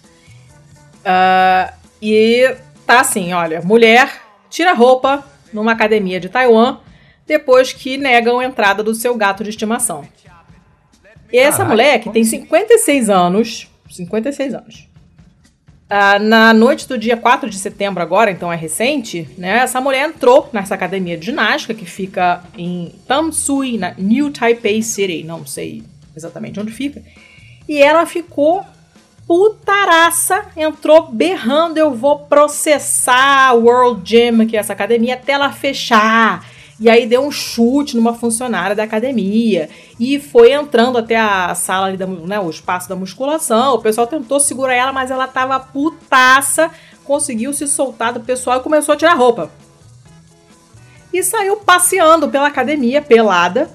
Uh, 1.08 1.74
e 2.02 2.54
tá 2.86 3.00
assim, 3.00 3.32
olha, 3.32 3.62
mulher 3.62 4.22
tira 4.50 4.74
roupa 4.74 5.26
numa 5.54 5.72
academia 5.72 6.20
de 6.20 6.28
Taiwan 6.28 6.80
depois 7.26 7.72
que 7.72 7.98
negam 7.98 8.40
a 8.40 8.46
entrada 8.46 8.84
do 8.84 8.94
seu 8.94 9.16
gato 9.16 9.42
de 9.42 9.50
estimação. 9.50 10.06
E 11.32 11.38
essa 11.38 11.60
Caraca, 11.60 11.72
mulher, 11.72 12.00
que 12.00 12.10
tem 12.10 12.24
56 12.24 13.10
anos, 13.10 13.70
56 13.90 14.54
anos, 14.54 14.90
uh, 15.90 16.20
na 16.22 16.54
noite 16.54 16.88
do 16.88 16.98
dia 16.98 17.16
4 17.16 17.50
de 17.50 17.58
setembro 17.58 18.04
agora, 18.04 18.30
então 18.30 18.52
é 18.52 18.56
recente, 18.56 19.30
né, 19.38 19.60
essa 19.60 19.80
mulher 19.80 20.10
entrou 20.10 20.50
nessa 20.52 20.76
academia 20.76 21.18
de 21.18 21.26
ginástica 21.26 21.74
que 21.74 21.86
fica 21.86 22.44
em 22.58 22.94
Tamsui, 23.08 23.78
na 23.78 23.94
New 23.98 24.32
Taipei 24.32 24.82
City, 24.82 25.24
não 25.24 25.46
sei 25.46 25.84
exatamente 26.16 26.60
onde 26.60 26.72
fica, 26.72 27.02
e 27.68 27.82
ela 27.82 28.06
ficou 28.06 28.66
putaraça, 29.28 30.46
entrou 30.56 31.12
berrando: 31.12 31.78
eu 31.78 31.94
vou 31.94 32.20
processar 32.20 33.50
a 33.50 33.54
World 33.54 34.02
Gym, 34.04 34.48
que 34.48 34.56
é 34.56 34.60
essa 34.60 34.74
academia, 34.74 35.16
até 35.16 35.34
ela 35.34 35.52
fechar. 35.52 36.46
E 36.80 36.90
aí 36.90 37.08
deu 37.08 37.22
um 37.22 37.32
chute 37.32 37.96
numa 37.96 38.14
funcionária 38.14 38.76
da 38.76 38.84
academia 38.84 39.68
e 40.00 40.20
foi 40.20 40.52
entrando 40.52 41.00
até 41.00 41.16
a 41.16 41.56
sala 41.56 41.88
ali, 41.88 41.98
da, 41.98 42.06
né, 42.06 42.40
o 42.40 42.50
espaço 42.52 42.88
da 42.88 42.96
musculação. 42.96 43.76
O 43.76 43.82
pessoal 43.82 44.06
tentou 44.06 44.40
segurar 44.40 44.76
ela, 44.76 44.94
mas 44.94 45.10
ela 45.10 45.28
tava 45.28 45.60
putaça, 45.60 46.70
conseguiu 47.04 47.52
se 47.52 47.68
soltar 47.68 48.14
do 48.14 48.20
pessoal 48.20 48.60
e 48.60 48.64
começou 48.64 48.94
a 48.94 48.98
tirar 48.98 49.16
roupa. 49.16 49.50
E 51.12 51.24
saiu 51.24 51.58
passeando 51.58 52.30
pela 52.30 52.48
academia, 52.48 53.02
pelada, 53.02 53.72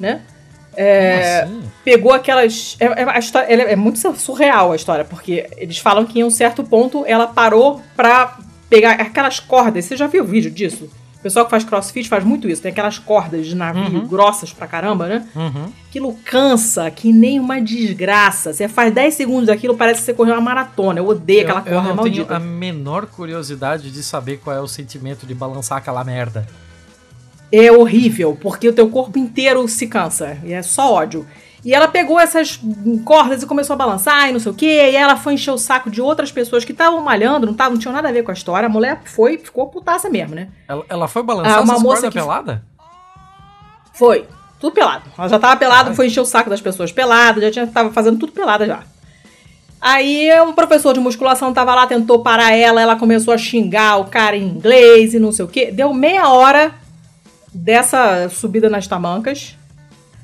né? 0.00 0.22
É, 0.76 1.42
assim? 1.42 1.62
Pegou 1.84 2.12
aquelas. 2.12 2.76
É, 2.78 2.86
é, 2.86 3.10
a 3.10 3.18
história, 3.18 3.46
é, 3.52 3.72
é 3.72 3.76
muito 3.76 3.98
surreal 4.16 4.72
a 4.72 4.76
história, 4.76 5.04
porque 5.04 5.48
eles 5.56 5.78
falam 5.78 6.04
que 6.04 6.20
em 6.20 6.24
um 6.24 6.30
certo 6.30 6.62
ponto 6.64 7.04
ela 7.06 7.26
parou 7.26 7.82
pra 7.96 8.38
pegar 8.68 8.92
aquelas 8.92 9.40
cordas. 9.40 9.84
Você 9.84 9.96
já 9.96 10.06
viu 10.06 10.24
o 10.24 10.26
vídeo 10.26 10.50
disso? 10.50 10.88
O 11.18 11.20
pessoal 11.20 11.44
que 11.44 11.50
faz 11.50 11.64
crossfit 11.64 12.08
faz 12.08 12.22
muito 12.22 12.48
isso. 12.48 12.62
Tem 12.62 12.70
aquelas 12.70 12.96
cordas 12.96 13.44
de 13.44 13.56
navio 13.56 13.82
uhum. 13.82 14.06
grossas 14.06 14.52
pra 14.52 14.68
caramba, 14.68 15.08
né? 15.08 15.26
Uhum. 15.34 15.72
Aquilo 15.88 16.16
cansa 16.24 16.88
que 16.92 17.12
nem 17.12 17.40
uma 17.40 17.60
desgraça. 17.60 18.52
Você 18.52 18.68
faz 18.68 18.94
10 18.94 19.14
segundos 19.14 19.46
daquilo, 19.48 19.76
parece 19.76 20.00
que 20.00 20.06
você 20.06 20.14
correu 20.14 20.34
uma 20.34 20.40
maratona. 20.40 21.00
Eu 21.00 21.08
odeio 21.08 21.42
aquela 21.42 21.60
corda 21.60 21.76
eu 21.76 21.82
não 21.82 21.96
maldita. 21.96 22.24
tenho 22.24 22.36
a 22.36 22.40
menor 22.40 23.06
curiosidade 23.06 23.90
de 23.90 24.02
saber 24.02 24.38
qual 24.38 24.54
é 24.54 24.60
o 24.60 24.68
sentimento 24.68 25.26
de 25.26 25.34
balançar 25.34 25.78
aquela 25.78 26.04
merda 26.04 26.46
é 27.50 27.72
horrível, 27.72 28.36
porque 28.40 28.68
o 28.68 28.72
teu 28.72 28.88
corpo 28.88 29.18
inteiro 29.18 29.66
se 29.68 29.86
cansa. 29.86 30.38
E 30.44 30.52
é 30.52 30.62
só 30.62 30.92
ódio. 30.92 31.26
E 31.64 31.74
ela 31.74 31.88
pegou 31.88 32.20
essas 32.20 32.60
cordas 33.04 33.42
e 33.42 33.46
começou 33.46 33.74
a 33.74 33.76
balançar 33.76 34.28
e 34.28 34.32
não 34.32 34.40
sei 34.40 34.52
o 34.52 34.54
quê. 34.54 34.90
E 34.92 34.96
ela 34.96 35.16
foi 35.16 35.34
encher 35.34 35.50
o 35.50 35.58
saco 35.58 35.90
de 35.90 36.00
outras 36.00 36.30
pessoas 36.30 36.64
que 36.64 36.72
estavam 36.72 37.00
malhando, 37.00 37.46
não, 37.46 37.54
tavam, 37.54 37.74
não 37.74 37.80
tinham 37.80 37.92
nada 37.92 38.08
a 38.08 38.12
ver 38.12 38.22
com 38.22 38.30
a 38.30 38.34
história. 38.34 38.66
A 38.66 38.70
mulher 38.70 39.00
foi, 39.04 39.38
ficou 39.38 39.66
putaça 39.66 40.08
mesmo, 40.08 40.34
né? 40.34 40.48
Ela, 40.68 40.84
ela 40.88 41.08
foi 41.08 41.22
balançar 41.22 41.58
ah, 41.58 41.62
uma 41.62 41.78
moça 41.78 42.08
que... 42.08 42.14
pelada? 42.14 42.64
Foi. 43.92 44.26
Tudo 44.60 44.72
pelado. 44.72 45.04
Ela 45.16 45.28
já 45.28 45.38
tava 45.38 45.56
pelada, 45.56 45.94
foi 45.94 46.06
encher 46.06 46.20
o 46.20 46.24
saco 46.24 46.50
das 46.50 46.60
pessoas 46.60 46.92
pelada, 46.92 47.40
já 47.40 47.50
tinha, 47.50 47.66
tava 47.66 47.92
fazendo 47.92 48.18
tudo 48.18 48.32
pelada 48.32 48.66
já. 48.66 48.82
Aí 49.80 50.28
um 50.40 50.52
professor 50.52 50.92
de 50.92 51.00
musculação 51.00 51.52
tava 51.52 51.74
lá, 51.74 51.86
tentou 51.86 52.20
parar 52.20 52.52
ela, 52.52 52.80
ela 52.80 52.96
começou 52.96 53.32
a 53.32 53.38
xingar 53.38 53.98
o 53.98 54.06
cara 54.06 54.36
em 54.36 54.42
inglês 54.42 55.14
e 55.14 55.20
não 55.20 55.30
sei 55.30 55.44
o 55.44 55.48
quê. 55.48 55.70
Deu 55.70 55.94
meia 55.94 56.28
hora, 56.28 56.74
dessa 57.52 58.28
subida 58.28 58.68
nas 58.68 58.86
tamancas. 58.86 59.56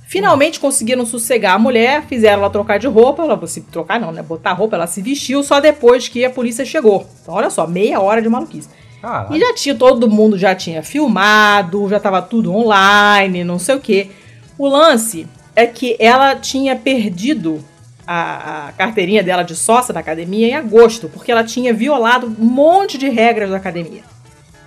Finalmente 0.06 0.60
conseguiram 0.60 1.04
sossegar 1.06 1.54
a 1.54 1.58
mulher, 1.58 2.04
fizeram 2.04 2.42
ela 2.42 2.50
trocar 2.50 2.78
de 2.78 2.86
roupa, 2.86 3.22
ela 3.22 3.46
se 3.46 3.62
trocar 3.62 3.98
não, 3.98 4.12
né? 4.12 4.22
Botar 4.22 4.52
roupa, 4.52 4.76
ela 4.76 4.86
se 4.86 5.02
vestiu 5.02 5.42
só 5.42 5.60
depois 5.60 6.08
que 6.08 6.24
a 6.24 6.30
polícia 6.30 6.64
chegou. 6.64 7.06
Então, 7.22 7.34
olha 7.34 7.50
só, 7.50 7.66
meia 7.66 8.00
hora 8.00 8.22
de 8.22 8.28
maluquice. 8.28 8.68
Caralho. 9.00 9.34
E 9.34 9.40
já 9.40 9.54
tinha, 9.54 9.74
todo 9.74 10.08
mundo 10.08 10.38
já 10.38 10.54
tinha 10.54 10.82
filmado, 10.82 11.88
já 11.88 11.98
tava 11.98 12.22
tudo 12.22 12.54
online, 12.54 13.44
não 13.44 13.58
sei 13.58 13.74
o 13.74 13.80
que. 13.80 14.10
O 14.56 14.68
lance 14.68 15.26
é 15.56 15.66
que 15.66 15.96
ela 15.98 16.36
tinha 16.36 16.76
perdido 16.76 17.64
a, 18.06 18.68
a, 18.68 18.72
carteirinha 18.72 19.22
dela 19.22 19.42
de 19.42 19.54
sócia 19.54 19.92
da 19.92 20.00
academia 20.00 20.48
em 20.48 20.54
agosto, 20.54 21.08
porque 21.08 21.32
ela 21.32 21.44
tinha 21.44 21.72
violado 21.72 22.26
um 22.26 22.44
monte 22.44 22.96
de 22.98 23.08
regras 23.08 23.50
da 23.50 23.56
academia. 23.56 24.02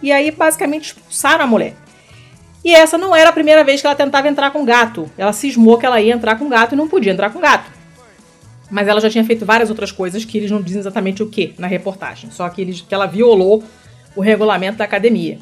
E 0.02 0.12
aí, 0.12 0.30
basicamente, 0.32 0.88
expulsaram 0.88 1.44
a 1.44 1.48
mulher. 1.48 1.74
E 2.68 2.76
essa 2.76 2.98
não 2.98 3.16
era 3.16 3.30
a 3.30 3.32
primeira 3.32 3.64
vez 3.64 3.80
que 3.80 3.88
ela 3.88 3.96
tentava 3.96 4.28
entrar 4.28 4.52
com 4.52 4.66
gato. 4.66 5.10
Ela 5.18 5.32
cismou 5.32 5.78
que 5.78 5.86
ela 5.86 6.02
ia 6.02 6.14
entrar 6.14 6.38
com 6.38 6.50
gato 6.50 6.74
e 6.74 6.76
não 6.76 6.86
podia 6.86 7.14
entrar 7.14 7.30
com 7.30 7.40
gato. 7.40 7.72
Mas 8.70 8.90
ela 8.90 9.00
já 9.00 9.10
tinha 9.10 9.24
feito 9.24 9.46
várias 9.46 9.70
outras 9.70 9.90
coisas 9.90 10.26
que 10.26 10.38
eles 10.38 10.52
não 10.52 10.62
dizem 10.62 10.82
exatamente 10.82 11.24
o 11.24 11.30
que 11.30 11.54
na 11.58 11.66
reportagem. 11.66 12.30
Só 12.30 12.50
que, 12.50 12.62
eles, 12.62 12.82
que 12.82 12.94
ela 12.94 13.06
violou 13.06 13.64
o 14.18 14.20
regulamento 14.20 14.80
da 14.80 14.84
academia. 14.84 15.40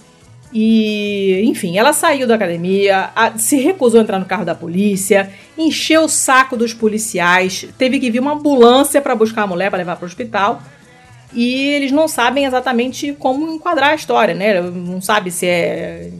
E, 0.53 1.41
enfim, 1.45 1.80
ela 1.80 1.93
saiu 1.93 2.27
da 2.27 2.35
academia, 2.35 3.10
a, 3.15 3.35
se 3.39 3.57
recusou 3.57 4.02
a 4.02 4.03
entrar 4.03 4.19
no 4.19 4.26
carro 4.26 4.45
da 4.45 4.53
polícia, 4.53 5.31
encheu 5.57 6.03
o 6.03 6.07
saco 6.07 6.56
dos 6.56 6.76
policiais, 6.76 7.68
teve 7.76 7.99
que 7.99 8.11
vir 8.11 8.19
uma 8.19 8.34
ambulância 8.34 9.02
para 9.02 9.15
buscar 9.15 9.41
a 9.41 9.47
mulher 9.47 9.72
para 9.72 9.80
levar 9.80 9.95
para 9.95 10.06
o 10.06 10.07
hospital. 10.07 10.61
E 11.34 11.69
eles 11.69 11.91
não 11.91 12.07
sabem 12.07 12.45
exatamente 12.45 13.14
como 13.14 13.52
enquadrar 13.56 13.89
a 13.89 13.95
história, 13.95 14.35
né? 14.35 14.61
Não 14.61 15.02
sabe 15.02 15.31
se 15.31 15.47
é 15.47 16.11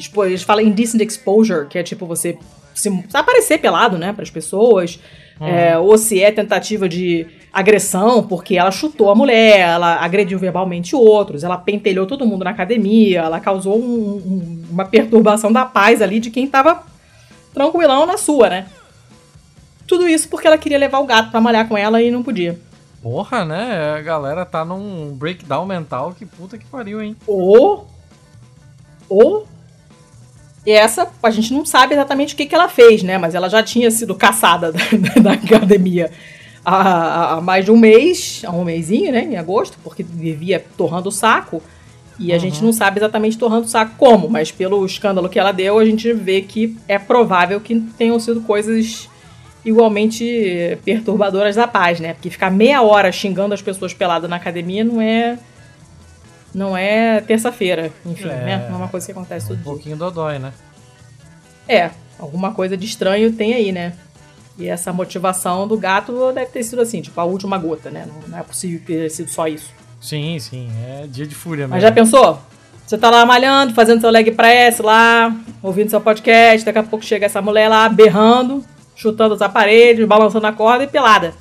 Tipo, 0.00 0.24
eles 0.24 0.42
falam 0.42 0.64
indecent 0.64 1.00
exposure, 1.00 1.66
que 1.66 1.78
é 1.78 1.82
tipo 1.82 2.06
você 2.06 2.38
se, 2.74 2.90
aparecer 3.14 3.58
pelado, 3.58 3.98
né, 3.98 4.12
para 4.12 4.22
as 4.22 4.30
pessoas. 4.30 5.00
Uhum. 5.40 5.46
É, 5.46 5.78
ou 5.78 5.98
se 5.98 6.22
é 6.22 6.30
tentativa 6.30 6.88
de 6.88 7.26
agressão, 7.52 8.22
porque 8.22 8.56
ela 8.56 8.70
chutou 8.70 9.10
a 9.10 9.14
mulher, 9.14 9.60
ela 9.60 9.96
agrediu 9.96 10.38
verbalmente 10.38 10.94
outros, 10.94 11.42
ela 11.42 11.56
pentelhou 11.56 12.06
todo 12.06 12.26
mundo 12.26 12.44
na 12.44 12.50
academia, 12.50 13.20
ela 13.20 13.40
causou 13.40 13.78
um, 13.78 14.16
um, 14.16 14.64
uma 14.70 14.84
perturbação 14.84 15.52
da 15.52 15.64
paz 15.64 16.02
ali 16.02 16.20
de 16.20 16.30
quem 16.30 16.46
tava 16.46 16.82
tranquilão 17.52 18.06
na 18.06 18.18
sua, 18.18 18.50
né? 18.50 18.66
Tudo 19.86 20.08
isso 20.08 20.28
porque 20.28 20.46
ela 20.46 20.58
queria 20.58 20.78
levar 20.78 20.98
o 20.98 21.06
gato 21.06 21.30
pra 21.30 21.40
malhar 21.40 21.68
com 21.68 21.78
ela 21.78 22.02
e 22.02 22.10
não 22.10 22.22
podia. 22.22 22.58
Porra, 23.02 23.44
né? 23.44 23.94
A 23.96 24.02
galera 24.02 24.44
tá 24.44 24.64
num 24.64 25.14
breakdown 25.14 25.64
mental 25.64 26.12
que 26.12 26.26
puta 26.26 26.58
que 26.58 26.66
pariu, 26.66 27.00
hein? 27.00 27.16
Ou. 27.26 27.86
Ou 29.08 29.46
e 30.66 30.72
essa, 30.72 31.08
a 31.22 31.30
gente 31.30 31.54
não 31.54 31.64
sabe 31.64 31.94
exatamente 31.94 32.34
o 32.34 32.36
que, 32.36 32.44
que 32.44 32.54
ela 32.54 32.68
fez, 32.68 33.04
né? 33.04 33.16
Mas 33.16 33.36
ela 33.36 33.48
já 33.48 33.62
tinha 33.62 33.88
sido 33.88 34.16
caçada 34.16 34.72
da, 35.14 35.22
da 35.22 35.32
academia 35.32 36.10
há, 36.64 37.34
há, 37.34 37.40
mais 37.40 37.64
de 37.64 37.70
um 37.70 37.76
mês, 37.76 38.42
há 38.44 38.50
um 38.50 38.64
mêsinho, 38.64 39.12
né? 39.12 39.22
Em 39.24 39.36
agosto, 39.36 39.78
porque 39.84 40.02
vivia 40.02 40.64
torrando 40.76 41.08
o 41.08 41.12
saco. 41.12 41.62
E 42.18 42.32
a 42.32 42.34
uhum. 42.34 42.40
gente 42.40 42.64
não 42.64 42.72
sabe 42.72 42.98
exatamente 42.98 43.38
torrando 43.38 43.66
o 43.66 43.68
saco 43.68 43.92
como, 43.96 44.28
mas 44.28 44.50
pelo 44.50 44.84
escândalo 44.84 45.28
que 45.28 45.38
ela 45.38 45.52
deu, 45.52 45.78
a 45.78 45.84
gente 45.84 46.12
vê 46.12 46.42
que 46.42 46.76
é 46.88 46.98
provável 46.98 47.60
que 47.60 47.78
tenham 47.96 48.18
sido 48.18 48.40
coisas 48.40 49.08
igualmente 49.64 50.78
perturbadoras 50.84 51.54
da 51.54 51.68
paz, 51.68 52.00
né? 52.00 52.14
Porque 52.14 52.30
ficar 52.30 52.50
meia 52.50 52.82
hora 52.82 53.12
xingando 53.12 53.54
as 53.54 53.62
pessoas 53.62 53.94
peladas 53.94 54.28
na 54.28 54.36
academia 54.36 54.82
não 54.82 55.00
é 55.00 55.38
não 56.56 56.74
é 56.74 57.20
terça-feira, 57.20 57.92
enfim, 58.06 58.28
é, 58.28 58.44
né? 58.44 58.66
Não 58.70 58.76
é 58.76 58.78
uma 58.78 58.88
coisa 58.88 59.04
que 59.04 59.12
acontece 59.12 59.46
todo 59.46 59.58
um 59.58 59.62
dia. 59.62 59.70
Um 59.70 59.74
pouquinho 59.74 59.96
dodói, 59.96 60.38
né? 60.38 60.54
É, 61.68 61.90
alguma 62.18 62.54
coisa 62.54 62.78
de 62.78 62.86
estranho 62.86 63.30
tem 63.30 63.52
aí, 63.52 63.70
né? 63.72 63.92
E 64.58 64.66
essa 64.66 64.90
motivação 64.90 65.68
do 65.68 65.76
gato 65.76 66.32
deve 66.32 66.46
ter 66.46 66.62
sido 66.62 66.80
assim, 66.80 67.02
tipo, 67.02 67.20
a 67.20 67.24
última 67.24 67.58
gota, 67.58 67.90
né? 67.90 68.08
Não, 68.26 68.38
é 68.38 68.42
possível 68.42 68.80
ter 68.86 69.10
sido 69.10 69.28
só 69.28 69.46
isso. 69.46 69.70
Sim, 70.00 70.38
sim, 70.38 70.70
é 70.86 71.06
dia 71.06 71.26
de 71.26 71.34
fúria 71.34 71.64
mesmo. 71.64 71.74
Mas 71.74 71.82
já 71.82 71.92
pensou? 71.92 72.40
Você 72.86 72.96
tá 72.96 73.10
lá 73.10 73.26
malhando, 73.26 73.74
fazendo 73.74 74.00
seu 74.00 74.08
leg 74.08 74.30
press 74.30 74.78
lá, 74.78 75.36
ouvindo 75.62 75.90
seu 75.90 76.00
podcast, 76.00 76.64
daqui 76.64 76.78
a 76.78 76.82
pouco 76.82 77.04
chega 77.04 77.26
essa 77.26 77.42
mulher 77.42 77.68
lá 77.68 77.86
berrando, 77.86 78.64
chutando 78.94 79.34
os 79.34 79.42
aparelhos, 79.42 80.08
balançando 80.08 80.46
a 80.46 80.52
corda 80.52 80.84
e 80.84 80.86
pelada. 80.86 81.34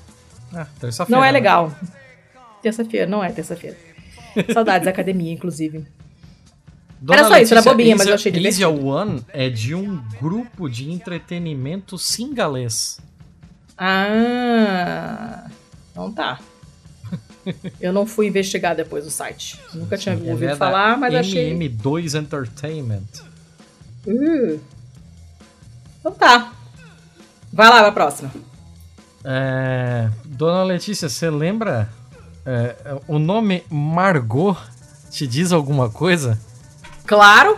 Ah, 0.54 0.68
terça-feira. 0.78 1.18
Não 1.18 1.24
é 1.24 1.28
né? 1.28 1.32
legal. 1.32 1.72
Terça-feira, 2.62 3.06
não 3.06 3.24
é 3.24 3.30
terça-feira. 3.30 3.95
Saudades 4.54 4.86
da 4.86 4.92
academia, 4.92 5.32
inclusive. 5.32 5.86
Dona 7.02 7.20
era 7.20 7.28
só 7.28 7.34
Letícia, 7.34 7.44
isso, 7.44 7.54
era 7.54 7.62
bobinha, 7.62 7.96
mas 7.96 8.08
eu 8.08 8.14
achei 8.16 8.32
divertido. 8.32 8.68
Asia 8.68 8.84
One 8.84 9.24
é 9.30 9.50
de 9.50 9.76
um 9.76 10.02
grupo 10.20 10.70
de 10.70 10.92
entretenimento 10.92 11.98
singalês. 11.98 13.00
Ah, 13.78 15.48
então 15.92 16.12
tá. 16.12 16.40
Eu 17.80 17.94
não 17.94 18.06
fui 18.06 18.28
investigar 18.28 18.76
depois 18.76 19.04
do 19.06 19.12
site. 19.12 19.60
Nunca 19.74 19.98
tinha 19.98 20.18
Sim, 20.18 20.32
ouvido 20.32 20.52
é 20.52 20.56
falar, 20.56 20.98
mas 20.98 21.14
achei. 21.14 21.54
MM2 21.54 22.20
Entertainment. 22.20 23.04
Uh. 24.08 24.60
Então 26.00 26.12
tá. 26.12 26.54
Vai 27.52 27.70
lá, 27.70 27.82
vai 27.84 27.92
próxima. 27.92 28.32
É... 29.24 30.10
Dona 30.26 30.64
Letícia, 30.64 31.10
você 31.10 31.30
lembra 31.30 31.90
é, 32.46 32.76
o 33.08 33.18
nome 33.18 33.64
Margot 33.70 34.56
te 35.10 35.26
diz 35.26 35.52
alguma 35.52 35.90
coisa? 35.90 36.38
Claro. 37.06 37.58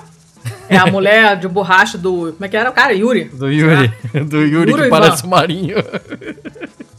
É 0.69 0.77
a 0.77 0.85
mulher 0.88 1.38
de 1.38 1.47
borracha 1.47 1.97
do. 1.97 2.34
Como 2.34 2.45
é 2.45 2.47
que 2.47 2.55
era 2.55 2.69
o 2.69 2.73
cara? 2.73 2.93
Yuri. 2.93 3.26
Do 3.26 3.51
Yuri. 3.51 3.91
Ah. 4.14 4.19
Do 4.23 4.38
Yuri, 4.38 4.72
Yuri 4.72 4.84
que 4.84 4.89
parece 4.89 5.23
o 5.23 5.27
Marinho. 5.27 5.76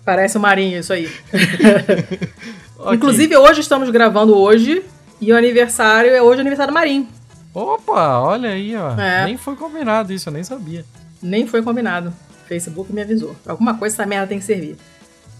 Parece 0.04 0.36
o 0.36 0.40
Marinho, 0.40 0.78
isso 0.80 0.92
aí. 0.92 1.10
okay. 2.78 2.94
Inclusive, 2.94 3.36
hoje 3.36 3.60
estamos 3.60 3.90
gravando 3.90 4.36
hoje. 4.36 4.82
E 5.20 5.32
o 5.32 5.36
aniversário 5.36 6.10
é 6.10 6.22
hoje 6.22 6.38
o 6.38 6.40
aniversário 6.40 6.72
do 6.72 6.74
Marinho. 6.74 7.08
Opa, 7.52 8.20
olha 8.20 8.50
aí, 8.50 8.76
ó. 8.76 8.98
É. 8.98 9.24
Nem 9.24 9.36
foi 9.36 9.56
combinado 9.56 10.12
isso, 10.12 10.28
eu 10.28 10.32
nem 10.32 10.44
sabia. 10.44 10.84
Nem 11.20 11.46
foi 11.46 11.62
combinado. 11.62 12.12
Facebook 12.46 12.92
me 12.92 13.02
avisou. 13.02 13.34
Alguma 13.46 13.74
coisa 13.76 13.96
essa 13.96 14.06
merda 14.06 14.28
tem 14.28 14.38
que 14.38 14.44
servir. 14.44 14.76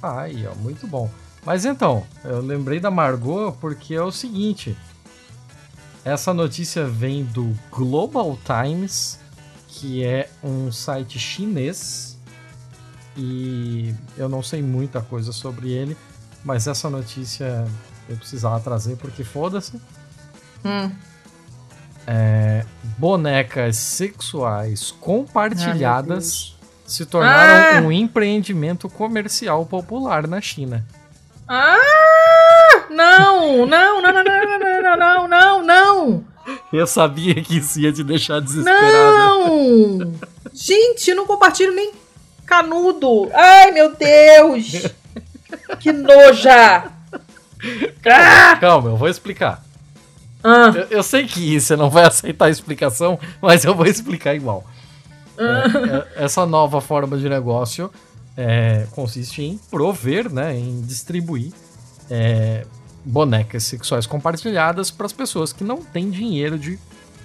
Aí, 0.03 0.45
ó, 0.47 0.55
muito 0.57 0.87
bom. 0.87 1.09
Mas 1.45 1.65
então, 1.65 2.07
eu 2.25 2.41
lembrei 2.41 2.81
da 2.81 2.91
Margot 2.91 3.53
porque 3.61 3.95
é 3.95 4.03
o 4.03 4.13
seguinte. 4.13 4.77
Essa 6.05 6.33
notícia 6.33 6.85
vem 6.87 7.25
do 7.25 7.55
Global 7.71 8.39
Times, 8.45 9.19
que 9.67 10.05
é 10.05 10.31
um 10.43 10.71
site 10.73 11.19
chinês. 11.19 12.19
E 13.17 13.95
eu 14.17 14.29
não 14.29 14.43
sei 14.43 14.63
muita 14.63 15.01
coisa 15.01 15.33
sobre 15.33 15.71
ele, 15.71 15.97
mas 16.45 16.67
essa 16.67 16.89
notícia 16.89 17.67
eu 18.09 18.17
precisava 18.17 18.61
trazer 18.61 18.97
porque 18.97 19.25
foda-se. 19.25 19.81
Hum. 20.65 20.91
É, 22.07 22.65
bonecas 22.97 23.77
sexuais 23.77 24.91
compartilhadas 24.93 26.57
se 26.87 27.05
tornaram 27.05 27.81
ah! 27.81 27.83
um 27.83 27.93
empreendimento 27.93 28.89
comercial 28.89 29.67
popular 29.67 30.27
na 30.27 30.41
China. 30.41 30.87
Ah! 31.49 32.85
Não! 32.91 33.65
Não, 33.65 34.01
não, 34.01 34.03
não, 34.03 34.25
não, 34.25 34.83
não, 34.83 34.97
não, 34.97 35.29
não, 35.29 35.63
não! 35.63 36.25
Eu 36.73 36.87
sabia 36.87 37.35
que 37.37 37.57
isso 37.57 37.81
ia 37.81 37.93
te 37.93 38.05
deixar 38.05 38.41
desesperado. 38.41 38.85
Não! 38.85 40.15
Gente, 40.53 41.11
eu 41.11 41.17
não 41.17 41.27
compartilho 41.27 41.75
nem 41.75 41.93
canudo. 42.45 43.31
Ai, 43.33 43.71
meu 43.71 43.95
Deus! 43.95 44.93
Que 45.81 45.93
noja! 45.93 46.85
Calma, 48.03 48.57
calma 48.61 48.91
eu 48.91 48.97
vou 48.97 49.09
explicar. 49.09 49.65
Ah. 50.45 50.73
Eu, 50.75 50.99
eu, 50.99 51.03
sei 51.03 51.27
que 51.27 51.61
você 51.61 51.75
não 51.77 51.91
vai 51.91 52.05
aceitar 52.05 52.47
a 52.47 52.51
explicação, 52.51 53.19
mas 53.41 53.65
eu 53.65 53.75
vou 53.75 53.87
explicar 53.87 54.35
igual. 54.35 54.65
Ah. 55.39 55.65
É, 56.19 56.23
é, 56.23 56.25
essa 56.25 56.47
nova 56.47 56.81
forma 56.81 57.17
de 57.17 57.29
negócio 57.29 57.91
é, 58.39 58.87
consiste 58.93 59.43
em 59.43 59.59
prover, 59.69 60.33
né, 60.33 60.57
em 60.57 60.81
distribuir 60.83 61.53
é, 62.09 62.65
bonecas 63.05 63.65
sexuais 63.65 64.07
compartilhadas 64.07 64.93
para 64.93 65.07
as 65.07 65.13
pessoas 65.13 65.53
que 65.53 65.65
não 65.65 65.83
têm 65.83 66.09
dinheiro 66.09 66.57
de 66.57 66.79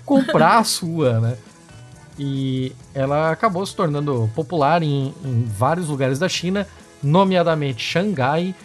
comprar 0.03 0.57
a 0.57 0.63
sua, 0.65 1.19
né? 1.19 1.37
E 2.17 2.75
ela 2.93 3.31
acabou 3.31 3.65
se 3.65 3.75
tornando 3.75 4.29
popular 4.35 4.81
em, 4.81 5.13
em 5.23 5.45
vários 5.45 5.87
lugares 5.87 6.17
da 6.17 6.27
China, 6.27 6.67
nomeadamente 7.01 7.83
Xangai, 7.83 8.55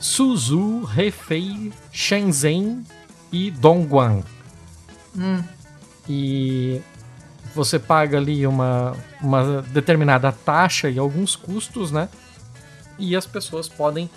Suzhou, 0.00 0.88
Hefei, 0.96 1.72
Shenzhen 1.92 2.84
e 3.30 3.50
Dongguan. 3.50 4.22
Hum. 5.16 5.42
E 6.08 6.80
você 7.54 7.78
paga 7.78 8.18
ali 8.18 8.46
uma, 8.46 8.94
uma 9.20 9.62
determinada 9.62 10.32
taxa 10.32 10.90
e 10.90 10.98
alguns 10.98 11.36
custos, 11.36 11.90
né? 11.90 12.08
E 12.98 13.16
as 13.16 13.26
pessoas 13.26 13.68
podem 13.68 14.10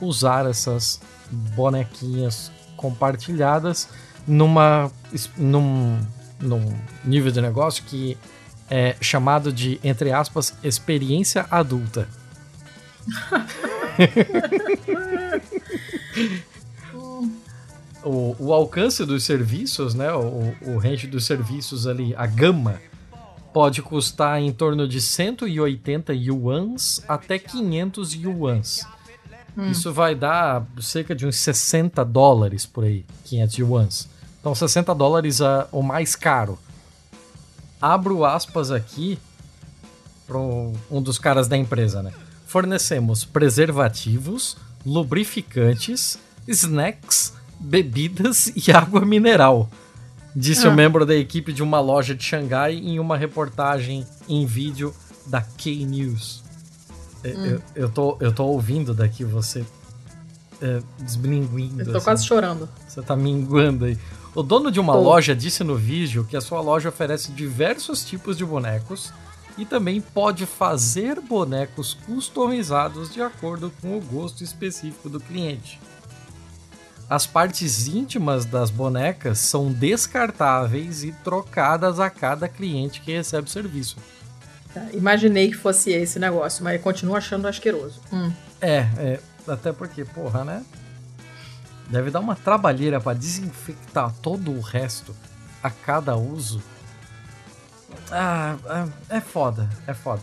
usar 0.00 0.46
essas 0.46 1.00
bonequinhas 1.30 2.50
compartilhadas 2.76 3.88
numa, 4.26 4.90
num, 5.36 6.00
num 6.40 6.74
nível 7.04 7.30
de 7.30 7.40
negócio 7.40 7.84
que 7.84 8.16
é 8.68 8.96
chamado 9.00 9.52
de, 9.52 9.80
entre 9.82 10.12
aspas, 10.12 10.54
experiência 10.62 11.46
adulta. 11.50 12.08
o, 18.04 18.36
o 18.38 18.52
alcance 18.52 19.04
dos 19.04 19.24
serviços, 19.24 19.94
né, 19.94 20.12
o, 20.12 20.54
o 20.62 20.78
range 20.78 21.06
dos 21.06 21.24
serviços 21.24 21.86
ali, 21.86 22.14
a 22.16 22.26
gama, 22.26 22.80
pode 23.52 23.82
custar 23.82 24.40
em 24.40 24.52
torno 24.52 24.86
de 24.86 25.00
180 25.00 26.12
yuans 26.14 27.02
até 27.08 27.38
500 27.38 28.14
yuans. 28.14 28.86
Hum. 29.56 29.70
Isso 29.70 29.92
vai 29.92 30.14
dar 30.14 30.64
cerca 30.80 31.14
de 31.14 31.26
uns 31.26 31.36
60 31.36 32.04
dólares 32.04 32.64
por 32.64 32.84
aí, 32.84 33.04
500 33.24 33.58
yuans. 33.58 34.08
Então 34.40 34.54
60 34.54 34.94
dólares 34.94 35.40
é 35.40 35.66
o 35.72 35.82
mais 35.82 36.14
caro. 36.14 36.58
Abro 37.80 38.24
aspas 38.24 38.70
aqui 38.70 39.18
para 40.26 40.38
um 40.38 41.02
dos 41.02 41.18
caras 41.18 41.48
da 41.48 41.56
empresa, 41.56 42.02
né? 42.02 42.12
Fornecemos 42.46 43.24
preservativos, 43.24 44.56
lubrificantes, 44.86 46.18
snacks, 46.46 47.32
bebidas 47.60 48.52
e 48.56 48.72
água 48.72 49.02
mineral, 49.04 49.68
disse 50.34 50.66
ah. 50.66 50.70
o 50.70 50.74
membro 50.74 51.04
da 51.04 51.14
equipe 51.14 51.52
de 51.52 51.62
uma 51.62 51.80
loja 51.80 52.14
de 52.14 52.24
Xangai 52.24 52.74
em 52.74 52.98
uma 52.98 53.16
reportagem 53.16 54.06
em 54.28 54.46
vídeo 54.46 54.94
da 55.26 55.42
K-News. 55.42 56.42
Hum. 57.24 57.28
Eu, 57.44 57.62
eu, 57.74 57.88
tô, 57.90 58.16
eu 58.20 58.32
tô 58.32 58.44
ouvindo 58.46 58.94
daqui 58.94 59.24
você 59.24 59.64
é, 60.62 60.80
desminguindo. 60.98 61.82
Eu 61.82 61.86
tô 61.86 61.96
assim. 61.98 62.04
quase 62.04 62.26
chorando. 62.26 62.68
Você 62.88 63.02
tá 63.02 63.14
minguando 63.14 63.84
aí. 63.84 63.98
O 64.34 64.42
dono 64.42 64.70
de 64.70 64.78
uma 64.80 64.92
tô. 64.92 65.00
loja 65.00 65.34
disse 65.34 65.62
no 65.62 65.76
vídeo 65.76 66.24
que 66.24 66.36
a 66.36 66.40
sua 66.40 66.60
loja 66.60 66.88
oferece 66.88 67.32
diversos 67.32 68.04
tipos 68.04 68.36
de 68.36 68.44
bonecos 68.44 69.12
e 69.58 69.64
também 69.64 70.00
pode 70.00 70.46
fazer 70.46 71.20
bonecos 71.20 71.94
customizados 72.06 73.12
de 73.12 73.20
acordo 73.20 73.72
com 73.82 73.98
o 73.98 74.00
gosto 74.00 74.44
específico 74.44 75.08
do 75.08 75.20
cliente. 75.20 75.80
As 77.10 77.26
partes 77.26 77.88
íntimas 77.88 78.44
das 78.44 78.70
bonecas 78.70 79.40
são 79.40 79.72
descartáveis 79.72 81.02
e 81.02 81.10
trocadas 81.10 81.98
a 81.98 82.08
cada 82.08 82.48
cliente 82.48 83.00
que 83.00 83.10
recebe 83.10 83.48
o 83.48 83.50
serviço. 83.50 83.96
Tá, 84.72 84.86
imaginei 84.92 85.48
que 85.48 85.56
fosse 85.56 85.90
esse 85.90 86.20
negócio, 86.20 86.62
mas 86.62 86.80
continuo 86.80 87.16
achando 87.16 87.48
asqueroso. 87.48 88.00
Hum. 88.12 88.32
É, 88.60 88.86
é, 88.96 89.20
até 89.48 89.72
porque, 89.72 90.04
porra, 90.04 90.44
né? 90.44 90.64
Deve 91.88 92.12
dar 92.12 92.20
uma 92.20 92.36
trabalheira 92.36 93.00
para 93.00 93.18
desinfectar 93.18 94.14
todo 94.22 94.52
o 94.52 94.60
resto 94.60 95.12
a 95.60 95.68
cada 95.68 96.14
uso. 96.16 96.62
Ah, 98.12 98.56
é, 99.10 99.16
é 99.16 99.20
foda, 99.20 99.68
é 99.84 99.92
foda. 99.92 100.22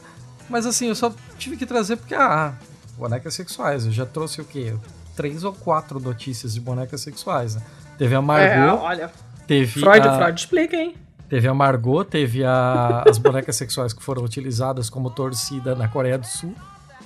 Mas 0.49 0.65
assim, 0.65 0.87
eu 0.87 0.95
só 0.95 1.13
tive 1.37 1.57
que 1.57 1.65
trazer 1.65 1.97
porque, 1.97 2.15
ah, 2.15 2.55
bonecas 2.97 3.33
sexuais. 3.33 3.85
Eu 3.85 3.91
já 3.91 4.05
trouxe 4.05 4.39
o 4.39 4.45
quê? 4.45 4.73
Três 5.17 5.43
ou 5.43 5.51
quatro 5.51 5.99
notícias 5.99 6.53
de 6.53 6.61
bonecas 6.61 7.01
sexuais, 7.01 7.55
né? 7.55 7.61
Teve 7.97 8.13
a 8.13 8.21
Margot. 8.21 8.45
É, 8.45 8.71
olha. 8.71 9.11
Teve 9.47 9.81
Freud, 9.81 10.07
a, 10.07 10.15
Freud 10.17 10.39
explica, 10.39 10.77
hein? 10.77 10.95
Teve 11.27 11.47
a 11.47 11.53
Margot, 11.53 12.05
teve 12.05 12.45
a, 12.45 13.03
as 13.09 13.17
bonecas 13.17 13.55
sexuais 13.57 13.91
que 13.91 14.03
foram 14.03 14.23
utilizadas 14.23 14.89
como 14.89 15.09
torcida 15.09 15.73
na 15.73 15.87
Coreia 15.87 16.17
do 16.17 16.27
Sul, 16.27 16.53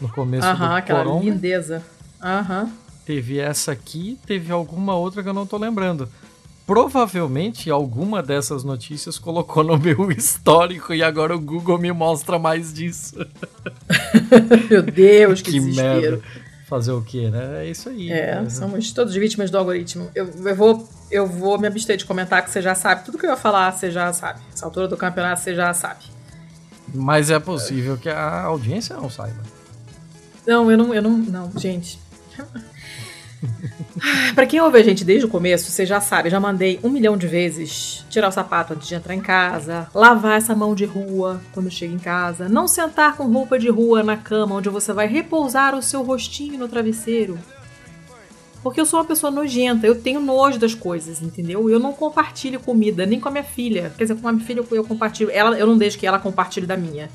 no 0.01 0.09
começo 0.09 0.45
Aham, 0.45 0.67
do 0.67 0.75
aquela 0.75 1.03
corona. 1.03 1.23
lindeza. 1.23 1.81
Aham. 2.21 2.69
Teve 3.05 3.39
essa 3.39 3.71
aqui, 3.71 4.19
teve 4.27 4.51
alguma 4.51 4.93
outra 4.95 5.23
que 5.23 5.29
eu 5.29 5.33
não 5.33 5.45
tô 5.45 5.57
lembrando. 5.57 6.09
Provavelmente 6.67 7.71
alguma 7.71 8.21
dessas 8.21 8.63
notícias 8.63 9.17
colocou 9.17 9.63
no 9.63 9.77
meu 9.77 10.11
histórico 10.11 10.93
e 10.93 11.01
agora 11.01 11.35
o 11.35 11.39
Google 11.39 11.77
me 11.77 11.91
mostra 11.91 12.37
mais 12.37 12.73
disso. 12.73 13.15
meu 14.69 14.83
Deus, 14.83 15.41
que, 15.41 15.51
que 15.51 15.59
desespero. 15.59 16.17
Merda. 16.17 16.50
Fazer 16.71 16.93
o 16.93 17.01
quê, 17.01 17.29
né? 17.29 17.65
É 17.65 17.69
isso 17.69 17.89
aí. 17.89 18.09
É, 18.09 18.49
somos 18.49 18.93
todos 18.93 19.13
vítimas 19.13 19.51
do 19.51 19.57
algoritmo. 19.57 20.09
Eu, 20.15 20.31
eu, 20.45 20.55
vou, 20.55 20.89
eu 21.11 21.27
vou 21.27 21.59
me 21.59 21.67
abster 21.67 21.97
de 21.97 22.05
comentar 22.05 22.41
que 22.41 22.49
você 22.49 22.61
já 22.61 22.73
sabe. 22.73 23.03
Tudo 23.03 23.17
que 23.17 23.25
eu 23.25 23.29
ia 23.29 23.35
falar, 23.35 23.73
você 23.73 23.91
já 23.91 24.13
sabe. 24.13 24.39
Essa 24.53 24.67
altura 24.67 24.87
do 24.87 24.95
campeonato, 24.95 25.41
você 25.41 25.53
já 25.53 25.73
sabe. 25.73 26.05
Mas 26.93 27.29
é 27.29 27.37
possível 27.41 27.97
que 27.97 28.07
a 28.07 28.43
audiência 28.43 28.95
não 28.95 29.09
saiba. 29.09 29.43
Não, 30.47 30.71
eu 30.71 30.77
não. 30.77 30.93
Eu 30.93 31.01
não, 31.01 31.17
não 31.17 31.51
gente. 31.57 31.99
Para 34.35 34.45
quem 34.45 34.61
ouve 34.61 34.77
a 34.77 34.83
gente 34.83 35.03
desde 35.03 35.25
o 35.25 35.29
começo, 35.29 35.69
você 35.69 35.85
já 35.85 35.99
sabe, 35.99 36.29
já 36.29 36.39
mandei 36.39 36.79
um 36.83 36.89
milhão 36.89 37.17
de 37.17 37.27
vezes 37.27 38.05
tirar 38.09 38.29
o 38.29 38.31
sapato 38.31 38.73
antes 38.73 38.87
de 38.87 38.95
entrar 38.95 39.15
em 39.15 39.21
casa, 39.21 39.87
lavar 39.93 40.37
essa 40.37 40.55
mão 40.55 40.75
de 40.75 40.85
rua 40.85 41.41
quando 41.51 41.69
chega 41.69 41.93
em 41.93 41.99
casa, 41.99 42.47
não 42.47 42.67
sentar 42.67 43.15
com 43.15 43.31
roupa 43.31 43.57
de 43.57 43.69
rua 43.69 44.03
na 44.03 44.17
cama 44.17 44.55
onde 44.55 44.69
você 44.69 44.93
vai 44.93 45.07
repousar 45.07 45.75
o 45.75 45.81
seu 45.81 46.03
rostinho 46.03 46.59
no 46.59 46.67
travesseiro. 46.67 47.37
Porque 48.63 48.79
eu 48.79 48.85
sou 48.85 48.99
uma 48.99 49.05
pessoa 49.05 49.31
nojenta, 49.31 49.87
eu 49.87 49.99
tenho 49.99 50.19
nojo 50.19 50.59
das 50.59 50.75
coisas, 50.75 51.21
entendeu? 51.21 51.67
Eu 51.67 51.79
não 51.79 51.93
compartilho 51.93 52.59
comida, 52.59 53.07
nem 53.07 53.19
com 53.19 53.27
a 53.27 53.31
minha 53.31 53.43
filha. 53.43 53.91
Quer 53.97 54.03
dizer, 54.03 54.21
com 54.21 54.27
a 54.27 54.31
minha 54.31 54.45
filha 54.45 54.63
eu 54.71 54.83
compartilho. 54.83 55.31
Ela, 55.31 55.57
eu 55.57 55.65
não 55.65 55.77
deixo 55.77 55.97
que 55.97 56.05
ela 56.05 56.19
compartilhe 56.19 56.67
da 56.67 56.77
minha. 56.77 57.09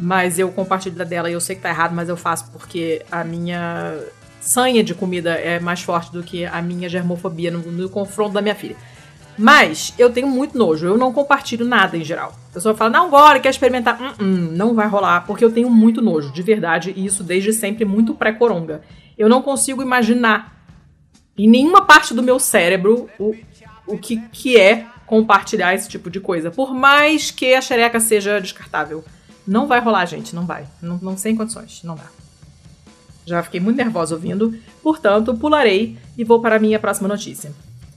Mas 0.00 0.36
eu 0.36 0.50
compartilho 0.50 0.96
da 0.96 1.04
dela 1.04 1.30
e 1.30 1.32
eu 1.32 1.40
sei 1.40 1.54
que 1.54 1.62
tá 1.62 1.68
errado, 1.68 1.94
mas 1.94 2.08
eu 2.08 2.16
faço 2.16 2.50
porque 2.50 3.02
a 3.08 3.22
minha 3.22 3.96
sanha 4.44 4.84
de 4.84 4.94
comida 4.94 5.30
é 5.30 5.58
mais 5.58 5.82
forte 5.82 6.12
do 6.12 6.22
que 6.22 6.44
a 6.44 6.60
minha 6.60 6.88
germofobia 6.88 7.50
no, 7.50 7.60
no 7.60 7.88
confronto 7.88 8.34
da 8.34 8.42
minha 8.42 8.54
filha. 8.54 8.76
Mas 9.36 9.92
eu 9.98 10.10
tenho 10.12 10.28
muito 10.28 10.56
nojo, 10.56 10.86
eu 10.86 10.96
não 10.96 11.12
compartilho 11.12 11.64
nada 11.64 11.96
em 11.96 12.04
geral. 12.04 12.34
A 12.50 12.54
pessoa 12.54 12.74
fala, 12.74 12.90
não, 12.90 13.06
agora 13.06 13.40
quer 13.40 13.50
experimentar. 13.50 14.00
Hum, 14.00 14.12
hum, 14.20 14.52
não 14.52 14.74
vai 14.74 14.86
rolar, 14.86 15.22
porque 15.26 15.44
eu 15.44 15.50
tenho 15.50 15.68
muito 15.68 16.00
nojo, 16.00 16.32
de 16.32 16.42
verdade, 16.42 16.92
e 16.94 17.04
isso 17.04 17.24
desde 17.24 17.52
sempre 17.52 17.84
muito 17.84 18.14
pré-coronga. 18.14 18.82
Eu 19.18 19.28
não 19.28 19.42
consigo 19.42 19.82
imaginar 19.82 20.54
em 21.36 21.48
nenhuma 21.48 21.82
parte 21.82 22.14
do 22.14 22.22
meu 22.22 22.38
cérebro 22.38 23.08
o, 23.18 23.34
o 23.88 23.98
que, 23.98 24.18
que 24.30 24.56
é 24.56 24.86
compartilhar 25.06 25.74
esse 25.74 25.88
tipo 25.88 26.10
de 26.10 26.20
coisa. 26.20 26.50
Por 26.50 26.72
mais 26.72 27.30
que 27.30 27.54
a 27.54 27.60
xereca 27.60 27.98
seja 27.98 28.40
descartável. 28.40 29.04
Não 29.46 29.66
vai 29.66 29.80
rolar, 29.80 30.06
gente, 30.06 30.34
não 30.34 30.46
vai. 30.46 30.66
Não, 30.80 30.98
não 31.02 31.16
sem 31.16 31.36
condições, 31.36 31.82
não 31.82 31.96
dá. 31.96 32.06
Já 33.26 33.42
fiquei 33.42 33.60
muito 33.60 33.76
nervosa 33.76 34.14
ouvindo, 34.14 34.54
portanto, 34.82 35.34
pularei 35.34 35.96
e 36.16 36.24
vou 36.24 36.40
para 36.40 36.56
a 36.56 36.58
minha 36.58 36.78
próxima 36.78 37.08
notícia. 37.08 37.52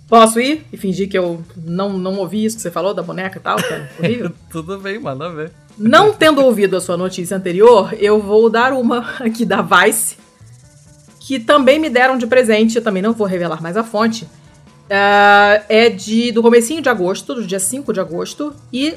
Posso 0.08 0.40
ir 0.40 0.66
e 0.72 0.78
fingir 0.78 1.10
que 1.10 1.18
eu 1.18 1.44
não, 1.56 1.98
não 1.98 2.18
ouvi 2.18 2.46
isso 2.46 2.56
que 2.56 2.62
você 2.62 2.72
falou 2.72 2.94
da 2.94 3.04
boneca 3.04 3.38
e 3.38 3.42
tal? 3.42 3.58
Que 3.58 3.74
é 3.74 3.90
horrível? 4.00 4.32
Tudo 4.50 4.80
bem, 4.80 4.98
manda 5.00 5.30
ver. 5.30 5.52
Não 5.78 6.14
tendo 6.14 6.42
ouvido 6.42 6.78
a 6.78 6.82
sua 6.82 6.96
notícia 6.96 7.36
anterior, 7.36 7.94
eu 8.00 8.22
vou 8.22 8.50
dar 8.50 8.72
uma 8.72 9.00
aqui 9.20 9.46
da 9.46 9.62
Vice, 9.62 10.16
que 11.20 11.40
também 11.40 11.78
me 11.78 11.90
deram 11.90 12.18
de 12.18 12.26
presente, 12.26 12.78
eu 12.78 12.82
também 12.82 13.04
não 13.04 13.12
vou 13.12 13.28
revelar 13.28 13.62
mais 13.62 13.76
a 13.76 13.84
fonte. 13.84 14.24
Uh, 14.24 15.60
é 15.68 15.90
de 15.90 16.32
do 16.32 16.42
comecinho 16.42 16.82
de 16.82 16.88
agosto, 16.88 17.36
do 17.36 17.46
dia 17.46 17.60
5 17.60 17.92
de 17.92 18.00
agosto, 18.00 18.56
e 18.72 18.96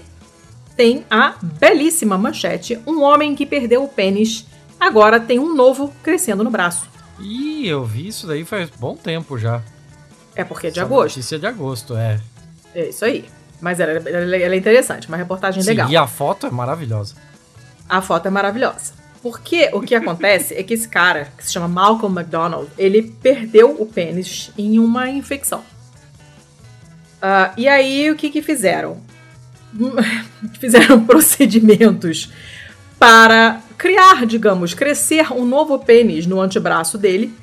tem 0.77 1.05
a 1.11 1.35
belíssima 1.43 2.17
manchete: 2.17 2.79
um 2.87 3.03
homem 3.03 3.35
que 3.35 3.45
perdeu 3.45 3.83
o 3.83 3.89
pênis 3.89 4.47
agora 4.81 5.21
tem 5.21 5.39
um 5.39 5.55
novo 5.55 5.93
crescendo 6.03 6.43
no 6.43 6.51
braço. 6.51 6.89
Ih, 7.21 7.69
eu 7.69 7.85
vi 7.85 8.09
isso 8.09 8.27
daí 8.27 8.45
faz 8.45 8.71
bom 8.71 8.97
tempo 8.97 9.39
já. 9.39 9.63
É 10.35 10.43
porque 10.43 10.69
é 10.69 10.71
de 10.71 10.79
Essa 10.79 10.87
agosto. 10.87 11.17
Notícia 11.17 11.39
de 11.39 11.47
agosto, 11.47 11.97
é. 11.97 12.19
É 12.75 12.89
isso 12.89 13.05
aí. 13.05 13.27
Mas 13.61 13.79
ela, 13.79 13.93
ela, 13.93 14.37
ela 14.37 14.55
é 14.55 14.57
interessante, 14.57 15.07
uma 15.07 15.17
reportagem 15.17 15.63
Sim, 15.63 15.69
legal. 15.69 15.91
E 15.91 15.97
a 15.97 16.07
foto 16.07 16.47
é 16.47 16.51
maravilhosa. 16.51 17.15
A 17.89 18.01
foto 18.01 18.27
é 18.27 18.31
maravilhosa. 18.31 18.95
Porque 19.23 19.69
o 19.75 19.83
que 19.83 19.95
acontece 19.95 20.55
é 20.55 20.63
que 20.63 20.73
esse 20.73 20.89
cara, 20.89 21.31
que 21.37 21.45
se 21.45 21.53
chama 21.53 21.69
Malcolm 21.69 22.19
McDonald, 22.19 22.71
ele 22.79 23.03
perdeu 23.03 23.77
o 23.79 23.85
pênis 23.85 24.51
em 24.57 24.79
uma 24.79 25.11
infecção. 25.11 25.61
Uh, 27.19 27.53
e 27.59 27.69
aí, 27.69 28.11
o 28.11 28.17
que 28.17 28.31
que 28.31 28.41
fizeram? 28.41 29.03
fizeram 30.59 31.05
procedimentos 31.05 32.33
para 33.01 33.63
criar, 33.79 34.27
digamos, 34.27 34.75
crescer 34.75 35.33
um 35.33 35.47
novo 35.47 35.79
pênis 35.79 36.27
no 36.27 36.39
antebraço 36.39 36.99
dele 36.99 37.35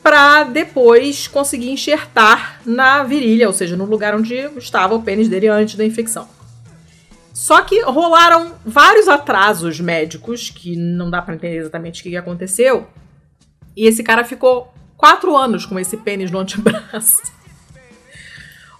para 0.00 0.44
depois 0.44 1.26
conseguir 1.26 1.70
enxertar 1.70 2.60
na 2.64 3.02
virilha, 3.02 3.48
ou 3.48 3.52
seja, 3.52 3.76
no 3.76 3.84
lugar 3.84 4.14
onde 4.14 4.36
estava 4.56 4.94
o 4.94 5.02
pênis 5.02 5.28
dele 5.28 5.48
antes 5.48 5.74
da 5.74 5.84
infecção. 5.84 6.28
Só 7.34 7.60
que 7.62 7.82
rolaram 7.82 8.52
vários 8.64 9.08
atrasos 9.08 9.80
médicos, 9.80 10.50
que 10.50 10.76
não 10.76 11.10
dá 11.10 11.20
para 11.20 11.34
entender 11.34 11.56
exatamente 11.56 12.00
o 12.00 12.04
que 12.04 12.16
aconteceu. 12.16 12.86
E 13.76 13.88
esse 13.88 14.04
cara 14.04 14.22
ficou 14.22 14.72
quatro 14.96 15.36
anos 15.36 15.66
com 15.66 15.76
esse 15.80 15.96
pênis 15.96 16.30
no 16.30 16.38
antebraço. 16.38 17.22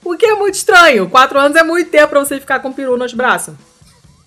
O 0.04 0.16
que 0.16 0.24
é 0.24 0.34
muito 0.36 0.54
estranho. 0.54 1.10
Quatro 1.10 1.36
anos 1.36 1.56
é 1.56 1.64
muito 1.64 1.90
tempo 1.90 2.10
pra 2.10 2.20
você 2.20 2.38
ficar 2.38 2.60
com 2.60 2.72
peru 2.72 2.96
no 2.96 3.02
antebraço. 3.02 3.58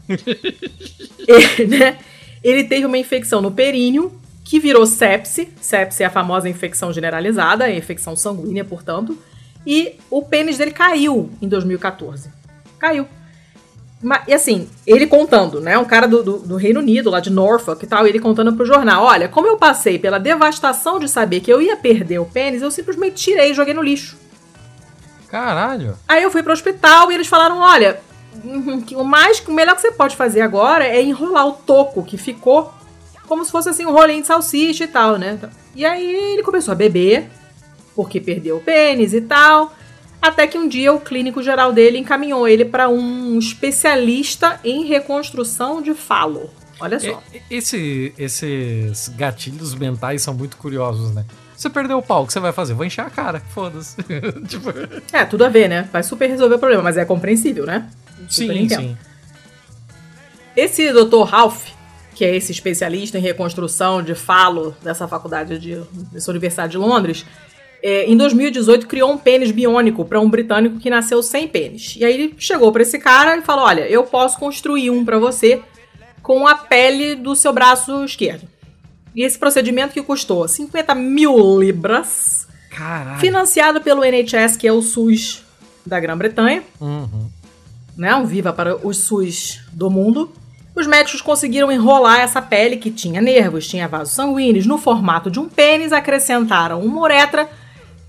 ele, 1.27 1.67
né? 1.67 1.97
ele 2.43 2.63
teve 2.63 2.85
uma 2.85 2.97
infecção 2.97 3.41
no 3.41 3.51
períneo 3.51 4.11
que 4.43 4.59
virou 4.59 4.85
sepse. 4.85 5.49
Sepse 5.61 6.03
é 6.03 6.07
a 6.07 6.09
famosa 6.09 6.49
infecção 6.49 6.91
generalizada, 6.91 7.65
a 7.65 7.71
infecção 7.71 8.15
sanguínea, 8.15 8.65
portanto. 8.65 9.17
E 9.65 9.95
o 10.09 10.23
pênis 10.23 10.57
dele 10.57 10.71
caiu 10.71 11.29
em 11.41 11.47
2014. 11.47 12.29
Caiu. 12.79 13.07
E 14.27 14.33
assim, 14.33 14.69
ele 14.87 15.05
contando, 15.05 15.59
né? 15.59 15.77
Um 15.77 15.83
cara 15.83 16.07
do, 16.07 16.23
do, 16.23 16.39
do, 16.39 16.55
Reino 16.55 16.79
Unido, 16.79 17.09
lá 17.09 17.19
de 17.19 17.29
Norfolk 17.29 17.83
e 17.83 17.87
tal, 17.87 18.07
ele 18.07 18.17
contando 18.17 18.53
pro 18.53 18.65
jornal: 18.65 19.03
Olha, 19.03 19.27
como 19.27 19.45
eu 19.45 19.57
passei 19.57 19.99
pela 19.99 20.17
devastação 20.17 20.99
de 20.99 21.09
saber 21.09 21.41
que 21.41 21.51
eu 21.51 21.61
ia 21.61 21.75
perder 21.75 22.17
o 22.19 22.25
pênis, 22.25 22.61
eu 22.61 22.71
simplesmente 22.71 23.15
tirei 23.15 23.51
e 23.51 23.53
joguei 23.53 23.73
no 23.73 23.83
lixo. 23.83 24.17
Caralho. 25.27 25.97
Aí 26.07 26.23
eu 26.23 26.31
fui 26.31 26.41
pro 26.41 26.53
hospital 26.53 27.11
e 27.11 27.15
eles 27.15 27.27
falaram: 27.27 27.59
Olha, 27.59 27.99
o 28.95 29.03
mais 29.03 29.39
o 29.39 29.51
melhor 29.51 29.75
que 29.75 29.81
você 29.81 29.91
pode 29.91 30.15
fazer 30.15 30.41
agora 30.41 30.85
é 30.85 31.01
enrolar 31.01 31.47
o 31.47 31.53
toco 31.53 32.03
que 32.03 32.17
ficou 32.17 32.73
como 33.27 33.45
se 33.45 33.51
fosse 33.51 33.69
assim 33.69 33.85
um 33.85 33.91
rolinho 33.91 34.21
de 34.21 34.27
salsicha 34.27 34.85
e 34.85 34.87
tal, 34.87 35.17
né? 35.17 35.37
E 35.75 35.85
aí 35.85 36.33
ele 36.33 36.41
começou 36.41 36.71
a 36.71 36.75
beber 36.75 37.29
porque 37.95 38.19
perdeu 38.19 38.57
o 38.57 38.61
pênis 38.61 39.13
e 39.13 39.21
tal. 39.21 39.73
Até 40.21 40.47
que 40.47 40.57
um 40.57 40.67
dia 40.67 40.91
o 40.91 40.99
clínico 40.99 41.41
geral 41.41 41.71
dele 41.71 41.97
encaminhou 41.97 42.47
ele 42.47 42.65
para 42.65 42.89
um 42.89 43.37
especialista 43.37 44.59
em 44.63 44.85
reconstrução 44.85 45.81
de 45.81 45.93
falo. 45.93 46.49
Olha 46.79 46.99
só. 46.99 47.21
Esse, 47.51 48.13
esses 48.17 49.09
gatilhos 49.09 49.75
mentais 49.75 50.21
são 50.21 50.33
muito 50.33 50.57
curiosos, 50.57 51.13
né? 51.13 51.25
Você 51.55 51.69
perdeu 51.69 51.97
o 51.97 52.01
pau, 52.01 52.23
o 52.23 52.27
que 52.27 52.31
você 52.31 52.39
vai 52.39 52.53
fazer? 52.53 52.73
Vou 52.73 52.85
encher 52.85 53.01
a 53.01 53.09
cara, 53.09 53.41
foda-se. 53.53 53.97
tipo... 54.47 54.69
É, 55.11 55.25
tudo 55.25 55.43
a 55.43 55.49
ver, 55.49 55.67
né? 55.67 55.89
Vai 55.91 56.03
super 56.03 56.27
resolver 56.27 56.55
o 56.55 56.59
problema, 56.59 56.81
mas 56.83 56.95
é 56.95 57.03
compreensível, 57.03 57.65
né? 57.65 57.89
Sim, 58.27 58.67
sim. 58.69 58.97
Esse 60.55 60.91
Dr. 60.91 61.23
Ralph, 61.23 61.69
que 62.15 62.25
é 62.25 62.35
esse 62.35 62.51
especialista 62.51 63.17
em 63.17 63.21
reconstrução 63.21 64.03
de 64.03 64.13
falo 64.15 64.75
dessa 64.83 65.07
faculdade 65.07 65.57
de 65.57 65.81
dessa 66.11 66.31
Universidade 66.31 66.71
de 66.71 66.77
Londres, 66.77 67.25
é, 67.81 68.05
em 68.05 68.17
2018 68.17 68.87
criou 68.87 69.11
um 69.11 69.17
pênis 69.17 69.51
biônico 69.51 70.03
para 70.03 70.19
um 70.19 70.29
britânico 70.29 70.79
que 70.79 70.89
nasceu 70.89 71.23
sem 71.23 71.47
pênis. 71.47 71.95
E 71.97 72.03
aí 72.03 72.13
ele 72.13 72.35
chegou 72.37 72.71
para 72.71 72.81
esse 72.81 72.99
cara 72.99 73.37
e 73.37 73.41
falou: 73.41 73.65
Olha, 73.65 73.87
eu 73.87 74.03
posso 74.03 74.37
construir 74.37 74.89
um 74.89 75.05
para 75.05 75.17
você 75.17 75.61
com 76.21 76.45
a 76.45 76.55
pele 76.55 77.15
do 77.15 77.35
seu 77.35 77.53
braço 77.53 78.03
esquerdo. 78.03 78.47
E 79.15 79.23
esse 79.23 79.37
procedimento 79.39 79.93
que 79.93 80.01
custou 80.01 80.47
50 80.47 80.93
mil 80.93 81.59
libras, 81.59 82.47
Caralho. 82.69 83.19
financiado 83.19 83.81
pelo 83.81 84.03
NHS, 84.03 84.57
que 84.57 84.67
é 84.67 84.73
o 84.73 84.81
SUS 84.81 85.43
da 85.85 85.99
Grã-Bretanha. 85.99 86.63
Uhum 86.79 87.38
né, 87.97 88.15
um 88.15 88.25
viva 88.25 88.53
para 88.53 88.75
os 88.85 88.97
SUS 88.97 89.61
do 89.71 89.89
mundo, 89.89 90.31
os 90.75 90.87
médicos 90.87 91.21
conseguiram 91.21 91.71
enrolar 91.71 92.19
essa 92.19 92.41
pele 92.41 92.77
que 92.77 92.89
tinha 92.89 93.19
nervos, 93.19 93.67
tinha 93.67 93.87
vasos 93.87 94.13
sanguíneos, 94.13 94.65
no 94.65 94.77
formato 94.77 95.29
de 95.29 95.39
um 95.39 95.49
pênis, 95.49 95.91
acrescentaram 95.91 96.81
uma 96.81 97.01
uretra 97.01 97.49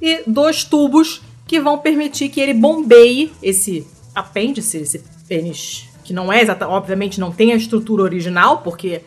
e 0.01 0.23
dois 0.27 0.63
tubos 0.63 1.21
que 1.47 1.59
vão 1.61 1.79
permitir 1.79 2.29
que 2.29 2.41
ele 2.41 2.55
bombeie 2.55 3.33
esse 3.43 3.87
apêndice, 4.15 4.79
esse 4.79 5.03
pênis, 5.27 5.89
que 6.05 6.13
não 6.13 6.33
é 6.33 6.41
exatamente, 6.41 6.77
obviamente 6.77 7.21
não 7.21 7.33
tem 7.33 7.53
a 7.53 7.57
estrutura 7.57 8.03
original, 8.03 8.59
porque 8.59 9.03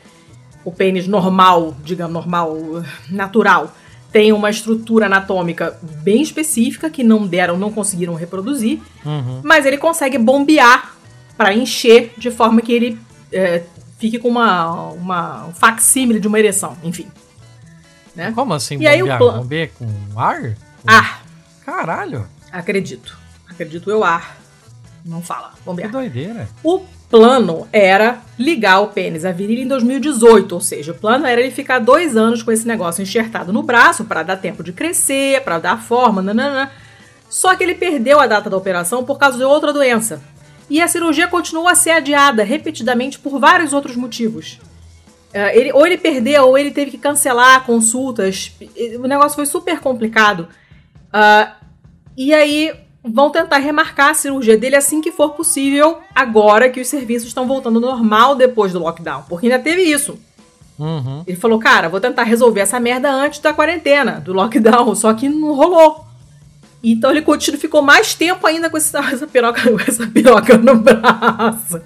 o 0.66 0.72
pênis 0.72 1.08
normal, 1.08 1.76
digamos, 1.84 2.14
normal, 2.14 2.58
natural, 3.10 3.74
tem 4.14 4.32
uma 4.32 4.52
estrutura 4.52 5.08
anatômica 5.08 5.78
bem 5.82 6.22
específica 6.22 6.88
que 6.88 7.04
não 7.04 7.26
deram, 7.26 7.58
não 7.58 7.72
conseguiram 7.72 8.14
reproduzir, 8.14 8.80
uhum. 9.04 9.42
mas 9.44 9.66
ele 9.66 9.78
consegue 9.78 10.20
bombear 10.20 10.96
para 11.36 11.52
encher 11.52 12.14
de 12.16 12.30
forma 12.30 12.62
que 12.62 12.72
ele 12.72 13.00
é, 13.32 13.64
fique 13.98 14.20
com 14.20 14.30
uma, 14.30 14.90
uma 14.92 15.48
um 15.48 15.54
facsímile 15.54 16.20
de 16.20 16.28
uma 16.28 16.38
ereção, 16.38 16.78
enfim. 16.84 17.08
Né? 18.16 18.32
Como 18.34 18.54
assim? 18.54 18.76
E 18.76 18.78
bombear? 18.78 18.94
Aí 18.94 19.04
o 19.04 19.18
plan... 19.18 19.38
Bombear 19.40 19.70
com 19.70 19.90
ar? 20.16 20.56
Ar. 20.86 21.24
Caralho. 21.66 22.28
Acredito. 22.52 23.18
Acredito 23.50 23.90
eu 23.90 24.04
ar. 24.04 24.38
não 25.04 25.24
fala. 25.24 25.54
Ver. 25.76 25.82
Que 25.82 25.88
doideira. 25.88 26.48
O 26.64 26.82
plano 27.14 27.68
era 27.72 28.24
ligar 28.40 28.80
o 28.80 28.88
pênis 28.88 29.24
à 29.24 29.32
virilha 29.32 29.62
em 29.62 29.68
2018, 29.68 30.52
ou 30.52 30.60
seja, 30.60 30.94
o 30.94 30.96
plano 30.96 31.28
era 31.28 31.40
ele 31.40 31.52
ficar 31.52 31.78
dois 31.78 32.18
anos 32.18 32.42
com 32.42 32.52
esse 32.52 32.68
negócio 32.68 33.04
enxertado 33.04 33.54
no 33.54 33.62
braço 33.62 34.06
para 34.06 34.24
dar 34.24 34.38
tempo 34.38 34.64
de 34.64 34.74
crescer, 34.74 35.44
para 35.44 35.60
dar 35.60 35.80
forma, 35.80 36.24
nananã. 36.24 36.72
Só 37.30 37.56
que 37.56 37.64
ele 37.64 37.76
perdeu 37.76 38.20
a 38.20 38.26
data 38.26 38.50
da 38.50 38.58
operação 38.58 39.04
por 39.04 39.20
causa 39.20 39.38
de 39.38 39.44
outra 39.44 39.72
doença. 39.72 40.24
E 40.68 40.82
a 40.82 40.88
cirurgia 40.88 41.28
continuou 41.28 41.68
a 41.68 41.76
ser 41.76 41.92
adiada 41.92 42.44
repetidamente 42.44 43.20
por 43.20 43.40
vários 43.40 43.74
outros 43.74 43.96
motivos. 43.96 44.60
Uh, 45.30 45.54
ele, 45.54 45.72
ou 45.72 45.86
ele 45.86 46.00
perdeu, 46.00 46.48
ou 46.48 46.58
ele 46.58 46.72
teve 46.72 46.90
que 46.90 46.98
cancelar 46.98 47.64
consultas. 47.64 48.54
O 49.00 49.08
negócio 49.08 49.36
foi 49.36 49.46
super 49.46 49.80
complicado. 49.80 50.48
Uh, 51.10 51.52
e 52.18 52.34
aí 52.34 52.74
vão 53.04 53.30
tentar 53.30 53.58
remarcar 53.58 54.12
a 54.12 54.14
cirurgia 54.14 54.58
dele 54.58 54.76
assim 54.76 55.02
que 55.02 55.12
for 55.12 55.32
possível, 55.32 56.00
agora 56.16 56.70
que 56.70 56.80
os 56.80 56.88
serviços 56.88 57.28
estão 57.28 57.46
voltando 57.46 57.78
ao 57.78 57.96
normal 57.96 58.36
depois 58.36 58.72
do 58.72 58.80
lockdown. 58.80 59.24
Porque 59.28 59.48
ainda 59.48 59.60
teve 59.60 59.82
isso. 59.82 60.18
Uhum. 60.80 61.24
Ele 61.28 61.38
falou, 61.38 61.60
cara, 61.60 61.90
vou 61.90 62.00
tentar 62.00 62.24
resolver 62.24 62.62
essa 62.62 62.80
merda 62.80 63.12
antes 63.12 63.40
da 63.40 63.54
quarentena, 63.54 64.20
do 64.20 64.34
lockdown. 64.34 64.96
Só 64.96 65.14
que 65.14 65.28
não 65.28 65.54
rolou. 65.54 66.06
Então 66.84 67.12
ele 67.12 67.22
continua, 67.22 67.60
ficou 67.60 67.82
mais 67.82 68.14
tempo 68.14 68.46
ainda 68.46 68.70
com 68.70 68.78
essa, 68.78 69.00
essa, 69.12 69.28
piroca, 69.28 69.62
com 69.70 69.80
essa 69.80 70.08
piroca 70.08 70.58
no 70.58 70.76
braço. 70.76 71.82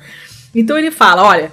Então 0.53 0.77
ele 0.77 0.91
fala: 0.91 1.23
olha, 1.23 1.51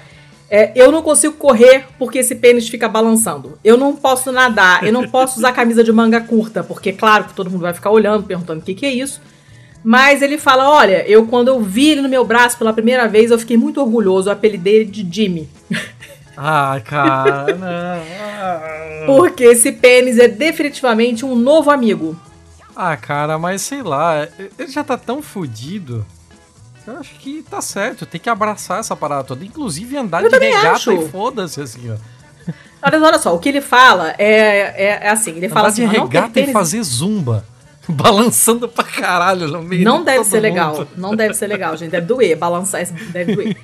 é, 0.48 0.72
eu 0.74 0.92
não 0.92 1.02
consigo 1.02 1.34
correr 1.34 1.86
porque 1.98 2.18
esse 2.18 2.34
pênis 2.34 2.68
fica 2.68 2.88
balançando. 2.88 3.58
Eu 3.62 3.76
não 3.76 3.96
posso 3.96 4.30
nadar, 4.30 4.84
eu 4.84 4.92
não 4.92 5.08
posso 5.08 5.38
usar 5.38 5.52
camisa 5.52 5.84
de 5.84 5.92
manga 5.92 6.20
curta, 6.20 6.62
porque, 6.62 6.92
claro, 6.92 7.24
que 7.24 7.34
todo 7.34 7.50
mundo 7.50 7.62
vai 7.62 7.74
ficar 7.74 7.90
olhando, 7.90 8.24
perguntando 8.24 8.60
o 8.60 8.62
que, 8.62 8.74
que 8.74 8.86
é 8.86 8.92
isso. 8.92 9.20
Mas 9.84 10.22
ele 10.22 10.38
fala: 10.38 10.70
olha, 10.70 11.06
eu 11.08 11.26
quando 11.26 11.48
eu 11.48 11.60
vi 11.60 11.90
ele 11.90 12.00
no 12.00 12.08
meu 12.08 12.24
braço 12.24 12.58
pela 12.58 12.72
primeira 12.72 13.06
vez, 13.06 13.30
eu 13.30 13.38
fiquei 13.38 13.56
muito 13.56 13.80
orgulhoso. 13.80 14.28
Eu 14.28 14.32
apelidei 14.32 14.76
ele 14.76 14.90
de 14.90 15.06
Jimmy. 15.10 15.48
Ah, 16.36 16.80
cara, 16.84 17.46
não. 17.54 19.06
Porque 19.06 19.44
esse 19.44 19.70
pênis 19.70 20.18
é 20.18 20.26
definitivamente 20.26 21.24
um 21.24 21.36
novo 21.36 21.70
amigo. 21.70 22.20
Ah, 22.74 22.96
cara, 22.96 23.38
mas 23.38 23.62
sei 23.62 23.84
lá, 23.84 24.26
ele 24.58 24.68
já 24.68 24.82
tá 24.82 24.98
tão 24.98 25.22
fudido 25.22 26.04
eu 26.86 26.98
acho 26.98 27.14
que 27.14 27.42
tá 27.42 27.62
certo, 27.62 28.04
tem 28.04 28.20
que 28.20 28.28
abraçar 28.28 28.80
essa 28.80 28.94
parada 28.94 29.24
toda. 29.24 29.44
Inclusive 29.44 29.96
andar 29.96 30.22
eu 30.22 30.28
de 30.28 30.38
regata 30.38 30.74
acho. 30.74 30.92
e 30.92 31.08
foda-se, 31.08 31.60
assim, 31.60 31.90
ó. 31.90 31.96
Olha, 32.82 33.02
olha 33.02 33.18
só, 33.18 33.34
o 33.34 33.38
que 33.38 33.48
ele 33.48 33.62
fala 33.62 34.14
é, 34.18 34.28
é, 34.28 34.98
é 35.02 35.10
assim, 35.10 35.30
ele 35.30 35.46
andar 35.46 35.54
fala 35.54 35.68
assim... 35.68 35.88
de 35.88 35.96
regata 35.96 36.40
e 36.40 36.52
fazer 36.52 36.82
zumba. 36.82 37.46
Balançando 37.94 38.68
pra 38.68 38.84
caralho 38.84 39.48
no 39.48 39.62
meio 39.62 39.84
Não 39.84 40.02
deve 40.02 40.24
ser 40.24 40.36
mundo. 40.36 40.42
legal, 40.42 40.88
não 40.96 41.14
deve 41.14 41.34
ser 41.34 41.46
legal, 41.46 41.76
gente. 41.76 41.90
Deve 41.90 42.06
doer, 42.06 42.36
balançar, 42.36 42.82
deve 43.12 43.34
doer. 43.34 43.56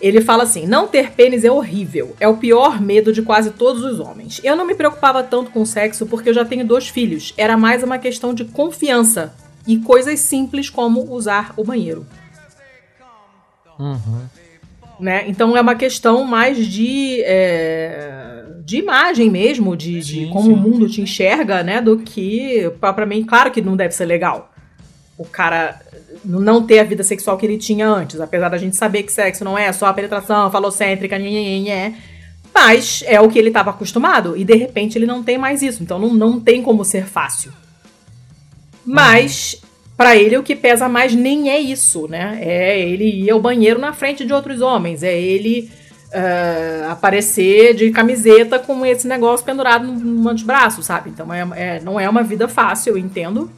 Ele 0.00 0.20
fala 0.20 0.42
assim: 0.42 0.66
não 0.66 0.86
ter 0.86 1.12
pênis 1.12 1.44
é 1.44 1.50
horrível. 1.50 2.14
É 2.20 2.28
o 2.28 2.36
pior 2.36 2.80
medo 2.80 3.12
de 3.12 3.22
quase 3.22 3.50
todos 3.50 3.82
os 3.82 4.00
homens. 4.00 4.40
Eu 4.44 4.56
não 4.56 4.66
me 4.66 4.74
preocupava 4.74 5.22
tanto 5.22 5.50
com 5.50 5.64
sexo 5.64 6.06
porque 6.06 6.28
eu 6.28 6.34
já 6.34 6.44
tenho 6.44 6.66
dois 6.66 6.88
filhos. 6.88 7.34
Era 7.36 7.56
mais 7.56 7.82
uma 7.82 7.98
questão 7.98 8.32
de 8.34 8.44
confiança 8.44 9.34
e 9.66 9.78
coisas 9.78 10.20
simples 10.20 10.68
como 10.70 11.12
usar 11.12 11.52
o 11.56 11.64
banheiro. 11.64 12.06
Uhum. 13.78 14.22
Né? 15.00 15.24
Então 15.28 15.56
é 15.56 15.60
uma 15.60 15.74
questão 15.74 16.24
mais 16.24 16.66
de, 16.66 17.22
é, 17.24 18.44
de 18.64 18.76
imagem 18.76 19.30
mesmo, 19.30 19.76
de, 19.76 20.02
sim, 20.02 20.26
de 20.26 20.32
como 20.32 20.46
sim. 20.46 20.52
o 20.52 20.56
mundo 20.56 20.88
te 20.88 21.00
enxerga, 21.00 21.62
né? 21.62 21.80
Do 21.80 21.98
que, 21.98 22.70
propriamente, 22.80 23.26
claro 23.26 23.50
que 23.50 23.62
não 23.62 23.76
deve 23.76 23.94
ser 23.94 24.04
legal. 24.04 24.52
O 25.16 25.24
cara 25.24 25.80
não 26.24 26.64
ter 26.64 26.80
a 26.80 26.84
vida 26.84 27.02
sexual 27.02 27.38
que 27.38 27.46
ele 27.46 27.58
tinha 27.58 27.88
antes, 27.88 28.20
apesar 28.20 28.48
da 28.48 28.58
gente 28.58 28.76
saber 28.76 29.02
que 29.02 29.12
sexo 29.12 29.44
não 29.44 29.56
é 29.56 29.72
só 29.72 29.86
a 29.86 29.94
penetração 29.94 30.50
falocêntrica, 30.50 31.18
nhê, 31.18 31.94
mas 32.52 33.02
é 33.06 33.20
o 33.20 33.28
que 33.28 33.38
ele 33.38 33.48
estava 33.48 33.70
acostumado 33.70 34.36
e 34.36 34.44
de 34.44 34.54
repente 34.54 34.98
ele 34.98 35.06
não 35.06 35.22
tem 35.22 35.38
mais 35.38 35.62
isso, 35.62 35.82
então 35.82 35.98
não, 35.98 36.12
não 36.12 36.40
tem 36.40 36.62
como 36.62 36.84
ser 36.84 37.06
fácil. 37.06 37.52
Mas 38.84 39.62
para 40.00 40.16
ele 40.16 40.38
o 40.38 40.42
que 40.42 40.56
pesa 40.56 40.88
mais 40.88 41.14
nem 41.14 41.50
é 41.50 41.60
isso, 41.60 42.08
né? 42.08 42.38
É 42.40 42.80
ele 42.80 43.04
ir 43.04 43.30
ao 43.30 43.38
banheiro 43.38 43.78
na 43.78 43.92
frente 43.92 44.24
de 44.24 44.32
outros 44.32 44.62
homens, 44.62 45.02
é 45.02 45.14
ele 45.14 45.70
uh, 46.06 46.90
aparecer 46.90 47.74
de 47.74 47.90
camiseta 47.90 48.58
com 48.58 48.86
esse 48.86 49.06
negócio 49.06 49.44
pendurado 49.44 49.86
no, 49.86 49.92
no 49.92 50.30
antebraço, 50.30 50.82
sabe? 50.82 51.10
Então 51.10 51.30
é, 51.30 51.46
é, 51.54 51.80
não 51.80 52.00
é 52.00 52.08
uma 52.08 52.22
vida 52.22 52.48
fácil, 52.48 52.94
eu 52.94 52.96
entendo. 52.96 53.50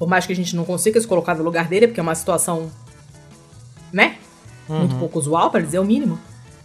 Por 0.00 0.08
mais 0.08 0.26
que 0.26 0.32
a 0.32 0.36
gente 0.36 0.56
não 0.56 0.64
consiga 0.64 1.00
se 1.00 1.06
colocar 1.06 1.36
no 1.36 1.44
lugar 1.44 1.68
dele, 1.68 1.86
porque 1.86 2.00
é 2.00 2.02
uma 2.02 2.16
situação, 2.16 2.68
né? 3.92 4.16
Uhum. 4.68 4.78
Muito 4.80 4.96
pouco 4.96 5.16
usual, 5.16 5.48
para 5.52 5.60
dizer 5.60 5.78
o 5.78 5.84
mínimo. 5.84 6.18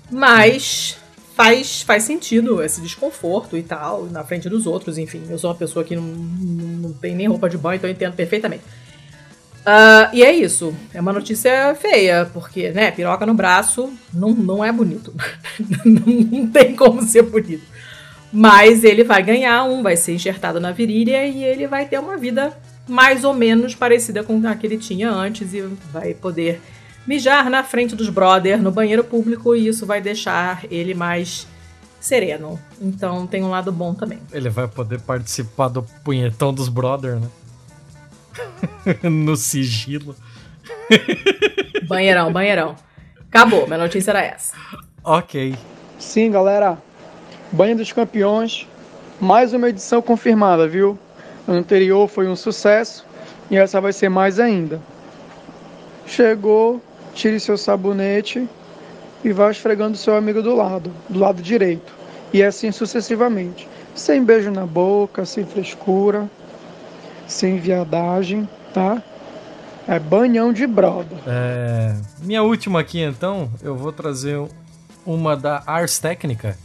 Mas 0.10 0.98
faz, 1.38 1.84
faz 1.84 2.04
sentido 2.04 2.64
esse 2.64 2.82
desconforto 2.82 3.56
e 3.56 3.62
tal, 3.62 4.08
na 4.08 4.24
frente 4.24 4.50
dos 4.50 4.66
outros, 4.66 4.98
enfim. 4.98 5.22
Eu 5.30 5.38
sou 5.38 5.52
uma 5.52 5.56
pessoa 5.56 5.86
que 5.86 5.96
não, 5.96 6.02
não 6.02 6.92
tem 6.94 7.16
nem 7.16 7.28
roupa 7.28 7.48
de 7.48 7.60
banho, 7.60 7.78
então 7.78 7.88
eu 7.88 7.94
entendo 7.94 8.16
perfeitamente. 8.16 8.64
Uh, 9.60 10.10
e 10.14 10.24
é 10.24 10.32
isso. 10.32 10.74
É 10.92 11.00
uma 11.00 11.14
notícia 11.14 11.76
feia, 11.76 12.28
porque, 12.34 12.72
né, 12.72 12.90
piroca 12.90 13.24
no 13.24 13.36
braço 13.36 13.94
não, 14.12 14.32
não 14.32 14.66
é 14.66 14.72
bonito. 14.72 15.14
não 15.86 16.48
tem 16.48 16.76
como 16.76 17.04
ser 17.04 17.22
bonito. 17.22 17.64
Mas 18.34 18.84
ele 18.84 19.04
vai 19.04 19.22
ganhar 19.22 19.64
um, 19.64 19.84
vai 19.84 19.96
ser 19.96 20.14
enxertado 20.14 20.60
na 20.60 20.72
virilha 20.72 21.28
e 21.28 21.44
ele 21.44 21.68
vai 21.68 21.86
ter 21.86 22.00
uma 22.00 22.18
vida 22.18 22.58
mais 22.88 23.24
ou 23.24 23.34
menos 23.34 23.76
parecida 23.76 24.24
com 24.24 24.42
a 24.48 24.56
que 24.56 24.66
ele 24.66 24.78
tinha 24.78 25.12
antes 25.12 25.54
e 25.54 25.62
vai 25.92 26.16
poder 26.16 26.60
mijar 27.08 27.50
na 27.50 27.64
frente 27.64 27.96
dos 27.96 28.10
brother 28.10 28.62
no 28.62 28.72
banheiro 28.72 29.04
público 29.04 29.56
e 29.56 29.68
isso 29.68 29.86
vai 29.86 30.02
deixar 30.02 30.66
ele 30.70 30.94
mais 30.94 31.48
sereno. 32.00 32.60
Então 32.80 33.26
tem 33.26 33.44
um 33.44 33.50
lado 33.50 33.72
bom 33.72 33.94
também. 33.94 34.20
Ele 34.32 34.50
vai 34.50 34.68
poder 34.68 35.00
participar 35.02 35.70
do 35.70 35.84
punhetão 36.04 36.54
dos 36.54 36.68
brother, 36.68 37.20
né? 37.20 37.28
no 39.10 39.36
sigilo. 39.36 40.16
banheirão, 41.88 42.32
banheirão. 42.32 42.76
Acabou, 43.30 43.66
minha 43.66 43.80
notícia 43.80 44.12
era 44.12 44.22
essa. 44.22 44.54
Ok. 45.04 45.56
Sim, 45.98 46.32
galera. 46.32 46.78
Banho 47.52 47.78
dos 47.78 47.92
Campeões, 47.94 48.68
mais 49.20 49.54
uma 49.54 49.70
edição 49.70 50.02
confirmada, 50.02 50.68
viu? 50.68 51.00
O 51.48 51.52
anterior 51.52 52.08
foi 52.10 52.28
um 52.28 52.36
sucesso 52.36 53.06
e 53.50 53.56
essa 53.56 53.80
vai 53.80 53.94
ser 53.94 54.10
mais 54.10 54.40
ainda. 54.40 54.82
Chegou 56.06 56.82
tire 57.18 57.40
seu 57.40 57.58
sabonete 57.58 58.48
e 59.24 59.34
vá 59.34 59.50
esfregando 59.50 59.98
seu 59.98 60.16
amigo 60.16 60.42
do 60.42 60.56
lado, 60.56 60.92
do 61.10 61.20
lado 61.20 61.42
direito. 61.42 61.92
E 62.32 62.44
assim 62.44 62.72
sucessivamente. 62.72 63.68
Sem 63.96 64.24
beijo 64.24 64.52
na 64.52 64.66
boca, 64.66 65.26
sem 65.26 65.44
frescura, 65.44 66.30
sem 67.28 67.58
viadagem, 67.60 68.48
tá? 68.74 69.02
É 69.88 69.98
banhão 69.98 70.54
de 70.54 70.68
broda. 70.68 71.16
É... 71.26 71.96
Minha 72.22 72.44
última 72.44 72.82
aqui 72.82 73.02
então, 73.02 73.50
eu 73.64 73.76
vou 73.76 73.92
trazer 73.92 74.40
uma 75.06 75.36
da 75.36 75.64
Ars 75.66 75.98
Técnica. 75.98 76.58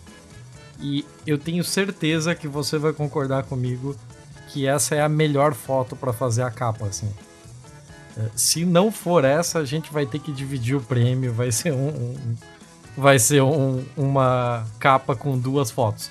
E 0.78 1.06
eu 1.26 1.38
tenho 1.38 1.64
certeza 1.64 2.34
que 2.34 2.48
você 2.48 2.76
vai 2.76 2.92
concordar 2.92 3.44
comigo 3.44 3.96
que 4.48 4.66
essa 4.66 4.94
é 4.94 5.00
a 5.00 5.08
melhor 5.08 5.54
foto 5.54 5.96
para 5.96 6.12
fazer 6.12 6.42
a 6.42 6.50
capa, 6.50 6.84
assim. 6.86 7.08
Se 8.34 8.64
não 8.64 8.90
for 8.92 9.24
essa, 9.24 9.58
a 9.58 9.64
gente 9.64 9.92
vai 9.92 10.06
ter 10.06 10.18
que 10.18 10.32
dividir 10.32 10.76
o 10.76 10.80
prêmio. 10.80 11.32
Vai 11.32 11.50
ser 11.50 11.72
um, 11.72 11.88
um 11.88 12.36
vai 12.96 13.18
ser 13.18 13.42
um, 13.42 13.84
uma 13.96 14.66
capa 14.78 15.16
com 15.16 15.38
duas 15.38 15.70
fotos. 15.70 16.10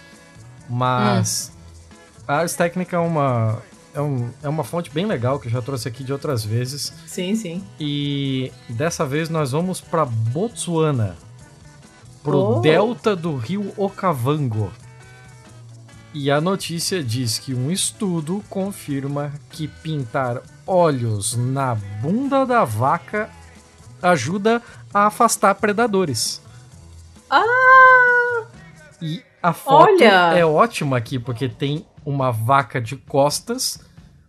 Mas 0.70 1.52
hum. 1.54 2.24
a 2.28 2.36
Ars 2.38 2.56
Técnica 2.56 2.96
é 2.96 3.00
uma 3.00 3.62
é, 3.94 4.02
um, 4.02 4.30
é 4.42 4.50
uma 4.50 4.64
fonte 4.64 4.90
bem 4.90 5.06
legal 5.06 5.40
que 5.40 5.48
eu 5.48 5.52
já 5.52 5.62
trouxe 5.62 5.88
aqui 5.88 6.04
de 6.04 6.14
outras 6.14 6.44
vezes. 6.44 6.94
Sim, 7.06 7.36
sim. 7.36 7.64
E 7.80 8.52
dessa 8.70 9.06
vez 9.06 9.30
nós 9.30 9.52
vamos 9.52 9.82
para 9.82 10.06
Botsuana, 10.06 11.16
pro 12.24 12.38
oh. 12.38 12.60
delta 12.62 13.16
do 13.16 13.36
rio 13.36 13.74
Okavango. 13.78 14.72
E 16.14 16.30
a 16.30 16.42
notícia 16.42 17.02
diz 17.02 17.40
que 17.40 17.54
um 17.54 17.72
estudo 17.72 18.44
confirma 18.50 19.32
que 19.50 19.68
pintar 19.68 20.42
olhos 20.68 21.38
na 21.38 21.74
bunda 22.02 22.46
da 22.46 22.66
vaca 22.66 23.30
ajuda 24.02 24.62
a 24.94 25.06
afastar 25.08 25.56
predadores. 25.56 26.42
Ah! 27.30 28.46
E 29.02 29.24
a 29.42 29.54
foto 29.54 29.94
Olha. 29.94 30.38
é 30.38 30.46
ótima 30.46 30.98
aqui 30.98 31.18
porque 31.18 31.48
tem 31.48 31.86
uma 32.06 32.30
vaca 32.30 32.82
de 32.82 32.98
costas 32.98 33.80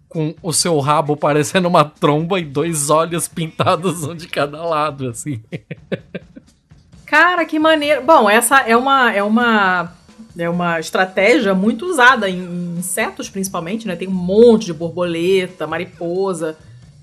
com 0.08 0.34
o 0.42 0.52
seu 0.52 0.78
rabo 0.78 1.16
parecendo 1.16 1.66
uma 1.66 1.84
tromba 1.84 2.38
e 2.38 2.44
dois 2.44 2.90
olhos 2.90 3.26
pintados 3.26 4.04
um 4.04 4.14
de 4.14 4.28
cada 4.28 4.62
lado, 4.62 5.08
assim. 5.08 5.42
Cara, 7.06 7.44
que 7.44 7.58
maneiro. 7.58 8.02
Bom, 8.02 8.30
essa 8.30 8.60
é 8.60 8.76
uma 8.76 9.12
é 9.12 9.22
uma 9.22 9.92
é 10.36 10.48
uma 10.48 10.80
estratégia 10.80 11.54
muito 11.54 11.86
usada 11.86 12.28
em 12.28 12.76
insetos, 12.78 13.28
principalmente, 13.28 13.86
né? 13.86 13.96
Tem 13.96 14.08
um 14.08 14.12
monte 14.12 14.66
de 14.66 14.72
borboleta, 14.72 15.66
mariposa, 15.66 16.56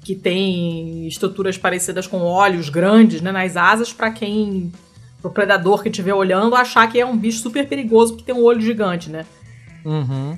que 0.04 0.16
tem 0.16 1.08
estruturas 1.08 1.58
parecidas 1.58 2.08
com 2.08 2.22
olhos 2.22 2.70
grandes 2.70 3.22
né, 3.22 3.32
nas 3.32 3.56
asas 3.56 3.94
para 3.94 4.12
quem 4.12 4.72
pro 5.22 5.30
predador 5.30 5.84
que 5.84 5.90
estiver 5.90 6.14
olhando 6.14 6.56
achar 6.56 6.90
que 6.90 7.00
é 7.00 7.06
um 7.06 7.18
bicho 7.18 7.40
super 7.40 7.68
perigoso 7.68 8.14
porque 8.14 8.32
tem 8.32 8.34
um 8.34 8.44
olho 8.44 8.62
gigante, 8.62 9.10
né? 9.10 9.26
Uhum. 9.84 10.38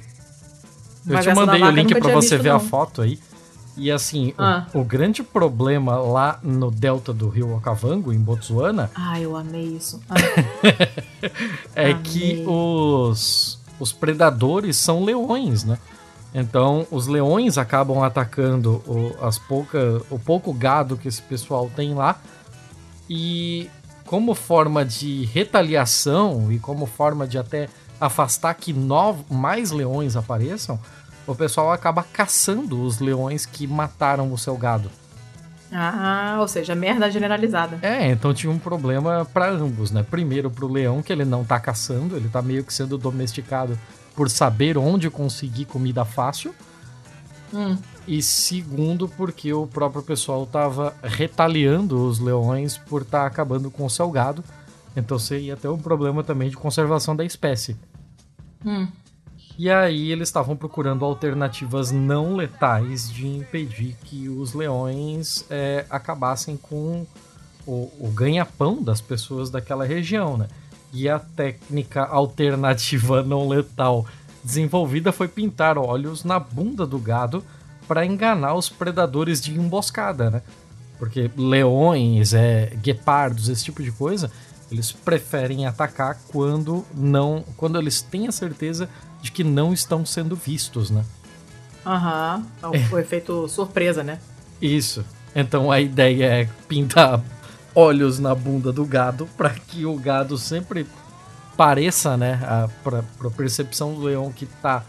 Eu 1.08 1.14
Mas 1.14 1.26
te 1.26 1.34
mandei 1.34 1.62
o 1.62 1.72
link 1.72 1.96
para 1.96 2.12
você 2.12 2.38
ver 2.38 2.50
não. 2.50 2.56
a 2.58 2.60
foto 2.60 3.02
aí. 3.02 3.20
E 3.78 3.90
assim, 3.90 4.34
ah. 4.38 4.66
o, 4.74 4.80
o, 4.80 4.84
grande 4.84 5.24
problema 5.24 5.98
lá 5.98 6.40
no 6.44 6.70
delta 6.70 7.14
do 7.14 7.30
rio 7.30 7.56
Okavango, 7.56 8.12
em 8.12 8.20
Botsuana. 8.20 8.92
Ah, 9.04 9.20
eu 9.20 9.36
amei 9.36 9.64
isso. 9.64 10.02
Ah. 10.10 10.16
é 11.76 11.92
amei. 11.92 12.04
que 12.04 12.44
os, 12.46 13.60
os 13.80 13.92
predadores 13.92 14.78
são 14.78 15.04
leões, 15.04 15.64
né? 15.64 15.78
Então, 16.34 16.88
os 16.90 17.08
leões 17.08 17.58
acabam 17.58 18.04
atacando 18.04 18.82
o, 18.88 19.16
as 19.22 19.38
pouca, 19.38 20.02
o 20.10 20.18
pouco 20.18 20.54
gado 20.54 20.96
que 20.96 21.08
esse 21.08 21.22
pessoal 21.22 21.70
tem 21.76 21.94
lá. 21.94 22.20
E 23.10 23.70
como 24.06 24.34
forma 24.34 24.86
de 24.86 25.26
retaliação 25.26 26.52
e 26.52 26.60
como 26.60 26.86
forma 26.86 27.28
de 27.28 27.38
até 27.38 27.68
afastar 28.00 28.54
que 28.56 28.74
novos, 28.74 29.26
mais 29.30 29.72
leões 29.72 30.16
apareçam, 30.16 30.80
o 31.32 31.36
pessoal 31.36 31.72
acaba 31.72 32.04
caçando 32.04 32.82
os 32.84 33.00
leões 33.00 33.46
que 33.46 33.66
mataram 33.66 34.32
o 34.32 34.38
seu 34.38 34.56
gado. 34.58 34.92
Ah, 35.72 36.38
ou 36.40 36.48
seja, 36.48 36.76
merda 36.76 37.10
generalizada. 37.10 37.80
É, 37.82 38.12
então 38.12 38.34
tinha 38.34 38.52
um 38.52 38.60
problema 38.60 39.26
para 39.34 39.50
ambos, 39.50 39.90
né? 39.90 40.04
Primeiro 40.04 40.52
pro 40.52 40.68
leão, 40.68 41.02
que 41.02 41.14
ele 41.14 41.24
não 41.24 41.46
tá 41.46 41.60
caçando, 41.60 42.18
ele 42.18 42.28
tá 42.28 42.42
meio 42.42 42.64
que 42.64 42.74
sendo 42.74 42.98
domesticado 42.98 43.80
por 44.14 44.30
saber 44.30 44.78
onde 44.78 45.10
conseguir 45.10 45.66
comida 45.66 46.04
fácil. 46.04 46.54
Hum. 47.54 47.78
E 48.06 48.22
segundo, 48.22 49.08
porque 49.08 49.54
o 49.54 49.66
próprio 49.66 50.02
pessoal 50.02 50.46
tava 50.46 50.94
retaliando 51.02 52.06
os 52.06 52.20
leões 52.20 52.78
por 52.78 53.04
estar 53.04 53.22
tá 53.22 53.26
acabando 53.26 53.72
com 53.72 53.86
o 53.86 53.90
seu 53.90 54.10
gado. 54.12 54.44
Então 54.96 55.18
seria 55.18 55.54
até 55.54 55.70
um 55.70 55.78
problema 55.78 56.22
também 56.22 56.50
de 56.50 56.58
conservação 56.58 57.16
da 57.16 57.24
espécie. 57.24 57.78
Hum. 58.66 58.88
E 59.58 59.70
aí 59.70 60.12
eles 60.12 60.30
estavam 60.30 60.56
procurando 60.56 61.06
alternativas 61.06 61.92
não 61.92 62.36
letais 62.36 63.12
de 63.12 63.28
impedir 63.28 63.96
que 64.04 64.28
os 64.28 64.54
leões 64.54 65.46
é, 65.50 65.86
acabassem 65.90 66.58
com 66.58 67.06
o, 67.66 67.92
o 68.00 68.12
ganha-pão 68.14 68.82
das 68.82 69.02
pessoas 69.02 69.50
daquela 69.50 69.86
região, 69.86 70.38
né? 70.38 70.48
E 70.94 71.08
a 71.08 71.20
técnica 71.20 72.04
alternativa 72.04 73.22
não 73.24 73.48
letal 73.48 74.06
desenvolvida 74.44 75.12
foi 75.12 75.28
pintar 75.28 75.78
olhos 75.78 76.24
na 76.24 76.40
bunda 76.40 76.86
do 76.86 76.98
gado 76.98 77.44
para 77.88 78.06
enganar 78.06 78.56
os 78.56 78.70
predadores 78.70 79.42
de 79.42 79.54
emboscada, 79.54 80.30
né? 80.30 80.42
Porque 80.98 81.30
leões, 81.36 82.34
é, 82.34 82.74
guepardos, 82.82 83.50
esse 83.50 83.64
tipo 83.64 83.84
de 83.84 83.92
coisa, 83.92 84.32
eles 84.72 84.92
preferem 84.92 85.66
atacar 85.66 86.18
quando 86.32 86.86
não, 86.94 87.44
quando 87.58 87.78
eles 87.78 88.02
têm 88.02 88.28
a 88.28 88.32
certeza 88.32 88.88
de 89.22 89.32
que 89.32 89.44
não 89.44 89.72
estão 89.72 90.06
sendo 90.06 90.36
vistos, 90.36 90.90
né? 90.90 91.06
Aham, 91.86 92.46
uhum. 92.64 92.76
é. 92.76 92.90
o 92.92 93.00
efeito 93.00 93.48
surpresa, 93.48 94.04
né? 94.04 94.20
Isso. 94.62 95.06
Então 95.36 95.72
a 95.72 95.80
ideia 95.80 96.26
é 96.26 96.50
pintar 96.68 97.22
olhos 97.74 98.20
na 98.20 98.36
bunda 98.36 98.72
do 98.72 98.86
gado 98.86 99.28
para 99.38 99.50
que 99.50 99.86
o 99.86 99.96
gado 99.96 100.38
sempre 100.38 100.86
pareça, 101.56 102.18
né, 102.18 102.40
a, 102.44 102.68
pra, 102.84 103.04
pra 103.18 103.30
percepção 103.30 103.94
do 103.94 104.02
leão 104.02 104.32
que 104.32 104.46
tá 104.46 104.84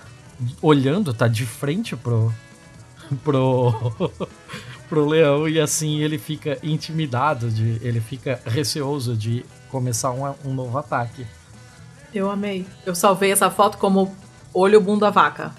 olhando, 0.60 1.14
tá 1.14 1.28
de 1.28 1.46
frente 1.46 1.94
pro 1.94 2.32
pro 3.22 3.72
pro 4.88 5.06
leão 5.06 5.48
e 5.48 5.60
assim 5.60 6.00
ele 6.00 6.18
fica 6.18 6.58
intimidado 6.62 7.50
de 7.50 7.78
ele 7.82 8.00
fica 8.00 8.40
receoso 8.44 9.16
de 9.16 9.44
começar 9.70 10.10
um, 10.10 10.34
um 10.44 10.52
novo 10.52 10.76
ataque. 10.76 11.26
Eu 12.14 12.30
amei. 12.30 12.66
Eu 12.84 12.94
salvei 12.94 13.32
essa 13.32 13.50
foto 13.50 13.78
como 13.78 14.14
olho 14.54 14.80
bunda 14.80 15.10
vaca. 15.10 15.52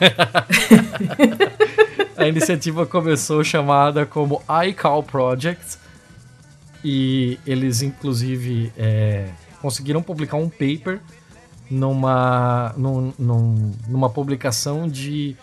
a 2.16 2.28
iniciativa 2.28 2.86
começou 2.86 3.42
chamada 3.42 4.06
como 4.06 4.40
iCal 4.68 5.02
Project 5.02 5.78
e 6.84 7.38
eles 7.44 7.82
inclusive 7.82 8.72
é, 8.76 9.28
conseguiram 9.60 10.02
publicar 10.02 10.36
um 10.36 10.48
paper 10.48 11.00
numa, 11.70 12.72
num, 12.76 13.12
num, 13.18 13.72
numa 13.88 14.08
publicação 14.08 14.88
de, 14.88 15.36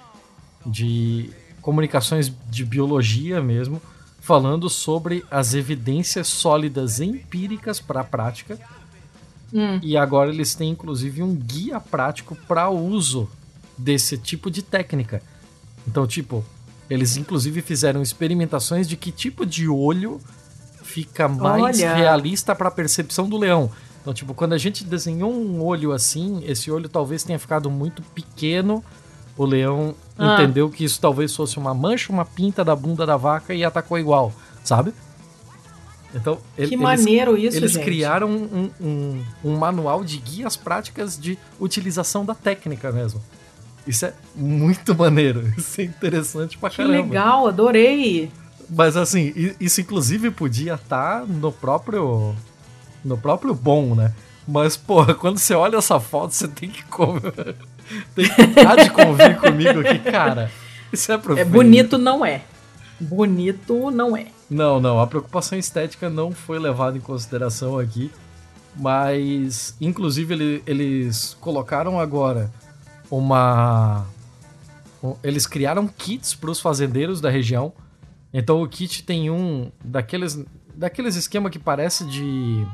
de 0.65 1.29
comunicações 1.61 2.33
de 2.49 2.65
biologia 2.65 3.41
mesmo, 3.41 3.81
falando 4.19 4.69
sobre 4.69 5.23
as 5.29 5.53
evidências 5.53 6.27
sólidas 6.27 6.99
empíricas 6.99 7.79
para 7.79 8.01
a 8.01 8.03
prática 8.03 8.57
Hum. 9.55 9.79
E 9.81 9.95
agora 9.95 10.29
eles 10.29 10.53
têm 10.53 10.71
inclusive 10.71 11.23
um 11.23 11.33
guia 11.33 11.79
prático 11.79 12.35
para 12.45 12.69
uso 12.69 13.29
desse 13.77 14.17
tipo 14.17 14.51
de 14.51 14.61
técnica. 14.61 15.21
Então, 15.87 16.05
tipo, 16.05 16.43
eles 16.89 17.15
inclusive 17.15 17.61
fizeram 17.61 18.01
experimentações 18.01 18.85
de 18.85 18.97
que 18.97 19.13
tipo 19.13 19.45
de 19.45 19.69
olho 19.69 20.19
fica 20.83 21.29
mais 21.29 21.79
Olha. 21.79 21.95
realista 21.95 22.53
para 22.53 22.67
a 22.67 22.71
percepção 22.71 23.29
do 23.29 23.37
leão. 23.37 23.71
Então, 24.01 24.13
tipo, 24.13 24.33
quando 24.33 24.51
a 24.51 24.57
gente 24.57 24.83
desenhou 24.83 25.33
um 25.33 25.63
olho 25.63 25.93
assim, 25.93 26.43
esse 26.45 26.69
olho 26.69 26.89
talvez 26.89 27.23
tenha 27.23 27.39
ficado 27.39 27.71
muito 27.71 28.01
pequeno. 28.01 28.83
O 29.37 29.45
leão 29.45 29.95
ah. 30.17 30.33
entendeu 30.33 30.69
que 30.69 30.83
isso 30.83 30.99
talvez 30.99 31.33
fosse 31.33 31.57
uma 31.57 31.73
mancha, 31.73 32.11
uma 32.11 32.25
pinta 32.25 32.63
da 32.63 32.75
bunda 32.75 33.05
da 33.05 33.15
vaca 33.15 33.53
e 33.53 33.63
atacou 33.63 33.97
igual, 33.97 34.33
sabe? 34.63 34.93
Então, 36.15 36.39
que 36.55 36.61
eles, 36.61 36.79
maneiro 36.79 37.37
isso, 37.37 37.57
Eles 37.57 37.73
gente. 37.73 37.83
criaram 37.83 38.29
um, 38.29 38.71
um, 38.79 39.23
um, 39.43 39.57
manual 39.57 40.03
de 40.03 40.17
guias 40.17 40.55
práticas 40.55 41.19
de 41.19 41.37
utilização 41.59 42.23
da 42.23 42.33
técnica 42.33 42.91
mesmo. 42.91 43.21
Isso 43.85 44.05
é 44.05 44.13
muito 44.33 44.95
maneiro. 44.95 45.45
Isso 45.57 45.81
é 45.81 45.83
interessante 45.83 46.57
pra 46.57 46.69
que 46.69 46.77
caramba. 46.77 46.95
Que 46.95 47.03
legal, 47.03 47.47
adorei. 47.47 48.31
Mas 48.67 48.97
assim, 48.97 49.31
isso 49.59 49.79
inclusive 49.79 50.31
podia 50.31 50.73
estar 50.73 51.19
tá 51.19 51.25
no 51.27 51.51
próprio 51.51 52.33
no 53.03 53.15
próprio 53.15 53.53
bom, 53.53 53.93
né? 53.93 54.11
Mas, 54.47 54.75
porra, 54.75 55.13
quando 55.15 55.37
você 55.37 55.53
olha 55.53 55.77
essa 55.77 55.99
foto, 55.99 56.31
você 56.33 56.47
tem 56.47 56.69
que 56.69 56.83
comer. 56.85 57.21
tem 58.15 58.27
que 58.27 58.83
de 58.83 58.89
convir 58.89 59.37
comigo 59.37 59.79
aqui, 59.81 59.99
cara. 59.99 60.51
Isso 60.91 61.11
é 61.11 61.19
É 61.37 61.45
bonito, 61.45 61.97
não 61.97 62.25
é. 62.25 62.41
Bonito 62.99 63.91
não 63.91 64.15
é. 64.15 64.27
Não, 64.49 64.79
não, 64.79 64.99
a 64.99 65.07
preocupação 65.07 65.57
estética 65.57 66.09
não 66.09 66.31
foi 66.31 66.59
levada 66.59 66.97
em 66.97 67.01
consideração 67.01 67.79
aqui, 67.79 68.11
mas 68.75 69.75
inclusive 69.81 70.33
ele, 70.33 70.63
eles 70.65 71.35
colocaram 71.39 71.99
agora 71.99 72.51
uma. 73.09 74.05
Eles 75.23 75.45
criaram 75.45 75.87
kits 75.87 76.33
para 76.33 76.49
os 76.49 76.59
fazendeiros 76.59 77.21
da 77.21 77.29
região. 77.29 77.73
Então 78.33 78.61
o 78.61 78.67
kit 78.67 79.03
tem 79.03 79.29
um 79.29 79.71
daqueles, 79.83 80.37
daqueles 80.75 81.15
esquema 81.15 81.49
que 81.49 81.59
parece 81.59 82.05
de 82.05 82.65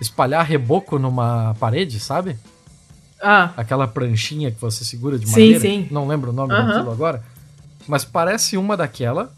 espalhar 0.00 0.44
reboco 0.44 0.98
numa 0.98 1.54
parede, 1.60 2.00
sabe? 2.00 2.38
Ah. 3.22 3.52
Aquela 3.56 3.86
pranchinha 3.86 4.50
que 4.50 4.60
você 4.60 4.84
segura 4.84 5.18
de 5.18 5.26
madeira. 5.26 5.60
Sim, 5.60 5.82
sim. 5.84 5.88
Não 5.90 6.06
lembro 6.06 6.30
o 6.30 6.32
nome 6.32 6.54
uhum. 6.54 6.66
daquilo 6.66 6.90
agora. 6.90 7.22
Mas 7.86 8.04
parece 8.04 8.56
uma 8.56 8.76
daquela 8.76 9.32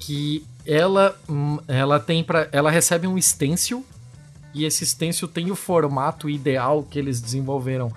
que 0.00 0.44
ela 0.66 1.16
hum, 1.28 1.58
ela 1.68 2.00
tem 2.00 2.24
para 2.24 2.48
ela 2.50 2.70
recebe 2.70 3.06
um 3.06 3.20
stencil 3.20 3.84
e 4.52 4.64
esse 4.64 4.84
stencil 4.84 5.28
tem 5.28 5.50
o 5.50 5.54
formato 5.54 6.28
ideal 6.28 6.82
que 6.82 6.98
eles 6.98 7.20
desenvolveram 7.20 7.92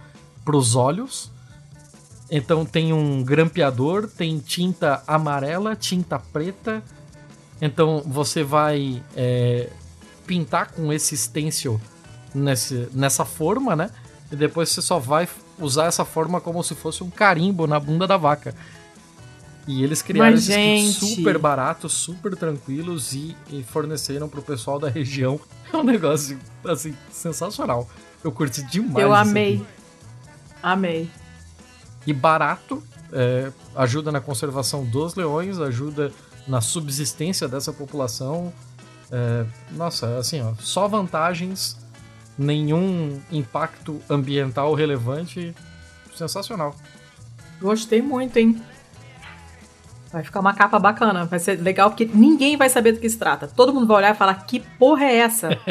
para 0.45 0.55
os 0.55 0.75
olhos. 0.75 1.31
Então 2.29 2.65
tem 2.65 2.93
um 2.93 3.23
grampeador, 3.23 4.07
tem 4.07 4.37
tinta 4.39 5.01
amarela, 5.07 5.75
tinta 5.75 6.19
preta. 6.19 6.83
Então 7.61 8.03
você 8.05 8.43
vai 8.43 9.01
é, 9.15 9.69
pintar 10.27 10.71
com 10.71 10.91
esse 10.91 11.17
stencil 11.17 11.79
nesse, 12.33 12.87
nessa 12.93 13.25
forma, 13.25 13.75
né? 13.75 13.89
E 14.31 14.35
depois 14.35 14.69
você 14.69 14.81
só 14.81 14.99
vai 14.99 15.27
usar 15.59 15.85
essa 15.85 16.03
forma 16.03 16.41
como 16.41 16.63
se 16.63 16.75
fosse 16.75 17.03
um 17.03 17.09
carimbo 17.09 17.67
na 17.67 17.79
bunda 17.79 18.07
da 18.07 18.17
vaca. 18.17 18.55
E 19.67 19.83
eles 19.83 20.01
criaram 20.01 20.31
Mas, 20.31 20.49
esses 20.49 20.53
gente... 20.53 20.99
kits 20.99 21.15
super 21.15 21.37
baratos, 21.37 21.93
super 21.93 22.35
tranquilos 22.35 23.13
e, 23.13 23.35
e 23.49 23.63
forneceram 23.63 24.27
pro 24.27 24.41
pessoal 24.41 24.79
da 24.79 24.89
região. 24.89 25.39
É 25.73 25.77
um 25.77 25.83
negócio, 25.83 26.37
assim, 26.65 26.95
sensacional. 27.09 27.89
Eu 28.23 28.31
curti 28.31 28.61
demais. 28.61 29.03
Eu 29.03 29.11
amei. 29.11 29.65
Amei. 30.61 31.09
E 32.05 32.13
barato, 32.13 32.83
é, 33.11 33.51
ajuda 33.75 34.11
na 34.11 34.21
conservação 34.21 34.85
dos 34.85 35.15
leões, 35.15 35.59
ajuda 35.59 36.11
na 36.47 36.61
subsistência 36.61 37.47
dessa 37.47 37.73
população. 37.73 38.53
É, 39.11 39.45
nossa, 39.71 40.17
assim, 40.19 40.41
ó, 40.41 40.53
só 40.59 40.87
vantagens, 40.87 41.75
nenhum 42.37 43.19
impacto 43.31 43.99
ambiental 44.07 44.75
relevante. 44.75 45.55
Sensacional. 46.15 46.75
Gostei 47.59 48.01
muito, 48.01 48.37
hein? 48.37 48.61
Vai 50.13 50.23
ficar 50.23 50.41
uma 50.41 50.53
capa 50.53 50.77
bacana, 50.77 51.25
vai 51.25 51.39
ser 51.39 51.59
legal 51.59 51.89
porque 51.89 52.05
ninguém 52.05 52.55
vai 52.55 52.69
saber 52.69 52.91
do 52.91 52.99
que 52.99 53.09
se 53.09 53.17
trata. 53.17 53.47
Todo 53.47 53.73
mundo 53.73 53.87
vai 53.87 53.97
olhar 53.97 54.13
e 54.13 54.17
falar: 54.17 54.45
que 54.45 54.59
porra 54.59 55.05
é 55.05 55.17
essa? 55.17 55.49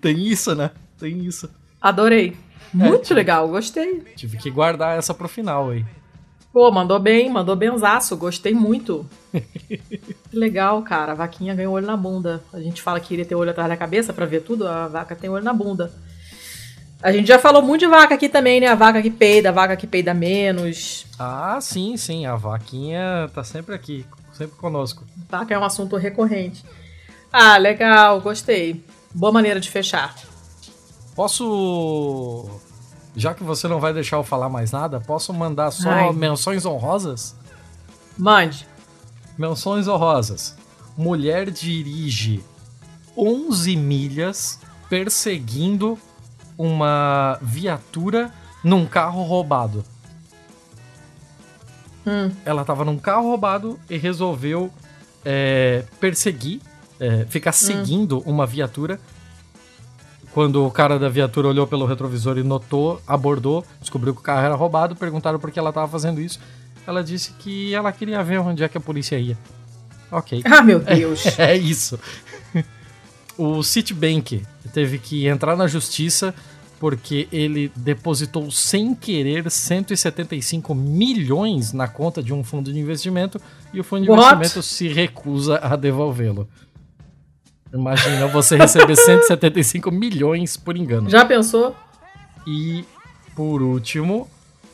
Tem 0.00 0.18
isso, 0.18 0.54
né? 0.54 0.70
Tem 0.98 1.18
isso. 1.18 1.50
Adorei. 1.78 2.34
Muito 2.72 3.12
é, 3.12 3.16
legal, 3.16 3.46
gostei. 3.48 4.00
Tive 4.16 4.38
que 4.38 4.50
guardar 4.50 4.96
essa 4.96 5.12
pro 5.12 5.28
final 5.28 5.68
aí. 5.68 5.84
Pô, 6.50 6.70
mandou 6.70 6.98
bem, 6.98 7.28
mandou 7.28 7.54
benzaço, 7.54 8.16
gostei 8.16 8.54
muito. 8.54 9.06
que 9.30 10.32
legal, 10.32 10.80
cara. 10.80 11.12
A 11.12 11.16
vaquinha 11.16 11.54
ganhou 11.54 11.74
olho 11.74 11.86
na 11.86 11.98
bunda. 11.98 12.42
A 12.50 12.60
gente 12.60 12.80
fala 12.80 12.98
que 12.98 13.12
iria 13.12 13.26
ter 13.26 13.34
olho 13.34 13.50
atrás 13.50 13.68
da 13.68 13.76
cabeça 13.76 14.14
para 14.14 14.24
ver 14.24 14.40
tudo, 14.40 14.66
a 14.66 14.88
vaca 14.88 15.14
tem 15.14 15.28
olho 15.28 15.44
na 15.44 15.52
bunda. 15.52 15.92
A 17.02 17.10
gente 17.10 17.26
já 17.26 17.38
falou 17.38 17.62
muito 17.62 17.80
de 17.80 17.88
vaca 17.88 18.14
aqui 18.14 18.28
também, 18.28 18.60
né? 18.60 18.68
A 18.68 18.76
vaca 18.76 19.02
que 19.02 19.10
peida, 19.10 19.48
a 19.48 19.52
vaca 19.52 19.76
que 19.76 19.88
peida 19.88 20.14
menos. 20.14 21.04
Ah, 21.18 21.58
sim, 21.60 21.96
sim. 21.96 22.26
A 22.26 22.36
vaquinha 22.36 23.28
tá 23.34 23.42
sempre 23.42 23.74
aqui, 23.74 24.06
sempre 24.32 24.56
conosco. 24.56 25.04
Vaca 25.28 25.52
é 25.52 25.58
um 25.58 25.64
assunto 25.64 25.96
recorrente. 25.96 26.64
Ah, 27.32 27.56
legal, 27.56 28.20
gostei. 28.20 28.84
Boa 29.12 29.32
maneira 29.32 29.58
de 29.58 29.68
fechar. 29.68 30.14
Posso. 31.16 32.48
Já 33.16 33.34
que 33.34 33.42
você 33.42 33.66
não 33.66 33.80
vai 33.80 33.92
deixar 33.92 34.16
eu 34.16 34.24
falar 34.24 34.48
mais 34.48 34.70
nada, 34.70 35.00
posso 35.00 35.34
mandar 35.34 35.70
só 35.72 35.90
Ai. 35.90 36.12
menções 36.12 36.64
honrosas? 36.64 37.34
Mande. 38.16 38.66
Menções 39.36 39.88
honrosas. 39.88 40.56
Mulher 40.96 41.50
dirige 41.50 42.44
11 43.16 43.76
milhas 43.76 44.60
perseguindo 44.88 45.98
uma 46.56 47.38
viatura 47.40 48.32
num 48.62 48.86
carro 48.86 49.22
roubado. 49.22 49.84
Hum. 52.06 52.30
Ela 52.44 52.64
tava 52.64 52.84
num 52.84 52.98
carro 52.98 53.28
roubado 53.28 53.78
e 53.88 53.96
resolveu 53.96 54.70
é, 55.24 55.84
perseguir, 56.00 56.60
é, 56.98 57.24
ficar 57.28 57.50
hum. 57.50 57.54
seguindo 57.54 58.18
hum. 58.18 58.22
uma 58.26 58.46
viatura 58.46 58.98
quando 60.32 60.64
o 60.66 60.70
cara 60.70 60.98
da 60.98 61.08
viatura 61.08 61.48
olhou 61.48 61.66
pelo 61.66 61.84
retrovisor 61.84 62.38
e 62.38 62.42
notou, 62.42 63.00
abordou, 63.06 63.64
descobriu 63.80 64.14
que 64.14 64.20
o 64.20 64.22
carro 64.22 64.44
era 64.44 64.54
roubado, 64.54 64.96
perguntaram 64.96 65.38
por 65.38 65.50
que 65.50 65.58
ela 65.58 65.68
estava 65.68 65.86
fazendo 65.86 66.20
isso. 66.20 66.40
Ela 66.86 67.04
disse 67.04 67.32
que 67.38 67.74
ela 67.74 67.92
queria 67.92 68.22
ver 68.22 68.38
onde 68.38 68.64
é 68.64 68.68
que 68.68 68.78
a 68.78 68.80
polícia 68.80 69.18
ia. 69.18 69.36
Ok. 70.10 70.42
Ah, 70.44 70.62
meu 70.62 70.80
Deus. 70.80 71.38
é, 71.38 71.52
é 71.52 71.56
isso. 71.56 71.98
O 73.36 73.62
Citibank 73.62 74.42
teve 74.72 74.98
que 74.98 75.26
entrar 75.26 75.56
na 75.56 75.66
justiça 75.66 76.34
porque 76.78 77.28
ele 77.30 77.70
depositou 77.76 78.50
sem 78.50 78.92
querer 78.92 79.48
175 79.48 80.74
milhões 80.74 81.72
na 81.72 81.86
conta 81.86 82.20
de 82.20 82.34
um 82.34 82.42
fundo 82.42 82.72
de 82.72 82.78
investimento 82.80 83.40
e 83.72 83.78
o 83.78 83.84
fundo 83.84 84.02
de 84.02 84.10
What? 84.10 84.34
investimento 84.34 84.62
se 84.62 84.88
recusa 84.88 85.58
a 85.62 85.76
devolvê-lo. 85.76 86.48
Imagina 87.72 88.26
você 88.26 88.56
receber 88.56 88.96
175 88.98 89.92
milhões 89.92 90.56
por 90.56 90.76
engano. 90.76 91.08
Já 91.08 91.24
pensou? 91.24 91.74
E, 92.44 92.84
por 93.36 93.62
último, 93.62 94.28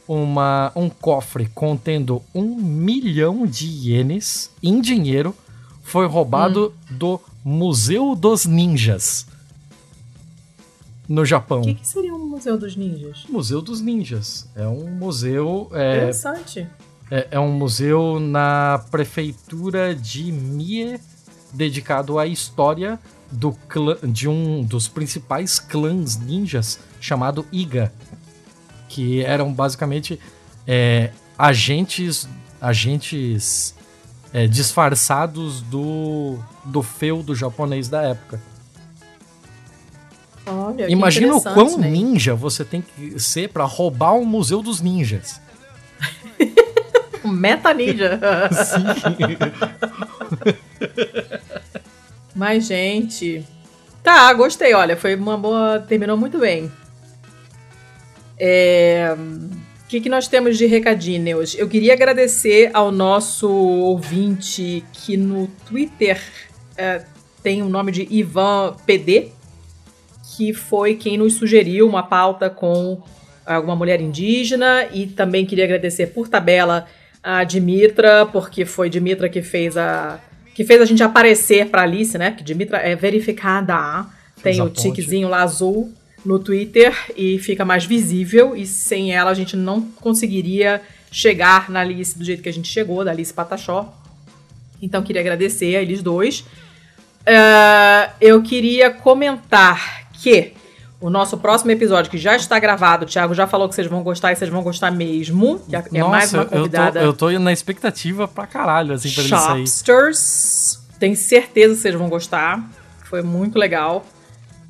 uma, 0.09 0.73
um 0.75 0.89
cofre 0.89 1.51
contendo 1.55 2.23
um 2.35 2.57
milhão 2.57 3.47
de 3.47 3.67
ienes 3.67 4.51
em 4.63 4.81
dinheiro 4.81 5.35
foi 5.83 6.07
roubado 6.07 6.73
hum. 6.91 6.97
do 6.97 7.21
Museu 7.49 8.15
dos 8.15 8.45
Ninjas. 8.45 9.27
No 11.09 11.25
Japão. 11.25 11.63
O 11.63 11.65
que, 11.65 11.73
que, 11.77 11.89
seria 11.89 12.15
um 12.15 12.29
Museu 12.29 12.59
dos 12.59 12.77
Ninjas? 12.77 13.25
Museu 13.27 13.63
dos 13.63 13.81
Ninjas. 13.81 14.47
É 14.55 14.69
um 14.69 14.91
museu. 14.91 15.71
É, 15.73 15.97
Interessante. 15.97 16.69
É, 17.11 17.29
é 17.31 17.41
um 17.41 17.51
museu 17.51 18.21
na 18.21 18.85
prefeitura 18.91 19.95
de 19.95 20.31
Mie 20.31 21.01
dedicado 21.55 22.19
à 22.19 22.27
história 22.27 23.01
do 23.33 23.53
clã, 23.67 23.97
de 24.03 24.29
um 24.29 24.63
dos 24.63 24.87
principais 24.87 25.59
clãs 25.59 26.19
ninjas 26.19 26.79
chamado 27.01 27.47
Iga, 27.51 27.91
que 28.91 29.23
eram 29.23 29.55
basicamente 29.55 30.21
é, 30.67 31.13
agentes 31.39 32.29
agentes 32.61 33.75
é, 34.33 34.47
disfarçados 34.47 35.61
do 35.63 36.39
do 36.65 36.83
feudo 36.83 37.35
japonês 37.35 37.89
da 37.89 38.03
época. 38.03 38.41
Olha, 40.47 40.91
Imagina 40.91 41.37
o 41.37 41.43
quão 41.43 41.79
né? 41.79 41.91
ninja 41.91 42.35
você 42.35 42.65
tem 42.65 42.83
que 42.83 43.21
ser 43.21 43.51
para 43.51 43.65
roubar 43.65 44.15
um 44.15 44.25
museu 44.25 44.63
dos 44.63 44.81
ninjas. 44.81 45.41
meta 47.25 47.75
ninja. 47.75 48.19
Mas, 52.35 52.67
gente. 52.67 53.45
Tá, 54.03 54.33
gostei. 54.33 54.73
Olha, 54.75 54.97
foi 54.97 55.15
uma 55.17 55.37
boa. 55.37 55.81
Terminou 55.81 56.17
muito 56.17 56.39
bem. 56.39 56.73
É. 58.39 59.15
O 59.89 59.91
que, 59.91 60.03
que 60.03 60.11
nós 60.11 60.29
temos 60.29 60.59
de 60.59 60.67
recadinhos? 60.67 61.55
Eu 61.59 61.67
queria 61.67 61.95
agradecer 61.95 62.71
ao 62.75 62.93
nosso 62.93 63.49
ouvinte 63.49 64.85
que 64.93 65.17
no 65.17 65.47
Twitter 65.67 66.21
é, 66.77 67.07
tem 67.43 67.63
o 67.63 67.71
nome 67.71 67.91
de 67.91 68.07
Ivan 68.11 68.77
PD, 68.85 69.29
que 70.37 70.53
foi 70.53 70.95
quem 70.95 71.17
nos 71.17 71.37
sugeriu 71.37 71.89
uma 71.89 72.03
pauta 72.03 72.51
com 72.51 73.03
alguma 73.47 73.75
mulher 73.75 73.99
indígena 73.99 74.87
e 74.93 75.07
também 75.07 75.47
queria 75.47 75.65
agradecer 75.65 76.09
por 76.09 76.29
tabela 76.29 76.87
a 77.23 77.43
Dimitra, 77.43 78.27
porque 78.27 78.67
foi 78.67 78.91
Dimitra 78.91 79.27
que 79.27 79.41
fez 79.41 79.75
a 79.75 80.21
que 80.55 80.67
fez 80.67 80.83
a 80.83 80.85
gente 80.85 81.03
aparecer 81.03 81.71
pra 81.71 81.85
Alice, 81.85 82.19
né? 82.19 82.33
Porque 82.33 82.45
Dimitra 82.45 82.77
é 82.77 82.95
verificada. 82.95 84.05
Tem 84.43 84.61
o 84.61 84.69
tiquezinho 84.69 85.31
lá 85.31 85.43
azul 85.43 85.91
no 86.25 86.39
Twitter 86.39 86.95
e 87.17 87.39
fica 87.39 87.65
mais 87.65 87.85
visível. 87.85 88.57
E 88.57 88.67
sem 88.67 89.13
ela 89.15 89.31
a 89.31 89.35
gente 89.35 89.57
não 89.57 89.83
conseguiria 89.83 90.83
chegar 91.11 91.71
na 91.71 91.81
Alice 91.81 92.17
do 92.19 92.25
jeito 92.25 92.43
que 92.43 92.49
a 92.49 92.53
gente 92.53 92.69
chegou, 92.69 93.05
da 93.05 93.11
Alice 93.11 93.33
Patachó. 93.33 93.93
Então 94.81 95.03
queria 95.03 95.21
agradecer 95.21 95.77
a 95.77 95.83
eles 95.83 96.03
dois. 96.03 96.41
Uh, 97.21 98.11
eu 98.21 98.43
queria 98.43 98.91
comentar 98.91 100.09
que 100.13 100.53
o 101.01 101.11
nosso 101.11 101.39
próximo 101.39 101.71
episódio, 101.71 102.11
que 102.11 102.19
já 102.19 102.35
está 102.35 102.59
gravado, 102.59 103.05
o 103.05 103.09
Thiago 103.09 103.35
já 103.35 103.47
falou 103.47 103.69
que 103.69 103.75
vocês 103.75 103.87
vão 103.87 104.03
gostar 104.03 104.33
e 104.33 104.37
vocês 104.37 104.51
vão 104.51 104.63
gostar 104.63 104.91
mesmo. 104.91 105.61
Que 105.61 105.77
é 105.77 106.01
Nossa, 106.01 106.11
mais 106.11 106.35
uma 106.35 106.45
convidada. 106.45 107.01
Eu 107.01 107.13
tô, 107.13 107.31
eu 107.31 107.39
tô 107.39 107.45
na 107.45 107.53
expectativa 107.53 108.27
pra 108.27 108.47
caralho, 108.47 108.95
assim, 108.95 109.11
pra 109.11 109.23
Shopsters. 109.25 110.81
Tenho 110.99 111.17
certeza 111.17 111.75
que 111.75 111.81
vocês 111.81 111.95
vão 111.95 112.09
gostar. 112.09 112.69
Foi 113.05 113.23
muito 113.23 113.59
legal 113.59 114.05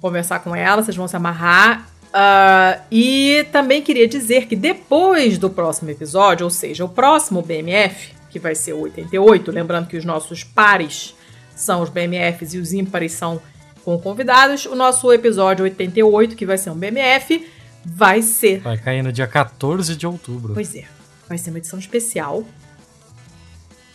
conversar 0.00 0.40
com 0.40 0.54
ela, 0.54 0.82
vocês 0.82 0.96
vão 0.96 1.08
se 1.08 1.16
amarrar. 1.16 1.88
Uh, 2.08 2.80
e 2.90 3.46
também 3.52 3.82
queria 3.82 4.08
dizer 4.08 4.46
que 4.46 4.56
depois 4.56 5.36
do 5.36 5.50
próximo 5.50 5.90
episódio, 5.90 6.44
ou 6.44 6.50
seja, 6.50 6.84
o 6.84 6.88
próximo 6.88 7.42
BMF, 7.42 8.14
que 8.30 8.38
vai 8.38 8.54
ser 8.54 8.72
o 8.72 8.80
88, 8.80 9.50
lembrando 9.50 9.86
que 9.86 9.96
os 9.96 10.04
nossos 10.04 10.42
pares 10.42 11.14
são 11.54 11.82
os 11.82 11.90
BMFs 11.90 12.54
e 12.54 12.58
os 12.58 12.72
ímpares 12.72 13.12
são 13.12 13.40
com 13.84 13.98
convidados. 13.98 14.66
O 14.66 14.74
nosso 14.74 15.12
episódio 15.12 15.64
88, 15.64 16.36
que 16.36 16.46
vai 16.46 16.56
ser 16.56 16.70
um 16.70 16.76
BMF, 16.76 17.46
vai 17.84 18.22
ser. 18.22 18.60
Vai 18.60 18.78
cair 18.78 19.02
no 19.02 19.12
dia 19.12 19.26
14 19.26 19.96
de 19.96 20.06
outubro. 20.06 20.54
Pois 20.54 20.74
é. 20.74 20.84
Vai 21.28 21.36
ser 21.36 21.50
uma 21.50 21.58
edição 21.58 21.78
especial. 21.78 22.44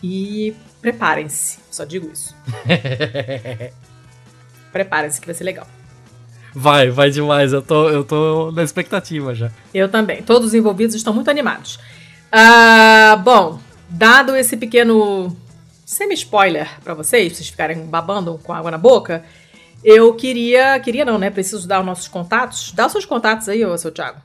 E 0.02 0.54
preparem-se. 0.82 1.60
Só 1.72 1.86
digo 1.86 2.12
isso. 2.12 2.36
preparem-se 4.72 5.22
que 5.22 5.28
vai 5.28 5.34
ser 5.34 5.46
legal. 5.46 5.68
Vai, 6.54 6.90
vai 6.90 7.10
demais. 7.10 7.52
Eu 7.54 7.62
tô, 7.62 7.90
eu 7.90 8.04
tô 8.04 8.52
na 8.52 8.64
expectativa 8.64 9.34
já. 9.34 9.52
Eu 9.74 9.90
também. 9.90 10.22
Todos 10.22 10.50
os 10.50 10.54
envolvidos 10.54 10.96
estão 10.96 11.14
muito 11.14 11.30
animados. 11.30 11.80
Uh, 12.34 13.18
bom, 13.24 13.60
dado 13.90 14.36
esse 14.36 14.56
pequeno 14.58 15.36
semi-spoiler 15.86 16.70
para 16.84 16.94
vocês, 16.94 17.36
vocês 17.36 17.50
ficarem 17.50 17.86
babando 17.86 18.40
com 18.44 18.54
água 18.54 18.72
na 18.72 18.78
boca, 18.78 19.24
eu 19.84 20.14
queria. 20.14 20.80
Queria 20.80 21.04
não, 21.06 21.18
né? 21.18 21.30
Preciso 21.30 21.68
dar 21.68 21.80
os 21.80 21.86
nossos 21.86 22.08
contatos. 22.08 22.72
Dá 22.74 22.86
os 22.86 22.92
seus 22.92 23.06
contatos 23.06 23.50
aí, 23.50 23.66
ô, 23.66 23.78
seu 23.78 23.92
Thiago. 23.92 24.20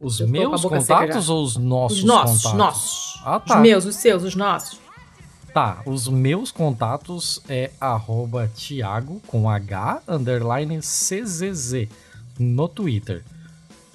Os 0.00 0.20
eu 0.20 0.28
meus 0.28 0.62
contatos 0.62 1.30
ou 1.30 1.42
os 1.42 1.56
nossos 1.56 1.98
os 1.98 2.04
nossos, 2.04 2.42
contatos? 2.42 2.58
Nossos. 2.58 3.22
Ah, 3.24 3.40
tá. 3.40 3.54
Os 3.54 3.60
meus, 3.62 3.84
os 3.86 3.96
seus, 3.96 4.22
os 4.22 4.34
nossos. 4.34 4.83
Tá, 5.54 5.82
os 5.86 6.08
meus 6.08 6.50
contatos 6.50 7.40
é 7.48 7.70
arroba 7.80 8.50
Thiago 8.52 9.22
com 9.24 9.48
H 9.48 10.02
underline 10.08 10.80
CZZ 10.80 11.86
no 12.36 12.66
Twitter. 12.68 13.22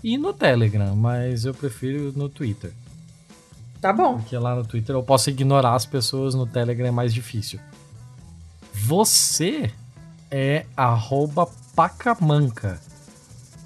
E 0.02 0.18
no 0.18 0.32
Telegram, 0.32 0.96
mas 0.96 1.44
eu 1.44 1.54
prefiro 1.54 2.14
no 2.16 2.30
Twitter. 2.30 2.72
Tá 3.82 3.92
bom. 3.92 4.20
Porque 4.20 4.38
lá 4.38 4.56
no 4.56 4.66
Twitter 4.66 4.96
eu 4.96 5.04
posso 5.04 5.30
ignorar 5.30 5.76
as 5.76 5.86
pessoas, 5.86 6.34
no 6.34 6.48
Telegram 6.48 6.88
é 6.88 6.92
mais 6.92 7.14
difícil. 7.14 7.60
Você 8.74 9.70
é 10.32 10.66
arroba 10.78 11.46
pacamanca. 11.76 12.80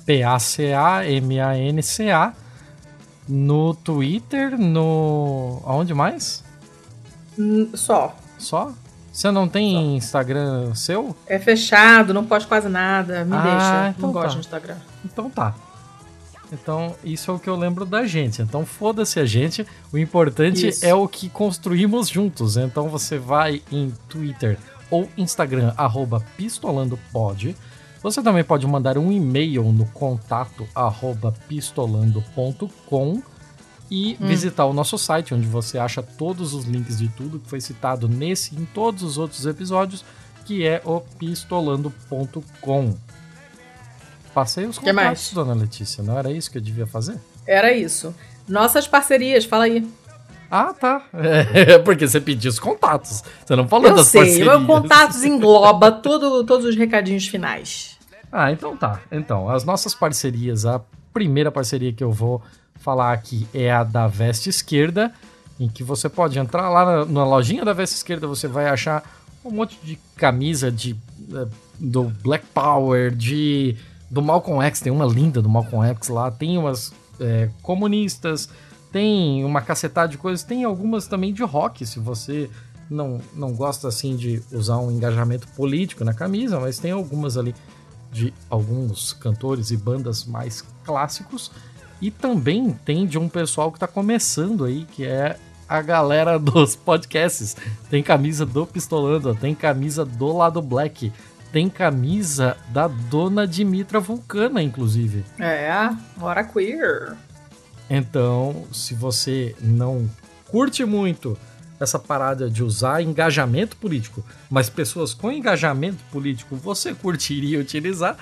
P-A-C-A-M-A-N-C-A. 0.07 0.73
No 3.29 3.75
Twitter, 3.75 4.57
no. 4.57 5.61
Aonde 5.63 5.93
mais? 5.93 6.42
Só. 7.73 8.15
Só? 8.37 8.71
Você 9.11 9.29
não 9.29 9.47
tem 9.47 9.75
Só. 9.75 9.81
Instagram 9.81 10.75
seu? 10.75 11.15
É 11.27 11.37
fechado, 11.37 12.13
não 12.13 12.25
posto 12.25 12.47
quase 12.47 12.67
nada. 12.67 13.23
Me 13.25 13.35
ah, 13.35 13.41
deixa. 13.41 13.97
Então 13.97 14.07
não 14.07 14.13
tá. 14.13 14.21
gosto 14.21 14.33
de 14.35 14.39
Instagram. 14.41 14.77
Então 15.05 15.29
tá. 15.29 15.53
Então, 16.51 16.95
isso 17.03 17.31
é 17.31 17.33
o 17.33 17.39
que 17.39 17.49
eu 17.49 17.55
lembro 17.55 17.83
da 17.83 18.05
gente. 18.05 18.41
Então, 18.41 18.63
foda-se 18.63 19.19
a 19.19 19.25
gente. 19.25 19.65
O 19.91 19.97
importante 19.97 20.67
isso. 20.67 20.85
é 20.85 20.93
o 20.93 21.07
que 21.07 21.27
construímos 21.27 22.07
juntos. 22.09 22.57
Então, 22.57 22.89
você 22.89 23.17
vai 23.17 23.63
em 23.71 23.91
Twitter 24.07 24.59
ou 24.91 25.09
Instagram, 25.17 25.73
arroba 25.75 26.23
pistolandopod. 26.37 27.55
Você 28.03 28.21
também 28.21 28.43
pode 28.43 28.67
mandar 28.67 28.97
um 28.97 29.11
e-mail 29.11 29.63
no 29.71 29.85
contato 29.87 30.67
arroba 30.75 31.33
pistolando.com 31.47 33.23
e 33.93 34.17
hum. 34.19 34.25
visitar 34.25 34.65
o 34.65 34.73
nosso 34.73 34.97
site, 34.97 35.35
onde 35.35 35.45
você 35.45 35.77
acha 35.77 36.01
todos 36.01 36.55
os 36.55 36.65
links 36.65 36.97
de 36.97 37.07
tudo 37.09 37.37
que 37.37 37.47
foi 37.47 37.61
citado 37.61 38.07
nesse 38.07 38.55
e 38.55 38.57
em 38.57 38.65
todos 38.65 39.03
os 39.03 39.19
outros 39.19 39.45
episódios, 39.45 40.03
que 40.45 40.65
é 40.65 40.81
o 40.83 40.99
pistolando.com. 40.99 42.97
Passei 44.33 44.65
os 44.65 44.79
contatos, 44.79 44.95
mais? 44.95 45.31
dona 45.31 45.53
Letícia, 45.53 46.03
não 46.03 46.17
era 46.17 46.31
isso 46.31 46.49
que 46.49 46.57
eu 46.57 46.61
devia 46.61 46.87
fazer? 46.87 47.19
Era 47.45 47.71
isso. 47.71 48.15
Nossas 48.49 48.87
parcerias, 48.87 49.45
fala 49.45 49.65
aí. 49.65 49.87
Ah, 50.49 50.73
tá. 50.73 51.05
É 51.13 51.77
porque 51.85 52.07
você 52.07 52.19
pediu 52.19 52.49
os 52.49 52.57
contatos. 52.57 53.23
Você 53.45 53.55
não 53.55 53.67
falou 53.67 53.89
eu 53.89 53.95
das 53.95 54.07
sei, 54.07 54.21
parcerias. 54.21 54.47
Eu 54.47 54.65
contatos 54.65 55.23
engloba 55.23 55.91
todo, 55.91 56.43
todos 56.43 56.65
os 56.65 56.75
recadinhos 56.75 57.27
finais. 57.27 57.99
Ah, 58.31 58.51
então 58.51 58.75
tá. 58.75 59.01
Então, 59.11 59.47
as 59.47 59.63
nossas 59.63 59.93
parcerias, 59.93 60.65
a 60.65 60.81
primeira 61.13 61.51
parceria 61.51 61.93
que 61.93 62.03
eu 62.03 62.11
vou 62.11 62.41
falar 62.83 63.13
aqui 63.13 63.47
é 63.53 63.71
a 63.71 63.83
da 63.83 64.07
Veste 64.07 64.49
Esquerda, 64.49 65.13
em 65.59 65.69
que 65.69 65.83
você 65.83 66.09
pode 66.09 66.37
entrar 66.37 66.69
lá 66.69 66.85
na, 66.85 67.05
na 67.05 67.23
lojinha 67.23 67.63
da 67.63 67.73
Veste 67.73 67.95
Esquerda, 67.95 68.27
você 68.27 68.47
vai 68.47 68.67
achar 68.67 69.03
um 69.43 69.51
monte 69.51 69.77
de 69.83 69.97
camisa 70.15 70.71
de, 70.71 70.95
eh, 71.33 71.47
do 71.79 72.03
Black 72.03 72.45
Power, 72.53 73.13
de 73.13 73.77
do 74.09 74.21
Malcolm 74.21 74.63
X, 74.67 74.79
tem 74.79 74.91
uma 74.93 75.05
linda 75.05 75.41
do 75.41 75.49
Malcolm 75.49 75.87
X 75.89 76.07
lá, 76.09 76.29
tem 76.29 76.55
umas 76.55 76.93
é, 77.19 77.49
comunistas, 77.63 78.47
tem 78.91 79.43
uma 79.43 79.59
cacetada 79.59 80.07
de 80.07 80.19
coisas, 80.19 80.43
tem 80.43 80.63
algumas 80.63 81.07
também 81.07 81.33
de 81.33 81.41
rock, 81.41 81.83
se 81.83 81.99
você 81.99 82.47
não, 82.87 83.19
não 83.33 83.53
gosta 83.53 83.87
assim 83.87 84.15
de 84.15 84.39
usar 84.51 84.77
um 84.77 84.91
engajamento 84.91 85.47
político 85.49 86.03
na 86.03 86.13
camisa, 86.13 86.59
mas 86.59 86.77
tem 86.77 86.91
algumas 86.91 87.37
ali 87.37 87.55
de 88.11 88.31
alguns 88.51 89.13
cantores 89.13 89.71
e 89.71 89.77
bandas 89.77 90.25
mais 90.25 90.63
clássicos. 90.83 91.51
E 92.03 92.11
também 92.11 92.77
tem 92.83 93.07
de 93.07 93.17
um 93.17 93.29
pessoal 93.29 93.71
que 93.71 93.77
está 93.77 93.87
começando 93.87 94.65
aí, 94.65 94.85
que 94.91 95.05
é 95.05 95.37
a 95.69 95.81
galera 95.81 96.35
dos 96.37 96.75
podcasts. 96.75 97.55
Tem 97.89 98.03
camisa 98.03 98.45
do 98.45 98.67
Pistolando, 98.67 99.33
tem 99.33 99.55
camisa 99.55 100.03
do 100.03 100.35
Lado 100.35 100.61
Black, 100.61 101.13
tem 101.53 101.69
camisa 101.69 102.57
da 102.73 102.89
dona 102.89 103.47
Dimitra 103.47 104.01
Vulcana, 104.01 104.61
inclusive. 104.61 105.23
É, 105.39 105.71
hora 106.19 106.43
queer. 106.43 107.15
Então, 107.89 108.65
se 108.73 108.93
você 108.93 109.55
não 109.61 110.09
curte 110.47 110.83
muito 110.83 111.37
essa 111.79 111.97
parada 111.97 112.49
de 112.49 112.65
usar 112.65 113.01
engajamento 113.01 113.77
político, 113.77 114.25
mas 114.49 114.69
pessoas 114.69 115.13
com 115.13 115.31
engajamento 115.31 116.03
político 116.11 116.57
você 116.57 116.93
curtiria 116.93 117.61
utilizar, 117.61 118.17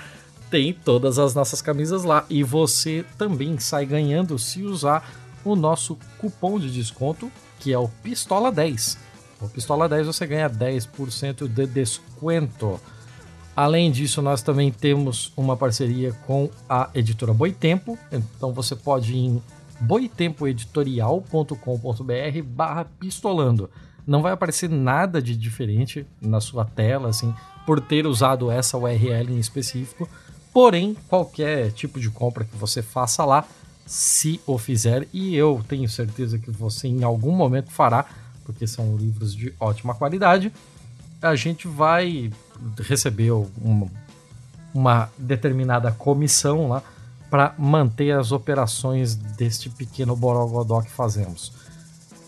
tem 0.52 0.72
todas 0.74 1.18
as 1.18 1.34
nossas 1.34 1.60
camisas 1.62 2.04
lá. 2.04 2.26
E 2.28 2.44
você 2.44 3.06
também 3.16 3.58
sai 3.58 3.86
ganhando 3.86 4.38
se 4.38 4.62
usar 4.62 5.10
o 5.42 5.56
nosso 5.56 5.98
cupom 6.18 6.60
de 6.60 6.70
desconto, 6.70 7.32
que 7.58 7.72
é 7.72 7.78
o 7.78 7.88
Pistola 7.88 8.52
10. 8.52 8.98
O 9.40 9.48
Pistola 9.48 9.88
10 9.88 10.06
você 10.06 10.26
ganha 10.26 10.50
10% 10.50 11.48
de 11.48 11.66
desconto. 11.66 12.78
Além 13.56 13.90
disso, 13.90 14.20
nós 14.20 14.42
também 14.42 14.70
temos 14.70 15.32
uma 15.36 15.56
parceria 15.56 16.12
com 16.26 16.50
a 16.68 16.90
editora 16.94 17.32
Boitempo. 17.32 17.98
Então 18.12 18.52
você 18.52 18.76
pode 18.76 19.14
ir 19.14 19.24
em 19.24 19.42
boitempoeditorial.com.br 19.80 22.42
barra 22.44 22.84
pistolando. 23.00 23.70
Não 24.06 24.20
vai 24.20 24.32
aparecer 24.32 24.68
nada 24.68 25.22
de 25.22 25.34
diferente 25.34 26.06
na 26.20 26.40
sua 26.40 26.66
tela, 26.66 27.08
assim, 27.08 27.34
por 27.64 27.80
ter 27.80 28.06
usado 28.06 28.50
essa 28.50 28.76
URL 28.76 29.32
em 29.32 29.38
específico. 29.38 30.06
Porém, 30.52 30.96
qualquer 31.08 31.72
tipo 31.72 31.98
de 31.98 32.10
compra 32.10 32.44
que 32.44 32.56
você 32.56 32.82
faça 32.82 33.24
lá, 33.24 33.46
se 33.86 34.40
o 34.46 34.58
fizer, 34.58 35.08
e 35.12 35.34
eu 35.34 35.64
tenho 35.66 35.88
certeza 35.88 36.38
que 36.38 36.50
você 36.50 36.88
em 36.88 37.02
algum 37.02 37.32
momento 37.32 37.70
fará, 37.70 38.04
porque 38.44 38.66
são 38.66 38.96
livros 38.96 39.34
de 39.34 39.54
ótima 39.58 39.94
qualidade, 39.94 40.52
a 41.20 41.34
gente 41.34 41.66
vai 41.68 42.30
recebeu 42.80 43.50
uma, 43.60 43.90
uma 44.74 45.10
determinada 45.18 45.90
comissão 45.90 46.68
lá 46.68 46.82
para 47.30 47.54
manter 47.58 48.12
as 48.12 48.30
operações 48.30 49.14
deste 49.14 49.70
pequeno 49.70 50.14
borogodó 50.14 50.82
que 50.82 50.90
fazemos. 50.90 51.52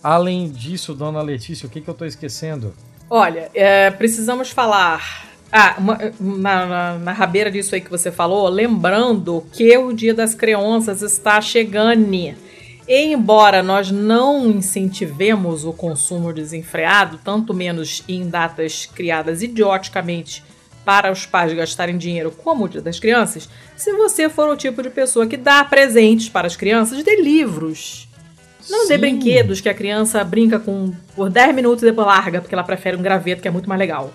Além 0.02 0.50
disso, 0.50 0.94
dona 0.94 1.20
Letícia, 1.22 1.66
o 1.66 1.70
que, 1.70 1.80
que 1.80 1.88
eu 1.88 1.92
estou 1.92 2.06
esquecendo? 2.06 2.74
Olha, 3.08 3.50
é, 3.54 3.90
precisamos 3.90 4.50
falar. 4.50 5.26
Ah, 5.56 5.76
uma, 5.78 5.96
na, 6.18 6.98
na, 6.98 7.12
rabeira 7.12 7.48
disso 7.48 7.76
aí 7.76 7.80
que 7.80 7.88
você 7.88 8.10
falou, 8.10 8.48
lembrando 8.48 9.46
que 9.52 9.78
o 9.78 9.92
Dia 9.92 10.12
das 10.12 10.34
Crianças 10.34 11.00
está 11.00 11.40
chegando. 11.40 12.12
E 12.12 12.34
embora 12.88 13.62
nós 13.62 13.88
não 13.88 14.50
incentivemos 14.50 15.64
o 15.64 15.72
consumo 15.72 16.32
desenfreado, 16.32 17.20
tanto 17.22 17.54
menos 17.54 18.02
em 18.08 18.28
datas 18.28 18.86
criadas 18.86 19.42
idioticamente 19.42 20.42
para 20.84 21.12
os 21.12 21.24
pais 21.24 21.52
gastarem 21.52 21.96
dinheiro 21.96 22.32
como 22.32 22.64
o 22.64 22.68
Dia 22.68 22.82
das 22.82 22.98
Crianças, 22.98 23.48
se 23.76 23.92
você 23.92 24.28
for 24.28 24.48
o 24.48 24.56
tipo 24.56 24.82
de 24.82 24.90
pessoa 24.90 25.24
que 25.24 25.36
dá 25.36 25.62
presentes 25.62 26.28
para 26.28 26.48
as 26.48 26.56
crianças, 26.56 27.04
dê 27.04 27.22
livros. 27.22 28.08
Não 28.68 28.82
Sim. 28.82 28.88
dê 28.88 28.98
brinquedos 28.98 29.60
que 29.60 29.68
a 29.68 29.74
criança 29.74 30.24
brinca 30.24 30.58
com 30.58 30.92
por 31.14 31.30
10 31.30 31.54
minutos 31.54 31.84
e 31.84 31.86
depois 31.86 32.08
larga, 32.08 32.40
porque 32.40 32.56
ela 32.56 32.64
prefere 32.64 32.96
um 32.96 33.02
graveto 33.02 33.40
que 33.40 33.46
é 33.46 33.52
muito 33.52 33.68
mais 33.68 33.78
legal. 33.78 34.12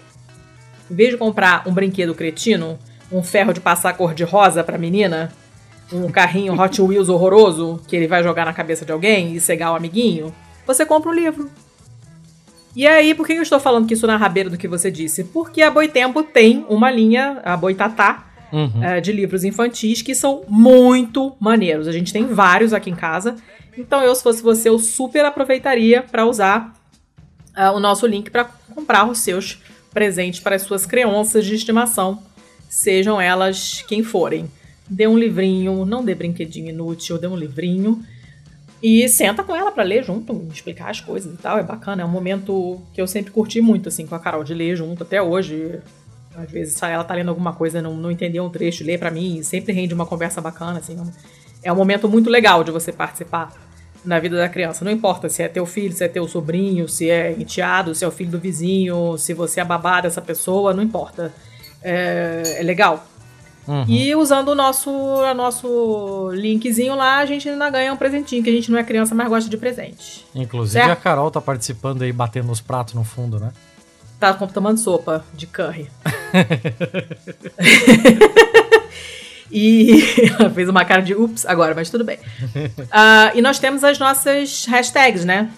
Em 0.90 0.96
vez 0.96 1.12
de 1.12 1.18
comprar 1.18 1.68
um 1.68 1.74
brinquedo 1.74 2.16
cretino, 2.16 2.78
um 3.12 3.24
ferro 3.24 3.54
de 3.54 3.60
passar 3.60 3.94
cor 3.94 4.14
de 4.14 4.24
rosa 4.24 4.64
para 4.64 4.76
a 4.76 4.80
menina, 4.80 5.32
um 5.92 6.10
carrinho 6.10 6.60
Hot 6.60 6.82
Wheels 6.82 7.10
horroroso 7.10 7.82
que 7.88 7.96
ele 7.96 8.08
vai 8.08 8.24
jogar 8.24 8.46
na 8.46 8.54
cabeça 8.54 8.86
de 8.86 8.92
alguém 8.92 9.34
e 9.34 9.40
cegar 9.40 9.72
o 9.72 9.76
amiguinho, 9.76 10.34
você 10.66 10.86
compra 10.86 11.10
um 11.10 11.14
livro. 11.14 11.50
E 12.76 12.86
aí, 12.86 13.16
por 13.16 13.26
que 13.26 13.34
eu 13.34 13.42
estou 13.42 13.60
falando 13.60 13.88
que 13.88 13.96
isso 13.96 14.06
na 14.06 14.16
rabeira 14.16 14.50
do 14.50 14.58
que 14.58 14.68
você 14.68 14.92
disse? 14.92 15.24
Porque 15.24 15.62
a 15.62 15.72
Boitempo 15.72 16.22
tem 16.22 16.66
uma 16.70 16.92
linha, 16.92 17.42
a 17.44 17.58
Boitatá, 17.58 18.28
uhum. 18.52 18.84
é, 18.84 19.02
de 19.02 19.12
livros 19.12 19.44
infantis 19.44 20.02
que 20.02 20.14
são 20.14 20.44
muito 20.48 21.36
maneiros. 21.40 21.88
A 21.88 21.92
gente 21.92 22.14
tem 22.14 22.28
vários 22.28 22.74
aqui 22.74 22.90
em 22.90 22.96
casa. 22.96 23.36
Então, 23.78 24.02
eu, 24.04 24.14
se 24.14 24.22
fosse 24.22 24.44
você, 24.44 24.70
eu 24.70 24.78
super 24.78 25.26
aproveitaria 25.26 26.04
para 26.04 26.26
usar 26.26 26.74
uh, 27.58 27.76
o 27.76 27.80
nosso 27.80 28.06
link 28.06 28.30
para 28.30 28.46
comprar 28.76 29.10
os 29.10 29.20
seus 29.20 29.62
presentes 29.94 30.40
para 30.40 30.56
as 30.56 30.62
suas 30.62 30.86
crianças 30.86 31.46
de 31.46 31.56
estimação, 31.56 32.22
sejam 32.70 33.20
elas 33.20 33.84
quem 33.88 34.04
forem 34.04 34.50
dê 34.90 35.08
um 35.08 35.18
livrinho, 35.18 35.86
não 35.86 36.04
dê 36.04 36.16
brinquedinho 36.16 36.70
inútil, 36.70 37.20
dê 37.20 37.28
um 37.28 37.36
livrinho 37.36 38.04
e 38.82 39.08
senta 39.08 39.44
com 39.44 39.56
ela 39.56 39.72
para 39.72 39.84
ler 39.84 40.04
junto, 40.04 40.48
explicar 40.52 40.90
as 40.90 41.00
coisas 41.00 41.34
e 41.34 41.38
tal. 41.38 41.60
É 41.60 41.64
bacana, 41.64 42.02
é 42.02 42.06
um 42.06 42.10
momento 42.10 42.82
que 42.94 43.02
eu 43.02 43.06
sempre 43.06 43.32
curti 43.32 43.62
muito, 43.62 43.90
assim, 43.90 44.08
com 44.08 44.16
a 44.16 44.20
Carol, 44.20 44.44
de 44.44 44.54
ler 44.54 44.76
junto 44.76 45.04
até 45.04 45.22
hoje. 45.22 45.80
Às 46.36 46.50
vezes 46.50 46.82
ela 46.82 47.04
tá 47.04 47.14
lendo 47.14 47.30
alguma 47.30 47.54
coisa, 47.54 47.82
não, 47.82 47.96
não 47.96 48.10
entendeu 48.10 48.44
um 48.44 48.50
trecho, 48.50 48.84
lê 48.84 48.98
para 48.98 49.12
mim, 49.12 49.38
e 49.38 49.44
sempre 49.44 49.74
rende 49.74 49.94
uma 49.94 50.06
conversa 50.06 50.42
bacana, 50.42 50.80
assim. 50.80 50.98
É 51.62 51.72
um 51.72 51.76
momento 51.76 52.08
muito 52.08 52.30
legal 52.30 52.64
de 52.64 52.72
você 52.72 52.92
participar 52.92 53.54
na 54.04 54.20
vida 54.20 54.38
da 54.38 54.50
criança. 54.50 54.86
Não 54.86 54.92
importa 54.92 55.30
se 55.30 55.44
é 55.44 55.48
teu 55.48 55.66
filho, 55.66 55.94
se 55.94 56.04
é 56.04 56.08
teu 56.08 56.28
sobrinho, 56.28 56.88
se 56.88 57.10
é 57.10 57.32
enteado, 57.34 57.94
se 57.94 58.04
é 58.04 58.08
o 58.08 58.12
filho 58.12 58.32
do 58.32 58.40
vizinho, 58.40 59.18
se 59.18 59.34
você 59.34 59.60
é 59.60 59.66
babá 59.66 60.02
dessa 60.02 60.22
pessoa, 60.22 60.74
não 60.74 60.84
importa. 60.84 61.34
É, 61.82 62.58
é 62.58 62.64
legal. 62.64 63.06
Uhum. 63.68 63.86
E 63.88 64.16
usando 64.16 64.50
o 64.50 64.56
nosso, 64.56 64.90
o 64.90 65.34
nosso 65.34 66.32
linkzinho 66.34 66.96
lá, 66.96 67.20
a 67.20 67.26
gente 67.26 67.48
ainda 67.48 67.70
ganha 67.70 67.94
um 67.94 67.98
presentinho, 67.98 68.44
que 68.44 68.50
a 68.50 68.54
gente 68.54 68.72
não 68.72 68.80
é 68.80 68.84
criança, 68.84 69.14
mas 69.14 69.30
gosta 69.30 69.48
de 69.48 69.58
presente. 69.58 70.26
Inclusive 70.34 70.84
certo? 70.84 70.92
a 70.92 70.96
Carol 70.96 71.30
tá 71.30 71.40
participando 71.40 72.02
aí, 72.02 72.12
batendo 72.12 72.52
os 72.52 72.62
pratos 72.62 72.96
no 72.96 73.04
fundo, 73.04 73.40
né? 73.40 73.52
Tá 74.20 74.34
tomando 74.34 74.80
sopa 74.80 75.24
de 75.34 75.46
curry. 75.46 75.90
e 79.52 80.04
ela 80.40 80.50
fez 80.50 80.70
uma 80.70 80.86
cara 80.86 81.02
de 81.02 81.14
ups 81.14 81.46
agora, 81.46 81.74
mas 81.76 81.90
tudo 81.90 82.04
bem. 82.04 82.18
Uh, 82.18 83.34
e 83.36 83.42
nós 83.42 83.60
temos 83.60 83.84
as 83.84 83.98
nossas 83.98 84.66
hashtags, 84.66 85.26
né? 85.26 85.50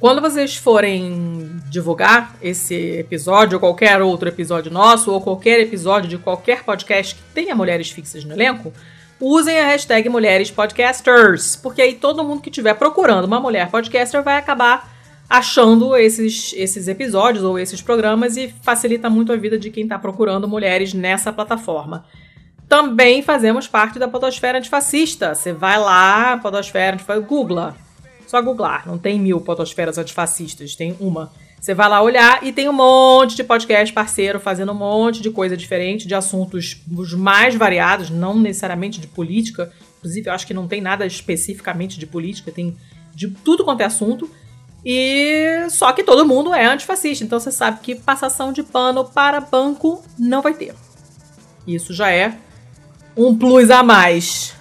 Quando 0.00 0.20
vocês 0.20 0.54
forem 0.54 1.60
divulgar 1.68 2.36
esse 2.40 2.74
episódio, 2.74 3.56
ou 3.56 3.60
qualquer 3.60 4.00
outro 4.00 4.28
episódio 4.28 4.70
nosso, 4.70 5.12
ou 5.12 5.20
qualquer 5.20 5.58
episódio 5.60 6.08
de 6.08 6.16
qualquer 6.16 6.62
podcast 6.62 7.16
que 7.16 7.22
tenha 7.34 7.54
mulheres 7.54 7.90
fixas 7.90 8.24
no 8.24 8.32
elenco, 8.32 8.72
usem 9.20 9.58
a 9.58 9.66
hashtag 9.66 10.08
Mulheres 10.08 10.52
Podcasters, 10.52 11.56
porque 11.56 11.82
aí 11.82 11.94
todo 11.94 12.22
mundo 12.22 12.40
que 12.40 12.48
estiver 12.48 12.74
procurando 12.74 13.24
uma 13.24 13.40
mulher 13.40 13.70
podcaster 13.70 14.22
vai 14.22 14.36
acabar 14.36 14.96
achando 15.28 15.94
esses, 15.96 16.54
esses 16.56 16.88
episódios 16.88 17.44
ou 17.44 17.58
esses 17.58 17.82
programas 17.82 18.36
e 18.36 18.54
facilita 18.62 19.10
muito 19.10 19.32
a 19.32 19.36
vida 19.36 19.58
de 19.58 19.68
quem 19.70 19.82
está 19.82 19.98
procurando 19.98 20.48
mulheres 20.48 20.94
nessa 20.94 21.32
plataforma. 21.32 22.04
Também 22.68 23.22
fazemos 23.22 23.66
parte 23.66 23.98
da 23.98 24.06
Podosfera 24.06 24.58
Antifascista. 24.58 25.34
Você 25.34 25.52
vai 25.52 25.78
lá, 25.78 26.36
Podosfera 26.36 26.94
Antifascista, 26.94 27.26
googla. 27.26 27.76
Só 28.28 28.42
googlar, 28.42 28.86
não 28.86 28.98
tem 28.98 29.18
mil 29.18 29.40
Podosferas 29.40 29.96
Antifascistas, 29.96 30.74
tem 30.74 30.94
uma. 31.00 31.32
Você 31.58 31.72
vai 31.72 31.88
lá 31.88 32.02
olhar 32.02 32.44
e 32.44 32.52
tem 32.52 32.68
um 32.68 32.74
monte 32.74 33.34
de 33.34 33.42
podcast 33.42 33.92
parceiro 33.92 34.38
fazendo 34.38 34.70
um 34.70 34.74
monte 34.74 35.22
de 35.22 35.30
coisa 35.30 35.56
diferente, 35.56 36.06
de 36.06 36.14
assuntos 36.14 36.82
os 36.94 37.14
mais 37.14 37.54
variados, 37.54 38.10
não 38.10 38.38
necessariamente 38.38 39.00
de 39.00 39.06
política. 39.06 39.72
Inclusive, 39.96 40.28
eu 40.28 40.34
acho 40.34 40.46
que 40.46 40.52
não 40.52 40.68
tem 40.68 40.82
nada 40.82 41.06
especificamente 41.06 41.98
de 41.98 42.06
política, 42.06 42.52
tem 42.52 42.76
de 43.14 43.28
tudo 43.28 43.64
quanto 43.64 43.80
é 43.80 43.86
assunto. 43.86 44.30
E 44.84 45.66
só 45.70 45.90
que 45.92 46.04
todo 46.04 46.26
mundo 46.26 46.52
é 46.52 46.66
antifascista, 46.66 47.24
então 47.24 47.40
você 47.40 47.50
sabe 47.50 47.80
que 47.80 47.94
passação 47.94 48.52
de 48.52 48.62
pano 48.62 49.06
para 49.06 49.40
banco 49.40 50.02
não 50.18 50.42
vai 50.42 50.52
ter. 50.52 50.74
Isso 51.66 51.94
já 51.94 52.10
é 52.10 52.36
um 53.18 53.36
plus 53.36 53.68
a 53.68 53.82
mais, 53.82 54.54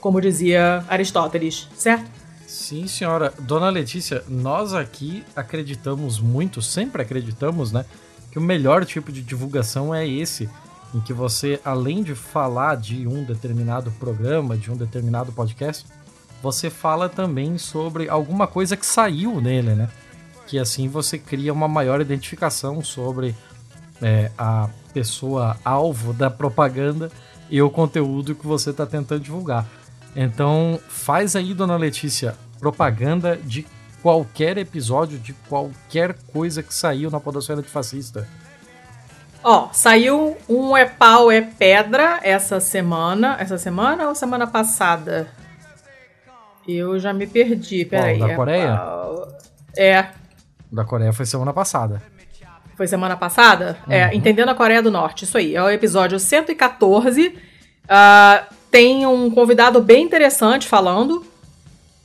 como 0.00 0.20
dizia 0.20 0.84
Aristóteles, 0.88 1.68
certo? 1.76 2.10
Sim, 2.44 2.88
senhora. 2.88 3.32
Dona 3.38 3.70
Letícia, 3.70 4.24
nós 4.28 4.74
aqui 4.74 5.24
acreditamos 5.36 6.18
muito, 6.18 6.60
sempre 6.60 7.02
acreditamos, 7.02 7.70
né? 7.70 7.84
Que 8.32 8.38
o 8.38 8.42
melhor 8.42 8.84
tipo 8.84 9.12
de 9.12 9.22
divulgação 9.22 9.94
é 9.94 10.06
esse, 10.08 10.50
em 10.92 11.00
que 11.00 11.12
você, 11.12 11.60
além 11.64 12.02
de 12.02 12.16
falar 12.16 12.76
de 12.76 13.06
um 13.06 13.22
determinado 13.22 13.92
programa, 13.92 14.56
de 14.56 14.72
um 14.72 14.76
determinado 14.76 15.30
podcast, 15.30 15.86
você 16.42 16.68
fala 16.68 17.08
também 17.08 17.58
sobre 17.58 18.08
alguma 18.08 18.48
coisa 18.48 18.76
que 18.76 18.84
saiu 18.84 19.40
nele, 19.40 19.76
né? 19.76 19.88
Que 20.48 20.58
assim 20.58 20.88
você 20.88 21.16
cria 21.16 21.52
uma 21.52 21.68
maior 21.68 22.00
identificação 22.00 22.82
sobre 22.82 23.36
é, 24.02 24.32
a 24.36 24.68
pessoa 24.92 25.56
alvo 25.64 26.12
da 26.12 26.28
propaganda 26.28 27.08
e 27.50 27.60
o 27.60 27.68
conteúdo 27.70 28.34
que 28.34 28.46
você 28.46 28.70
está 28.70 28.86
tentando 28.86 29.20
divulgar. 29.20 29.66
Então, 30.14 30.78
faz 30.88 31.36
aí, 31.36 31.52
dona 31.54 31.76
Letícia, 31.76 32.34
propaganda 32.58 33.36
de 33.36 33.66
qualquer 34.02 34.56
episódio, 34.58 35.18
de 35.18 35.32
qualquer 35.48 36.14
coisa 36.32 36.62
que 36.62 36.72
saiu 36.72 37.10
na 37.10 37.20
Podosfera 37.20 37.62
de 37.62 37.68
Fascista. 37.68 38.26
Ó, 39.42 39.68
saiu 39.72 40.36
um 40.48 40.76
É 40.76 40.84
Pau, 40.84 41.30
É 41.30 41.40
Pedra 41.40 42.20
essa 42.22 42.60
semana. 42.60 43.36
Essa 43.38 43.56
semana 43.56 44.08
ou 44.08 44.14
semana 44.14 44.46
passada? 44.46 45.28
Eu 46.68 46.98
já 46.98 47.12
me 47.12 47.26
perdi, 47.26 47.84
peraí. 47.84 48.18
Da 48.18 48.34
Coreia? 48.36 48.80
É. 49.76 50.08
Da 50.70 50.84
Coreia 50.84 51.12
foi 51.12 51.24
semana 51.24 51.52
passada. 51.52 52.02
Foi 52.80 52.86
semana 52.86 53.14
passada? 53.14 53.76
É, 53.86 54.04
uhum. 54.06 54.10
É, 54.10 54.14
Entendendo 54.14 54.48
a 54.48 54.54
Coreia 54.54 54.82
do 54.82 54.90
Norte, 54.90 55.26
isso 55.26 55.36
aí. 55.36 55.54
É 55.54 55.62
o 55.62 55.68
episódio 55.68 56.18
114. 56.18 57.26
Uh, 57.28 58.54
tem 58.70 59.04
um 59.04 59.30
convidado 59.30 59.82
bem 59.82 60.02
interessante 60.02 60.66
falando. 60.66 61.22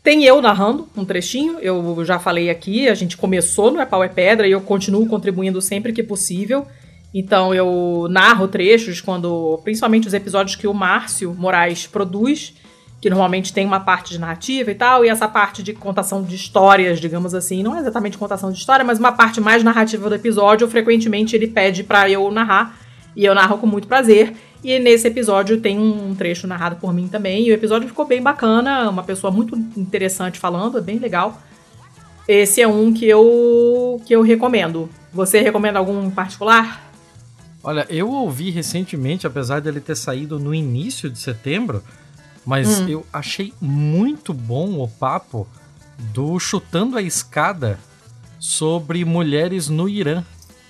Tem 0.04 0.26
eu 0.26 0.42
narrando 0.42 0.86
um 0.94 1.06
trechinho, 1.06 1.60
eu 1.62 2.04
já 2.04 2.20
falei 2.20 2.50
aqui, 2.50 2.90
a 2.90 2.94
gente 2.94 3.16
começou 3.16 3.72
no 3.72 3.80
É 3.80 3.86
Pau 3.86 4.04
é 4.04 4.10
Pedra 4.10 4.50
e 4.50 4.52
eu 4.52 4.60
continuo 4.60 5.08
contribuindo 5.08 5.62
sempre 5.62 5.94
que 5.94 6.04
possível. 6.04 6.68
Então 7.14 7.54
eu 7.54 8.08
narro 8.10 8.46
trechos 8.46 9.00
quando, 9.00 9.62
principalmente 9.64 10.10
os 10.10 10.14
episódios 10.14 10.58
que 10.58 10.68
o 10.68 10.74
Márcio 10.74 11.34
Moraes 11.34 11.88
produz, 11.88 12.54
que 13.06 13.10
normalmente 13.12 13.54
tem 13.54 13.68
uma 13.68 13.80
parte 13.80 14.14
de 14.14 14.20
narrativa 14.20 14.72
e 14.72 14.74
tal, 14.74 15.06
e 15.06 15.10
essa 15.10 15.28
parte 15.28 15.62
de 15.62 15.74
contação 15.74 16.24
de 16.24 16.36
histórias, 16.36 17.00
digamos 17.00 17.36
assim, 17.36 17.62
não 17.62 17.76
é 17.76 17.80
exatamente 17.80 18.18
contação 18.18 18.52
de 18.52 18.58
história, 18.58 18.84
mas 18.84 18.98
uma 18.98 19.12
parte 19.12 19.40
mais 19.40 19.64
narrativa 19.64 20.10
do 20.10 20.16
episódio, 20.16 20.68
frequentemente 20.68 21.36
ele 21.36 21.46
pede 21.46 21.84
para 21.84 22.10
eu 22.10 22.32
narrar, 22.32 22.76
e 23.16 23.24
eu 23.24 23.36
narro 23.36 23.60
com 23.60 23.68
muito 23.68 23.88
prazer. 23.88 24.34
E 24.64 24.80
nesse 24.80 25.08
episódio 25.08 25.62
tem 25.62 25.78
um 25.78 26.16
trecho 26.16 26.48
narrado 26.48 26.78
por 26.78 26.92
mim 26.92 27.08
também. 27.08 27.46
E 27.46 27.52
o 27.52 27.54
episódio 27.54 27.88
ficou 27.88 28.06
bem 28.06 28.24
bacana, 28.24 28.90
uma 28.90 29.04
pessoa 29.04 29.30
muito 29.30 29.56
interessante 29.78 30.40
falando, 30.40 30.80
é 30.80 30.82
bem 30.82 30.98
legal. 30.98 31.40
Esse 32.28 32.60
é 32.60 32.68
um 32.68 32.92
que 32.92 33.06
eu 33.06 34.02
que 34.04 34.16
eu 34.16 34.24
recomendo. 34.24 34.90
Você 35.14 35.42
recomenda 35.42 35.78
algum 35.78 36.08
em 36.08 36.10
particular? 36.10 36.92
Olha, 37.64 37.86
eu 37.88 38.10
ouvi 38.10 38.50
recentemente, 38.50 39.28
apesar 39.28 39.62
dele 39.62 39.80
ter 39.80 39.96
saído 39.96 40.40
no 40.40 40.56
início 40.56 41.08
de 41.08 41.20
setembro, 41.20 41.84
mas 42.46 42.82
hum. 42.82 42.88
eu 42.88 43.06
achei 43.12 43.54
muito 43.60 44.34
bom 44.34 44.80
o 44.80 44.88
papo 44.88 45.48
do 46.14 46.40
Chutando 46.40 46.98
a 46.98 47.02
Escada 47.02 47.80
sobre 48.40 49.04
mulheres 49.04 49.70
no 49.70 49.90
Irã. 49.90 50.24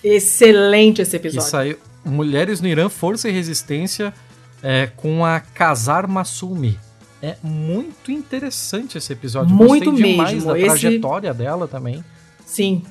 Excelente 0.03 1.01
esse 1.01 1.15
episódio. 1.15 1.43
Que 1.43 1.49
saiu, 1.49 1.77
Mulheres 2.05 2.61
no 2.61 2.67
Irã, 2.67 2.87
Força 2.87 3.27
e 3.27 3.31
Resistência, 3.31 4.13
é, 4.61 4.87
com 4.95 5.25
a 5.25 5.39
Kazar 5.39 6.07
Masumi. 6.07 6.77
É 7.21 7.35
muito 7.41 8.11
interessante 8.11 8.97
esse 8.97 9.11
episódio. 9.11 9.53
Muito 9.53 9.85
Gostei 9.85 10.15
mesmo. 10.15 10.25
demais 10.25 10.43
da 10.43 10.59
esse... 10.59 10.67
trajetória 10.67 11.33
dela 11.33 11.67
também. 11.67 12.03
Sim. 12.45 12.83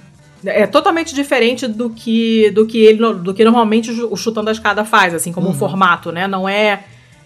É 0.45 0.67
totalmente 0.67 1.15
diferente 1.15 1.67
do 1.67 1.89
que 1.89 2.51
do 2.51 2.67
que 2.67 2.79
ele 2.79 3.15
do 3.15 3.33
que 3.33 3.45
normalmente 3.45 3.91
o 3.91 4.15
chutando 4.17 4.51
a 4.51 4.53
escada 4.53 4.85
faz, 4.85 5.15
assim 5.15 5.33
como 5.33 5.47
uhum. 5.47 5.55
um 5.55 5.57
formato, 5.57 6.13
né? 6.13 6.27
Não 6.27 6.47
é 6.47 6.85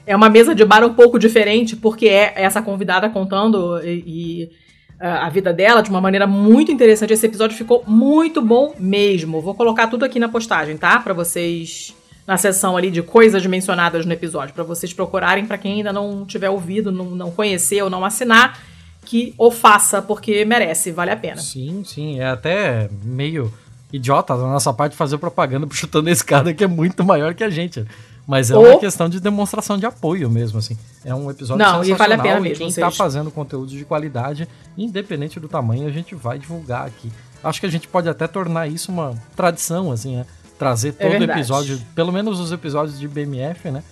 é 0.08 0.16
uma 0.16 0.30
mesa 0.30 0.54
de 0.54 0.64
bar 0.64 0.82
um 0.82 0.94
pouco 0.94 1.18
diferente 1.18 1.76
porque 1.76 2.08
é 2.08 2.32
essa 2.34 2.62
convidada 2.62 3.10
contando 3.10 3.78
e, 3.84 4.02
e 4.06 4.50
a 4.98 5.28
vida 5.28 5.52
dela 5.52 5.82
de 5.82 5.90
uma 5.90 6.00
maneira 6.00 6.26
muito 6.26 6.72
interessante. 6.72 7.12
Esse 7.12 7.26
episódio 7.26 7.56
ficou 7.56 7.84
muito 7.86 8.40
bom 8.40 8.74
mesmo. 8.78 9.40
Vou 9.40 9.54
colocar 9.54 9.86
tudo 9.86 10.04
aqui 10.04 10.18
na 10.18 10.28
postagem, 10.28 10.78
tá? 10.78 10.98
Para 10.98 11.12
vocês 11.12 11.94
na 12.26 12.36
seção 12.36 12.76
ali 12.76 12.90
de 12.90 13.02
coisas 13.02 13.44
mencionadas 13.46 14.04
no 14.04 14.12
episódio, 14.12 14.54
para 14.54 14.64
vocês 14.64 14.92
procurarem 14.92 15.46
para 15.46 15.56
quem 15.56 15.74
ainda 15.74 15.92
não 15.92 16.26
tiver 16.26 16.50
ouvido, 16.50 16.90
não, 16.90 17.06
não 17.06 17.30
conhecer 17.30 17.82
ou 17.82 17.88
não 17.88 18.04
assinar, 18.04 18.60
que 19.04 19.34
o 19.38 19.50
faça 19.50 20.02
porque 20.02 20.44
merece, 20.44 20.90
vale 20.90 21.10
a 21.10 21.16
pena. 21.16 21.38
Sim, 21.38 21.82
sim, 21.84 22.20
é 22.20 22.26
até 22.26 22.90
meio 23.02 23.52
idiota 23.90 24.36
da 24.36 24.42
nossa 24.42 24.72
parte 24.74 24.94
fazer 24.96 25.16
propaganda 25.16 25.66
chutando 25.70 26.10
a 26.10 26.12
escada 26.12 26.52
que 26.52 26.64
é 26.64 26.66
muito 26.66 27.04
maior 27.04 27.34
que 27.34 27.44
a 27.44 27.48
gente. 27.48 27.86
Mas 28.28 28.50
é 28.50 28.56
Ou... 28.58 28.72
uma 28.72 28.78
questão 28.78 29.08
de 29.08 29.18
demonstração 29.20 29.78
de 29.78 29.86
apoio 29.86 30.28
mesmo, 30.28 30.58
assim. 30.58 30.76
É 31.02 31.14
um 31.14 31.30
episódio 31.30 31.64
Não, 31.64 31.82
sensacional 31.82 31.96
e, 31.96 31.98
vale 31.98 32.12
a 32.12 32.18
pena 32.18 32.40
mesmo, 32.40 32.58
quem 32.58 32.68
está 32.68 32.90
fazendo 32.90 33.30
conteúdo 33.30 33.70
de 33.70 33.86
qualidade, 33.86 34.46
independente 34.76 35.40
do 35.40 35.48
tamanho, 35.48 35.88
a 35.88 35.90
gente 35.90 36.14
vai 36.14 36.38
divulgar 36.38 36.86
aqui. 36.86 37.10
Acho 37.42 37.58
que 37.58 37.64
a 37.64 37.70
gente 37.70 37.88
pode 37.88 38.06
até 38.06 38.26
tornar 38.26 38.68
isso 38.68 38.92
uma 38.92 39.14
tradição, 39.34 39.90
assim, 39.90 40.16
né? 40.16 40.26
Trazer 40.58 40.94
é 40.98 41.08
todo 41.08 41.24
é 41.24 41.24
episódio, 41.24 41.80
pelo 41.94 42.12
menos 42.12 42.38
os 42.38 42.52
episódios 42.52 43.00
de 43.00 43.08
BMF, 43.08 43.70
né? 43.70 43.82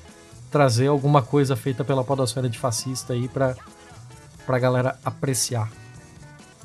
Trazer 0.51 0.89
alguma 0.89 1.23
coisa 1.23 1.57
feita 1.57 1.83
pela 1.83 2.05
podosfera 2.05 2.47
de 2.47 2.59
fascista 2.59 3.15
aí 3.15 3.29
pra, 3.29 3.57
pra 4.45 4.59
galera 4.59 4.99
apreciar. 5.03 5.71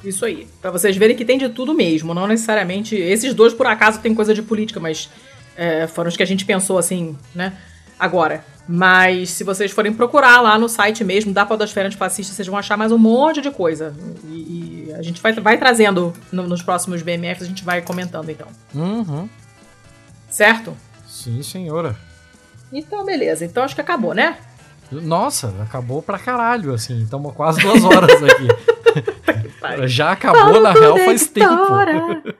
Isso 0.03 0.26
aí. 0.26 0.45
Pra 0.61 0.72
vocês 0.72 0.98
verem 0.98 1.15
que 1.15 1.23
tem 1.23 1.38
de 1.38 1.48
tudo 1.48 1.73
mesmo, 1.73 2.14
não 2.14 2.27
necessariamente... 2.27 2.98
Esses 2.98 3.34
dois, 3.34 3.53
por 3.53 3.68
acaso, 3.68 3.99
tem 3.99 4.14
coisa 4.14 4.34
de 4.34 4.41
política, 4.41 4.80
mas 4.80 5.10
é, 5.62 5.86
foram 5.86 6.10
os 6.10 6.18
que 6.18 6.24
a 6.24 6.26
gente 6.26 6.44
pensou 6.44 6.80
assim, 6.80 7.16
né? 7.36 7.54
Agora. 8.00 8.44
Mas 8.68 9.32
se 9.32 9.44
vocês 9.44 9.72
forem 9.72 9.94
procurar 9.94 10.42
lá 10.42 10.58
no 10.58 10.68
site 10.68 11.04
mesmo 11.04 11.34
da 11.34 11.46
Podosfera 11.46 11.88
Antifascista, 11.88 12.34
vocês 12.34 12.48
vão 12.48 12.58
achar 12.58 12.78
mais 12.78 12.92
um 12.92 12.98
monte 12.98 13.42
de 13.42 13.52
coisa. 13.52 13.94
E, 14.26 14.88
e 14.88 14.94
a 14.94 15.02
gente 15.02 15.22
vai, 15.22 15.34
vai 15.34 15.58
trazendo 15.58 16.14
no, 16.32 16.48
nos 16.48 16.64
próximos 16.64 17.04
BMFs, 17.04 17.44
a 17.44 17.48
gente 17.48 17.64
vai 17.64 17.82
comentando 17.82 18.30
então. 18.30 18.48
Uhum. 18.74 19.30
Certo? 20.30 20.76
Sim, 21.08 21.44
senhora. 21.44 21.96
Então, 22.72 23.06
beleza. 23.06 23.46
Então 23.46 23.64
acho 23.64 23.76
que 23.76 23.82
acabou, 23.82 24.14
né? 24.14 24.38
Nossa, 24.92 25.54
acabou 25.62 26.02
pra 26.02 26.18
caralho, 26.18 26.74
assim. 26.74 27.04
Estamos 27.04 27.34
quase 27.34 27.62
duas 27.62 27.84
horas 27.84 28.24
aqui. 28.24 28.48
Já 29.88 30.11
acabou, 30.11 30.60
na 30.60 30.72
real, 30.72 30.98
faz 30.98 31.22
editora. 31.22 31.93
tempo. 31.93 32.35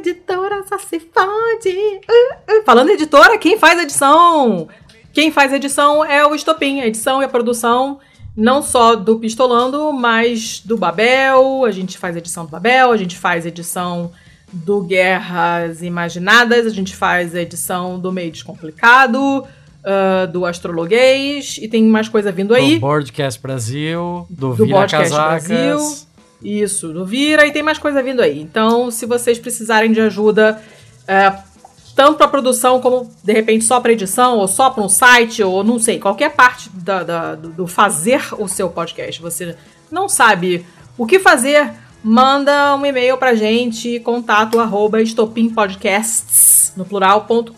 editora 0.00 0.64
só 0.68 0.78
se 0.78 1.00
fode. 1.00 1.68
Uh, 1.68 2.58
uh. 2.58 2.64
Falando 2.64 2.90
editora, 2.90 3.38
quem 3.38 3.58
faz 3.58 3.80
edição? 3.80 4.68
Quem 5.12 5.30
faz 5.30 5.52
edição 5.52 6.04
é 6.04 6.26
o 6.26 6.34
Estopim. 6.34 6.80
A 6.80 6.86
edição 6.86 7.20
e 7.20 7.24
a 7.24 7.28
produção 7.28 8.00
não 8.36 8.62
só 8.62 8.94
do 8.94 9.18
Pistolando, 9.18 9.92
mas 9.92 10.60
do 10.64 10.76
Babel. 10.76 11.64
A 11.64 11.70
gente 11.70 11.98
faz 11.98 12.16
edição 12.16 12.44
do 12.44 12.50
Babel, 12.50 12.92
a 12.92 12.96
gente 12.96 13.18
faz 13.18 13.44
edição 13.44 14.12
do 14.52 14.82
Guerras 14.82 15.82
Imaginadas, 15.82 16.66
a 16.66 16.70
gente 16.70 16.96
faz 16.96 17.34
edição 17.34 17.98
do 17.98 18.10
Meio 18.10 18.32
Descomplicado 18.32 19.46
uh, 19.84 20.26
do 20.30 20.44
Astrologuês 20.44 21.58
e 21.60 21.68
tem 21.68 21.84
mais 21.84 22.08
coisa 22.08 22.30
vindo 22.30 22.54
aí. 22.54 22.74
Do 22.74 22.80
Broadcast 22.80 23.40
Brasil, 23.40 24.26
do, 24.28 24.54
do 24.54 24.66
Vira 24.66 24.86
Casacas. 24.86 25.46
Brasil. 25.48 26.10
Isso, 26.42 26.92
do 26.92 27.04
Vira 27.04 27.46
e 27.46 27.52
tem 27.52 27.62
mais 27.62 27.78
coisa 27.78 28.02
vindo 28.02 28.22
aí. 28.22 28.40
Então, 28.40 28.90
se 28.90 29.04
vocês 29.04 29.38
precisarem 29.38 29.92
de 29.92 30.00
ajuda, 30.00 30.60
uh, 31.02 31.50
tanto 31.94 32.16
para 32.16 32.28
produção 32.28 32.80
como 32.80 33.10
de 33.22 33.32
repente 33.32 33.64
só 33.64 33.78
para 33.78 33.92
edição 33.92 34.38
ou 34.38 34.48
só 34.48 34.70
para 34.70 34.82
um 34.82 34.88
site 34.88 35.42
ou 35.42 35.62
não 35.62 35.78
sei, 35.78 35.98
qualquer 35.98 36.30
parte 36.30 36.70
da, 36.72 37.02
da, 37.02 37.34
do 37.34 37.66
fazer 37.66 38.22
o 38.38 38.48
seu 38.48 38.70
podcast. 38.70 39.20
Você 39.20 39.54
não 39.90 40.08
sabe 40.08 40.64
o 40.96 41.06
que 41.06 41.18
fazer, 41.18 41.70
manda 42.02 42.74
um 42.76 42.84
e-mail 42.84 43.16
pra 43.18 43.34
gente, 43.34 44.00
contato 44.00 44.58
arroba 44.58 45.00
estopimpodcasts, 45.02 46.72
no 46.76 46.84
plural.com.br, 46.84 47.52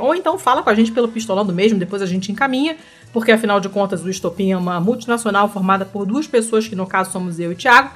ou 0.00 0.14
então 0.14 0.38
fala 0.38 0.62
com 0.62 0.70
a 0.70 0.74
gente 0.74 0.92
pelo 0.92 1.08
pistolando 1.08 1.52
mesmo, 1.52 1.78
depois 1.78 2.02
a 2.02 2.06
gente 2.06 2.30
encaminha, 2.30 2.76
porque 3.12 3.32
afinal 3.32 3.60
de 3.60 3.68
contas 3.68 4.04
o 4.04 4.10
Estopim 4.10 4.52
é 4.52 4.56
uma 4.56 4.80
multinacional 4.80 5.48
formada 5.48 5.84
por 5.84 6.06
duas 6.06 6.26
pessoas, 6.26 6.68
que 6.68 6.76
no 6.76 6.86
caso 6.86 7.10
somos 7.10 7.40
eu 7.40 7.50
e 7.50 7.54
o 7.54 7.56
Thiago, 7.56 7.90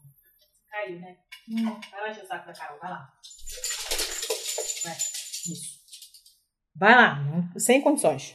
Caiu, 0.70 0.98
né? 0.98 1.16
Hum, 1.46 1.78
vai 1.90 2.00
lá 2.00 2.10
encher 2.10 2.24
o 2.24 2.26
saco 2.26 2.46
da 2.46 2.54
Carol, 2.54 2.78
vai 2.80 2.90
lá. 2.90 3.12
Vai, 4.82 4.94
isso. 4.94 5.78
Vai 6.74 6.94
lá, 6.94 7.22
sem 7.58 7.82
condições. 7.82 8.34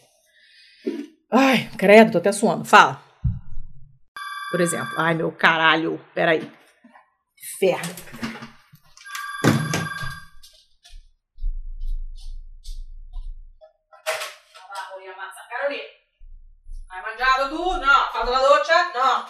Ai, 1.31 1.71
credo, 1.75 2.11
tô 2.11 2.17
até 2.19 2.31
suando. 2.31 2.65
Fala. 2.65 3.04
Por 4.55 4.61
exemplo. 4.61 4.97
Ai, 4.97 5.13
meu 5.13 5.33
caralho. 5.33 5.99
Peraí. 6.13 6.49
Carolina. 15.49 15.83
Hai 16.89 17.01
mangiato 17.01 17.49
tu? 17.49 17.57
No. 17.57 18.11
Fatto 18.13 18.31
la? 18.31 18.39
No. 18.95 19.25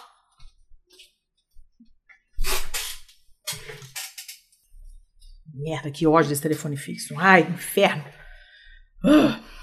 Merda, 5.54 5.90
que 5.90 6.06
ódio 6.06 6.28
desse 6.28 6.42
telefone 6.42 6.76
fixo. 6.76 7.18
Ai, 7.18 7.40
inferno. 7.40 8.04
Uh. 9.02 9.55